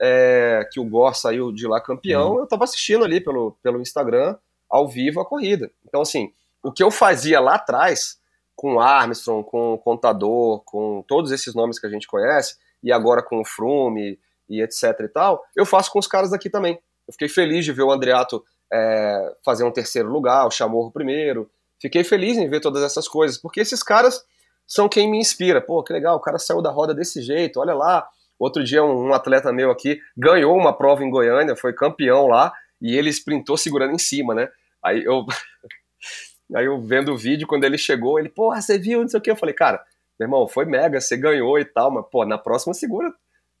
[0.00, 2.38] é, que o Gor saiu de lá campeão, uhum.
[2.38, 4.36] eu estava assistindo ali pelo, pelo Instagram,
[4.74, 5.70] ao vivo a corrida.
[5.86, 8.18] Então, assim, o que eu fazia lá atrás,
[8.56, 13.40] com Armstrong, com Contador, com todos esses nomes que a gente conhece, e agora com
[13.40, 16.74] o Frume e etc e tal, eu faço com os caras daqui também.
[17.06, 21.48] Eu fiquei feliz de ver o Andreato é, fazer um terceiro lugar, o Chamorro primeiro.
[21.80, 24.24] Fiquei feliz em ver todas essas coisas, porque esses caras
[24.66, 25.60] são quem me inspira.
[25.60, 28.08] Pô, que legal, o cara saiu da roda desse jeito, olha lá.
[28.36, 32.52] Outro dia um, um atleta meu aqui ganhou uma prova em Goiânia, foi campeão lá,
[32.82, 34.48] e ele sprintou segurando em cima, né?
[34.84, 35.24] Aí eu,
[36.54, 39.22] aí eu vendo o vídeo, quando ele chegou, ele, porra, você viu, não sei o
[39.22, 39.30] que.
[39.30, 39.82] Eu falei, cara,
[40.18, 43.12] meu irmão, foi mega, você ganhou e tal, mas, pô, na próxima segura,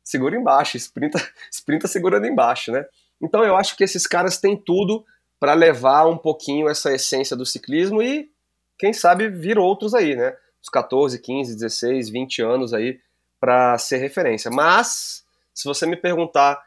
[0.02, 1.18] segura embaixo, sprinta,
[1.50, 2.84] sprinta segurando embaixo, né?
[3.20, 5.04] Então eu acho que esses caras têm tudo
[5.40, 8.30] para levar um pouquinho essa essência do ciclismo e,
[8.78, 10.36] quem sabe, vir outros aí, né?
[10.62, 12.98] Os 14, 15, 16, 20 anos aí
[13.40, 14.50] para ser referência.
[14.50, 16.62] Mas, se você me perguntar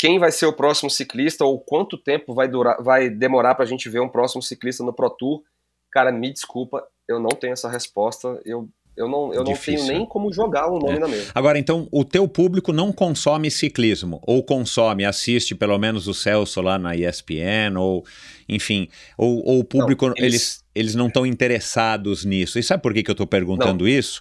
[0.00, 3.68] quem vai ser o próximo ciclista ou quanto tempo vai, durar, vai demorar para a
[3.68, 5.42] gente ver um próximo ciclista no Pro Tour,
[5.90, 8.40] cara, me desculpa, eu não tenho essa resposta.
[8.44, 10.98] Eu Eu não, eu não tenho nem como jogar um nome É.
[10.98, 11.30] na mesa.
[11.34, 16.60] Agora, então, o teu público não consome ciclismo, ou consome, assiste pelo menos o Celso
[16.60, 18.04] lá na ESPN, ou
[18.48, 22.58] enfim, ou, ou o público, Não, eles, eles- eles não estão interessados nisso.
[22.58, 24.20] E sabe por que, que eu estou perguntando isso?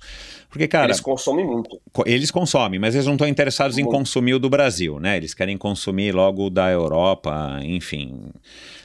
[0.50, 1.80] Porque, cara, Eles consomem muito.
[2.06, 3.96] eles consomem, mas eles não estão interessados em Muito.
[3.96, 5.16] consumir o do Brasil, né?
[5.16, 8.32] Eles querem consumir logo o da Europa, enfim.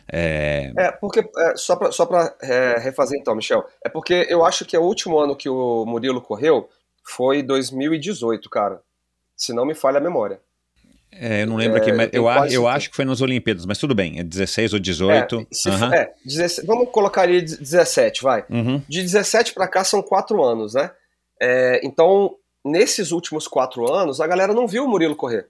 [0.07, 4.77] É, É, porque, é, só pra é, refazer então, Michel, é porque eu acho que
[4.77, 6.69] o último ano que o Murilo correu
[7.03, 8.83] foi 2018, cara.
[9.35, 10.41] Se não me falha a memória.
[11.19, 12.69] É, eu não lembro É, aqui, eu mas eu, eu certeza.
[12.69, 15.41] acho que foi nas Olimpíadas, mas tudo bem, é 16 ou 18.
[15.41, 18.45] É, se aham, for- é, 16 vamos colocar ali 17, vai.
[18.51, 18.83] uhum.
[18.89, 20.91] De 17 pra cá são quatro anos, né?
[21.41, 25.49] É, então, nesses últimos quatro anos, a galera não viu o Murilo correr.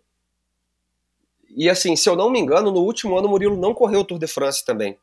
[1.56, 4.04] E assim, se eu não me engano, no último ano o Murilo não correu o
[4.04, 4.96] Tour de France também.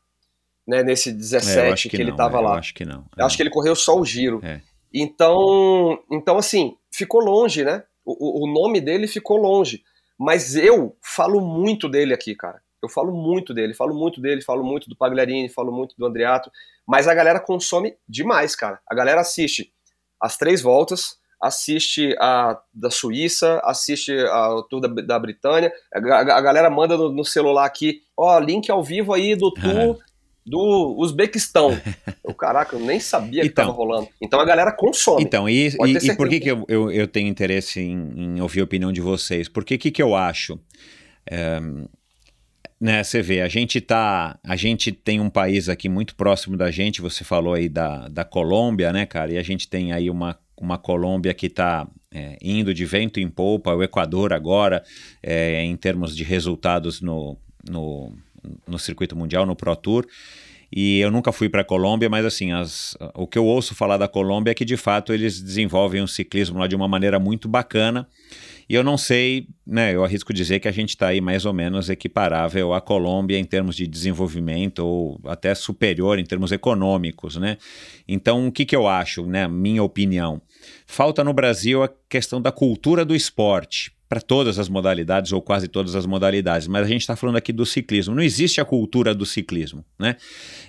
[0.66, 2.50] Né, nesse É, 17 eu acho que, que, ele não, tava é, lá.
[2.52, 3.04] Eu acho que não.
[3.16, 4.40] Eu acho que ele correu só o giro.
[4.44, 4.60] É.
[4.94, 7.82] Então, então, assim, ficou longe, né?
[8.04, 9.82] O- o nome dele ficou longe.
[10.18, 12.60] Mas eu falo muito dele aqui, cara.
[12.82, 16.50] Eu falo muito dele, falo muito dele, falo muito do Pagliarini, falo muito do Andreato.
[16.86, 18.80] Mas a galera consome demais, cara.
[18.90, 19.72] A galera assiste
[20.20, 25.72] as três voltas, assiste a da Suíça, assiste a, o Tour da, da Britânia.
[25.94, 29.50] A, a- a galera manda no, no celular aqui, ó, link ao vivo aí do
[29.54, 29.98] Tour
[30.44, 31.70] do Uzbequistão.
[32.24, 33.66] Eu, caraca, eu nem sabia que Então.
[33.66, 34.08] tava rolando.
[34.20, 35.22] Então a galera consome.
[35.22, 38.60] Então, e, e- e por que, que eu, eu, eu tenho interesse em, em ouvir
[38.60, 39.48] a opinião de vocês?
[39.48, 40.58] Porque o que, que eu acho?
[41.30, 41.60] É,
[42.80, 44.38] né, você vê, a gente tá.
[44.42, 48.24] A gente tem um país aqui muito próximo da gente, você falou aí da, da
[48.24, 49.32] Colômbia, né, cara?
[49.32, 51.86] E a gente tem aí uma, uma Colômbia que está
[52.42, 54.82] indo de vento em polpa, o Equador agora,
[55.22, 57.38] é, em termos de resultados no,
[57.68, 58.12] no,
[58.66, 60.06] no circuito mundial, no Pro Tour.
[60.74, 63.98] E eu nunca fui para a Colômbia, mas assim, as, o que eu ouço falar
[63.98, 67.46] da Colômbia é que de fato eles desenvolvem o ciclismo lá de uma maneira muito
[67.46, 68.08] bacana.
[68.66, 69.94] E eu não sei, né?
[69.94, 73.44] Eu arrisco dizer que a gente está aí mais ou menos equiparável à Colômbia em
[73.44, 77.58] termos de desenvolvimento, ou até superior em termos econômicos, né?
[78.08, 79.46] Então, o que, que eu acho, né?
[79.46, 80.40] Minha opinião.
[80.86, 85.66] Falta no Brasil a questão da cultura do esporte para todas as modalidades ou quase
[85.66, 88.14] todas as modalidades, mas a gente está falando aqui do ciclismo.
[88.14, 90.16] Não existe a cultura do ciclismo, né?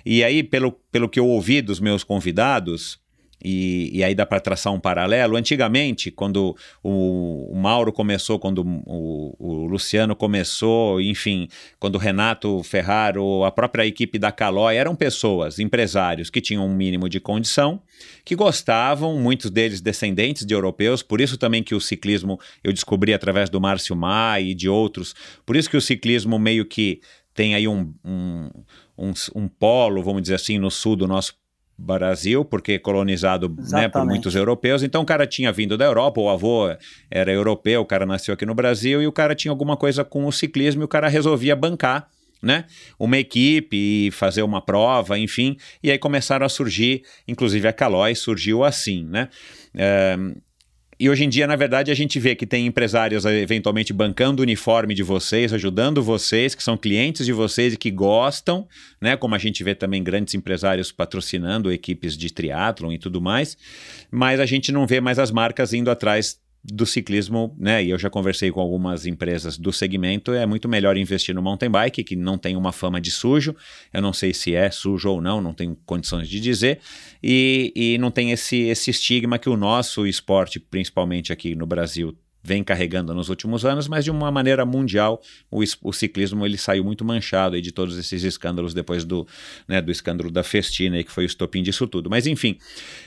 [0.02, 2.98] E aí, pelo, pelo que eu ouvi dos meus convidados,
[3.44, 5.36] e, e aí dá para traçar um paralelo.
[5.36, 11.48] Antigamente, quando o, o Mauro começou, quando o, o, Luciano começou, enfim,
[11.78, 16.74] quando o Renato Ferraro, a própria equipe da Calói, eram pessoas, empresários que tinham um
[16.74, 17.82] mínimo de condição,
[18.24, 23.12] que gostavam, muitos deles descendentes de europeus, por isso também que o ciclismo eu descobri
[23.12, 25.14] através do Márcio Mai e de outros,
[25.44, 27.00] por isso que o ciclismo meio que
[27.34, 28.48] tem aí um, um,
[28.96, 31.34] um, um polo, vamos dizer assim, no sul do nosso
[31.76, 34.82] Brasil, porque colonizado né, por muitos europeus.
[34.82, 36.68] Então o cara tinha vindo da Europa, o avô
[37.10, 40.26] era europeu, o cara nasceu aqui no Brasil e o cara tinha alguma coisa com
[40.26, 42.08] o ciclismo e o cara resolvia bancar.
[42.42, 42.66] Né?
[42.98, 43.74] Uma equipe
[44.08, 49.02] e fazer uma prova, enfim, e aí começaram a surgir, inclusive a Calói surgiu assim,
[49.02, 49.30] né?
[49.74, 50.14] É,
[50.98, 54.44] e hoje em dia, na verdade, a gente vê que tem empresários eventualmente bancando o
[54.44, 58.68] uniforme de vocês, ajudando vocês, que são clientes de vocês e que gostam,
[59.00, 59.16] né?
[59.16, 63.56] Como a gente vê também grandes empresários patrocinando equipes de triatlon e tudo mais,
[64.10, 67.84] mas a gente não vê mais as marcas indo atrás do ciclismo, né?
[67.84, 71.70] E eu já conversei com algumas empresas do segmento, é muito melhor investir no mountain
[71.70, 73.54] bike, que não tem uma fama de sujo.
[73.92, 76.80] Eu não sei se é sujo ou não, não tenho condições de dizer.
[77.22, 82.16] E, e não tem esse, esse estigma que o nosso esporte, principalmente aqui no Brasil,
[82.44, 86.84] vem carregando nos últimos anos, mas de uma maneira mundial o, o ciclismo ele saiu
[86.84, 89.26] muito manchado de todos esses escândalos depois do,
[89.66, 92.10] né, do escândalo da Festina, que foi o estopim disso tudo.
[92.10, 92.58] Mas enfim,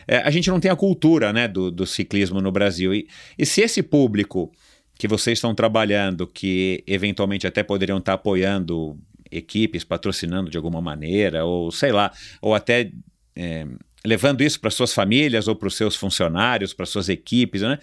[0.08, 2.94] é, a gente não tem a cultura né, do, do ciclismo no Brasil.
[2.96, 3.08] E,
[3.38, 4.52] e se esse público
[4.98, 8.98] que vocês estão trabalhando, que eventualmente até poderiam estar apoiando
[9.30, 12.92] equipes, patrocinando de alguma maneira, ou sei lá, ou até...
[13.36, 13.68] É,
[14.06, 17.78] levando isso para suas famílias ou para os seus funcionários, para suas equipes, né?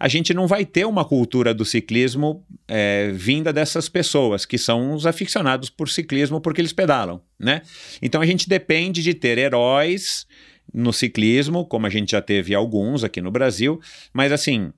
[0.00, 4.94] A gente não vai ter uma cultura do ciclismo é, vinda dessas pessoas, que são
[4.94, 7.20] os aficionados por ciclismo porque eles pedalam.
[7.38, 7.60] Né?
[8.00, 10.26] Então a gente depende de ter heróis
[10.72, 13.78] no ciclismo, como a gente já teve alguns aqui no Brasil,
[14.10, 14.72] mas assim,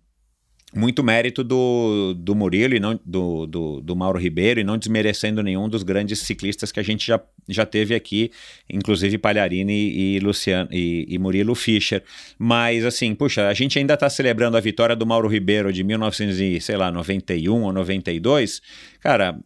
[0.74, 5.42] muito mérito do, do Murilo e não do, do, do, Mauro Ribeiro e não desmerecendo
[5.42, 8.30] nenhum dos grandes ciclistas que a gente já, já teve aqui,
[8.70, 12.02] inclusive Palharini e, Luciano, e, e Murilo Fischer.
[12.38, 17.62] Mas assim, puxa, a gente ainda está celebrando a vitória do Mauro Ribeiro de 1991
[17.62, 18.62] ou 92.
[19.00, 19.38] Cara,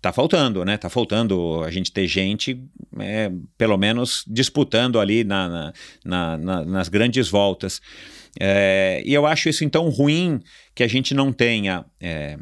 [0.00, 0.76] tá faltando, né?
[0.76, 2.60] Tá faltando a gente ter gente
[2.98, 5.72] é, pelo menos disputando ali na, na,
[6.04, 7.80] na, na nas grandes voltas.
[8.38, 10.40] É, e eu acho isso então ruim
[10.74, 12.36] que a gente não tenha é,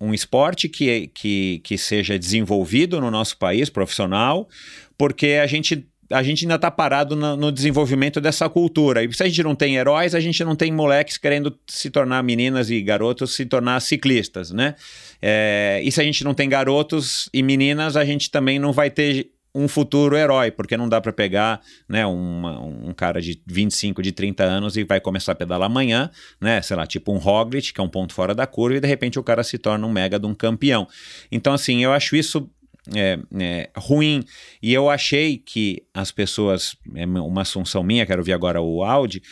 [0.00, 4.48] um esporte que, que, que seja desenvolvido no nosso país, profissional,
[4.96, 9.04] porque a gente a gente ainda está parado no, no, desenvolvimento dessa cultura.
[9.04, 12.22] E se a gente não tem heróis, a gente não tem moleques querendo se tornar
[12.22, 14.74] meninas e garotos se tornar ciclistas, né?
[15.20, 18.90] É, e se a gente não tem garotos e meninas, a gente também não vai
[18.90, 24.02] ter um futuro herói, porque não dá para pegar né, uma, um cara de 25,
[24.02, 27.72] de 30 anos e vai começar a pedalar amanhã, né, sei lá, tipo um Roglic,
[27.72, 29.90] que é um ponto fora da curva, e de repente o cara se torna um
[29.90, 30.86] mega de um campeão.
[31.32, 32.48] Então, assim, eu acho isso
[32.94, 34.22] é, é, ruim.
[34.62, 39.22] E eu achei que as pessoas, é uma assunção minha, quero ver agora o Audi,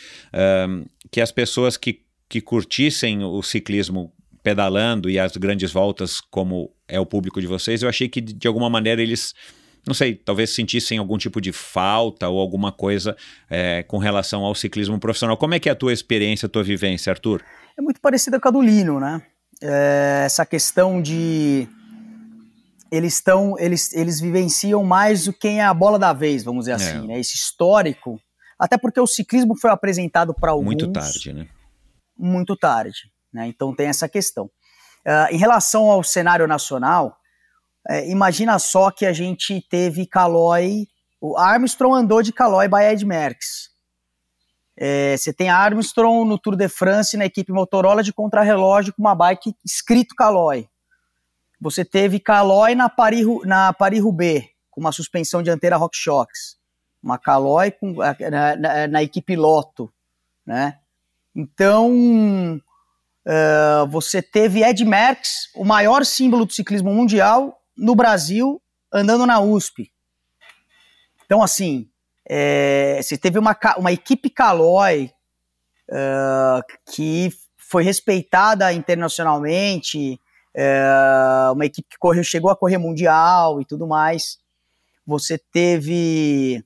[0.67, 4.13] um, que as pessoas que, que curtissem o ciclismo
[4.43, 8.47] pedalando e as grandes voltas, como é o público de vocês, eu achei que de
[8.47, 9.33] alguma maneira eles
[9.85, 13.15] não sei, talvez sentissem algum tipo de falta ou alguma coisa
[13.49, 15.37] é, com relação ao ciclismo profissional.
[15.37, 17.41] Como é que é a tua experiência, a tua vivência, Arthur?
[17.77, 19.21] É muito parecida com a do Lino, né?
[19.61, 21.69] É, essa questão de
[22.91, 26.71] eles estão eles, eles vivenciam mais o quem é a bola da vez, vamos dizer
[26.71, 26.75] é.
[26.75, 27.19] assim, né?
[27.19, 28.19] Esse histórico,
[28.57, 31.47] até porque o ciclismo foi apresentado para alguns muito tarde, né?
[32.17, 33.47] Muito tarde, né?
[33.47, 34.45] Então tem essa questão.
[35.05, 37.17] Uh, em relação ao cenário nacional,
[37.87, 40.87] é, imagina só que a gente teve Caloi,
[41.21, 43.69] o Armstrong andou de Caloi by Ed Merckx.
[44.79, 49.15] É, você tem Armstrong no Tour de France na equipe Motorola de contrarrelógio com uma
[49.15, 50.67] bike escrito Caloi.
[51.59, 54.01] Você teve Caloi na Paris, na Paris
[54.69, 56.57] com uma suspensão dianteira RockShox.
[57.01, 59.91] Uma Caloi com, na, na, na, equipe Lotto,
[60.45, 60.79] né?
[61.35, 62.59] Então,
[63.25, 68.61] uh, você teve Ed Merckx, o maior símbolo do ciclismo mundial, no Brasil,
[68.91, 69.91] andando na USP.
[71.25, 71.89] Então, assim,
[72.27, 75.11] é, você teve uma, uma equipe Caloi
[75.89, 76.61] uh,
[76.91, 80.19] que foi respeitada internacionalmente,
[80.59, 84.39] é, uma equipe que correu, chegou a correr mundial e tudo mais.
[85.05, 86.65] Você teve,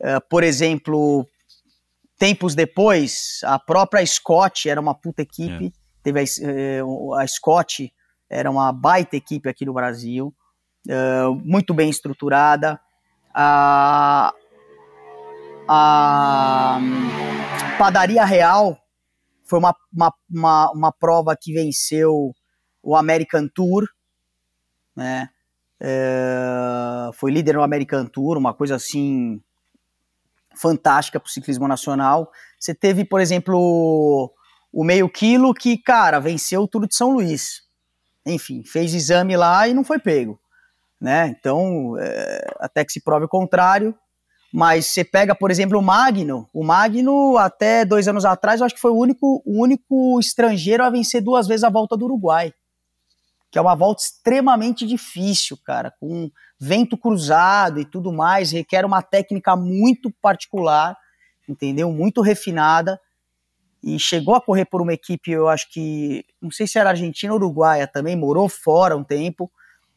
[0.00, 1.28] é, por exemplo,
[2.16, 5.66] tempos depois, a própria Scott era uma puta equipe.
[5.66, 5.72] É.
[6.04, 6.80] Teve a, é,
[7.18, 7.92] a, Scott,
[8.30, 10.32] era uma baita equipe aqui no Brasil,
[10.88, 12.80] é, muito bem estruturada.
[13.34, 14.32] A,
[15.66, 16.78] a
[17.78, 18.78] Padaria Real
[19.44, 22.32] foi uma, uma, uma, uma prova que venceu
[22.84, 23.88] o American Tour,
[24.94, 25.30] né?
[25.80, 29.42] É, foi líder no American Tour, uma coisa assim
[30.54, 32.30] fantástica para o ciclismo nacional.
[32.60, 34.32] Você teve, por exemplo,
[34.72, 37.62] o meio quilo que, cara, venceu o Tour de São Luís.
[38.24, 40.38] Enfim, fez exame lá e não foi pego.
[41.00, 41.34] Né?
[41.38, 43.94] Então, é, até que se prove o contrário.
[44.52, 46.48] Mas você pega, por exemplo, o Magno.
[46.52, 50.84] O Magno, até dois anos atrás, eu acho que foi o único, o único estrangeiro
[50.84, 52.54] a vencer duas vezes a volta do Uruguai
[53.54, 59.00] que é uma volta extremamente difícil, cara, com vento cruzado e tudo mais, requer uma
[59.00, 60.96] técnica muito particular,
[61.48, 61.92] entendeu?
[61.92, 63.00] Muito refinada.
[63.80, 67.32] E chegou a correr por uma equipe, eu acho que, não sei se era Argentina
[67.32, 69.48] ou Uruguaia também, morou fora um tempo.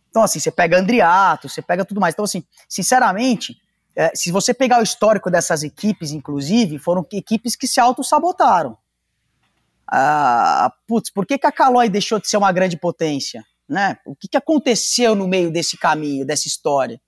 [0.07, 2.13] Então, assim, você pega Andriato, você pega tudo mais.
[2.13, 3.57] Então, assim, sinceramente,
[3.95, 8.77] é, se você pegar o histórico dessas equipes, inclusive, foram equipes que se auto-sabotaram.
[9.89, 13.43] Ah, putz, por que, que a Caloi deixou de ser uma grande potência?
[13.67, 13.97] Né?
[14.05, 16.99] O que, que aconteceu no meio desse caminho, dessa história?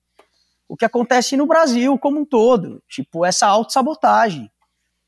[0.68, 4.50] O que acontece no Brasil como um todo, tipo essa autossabotagem.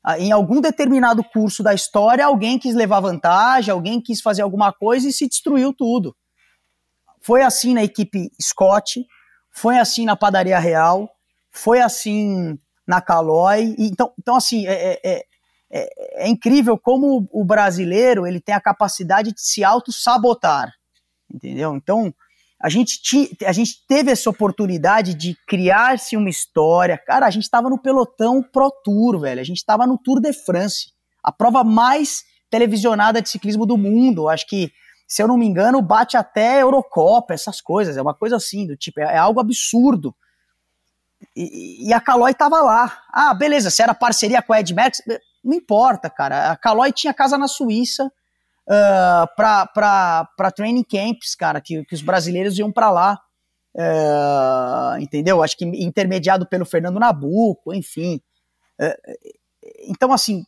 [0.03, 4.73] Ah, em algum determinado curso da história, alguém quis levar vantagem, alguém quis fazer alguma
[4.73, 6.15] coisa e se destruiu tudo.
[7.21, 9.05] Foi assim na equipe Scott,
[9.49, 11.09] foi assim na Padaria Real,
[11.49, 13.75] foi assim na Caloi.
[13.79, 15.25] Então, então assim, é, é,
[15.73, 20.71] é, é incrível como o brasileiro ele tem a capacidade de se auto-sabotar,
[21.33, 21.75] entendeu?
[21.75, 22.13] Então,
[22.61, 26.97] a gente, ti, a gente teve essa oportunidade de criar-se uma história.
[26.97, 29.41] Cara, a gente estava no pelotão Pro Tour, velho.
[29.41, 34.29] A gente estava no Tour de France, a prova mais televisionada de ciclismo do mundo.
[34.29, 34.71] Acho que,
[35.07, 37.97] se eu não me engano, bate até Eurocopa, essas coisas.
[37.97, 40.15] É uma coisa assim, do tipo, é, é algo absurdo.
[41.35, 42.97] E, e a Caloi estava lá.
[43.11, 45.01] Ah, beleza, se era parceria com a Ed Merckx,
[45.43, 46.51] não importa, cara.
[46.51, 52.57] A Caloi tinha casa na Suíça uh, para training camps, cara, que, que os brasileiros
[52.57, 53.19] iam para lá.
[53.75, 55.41] Uh, entendeu?
[55.41, 58.21] Acho que intermediado pelo Fernando Nabuco, enfim.
[58.79, 59.31] Uh,
[59.87, 60.45] então, assim,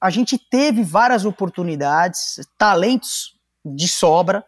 [0.00, 4.44] a gente teve várias oportunidades, talentos de sobra,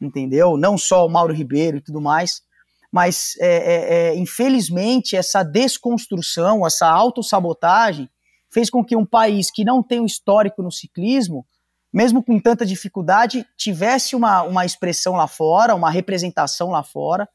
[0.00, 0.56] entendeu?
[0.56, 2.42] Não só o Mauro Ribeiro e tudo mais,
[2.90, 8.10] mas é, é, é, infelizmente essa desconstrução, essa autossabotagem
[8.50, 11.46] fez com que um país que não tem um histórico no ciclismo,
[11.92, 17.28] mesmo com tanta dificuldade, tivesse uma, uma expressão lá fora, uma representação lá fora.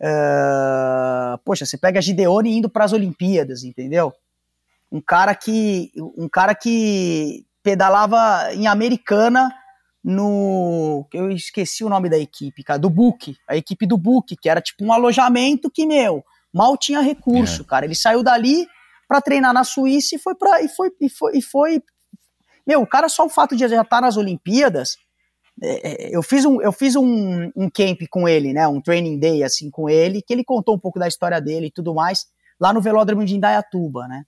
[0.00, 4.12] Uh, poxa, você pega a Gideone indo para as Olimpíadas, entendeu?
[4.90, 9.52] Um cara que um cara que pedalava em Americana
[10.02, 11.06] no.
[11.12, 14.60] Eu esqueci o nome da equipe, cara, do Book, a equipe do Book, que era
[14.60, 17.64] tipo um alojamento que, meu, mal tinha recurso, é.
[17.64, 17.84] cara.
[17.84, 18.66] Ele saiu dali
[19.10, 21.82] para treinar na Suíça e foi para e foi, e foi e foi
[22.64, 24.96] meu, o cara só o fato de já estar tá nas Olimpíadas,
[25.60, 29.18] é, é, eu fiz um eu fiz um, um camp com ele, né, um training
[29.18, 32.26] day assim com ele, que ele contou um pouco da história dele e tudo mais,
[32.60, 34.22] lá no Velódromo de Indaiatuba, né?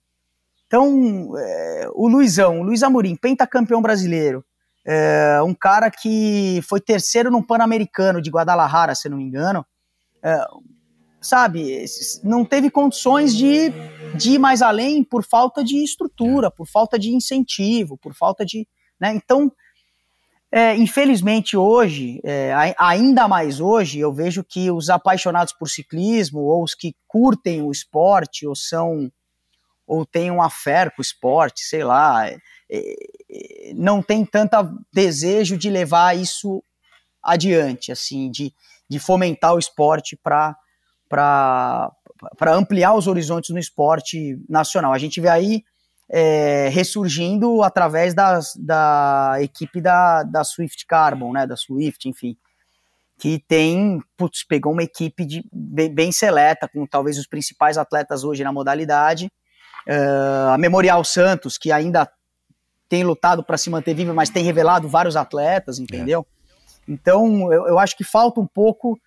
[0.67, 4.43] Então, é, o Luizão, o Luiz Amorim, pentacampeão brasileiro,
[4.85, 9.65] é, um cara que foi terceiro no Pan-Americano de Guadalajara, se não me engano,
[10.21, 10.45] é,
[11.23, 11.85] sabe,
[12.23, 13.69] não teve condições de,
[14.15, 18.67] de ir mais além por falta de estrutura, por falta de incentivo, por falta de.
[18.99, 19.13] Né?
[19.15, 19.51] Então,
[20.51, 26.63] é, infelizmente hoje, é, ainda mais hoje, eu vejo que os apaixonados por ciclismo, ou
[26.63, 29.11] os que curtem o esporte, ou são
[29.85, 32.37] ou têm um affair com o esporte, sei lá, é,
[32.69, 34.55] é, não tem tanto
[34.93, 36.63] desejo de levar isso
[37.21, 38.53] adiante, assim, de,
[38.89, 40.55] de fomentar o esporte para
[42.41, 44.93] ampliar os horizontes no esporte nacional.
[44.93, 45.63] A gente vê aí
[46.09, 52.37] é, ressurgindo através das, da equipe da, da Swift Carbon, né, da Swift, enfim,
[53.19, 58.23] que tem, putz, pegou uma equipe de, bem, bem seleta, com talvez os principais atletas
[58.23, 59.31] hoje na modalidade,
[59.87, 62.09] Uh, a Memorial Santos, que ainda
[62.87, 66.25] tem lutado para se manter viva, mas tem revelado vários atletas, entendeu?
[66.87, 66.91] É.
[66.91, 68.99] Então, eu, eu, acho que falta um pouco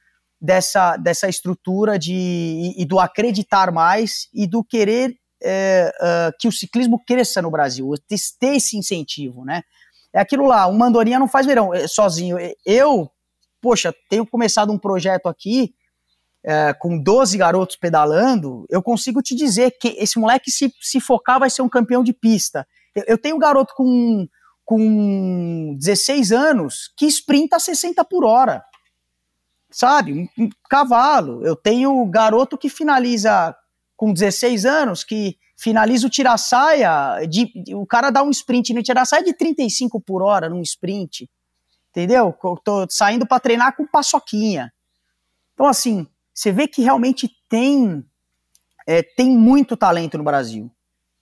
[0.47, 6.47] dessa, dessa estrutura de, e, e do acreditar mais e do querer é, uh, que
[6.47, 7.93] o ciclismo cresça no Brasil,
[8.39, 9.63] ter esse incentivo, né?
[10.15, 12.39] É aquilo lá, um mandorinha não faz verão é, sozinho.
[12.65, 13.11] Eu,
[13.61, 15.75] poxa, tenho começado um projeto aqui
[16.45, 21.41] é, com 12 garotos pedalando, eu consigo te dizer que esse moleque, se, se focar,
[21.41, 22.67] vai ser um campeão de pista.
[22.95, 24.29] Eu, eu tenho um garoto com,
[24.65, 28.63] com 16 anos que sprinta a 60 por hora.
[29.77, 30.15] Sabe?
[30.15, 31.47] Um, um cavalo.
[31.47, 33.55] Eu tenho garoto que finaliza
[33.95, 39.23] com 16 anos, que finaliza o tira-saia, de, o cara dá um sprint no tira-saia
[39.23, 41.29] de 35 por hora num sprint.
[41.91, 42.35] Entendeu?
[42.43, 44.73] Eu tô saindo para treinar com paçoquinha.
[45.53, 48.03] Então, assim, você vê que realmente tem,
[48.87, 50.71] é, tem muito talento no Brasil.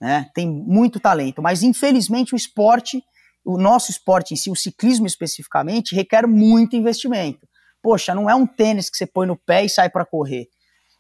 [0.00, 0.31] Né?
[0.33, 3.02] Tem muito talento, mas infelizmente o esporte,
[3.44, 7.49] o nosso esporte em si, o ciclismo especificamente, requer muito investimento.
[7.85, 10.49] Poxa, não é um tênis que você põe no pé e sai para correr.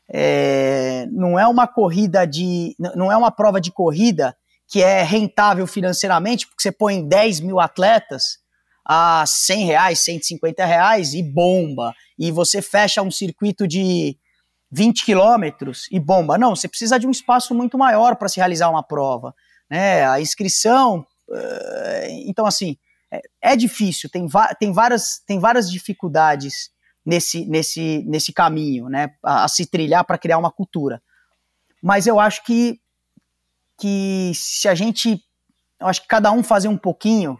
[0.06, 2.76] É, não é uma corrida de.
[2.94, 4.36] não é uma prova de corrida
[4.68, 8.36] que é rentável financeiramente, porque você põe 10 mil atletas
[8.84, 11.94] a 100 reais, 150 reais e bomba.
[12.18, 14.18] E você fecha um circuito de
[14.70, 16.36] 20 quilômetros e bomba.
[16.36, 19.34] Não, você precisa de um espaço muito maior para se realizar uma prova.
[19.70, 20.06] Né?
[20.06, 21.06] A inscrição.
[21.30, 22.76] Uh, então, assim,
[23.10, 24.26] é, é difícil, tem,
[24.60, 26.73] tem, várias, tem várias dificuldades
[27.04, 29.14] nesse, nesse, nesse caminho, né?
[29.22, 31.02] A, a se trilhar para criar uma cultura.
[31.82, 32.80] Mas eu acho que,
[33.78, 35.22] que se a gente.
[35.78, 37.38] Eu acho que cada um fazer um pouquinho,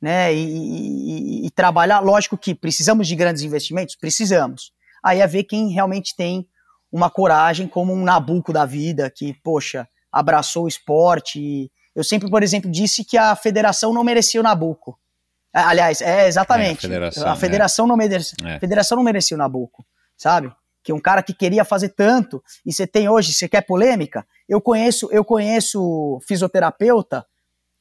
[0.00, 2.00] né, e, e, e, trabalhar.
[2.00, 4.72] Lógico que precisamos de grandes investimentos, precisamos.
[5.02, 6.46] Aí é ver quem realmente tem
[6.92, 11.70] uma coragem, como um Nabucco da vida, que, poxa, abraçou o esporte.
[11.94, 14.98] Eu sempre, por exemplo, disse que a federação não merecia o Nabucco.
[15.54, 16.86] É, aliás, é exatamente.
[16.86, 17.88] É, a federação, a federação, é.
[17.88, 18.58] não merecia, é.
[18.58, 19.84] federação não merecia o Nabucco,
[20.16, 20.52] sabe?
[20.82, 24.26] Que um cara que queria fazer tanto, e você tem hoje, você quer polêmica?
[24.48, 27.26] Eu conheço, eu conheço fisioterapeuta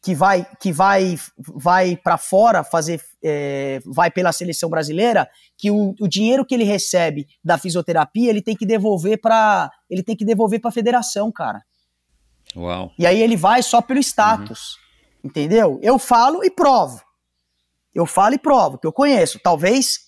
[0.02, 5.94] que vai que vai vai para fora fazer é, vai pela seleção brasileira que o,
[6.00, 10.24] o, dinheiro que ele recebe da fisioterapia ele tem que devolver para ele tem que
[10.24, 11.62] devolver para a federação cara
[12.56, 12.94] Uau.
[12.98, 14.76] e aí ele vai só pelo status
[15.22, 15.30] uhum.
[15.30, 17.02] entendeu eu falo e provo
[17.94, 20.00] eu falo e provo que eu conheço talvez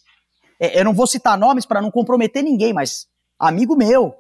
[0.60, 3.08] é, eu não vou citar nomes para não comprometer ninguém mas
[3.40, 4.16] amigo meu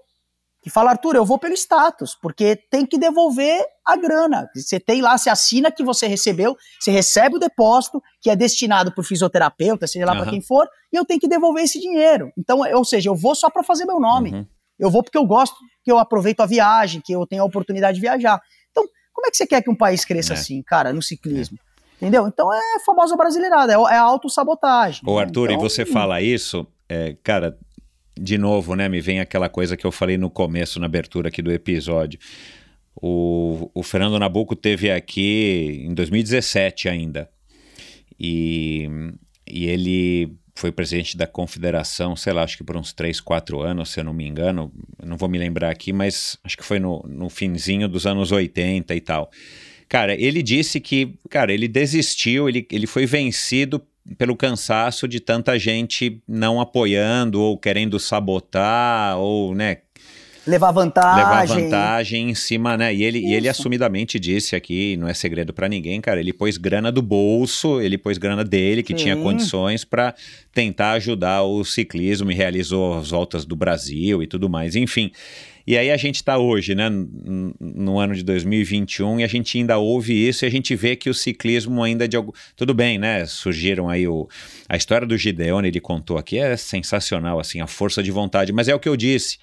[0.61, 4.47] que fala, Arthur, eu vou pelo status, porque tem que devolver a grana.
[4.55, 8.91] Você tem lá, você assina que você recebeu, você recebe o depósito, que é destinado
[8.93, 10.19] para o fisioterapeuta, seja lá uhum.
[10.19, 12.31] para quem for, e eu tenho que devolver esse dinheiro.
[12.37, 14.33] Então, ou seja, eu vou só para fazer meu nome.
[14.33, 14.45] Uhum.
[14.77, 17.95] Eu vou porque eu gosto, que eu aproveito a viagem, que eu tenho a oportunidade
[17.95, 18.39] de viajar.
[18.69, 18.83] Então,
[19.13, 20.37] como é que você quer que um país cresça é.
[20.37, 21.57] assim, cara, no ciclismo?
[21.59, 21.70] É.
[22.01, 22.27] Entendeu?
[22.27, 25.03] Então é a famosa brasileirada, é, é autossabotagem.
[25.05, 27.55] Ô, Arthur, então, e você fala isso, é, cara,
[28.19, 31.43] de novo, né, me vem aquela coisa que eu falei no começo, na abertura aqui
[31.43, 32.19] do episódio.
[32.95, 37.29] O, o Fernando Nabuco teve aqui em 2017 ainda.
[38.19, 38.89] E,
[39.47, 43.89] e ele foi presidente da confederação, sei lá, acho que por uns 3, 4 anos,
[43.89, 44.71] se eu não me engano.
[45.03, 48.93] Não vou me lembrar aqui, mas acho que foi no, no finzinho dos anos 80
[48.93, 49.31] e tal.
[49.91, 53.81] Cara, ele disse que, cara, ele desistiu, ele, ele foi vencido
[54.17, 59.79] pelo cansaço de tanta gente não apoiando ou querendo sabotar ou, né,
[60.47, 61.17] levar vantagem.
[61.17, 62.93] Levar vantagem em cima, né?
[62.93, 66.57] E ele, e ele assumidamente disse aqui, não é segredo para ninguém, cara, ele pôs
[66.57, 69.03] grana do bolso, ele pôs grana dele, que Sim.
[69.03, 70.15] tinha condições para
[70.53, 74.75] tentar ajudar o ciclismo e realizou as voltas do Brasil e tudo mais.
[74.75, 75.11] Enfim,
[75.65, 79.77] e aí a gente está hoje, né, no ano de 2021, e a gente ainda
[79.77, 82.31] ouve isso e a gente vê que o ciclismo ainda de algum...
[82.55, 83.25] Tudo bem, né?
[83.25, 84.27] Surgiram aí o...
[84.67, 88.51] A história do Gideone, ele contou aqui, é sensacional, assim, a força de vontade.
[88.51, 89.37] Mas é o que eu disse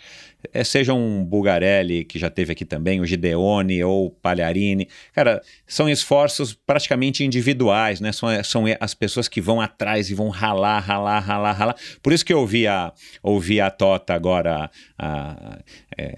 [0.53, 4.89] é, seja um Bugarelli, que já teve aqui também, o Gideone ou Palharini.
[5.13, 8.13] Cara, são esforços praticamente individuais, né?
[8.13, 11.77] São, são as pessoas que vão atrás e vão ralar, ralar, ralar, ralar.
[12.03, 12.93] Por isso que eu ouvi a,
[13.23, 15.59] ouvi a Tota agora a,
[15.97, 16.15] é,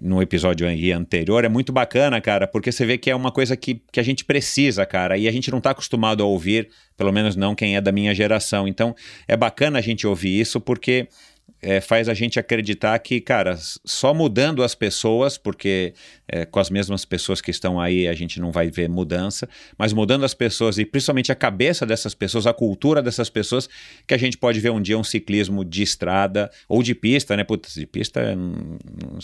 [0.00, 1.44] no episódio anterior.
[1.44, 4.24] É muito bacana, cara, porque você vê que é uma coisa que, que a gente
[4.24, 7.80] precisa, cara, e a gente não está acostumado a ouvir, pelo menos não quem é
[7.80, 8.68] da minha geração.
[8.68, 8.94] Então,
[9.26, 11.08] é bacana a gente ouvir isso porque
[11.62, 15.94] é, faz a gente acreditar que, cara, só mudando as pessoas, porque
[16.28, 19.92] é, com as mesmas pessoas que estão aí a gente não vai ver mudança, mas
[19.92, 23.68] mudando as pessoas e principalmente a cabeça dessas pessoas, a cultura dessas pessoas,
[24.06, 27.42] que a gente pode ver um dia um ciclismo de estrada ou de pista, né?
[27.42, 28.76] Putz, de pista, hum,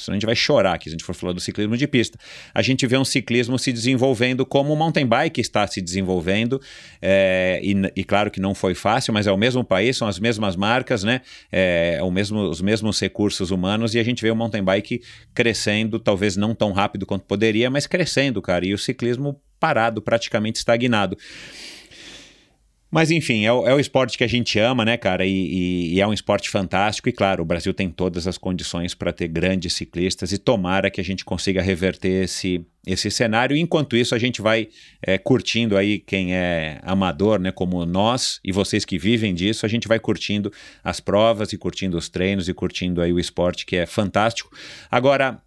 [0.09, 2.19] a gente vai chorar aqui se a gente for falar do ciclismo de pista.
[2.55, 6.61] A gente vê um ciclismo se desenvolvendo como o mountain bike está se desenvolvendo,
[7.01, 10.19] é, e, e, claro que não foi fácil, mas é o mesmo país, são as
[10.19, 11.21] mesmas marcas, né?
[11.51, 15.03] É, mesmo, os mesmos recursos humanos e a gente vê o mountain bike
[15.35, 20.59] crescendo, talvez não tão rápido quanto poderia, mas crescendo, cara, e o ciclismo parado, praticamente
[20.59, 21.17] estagnado.
[22.93, 25.25] Mas enfim, é o, é o, esporte que a gente ama, né, cara?
[25.25, 27.09] E, e, e, é um esporte fantástico.
[27.09, 31.01] E claro, o Brasil tem todas as condições para ter grandes ciclistas e tomara que
[31.01, 33.57] a gente consiga reverter esse, esse cenário.
[33.57, 34.69] Enquanto isso, a gente vai
[35.01, 39.69] é, curtindo aí quem é amador, né, como nós e vocês que vivem disso, a
[39.71, 40.53] gente vai curtindo
[40.85, 44.51] as provas e curtindo os treinos e curtindo aí o esporte que é fantástico.
[44.91, 45.41] Agora,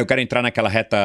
[0.00, 0.96] eu quero entrar naquela reta,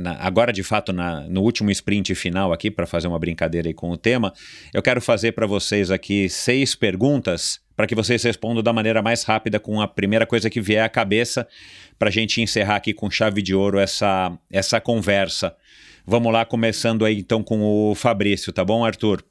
[0.00, 3.74] na, agora de fato, na, no último sprint final aqui, para fazer uma brincadeira aí
[3.74, 4.32] com o tema.
[4.72, 9.22] Eu quero fazer para vocês aqui seis perguntas para que vocês respondam da maneira mais
[9.22, 11.48] rápida com a primeira coisa que vier à cabeça,
[11.98, 15.56] para a gente encerrar aqui com chave de ouro essa, essa conversa.
[16.06, 19.24] Vamos lá, começando aí então com o Fabrício, tá bom, Arthur?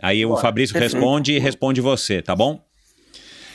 [0.00, 2.64] Aí Bora, o Fabrício responde e responde você, tá bom?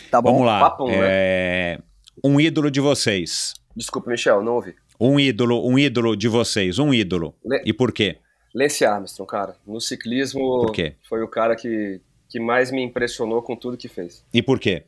[0.10, 0.34] Tá bom.
[0.34, 0.60] Vamos lá.
[0.60, 1.80] Papo, é...
[2.22, 3.54] Um ídolo de vocês.
[3.74, 4.76] Desculpa, Michel, não ouvi.
[5.04, 7.34] Um ídolo, um ídolo de vocês, um ídolo.
[7.44, 7.64] Le...
[7.66, 8.18] E por quê?
[8.54, 9.56] Lance Armstrong, cara.
[9.66, 10.72] No ciclismo,
[11.10, 12.00] foi o cara que,
[12.30, 14.24] que mais me impressionou com tudo que fez.
[14.32, 14.84] E por quê?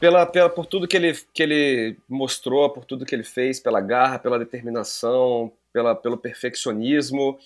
[0.00, 3.80] Pela, pela, por tudo que ele, que ele mostrou, por tudo que ele fez, pela
[3.80, 7.38] garra, pela determinação, pela, pelo perfeccionismo.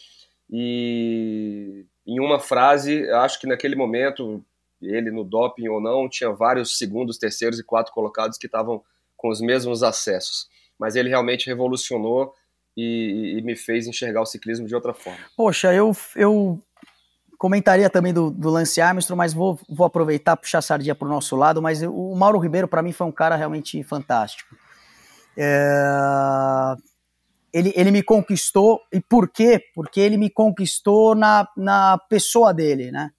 [0.50, 4.42] E em uma frase, acho que naquele momento,
[4.80, 8.82] ele no doping ou não, tinha vários segundos, terceiros e quatro colocados que estavam
[9.14, 12.32] com os mesmos acessos mas ele realmente revolucionou
[12.76, 15.18] e, e, me fez enxergar o ciclismo de outra forma.
[15.36, 16.60] Poxa, eu, eu
[17.36, 21.10] comentaria também do, do Lance Armstrong, mas vou, vou aproveitar puxar a sardinha para o
[21.10, 24.54] nosso lado, mas o Mauro Ribeiro para mim foi um cara realmente fantástico.
[25.36, 26.76] É...
[27.52, 29.60] Ele, ele me conquistou, e por quê?
[29.74, 33.10] Porque ele me conquistou na, na pessoa dele, né?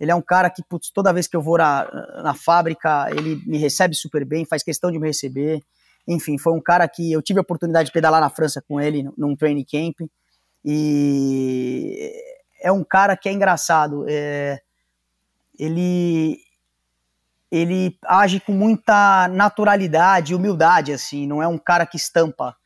[0.00, 1.86] Ele é um cara que, putz, toda vez que eu vou na,
[2.22, 5.60] na fábrica, ele me recebe super bem, faz questão de me receber.
[6.06, 9.08] Enfim, foi um cara que eu tive a oportunidade de pedalar na França com ele
[9.16, 10.08] num training camp.
[10.64, 12.12] E
[12.62, 14.04] é um cara que é engraçado.
[14.08, 14.60] É,
[15.58, 16.38] ele
[17.50, 22.56] ele age com muita naturalidade e humildade, assim, não é um cara que estampa,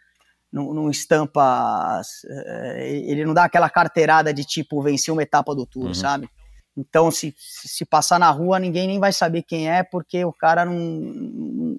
[0.50, 5.66] não, não, estampa, é, ele não dá aquela carteirada de tipo, vencer uma etapa do
[5.66, 5.94] Tour, uhum.
[5.94, 6.30] sabe?
[6.74, 10.64] Então, se, se passar na rua, ninguém nem vai saber quem é, porque o cara
[10.64, 11.76] não,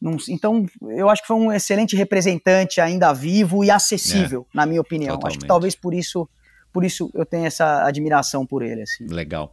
[0.00, 4.66] num, então, eu acho que foi um excelente representante ainda vivo e acessível, é, na
[4.66, 5.14] minha opinião.
[5.14, 5.36] Totalmente.
[5.36, 6.28] Acho que talvez por isso,
[6.72, 8.82] por isso eu tenho essa admiração por ele.
[8.82, 9.06] Assim.
[9.06, 9.52] Legal.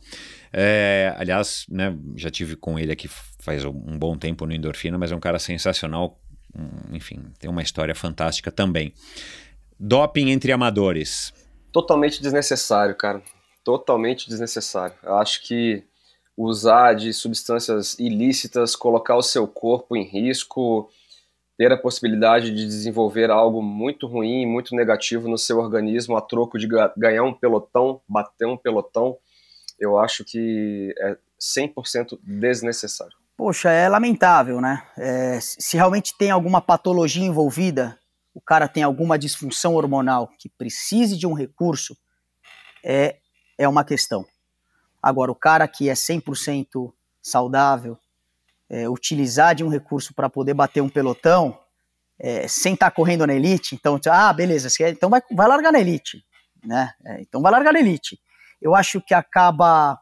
[0.52, 3.08] É, aliás, né, já tive com ele aqui
[3.44, 6.18] faz um bom tempo no Endorfina, mas é um cara sensacional.
[6.92, 8.94] Enfim, tem uma história fantástica também.
[9.78, 11.34] Doping entre amadores.
[11.72, 13.22] Totalmente desnecessário, cara.
[13.64, 14.96] Totalmente desnecessário.
[15.04, 15.84] Eu acho que
[16.38, 20.90] usar de substâncias ilícitas, colocar o seu corpo em risco,
[21.58, 26.58] ter a possibilidade de desenvolver algo muito ruim, muito negativo no seu organismo a troco
[26.58, 29.18] de ganhar um pelotão, bater um pelotão,
[29.80, 33.16] eu acho que é 100% desnecessário.
[33.36, 34.84] Poxa, é lamentável, né?
[34.98, 37.98] É, se realmente tem alguma patologia envolvida,
[38.34, 41.96] o cara tem alguma disfunção hormonal que precise de um recurso,
[42.84, 43.18] é,
[43.58, 44.26] é uma questão.
[45.04, 47.98] Agora, o cara que é 100% saudável,
[48.70, 51.60] é, utilizar de um recurso para poder bater um pelotão,
[52.18, 55.80] é, sem estar tá correndo na elite, então, ah, beleza, então vai, vai largar na
[55.82, 56.24] elite,
[56.64, 56.94] né?
[57.06, 58.18] É, então vai largar na elite.
[58.62, 60.00] Eu acho que acaba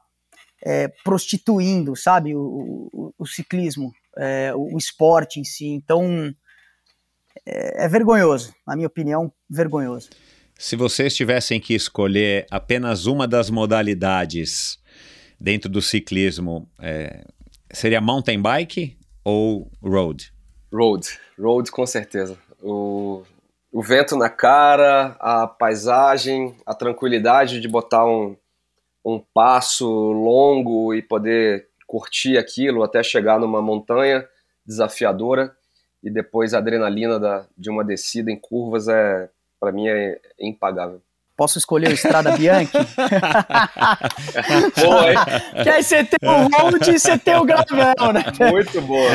[0.63, 5.65] é, prostituindo, sabe, o, o, o ciclismo, é, o esporte em si.
[5.67, 6.31] Então,
[7.43, 10.09] é, é vergonhoso, na minha opinião, vergonhoso.
[10.57, 14.77] Se vocês tivessem que escolher apenas uma das modalidades
[15.41, 17.25] dentro do ciclismo, é,
[17.71, 18.95] seria mountain bike
[19.25, 20.31] ou road?
[20.71, 22.37] Road, road com certeza.
[22.61, 23.23] O,
[23.71, 28.37] o vento na cara, a paisagem, a tranquilidade de botar um,
[29.03, 34.27] um passo longo e poder curtir aquilo até chegar numa montanha
[34.63, 35.55] desafiadora
[36.03, 39.27] e depois a adrenalina da, de uma descida em curvas é
[39.59, 41.01] para mim é impagável.
[41.41, 42.71] Posso escolher o Estrada Bianchi?
[44.75, 45.63] Foi.
[45.63, 48.23] que aí você tem o road e você tem o gravel, né?
[48.51, 49.09] Muito boa.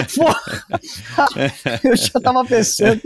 [1.84, 3.00] Eu já tava pensando.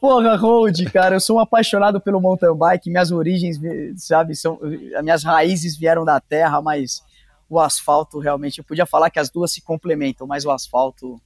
[0.00, 2.90] Porra, road, cara, eu sou um apaixonado pelo mountain bike.
[2.90, 3.56] Minhas origens,
[3.96, 4.58] sabe, são.
[4.96, 7.04] As minhas raízes vieram da terra, mas
[7.48, 8.58] o asfalto realmente.
[8.58, 11.20] Eu podia falar que as duas se complementam, mas o asfalto.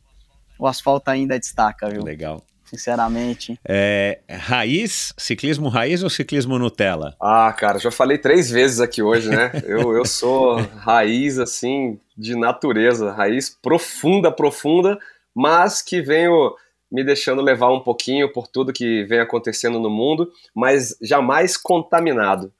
[0.58, 2.02] O asfalto ainda destaca, viu?
[2.02, 2.44] Legal
[2.74, 3.58] sinceramente.
[3.66, 7.14] É, raiz, ciclismo raiz ou ciclismo Nutella?
[7.20, 9.52] Ah, cara, já falei três vezes aqui hoje, né?
[9.64, 14.98] eu, eu sou raiz, assim, de natureza, raiz profunda, profunda,
[15.34, 16.54] mas que venho
[16.90, 22.52] me deixando levar um pouquinho por tudo que vem acontecendo no mundo, mas jamais contaminado.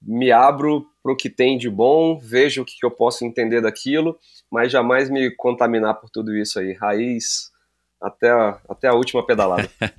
[0.00, 4.18] Me abro para o que tem de bom, vejo o que eu posso entender daquilo,
[4.50, 6.72] mas jamais me contaminar por tudo isso aí.
[6.72, 7.50] Raiz
[8.00, 9.68] até a, até a última pedalada.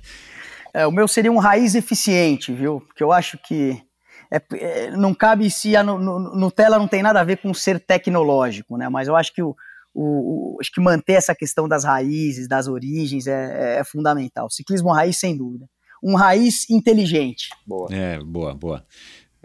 [0.72, 2.80] é, o meu seria um raiz eficiente, viu?
[2.80, 3.82] Porque eu acho que
[4.30, 7.52] é, é, não cabe se a no, no, Nutella não tem nada a ver com
[7.54, 8.88] ser tecnológico, né?
[8.88, 9.56] Mas eu acho que o,
[9.94, 14.50] o, o acho que manter essa questão das raízes, das origens é, é, é fundamental.
[14.50, 15.66] Ciclismo raiz, sem dúvida.
[16.02, 17.48] Um raiz inteligente.
[17.66, 17.88] Boa.
[17.90, 18.84] É, boa, boa.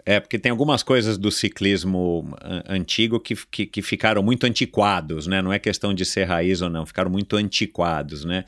[0.06, 2.36] É, porque tem algumas coisas do ciclismo
[2.68, 5.40] antigo que, que, que, ficaram muito antiquados, né?
[5.40, 8.44] Não é questão de ser raiz ou não, ficaram muito antiquados, né?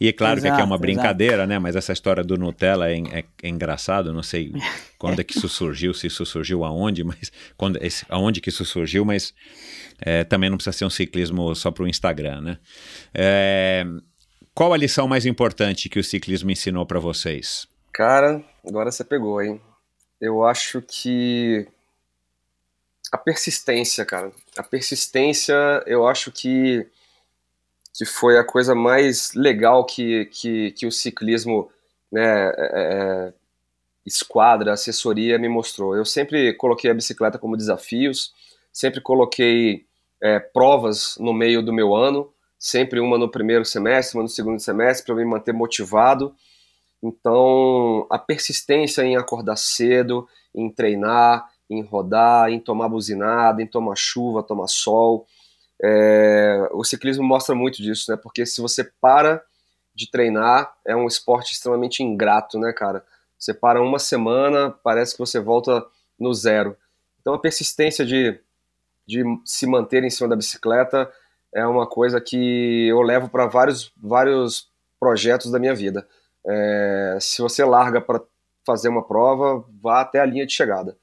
[0.00, 1.48] E é claro exato, que aqui é uma brincadeira, exato.
[1.48, 1.58] né?
[1.58, 4.52] Mas essa história do Nutella é, é, é engraçado, não sei
[4.98, 8.64] quando é que isso surgiu, se isso surgiu aonde, mas quando, esse, aonde que isso
[8.64, 9.34] surgiu, mas
[10.00, 12.58] é, também não precisa ser um ciclismo só para o Instagram, né?
[13.12, 13.84] É,
[14.54, 17.66] qual a lição mais importante que o ciclismo ensinou para vocês?
[17.92, 19.60] Cara, agora você pegou, hein?
[20.20, 21.66] Eu acho que
[23.10, 24.30] a persistência, cara.
[24.56, 25.54] A persistência,
[25.86, 26.86] eu acho que,
[27.94, 31.70] que foi a coisa mais legal que, que, que o ciclismo,
[32.12, 33.32] né, é, é
[34.06, 35.96] esquadra, assessoria me mostrou.
[35.96, 38.32] Eu sempre coloquei a bicicleta como desafios,
[38.72, 39.86] sempre coloquei
[40.22, 44.60] é, provas no meio do meu ano, sempre uma no primeiro semestre, uma no segundo
[44.60, 46.34] semestre, para me manter motivado.
[47.02, 53.96] Então, a persistência em acordar cedo, em treinar, em rodar, em tomar buzinada, em tomar
[53.96, 55.26] chuva, tomar sol.
[55.82, 58.18] É, o ciclismo mostra muito disso, né?
[58.20, 59.42] Porque se você para
[59.94, 63.04] de treinar, é um esporte extremamente ingrato, né, cara?
[63.38, 65.84] Você para uma semana, parece que você volta
[66.18, 66.76] no zero.
[67.20, 68.38] Então, a persistência de,
[69.06, 71.10] de se manter em cima da bicicleta
[71.54, 76.06] é uma coisa que eu levo para vários, vários projetos da minha vida.
[76.46, 78.20] É, se você larga para
[78.66, 80.96] fazer uma prova, vá até a linha de chegada.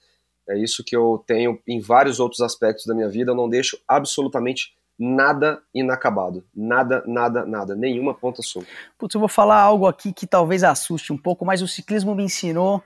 [0.50, 3.32] É isso que eu tenho em vários outros aspectos da minha vida.
[3.32, 6.44] Eu não deixo absolutamente nada inacabado.
[6.56, 7.76] Nada, nada, nada.
[7.76, 8.68] Nenhuma ponta solta.
[8.98, 12.24] Putz, eu vou falar algo aqui que talvez assuste um pouco, mas o ciclismo me
[12.24, 12.82] ensinou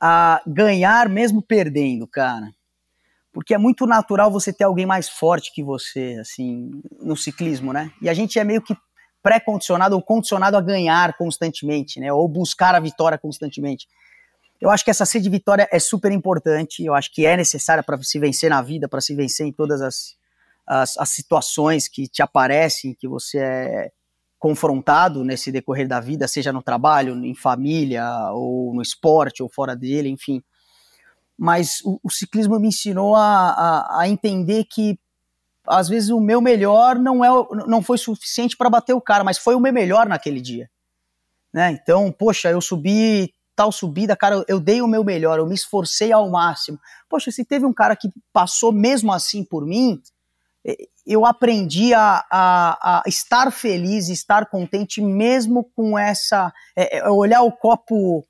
[0.00, 2.52] a ganhar mesmo perdendo, cara.
[3.32, 7.92] Porque é muito natural você ter alguém mais forte que você, assim, no ciclismo, né?
[8.02, 8.76] E a gente é meio que
[9.28, 12.10] pré-condicionado ou condicionado a ganhar constantemente, né?
[12.10, 13.86] Ou buscar a vitória constantemente.
[14.58, 17.82] Eu acho que essa sede de vitória é super importante, eu acho que é necessária
[17.82, 20.16] para se vencer na vida, para se vencer em todas as,
[20.66, 23.90] as, as, situações que te aparecem, que você é
[24.38, 29.76] confrontado nesse decorrer da vida, seja no trabalho, em família, ou no esporte, ou fora
[29.76, 30.42] dele, enfim.
[31.36, 34.98] Mas o, o ciclismo me ensinou a, a, a entender que
[35.68, 37.28] às vezes o meu melhor não é
[37.66, 40.68] não foi suficiente para bater o cara, mas foi o meu melhor naquele dia.
[41.52, 41.72] Né?
[41.72, 46.12] Então, poxa, eu subi tal subida, cara, eu dei o meu melhor, eu me esforcei
[46.12, 46.78] ao máximo.
[47.08, 50.00] Poxa, se teve um cara que passou mesmo assim por mim,
[51.06, 56.52] eu aprendi a, a, a estar feliz, estar contente mesmo com essa.
[56.76, 58.24] É, é, olhar o copo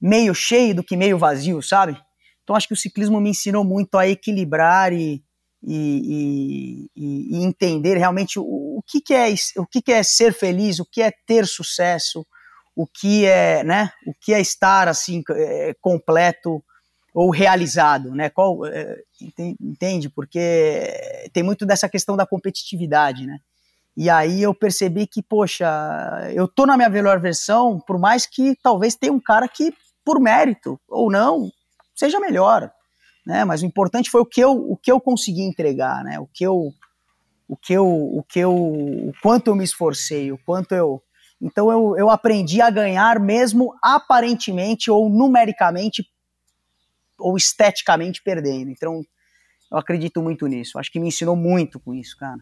[0.00, 2.00] meio cheio do que meio vazio, sabe?
[2.42, 5.22] Então acho que o ciclismo me ensinou muito a equilibrar e,
[5.62, 10.32] e, e, e entender realmente o, o, que, que, é, o que, que é ser
[10.32, 12.26] feliz, o que é ter sucesso,
[12.74, 16.62] o que é, né, o que é estar assim é, completo
[17.12, 18.30] ou realizado, né?
[18.30, 19.02] Qual é,
[19.60, 20.08] entende?
[20.08, 23.38] Porque tem muito dessa questão da competitividade, né?
[23.96, 25.66] E aí eu percebi que, poxa,
[26.32, 29.74] eu tô na minha melhor versão, por mais que talvez tenha um cara que,
[30.04, 31.50] por mérito ou não,
[31.94, 32.70] seja melhor,
[33.26, 33.44] né?
[33.44, 36.18] Mas o importante foi o que eu, o que eu consegui entregar, né?
[36.18, 36.72] O que eu,
[37.48, 41.02] o que eu, o que eu, o quanto eu me esforcei, o quanto eu
[41.40, 46.06] então eu, eu aprendi a ganhar mesmo aparentemente ou numericamente
[47.18, 48.70] ou esteticamente perdendo.
[48.70, 49.02] Então,
[49.70, 50.78] eu acredito muito nisso.
[50.78, 52.38] Acho que me ensinou muito com isso, cara.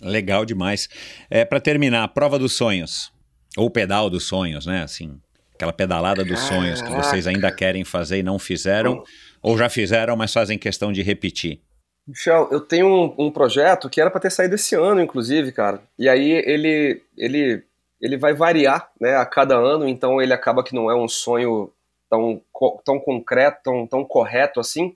[0.00, 0.88] Legal demais.
[1.28, 3.12] É, para terminar, prova dos sonhos.
[3.56, 4.82] Ou pedal dos sonhos, né?
[4.82, 5.20] Assim,
[5.58, 9.02] aquela pedalada dos sonhos que vocês ainda querem fazer e não fizeram,
[9.42, 11.60] ou já fizeram, mas fazem questão de repetir.
[12.06, 15.82] Michel, eu tenho um, um projeto que era para ter saído esse ano, inclusive, cara.
[15.98, 17.64] E aí ele, ele,
[18.00, 19.86] ele vai variar, né, a cada ano.
[19.86, 21.72] Então ele acaba que não é um sonho
[22.08, 22.40] tão,
[22.84, 24.94] tão concreto, tão, tão correto assim,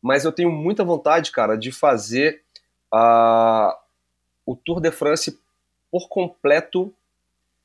[0.00, 2.40] mas eu tenho muita vontade, cara, de fazer
[2.92, 3.76] uh,
[4.46, 5.38] o Tour de France
[5.90, 6.92] por completo,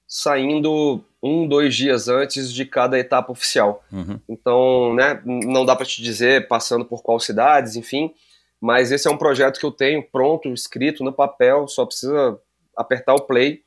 [0.06, 3.82] saindo um, dois dias antes de cada etapa oficial.
[3.90, 4.20] Uhum.
[4.28, 8.14] Então, né, não dá para te dizer passando por qual cidades, enfim,
[8.60, 12.38] mas esse é um projeto que eu tenho pronto, escrito no papel, só precisa
[12.76, 13.62] apertar o play,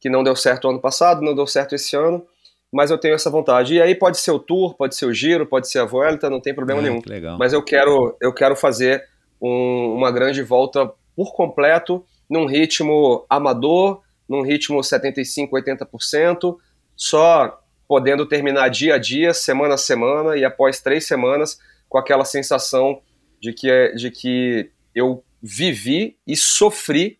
[0.00, 2.26] que não deu certo ano passado, não deu certo esse ano,
[2.72, 3.74] mas eu tenho essa vontade.
[3.74, 6.40] E aí pode ser o Tour, pode ser o Giro, pode ser a Vuelta, não
[6.40, 7.02] tem problema é, nenhum.
[7.06, 7.36] Legal.
[7.38, 9.04] Mas eu quero, eu quero fazer
[9.40, 16.56] um, uma grande volta por completo, num ritmo amador, num ritmo 75, 80%,
[16.96, 21.58] só podendo terminar dia a dia, semana a semana, e após três semanas,
[21.88, 23.00] com aquela sensação
[23.40, 27.18] de que, de que eu vivi e sofri,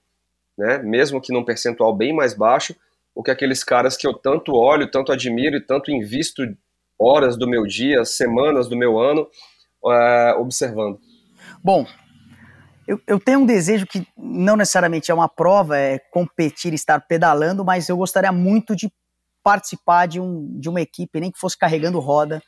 [0.56, 2.74] né, mesmo que num percentual bem mais baixo,
[3.14, 6.42] o que aqueles caras que eu tanto olho, tanto admiro e tanto invisto
[6.98, 9.28] horas do meu dia, semanas do meu ano
[9.86, 10.98] é, observando.
[11.62, 11.86] Bom,
[12.86, 17.64] eu, eu, tenho um desejo que não necessariamente é uma prova, é competir, estar pedalando,
[17.64, 18.90] mas eu gostaria muito de
[19.44, 22.42] participar de, um, de uma equipe, nem que fosse carregando roda,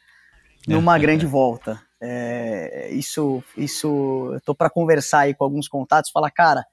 [0.67, 1.81] numa grande volta.
[2.03, 6.65] É, isso, isso, eu tô para conversar aí com alguns contatos, falar, cara,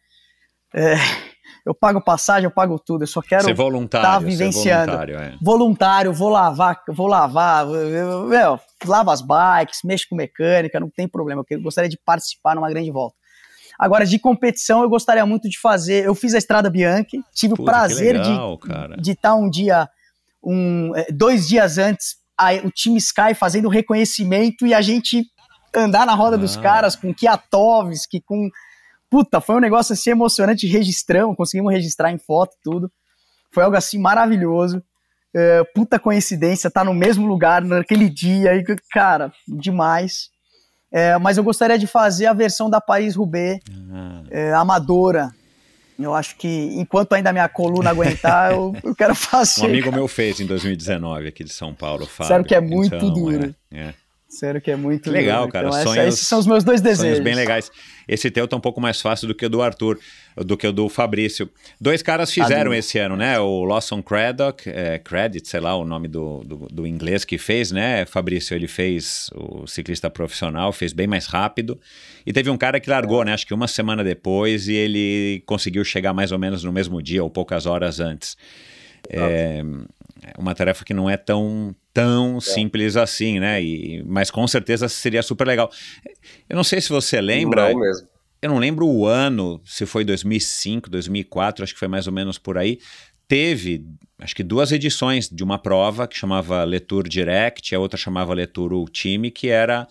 [0.73, 0.95] é,
[1.65, 4.91] eu pago passagem, eu pago tudo, eu só quero estar tá vivenciando.
[4.91, 5.37] Voluntário, é.
[5.41, 11.43] voluntário, vou lavar, vou lavar, meu, lavo as bikes, mexo com mecânica, não tem problema,
[11.49, 13.15] eu gostaria de participar numa grande volta.
[13.77, 16.05] Agora, de competição, eu gostaria muito de fazer.
[16.05, 18.59] Eu fiz a Estrada Bianchi, tive Puta, o prazer legal,
[18.95, 19.89] de, de estar um dia,
[20.43, 25.25] um, é, dois dias antes, a, o time Sky fazendo reconhecimento e a gente
[25.75, 26.39] andar na roda ah.
[26.39, 28.49] dos caras com Kiatovski, com
[29.09, 32.91] puta, foi um negócio assim emocionante, registramos, conseguimos registrar em foto tudo.
[33.51, 34.81] Foi algo assim maravilhoso.
[35.35, 40.29] É, puta coincidência, tá no mesmo lugar naquele dia, e, cara, demais.
[40.91, 44.25] É, mas eu gostaria de fazer a versão da Paris-Roubaix uhum.
[44.29, 45.31] é, amadora.
[45.99, 49.61] Eu acho que enquanto ainda minha coluna aguentar, eu, eu, quero fazer.
[49.61, 52.27] Um amigo meu fez em 2019 aqui de São Paulo, Fábio.
[52.27, 53.55] Sério que é muito então, duro.
[53.71, 53.93] É, é.
[54.33, 55.67] Sério que é muito legal, cara.
[55.67, 57.17] Então, sonhos, essa, esses são os meus dois desejos.
[57.17, 57.69] Sonhos bem legais.
[58.07, 59.99] Esse teu tá um pouco mais fácil do que o do Arthur,
[60.37, 61.47] do que o do Fabrício.
[61.79, 63.39] Dois caras fizeram esse ano, né?
[63.39, 67.71] O Lawson Craddock, é, Credit, sei lá o nome do, do, do, inglês que fez,
[67.71, 68.07] né?
[68.07, 71.79] Fabrício, ele fez o ciclista profissional, fez bem mais rápido.
[72.25, 73.33] E teve um cara que largou, né?
[73.33, 77.23] Acho que uma semana depois e ele conseguiu chegar mais ou menos no mesmo dia
[77.23, 78.35] ou poucas horas antes.
[79.07, 79.61] É,
[80.23, 82.41] é uma tarefa que não é tão tão é.
[82.41, 83.61] simples assim, né?
[83.61, 85.69] E, mas com certeza seria super legal.
[86.49, 87.69] Eu não sei se você lembra.
[87.71, 88.07] Não mesmo.
[88.41, 92.37] Eu não lembro o ano, se foi 2005, 2004, acho que foi mais ou menos
[92.37, 92.77] por aí.
[93.25, 93.85] Teve,
[94.19, 98.73] acho que duas edições de uma prova que chamava Letour Direct, a outra chamava Letour
[98.73, 99.87] Ultime, que era,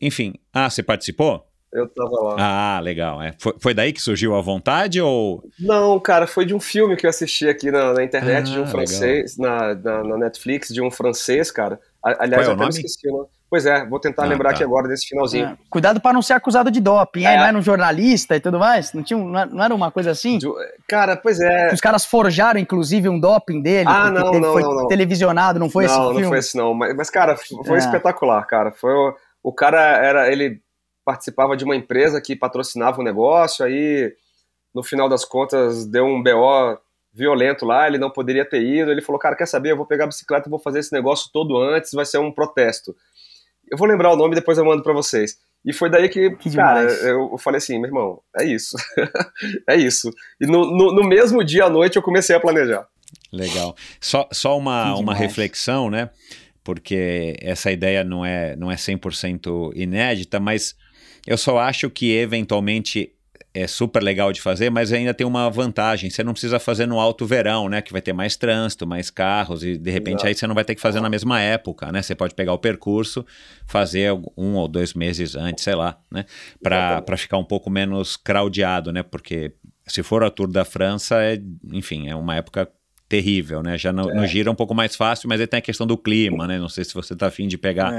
[0.00, 0.34] enfim.
[0.52, 1.46] Ah, você participou?
[1.74, 2.36] Eu tava lá.
[2.38, 3.20] Ah, legal.
[3.20, 3.34] É.
[3.38, 5.42] Foi, foi daí que surgiu a vontade ou.
[5.58, 8.60] Não, cara, foi de um filme que eu assisti aqui na, na internet, ah, de
[8.60, 11.80] um ah, francês, na, na, na, Netflix, de um francês, cara.
[12.00, 13.28] Aliás, é eu até esqueci o nome.
[13.50, 14.54] Pois é, vou tentar Ah, lembrar tá.
[14.56, 15.46] aqui agora desse finalzinho.
[15.46, 15.56] É.
[15.70, 17.26] Cuidado para não ser acusado de doping, hein?
[17.26, 17.36] É.
[17.38, 18.92] Não era um jornalista e tudo mais?
[18.92, 20.38] Não, tinha, um- não era- não uma coisa assim?
[20.38, 20.56] Do-
[20.88, 21.72] Cara, pois é.
[21.72, 23.88] Os caras forjaram, inclusive, um doping dele.
[23.88, 24.86] Ah, não, não, foi não, não.
[24.88, 26.22] televisionado, não foi esse não, filme?
[26.22, 26.74] não foi esse não.
[26.74, 27.78] Mas, mas, cara, foi É.
[27.78, 28.72] espetacular, cara.
[28.72, 30.60] Foi o, o cara era, ele
[31.04, 34.12] participava de uma empresa que patrocinava um negócio, aí
[34.74, 36.78] no final das contas deu um BO
[37.12, 38.90] violento lá, ele não poderia ter ido.
[38.90, 39.70] Ele falou, cara, quer saber?
[39.70, 42.32] Eu vou pegar a bicicleta e vou fazer esse negócio todo antes, vai ser um
[42.32, 42.94] protesto.
[43.70, 45.38] Eu vou lembrar o nome depois eu mando pra vocês.
[45.64, 47.04] E foi daí que, Que cara, demais.
[47.04, 48.76] eu, falei assim, meu irmão, é isso.
[49.66, 50.10] é isso.
[50.40, 52.86] E no, no, no mesmo dia à noite eu comecei a planejar.
[53.32, 53.74] Legal.
[54.00, 56.10] Só, só uma, uma reflexão, né?
[56.62, 60.74] Porque essa ideia não é, não é 100% inédita, mas
[61.26, 63.14] eu só acho que eventualmente
[63.54, 66.10] é super legal de fazer, mas ainda tem uma vantagem.
[66.10, 67.80] Você não precisa fazer no alto verão, né?
[67.80, 70.26] Que vai ter mais trânsito, mais carros, e de repente Exato.
[70.26, 72.02] aí você não vai ter que fazer na mesma época, né?
[72.02, 73.24] Você pode pegar o percurso,
[73.64, 76.24] fazer um ou dois meses antes, sei lá, né?
[76.60, 79.04] Para ficar um pouco menos craudiado, né?
[79.04, 79.52] Porque
[79.86, 81.40] se for a Tour da França, é,
[81.72, 82.68] enfim, é uma época
[83.08, 83.76] terrível, né?
[83.76, 85.96] Já no, no gira é um pouco mais fácil, mas aí tem a questão do
[85.96, 86.58] clima, né?
[86.58, 87.92] Não sei se você tá afim de pegar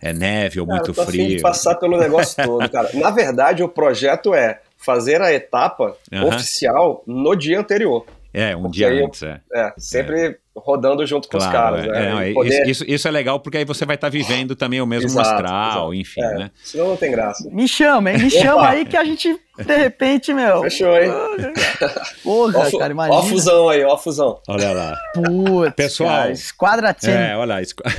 [0.00, 0.10] É.
[0.10, 1.28] é, neve ou Cara, muito eu tô frio.
[1.28, 2.90] de passar pelo negócio todo, cara.
[2.94, 6.26] Na verdade, o projeto é fazer a etapa Aham.
[6.28, 8.06] oficial no dia anterior.
[8.32, 9.40] É, um Porque dia eu- antes, é.
[9.52, 11.88] É, sempre rodando junto com os Claro, caras, é.
[11.88, 12.06] né?
[12.06, 14.54] É, não, é, poder- isso, isso, isso é legal porque aí você vai estar vivendo
[14.54, 15.94] também o mesmo Exato, astral, exato.
[15.94, 16.50] enfim, É, né?
[16.62, 17.48] Senão não tem graça.
[17.50, 18.18] Me chama, hein?
[18.18, 18.38] Me Opa.
[18.42, 20.60] chama aí que a gente, de repente, meu.
[20.62, 21.10] Fechou, hein?
[22.22, 23.18] Porra, Ó, cara, ó imagina.
[23.18, 24.40] a fusão aí, ó a fusão.
[24.48, 24.96] Olha lá.
[25.14, 26.10] Putz, Pessoal.
[26.10, 26.96] cara, Esquadra.
[27.04, 27.62] É, olha lá.
[27.62, 27.82] esco-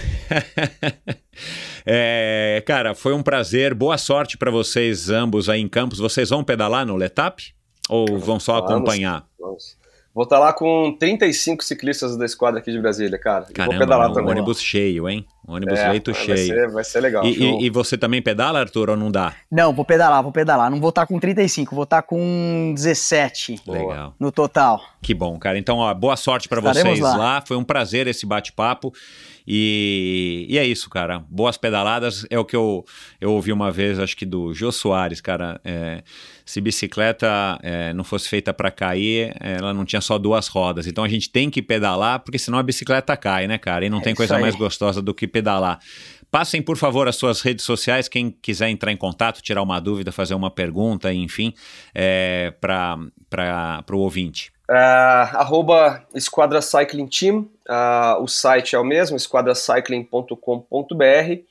[1.85, 3.73] É, cara, foi um prazer.
[3.73, 5.97] Boa sorte para vocês ambos aí em Campos.
[5.99, 7.41] Vocês vão pedalar no Letap?
[7.89, 8.71] Ou vão só Vamos.
[8.71, 9.25] acompanhar?
[9.39, 9.75] Vamos.
[10.13, 13.43] Vou estar lá com 35 ciclistas da esquadra aqui de Brasília, cara.
[13.43, 14.31] E vou Caramba, pedalar um também.
[14.31, 15.25] ônibus cheio, hein?
[15.47, 16.37] Ônibus É, leito vai cheio.
[16.47, 17.23] Ser, vai ser legal.
[17.25, 19.33] E, e- e você também pedala, Arthur, ou não dá?
[19.49, 20.69] Não, vou pedalar, vou pedalar.
[20.69, 23.77] Não vou estar com 35, vou estar com 17 Boa.
[23.77, 24.15] Legal.
[24.19, 24.81] no total.
[25.01, 25.57] Que bom, cara.
[25.57, 27.15] Então, ó, boa sorte para vocês lá.
[27.15, 27.43] lá.
[27.45, 28.93] Foi um prazer esse bate-papo.
[29.47, 31.19] E, e é isso, cara.
[31.29, 32.25] Boas pedaladas.
[32.29, 32.85] É o que eu,
[33.19, 35.59] eu ouvi uma vez, acho que do Jô Soares, cara.
[35.63, 36.03] É,
[36.51, 40.85] se bicicleta é, não fosse feita para cair, ela não tinha só duas rodas.
[40.85, 43.85] Então a gente tem que pedalar, porque senão a bicicleta cai, né, cara?
[43.85, 44.41] E não É tem coisa aí.
[44.41, 45.79] mais gostosa do que pedalar.
[46.29, 48.09] Passem, por favor, as suas redes sociais.
[48.09, 51.53] Quem quiser entrar em contato, tirar uma dúvida, fazer uma pergunta, enfim,
[51.95, 52.97] é, para
[53.89, 54.51] o ouvinte.
[54.69, 61.43] É, arroba Esquadra Cycling Team, ah, o site é o mesmo, esquadracycling.com.br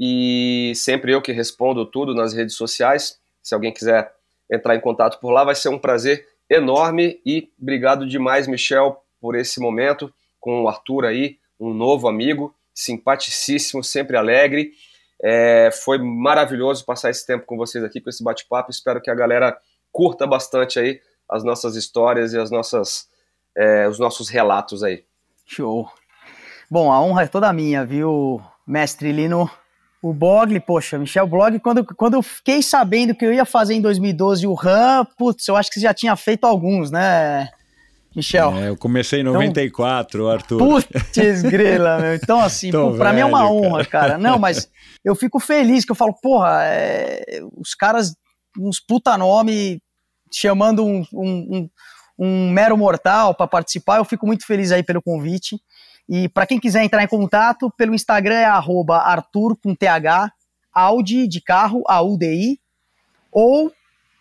[0.00, 3.18] e sempre eu que respondo tudo nas redes sociais.
[3.42, 4.15] Se alguém quiser
[4.50, 9.34] entrar em contato por lá, vai ser um prazer enorme e obrigado demais, Michel, por
[9.34, 14.72] esse momento com o Arthur aí, um novo amigo, simpaticíssimo, sempre alegre.
[15.20, 18.70] É, foi maravilhoso passar esse tempo com vocês aqui, com esse bate-papo.
[18.70, 19.58] Espero que a galera
[19.90, 23.08] curta bastante aí as nossas histórias e as nossas,
[23.56, 25.04] é, os nossos relatos aí.
[25.44, 25.90] Show.
[26.70, 29.50] Bom, a honra é toda minha, viu, mestre Lino?
[30.02, 33.80] O Bogli, poxa, Michel Blog, quando, quando eu fiquei sabendo que eu ia fazer em
[33.80, 37.48] 2012 o RAM, putz, eu acho que você já tinha feito alguns, né,
[38.14, 38.54] Michel?
[38.56, 40.58] É, eu comecei em Então- 94, Arthur.
[40.58, 42.14] Putz, grela, meu.
[42.14, 44.16] Então, assim, pra mim é uma honra, cara.
[44.18, 44.68] Não, mas
[45.04, 48.14] eu fico feliz que eu falo, porra, é, os caras,
[48.58, 49.80] uns puta nome,
[50.32, 51.26] chamando um, um,
[51.56, 51.70] um-
[52.18, 55.58] um mero mortal pra participar, eu fico muito feliz aí pelo convite.
[56.08, 60.30] E pra quem quiser entrar em contato, pelo Instagram é arroba Arthur com TH,
[60.72, 62.60] Audi de carro, AUDI,
[63.32, 63.72] ou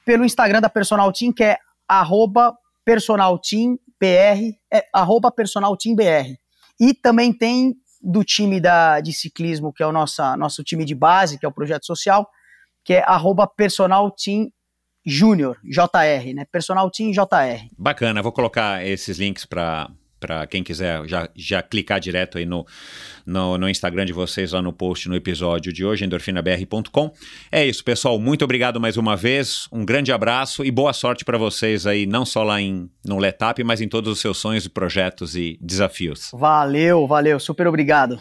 [0.06, 1.58] pelo Instagram da Personal Team, que é
[1.88, 6.36] arroba Personal Team BR, é arroba Personal Team BR.
[6.80, 10.94] E também tem do time da, de ciclismo, que é o nossa, nosso time de
[10.94, 12.30] base, que é o projeto social,
[12.84, 14.52] que é arroba Personal Team
[15.06, 16.46] Júnior, JR, né?
[16.52, 17.68] Personal Team JR.
[17.78, 22.66] Bacana, vou colocar esses links para para quem quiser já, já clicar direto aí no,
[23.26, 27.12] no, no Instagram de vocês, lá no post no episódio de hoje, endorfinabr.com.
[27.52, 28.20] É isso, pessoal.
[28.20, 29.68] Muito obrigado mais uma vez.
[29.72, 33.64] Um grande abraço e boa sorte para vocês aí, não só lá em, no Letap,
[33.64, 36.32] mas em todos os seus sonhos, projetos e desafios.
[36.34, 38.20] Valeu, valeu, super obrigado.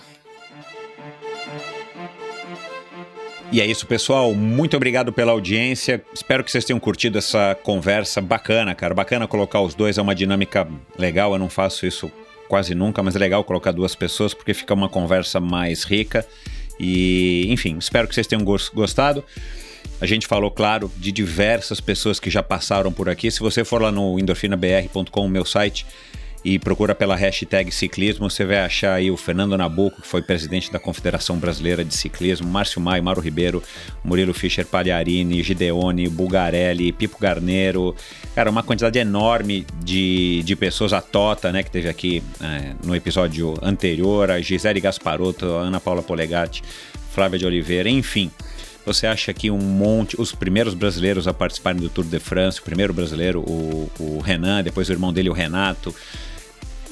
[3.54, 4.34] E é isso, pessoal.
[4.34, 6.02] Muito obrigado pela audiência.
[6.12, 8.92] Espero que vocês tenham curtido essa conversa bacana, cara.
[8.94, 10.66] Bacana colocar os dois, é uma dinâmica
[10.98, 11.32] legal.
[11.32, 12.10] Eu não faço isso
[12.48, 16.26] quase nunca, mas é legal colocar duas pessoas porque fica uma conversa mais rica.
[16.80, 19.22] E, enfim, espero que vocês tenham gos- gostado.
[20.00, 23.30] A gente falou, claro, de diversas pessoas que já passaram por aqui.
[23.30, 25.86] Se você for lá no endorfinabr.com, meu site,
[26.44, 30.70] e procura pela hashtag ciclismo, você vai achar aí o Fernando Nabuco, que foi presidente
[30.70, 33.62] da Confederação Brasileira de Ciclismo, Márcio Maio, Mauro Ribeiro,
[34.04, 37.96] Murilo Fischer Pagliarini, Gideone, Bugarelli, Pipo Garneiro,
[38.34, 42.94] cara, uma quantidade enorme de, de pessoas, a Tota, né, que teve aqui é, no
[42.94, 46.62] episódio anterior, a Gisele Gasparotto, a Ana Paula Polegatti,
[47.10, 48.30] Flávia de Oliveira, enfim.
[48.84, 52.62] Você acha que um monte, os primeiros brasileiros a participarem do Tour de France, o
[52.62, 55.94] primeiro brasileiro, o, o Renan, depois o irmão dele, o Renato,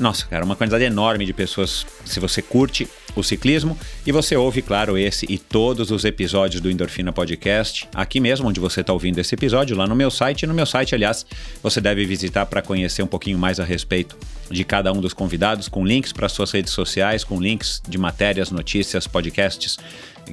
[0.02, 1.86] nossa, cara, uma quantidade enorme de pessoas.
[2.04, 6.70] Se você curte o ciclismo e você ouve, claro, esse e todos os episódios do
[6.70, 10.46] Endorfina Podcast, aqui mesmo onde você está ouvindo esse episódio, lá no meu site.
[10.46, 11.24] No meu site, aliás,
[11.62, 14.16] você deve visitar para conhecer um pouquinho mais a respeito
[14.50, 18.50] de cada um dos convidados, com links para suas redes sociais, com links de matérias,
[18.50, 19.78] notícias, podcasts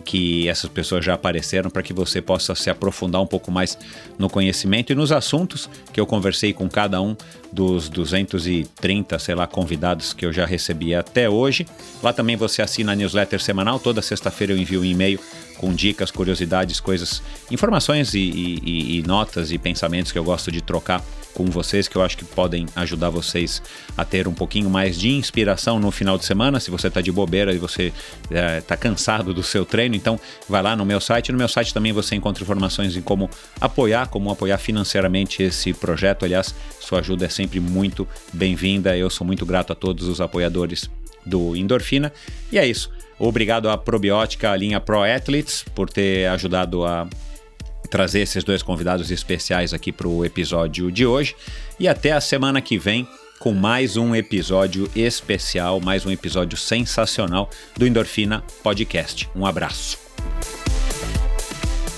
[0.06, 3.78] que essas pessoas já apareceram para que você possa se aprofundar um pouco mais
[4.18, 7.16] no conhecimento e nos assuntos que eu conversei com cada um
[7.52, 11.66] dos 230, sei lá, convidados que eu já recebi até hoje.
[12.04, 15.20] Lá também você assina a newsletter semanal, toda sexta-feira eu envio um e-mail
[15.60, 17.22] com dicas, curiosidades, coisas,
[17.52, 21.96] informações e, e, e notas e pensamentos que eu gosto de trocar com vocês que
[21.96, 23.62] eu acho que podem ajudar vocês
[23.96, 26.60] a ter um pouquinho mais de inspiração no final de semana.
[26.60, 27.94] Se você está de bobeira e você
[28.30, 31.32] está é, cansado do seu treino, então vai lá no meu site.
[31.32, 33.30] No meu site também você encontra informações em como
[33.60, 36.24] apoiar, como apoiar financeiramente esse projeto.
[36.24, 38.98] Aliás, sua ajuda é sempre muito bem-vinda.
[38.98, 40.90] Eu sou muito grato a todos os apoiadores
[41.26, 42.12] do Endorfina.
[42.52, 42.90] E é isso.
[43.20, 47.08] Obrigado à Probiótica, a linha Pro Athletes, por ter ajudado a
[47.90, 51.36] trazer esses dois convidados especiais aqui para o episódio de hoje.
[51.80, 53.08] E até a semana que vem
[53.40, 59.30] com mais um episódio especial, mais um episódio sensacional do Endorfina Podcast.
[59.36, 59.98] Um abraço.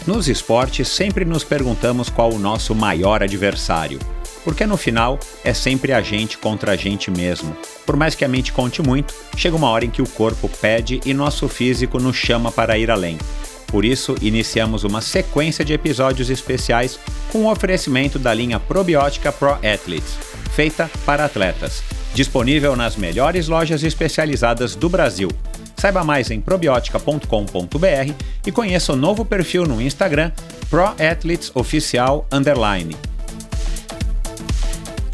[0.08, 4.00] Nos esportes, sempre nos perguntamos qual o nosso maior adversário.
[4.44, 7.56] Porque no final é sempre a gente contra a gente mesmo.
[7.86, 11.00] Por mais que a mente conte muito, chega uma hora em que o corpo pede
[11.06, 13.18] e nosso físico nos chama para ir além.
[13.68, 17.00] Por isso, iniciamos uma sequência de episódios especiais
[17.32, 20.18] com o oferecimento da linha probiótica Pro Athletes,
[20.52, 21.82] feita para atletas.
[22.14, 25.30] Disponível nas melhores lojas especializadas do Brasil.
[25.78, 28.14] Saiba mais em probiotica.com.br
[28.46, 30.32] e conheça o novo perfil no Instagram
[30.70, 32.28] ProAthletesOficial.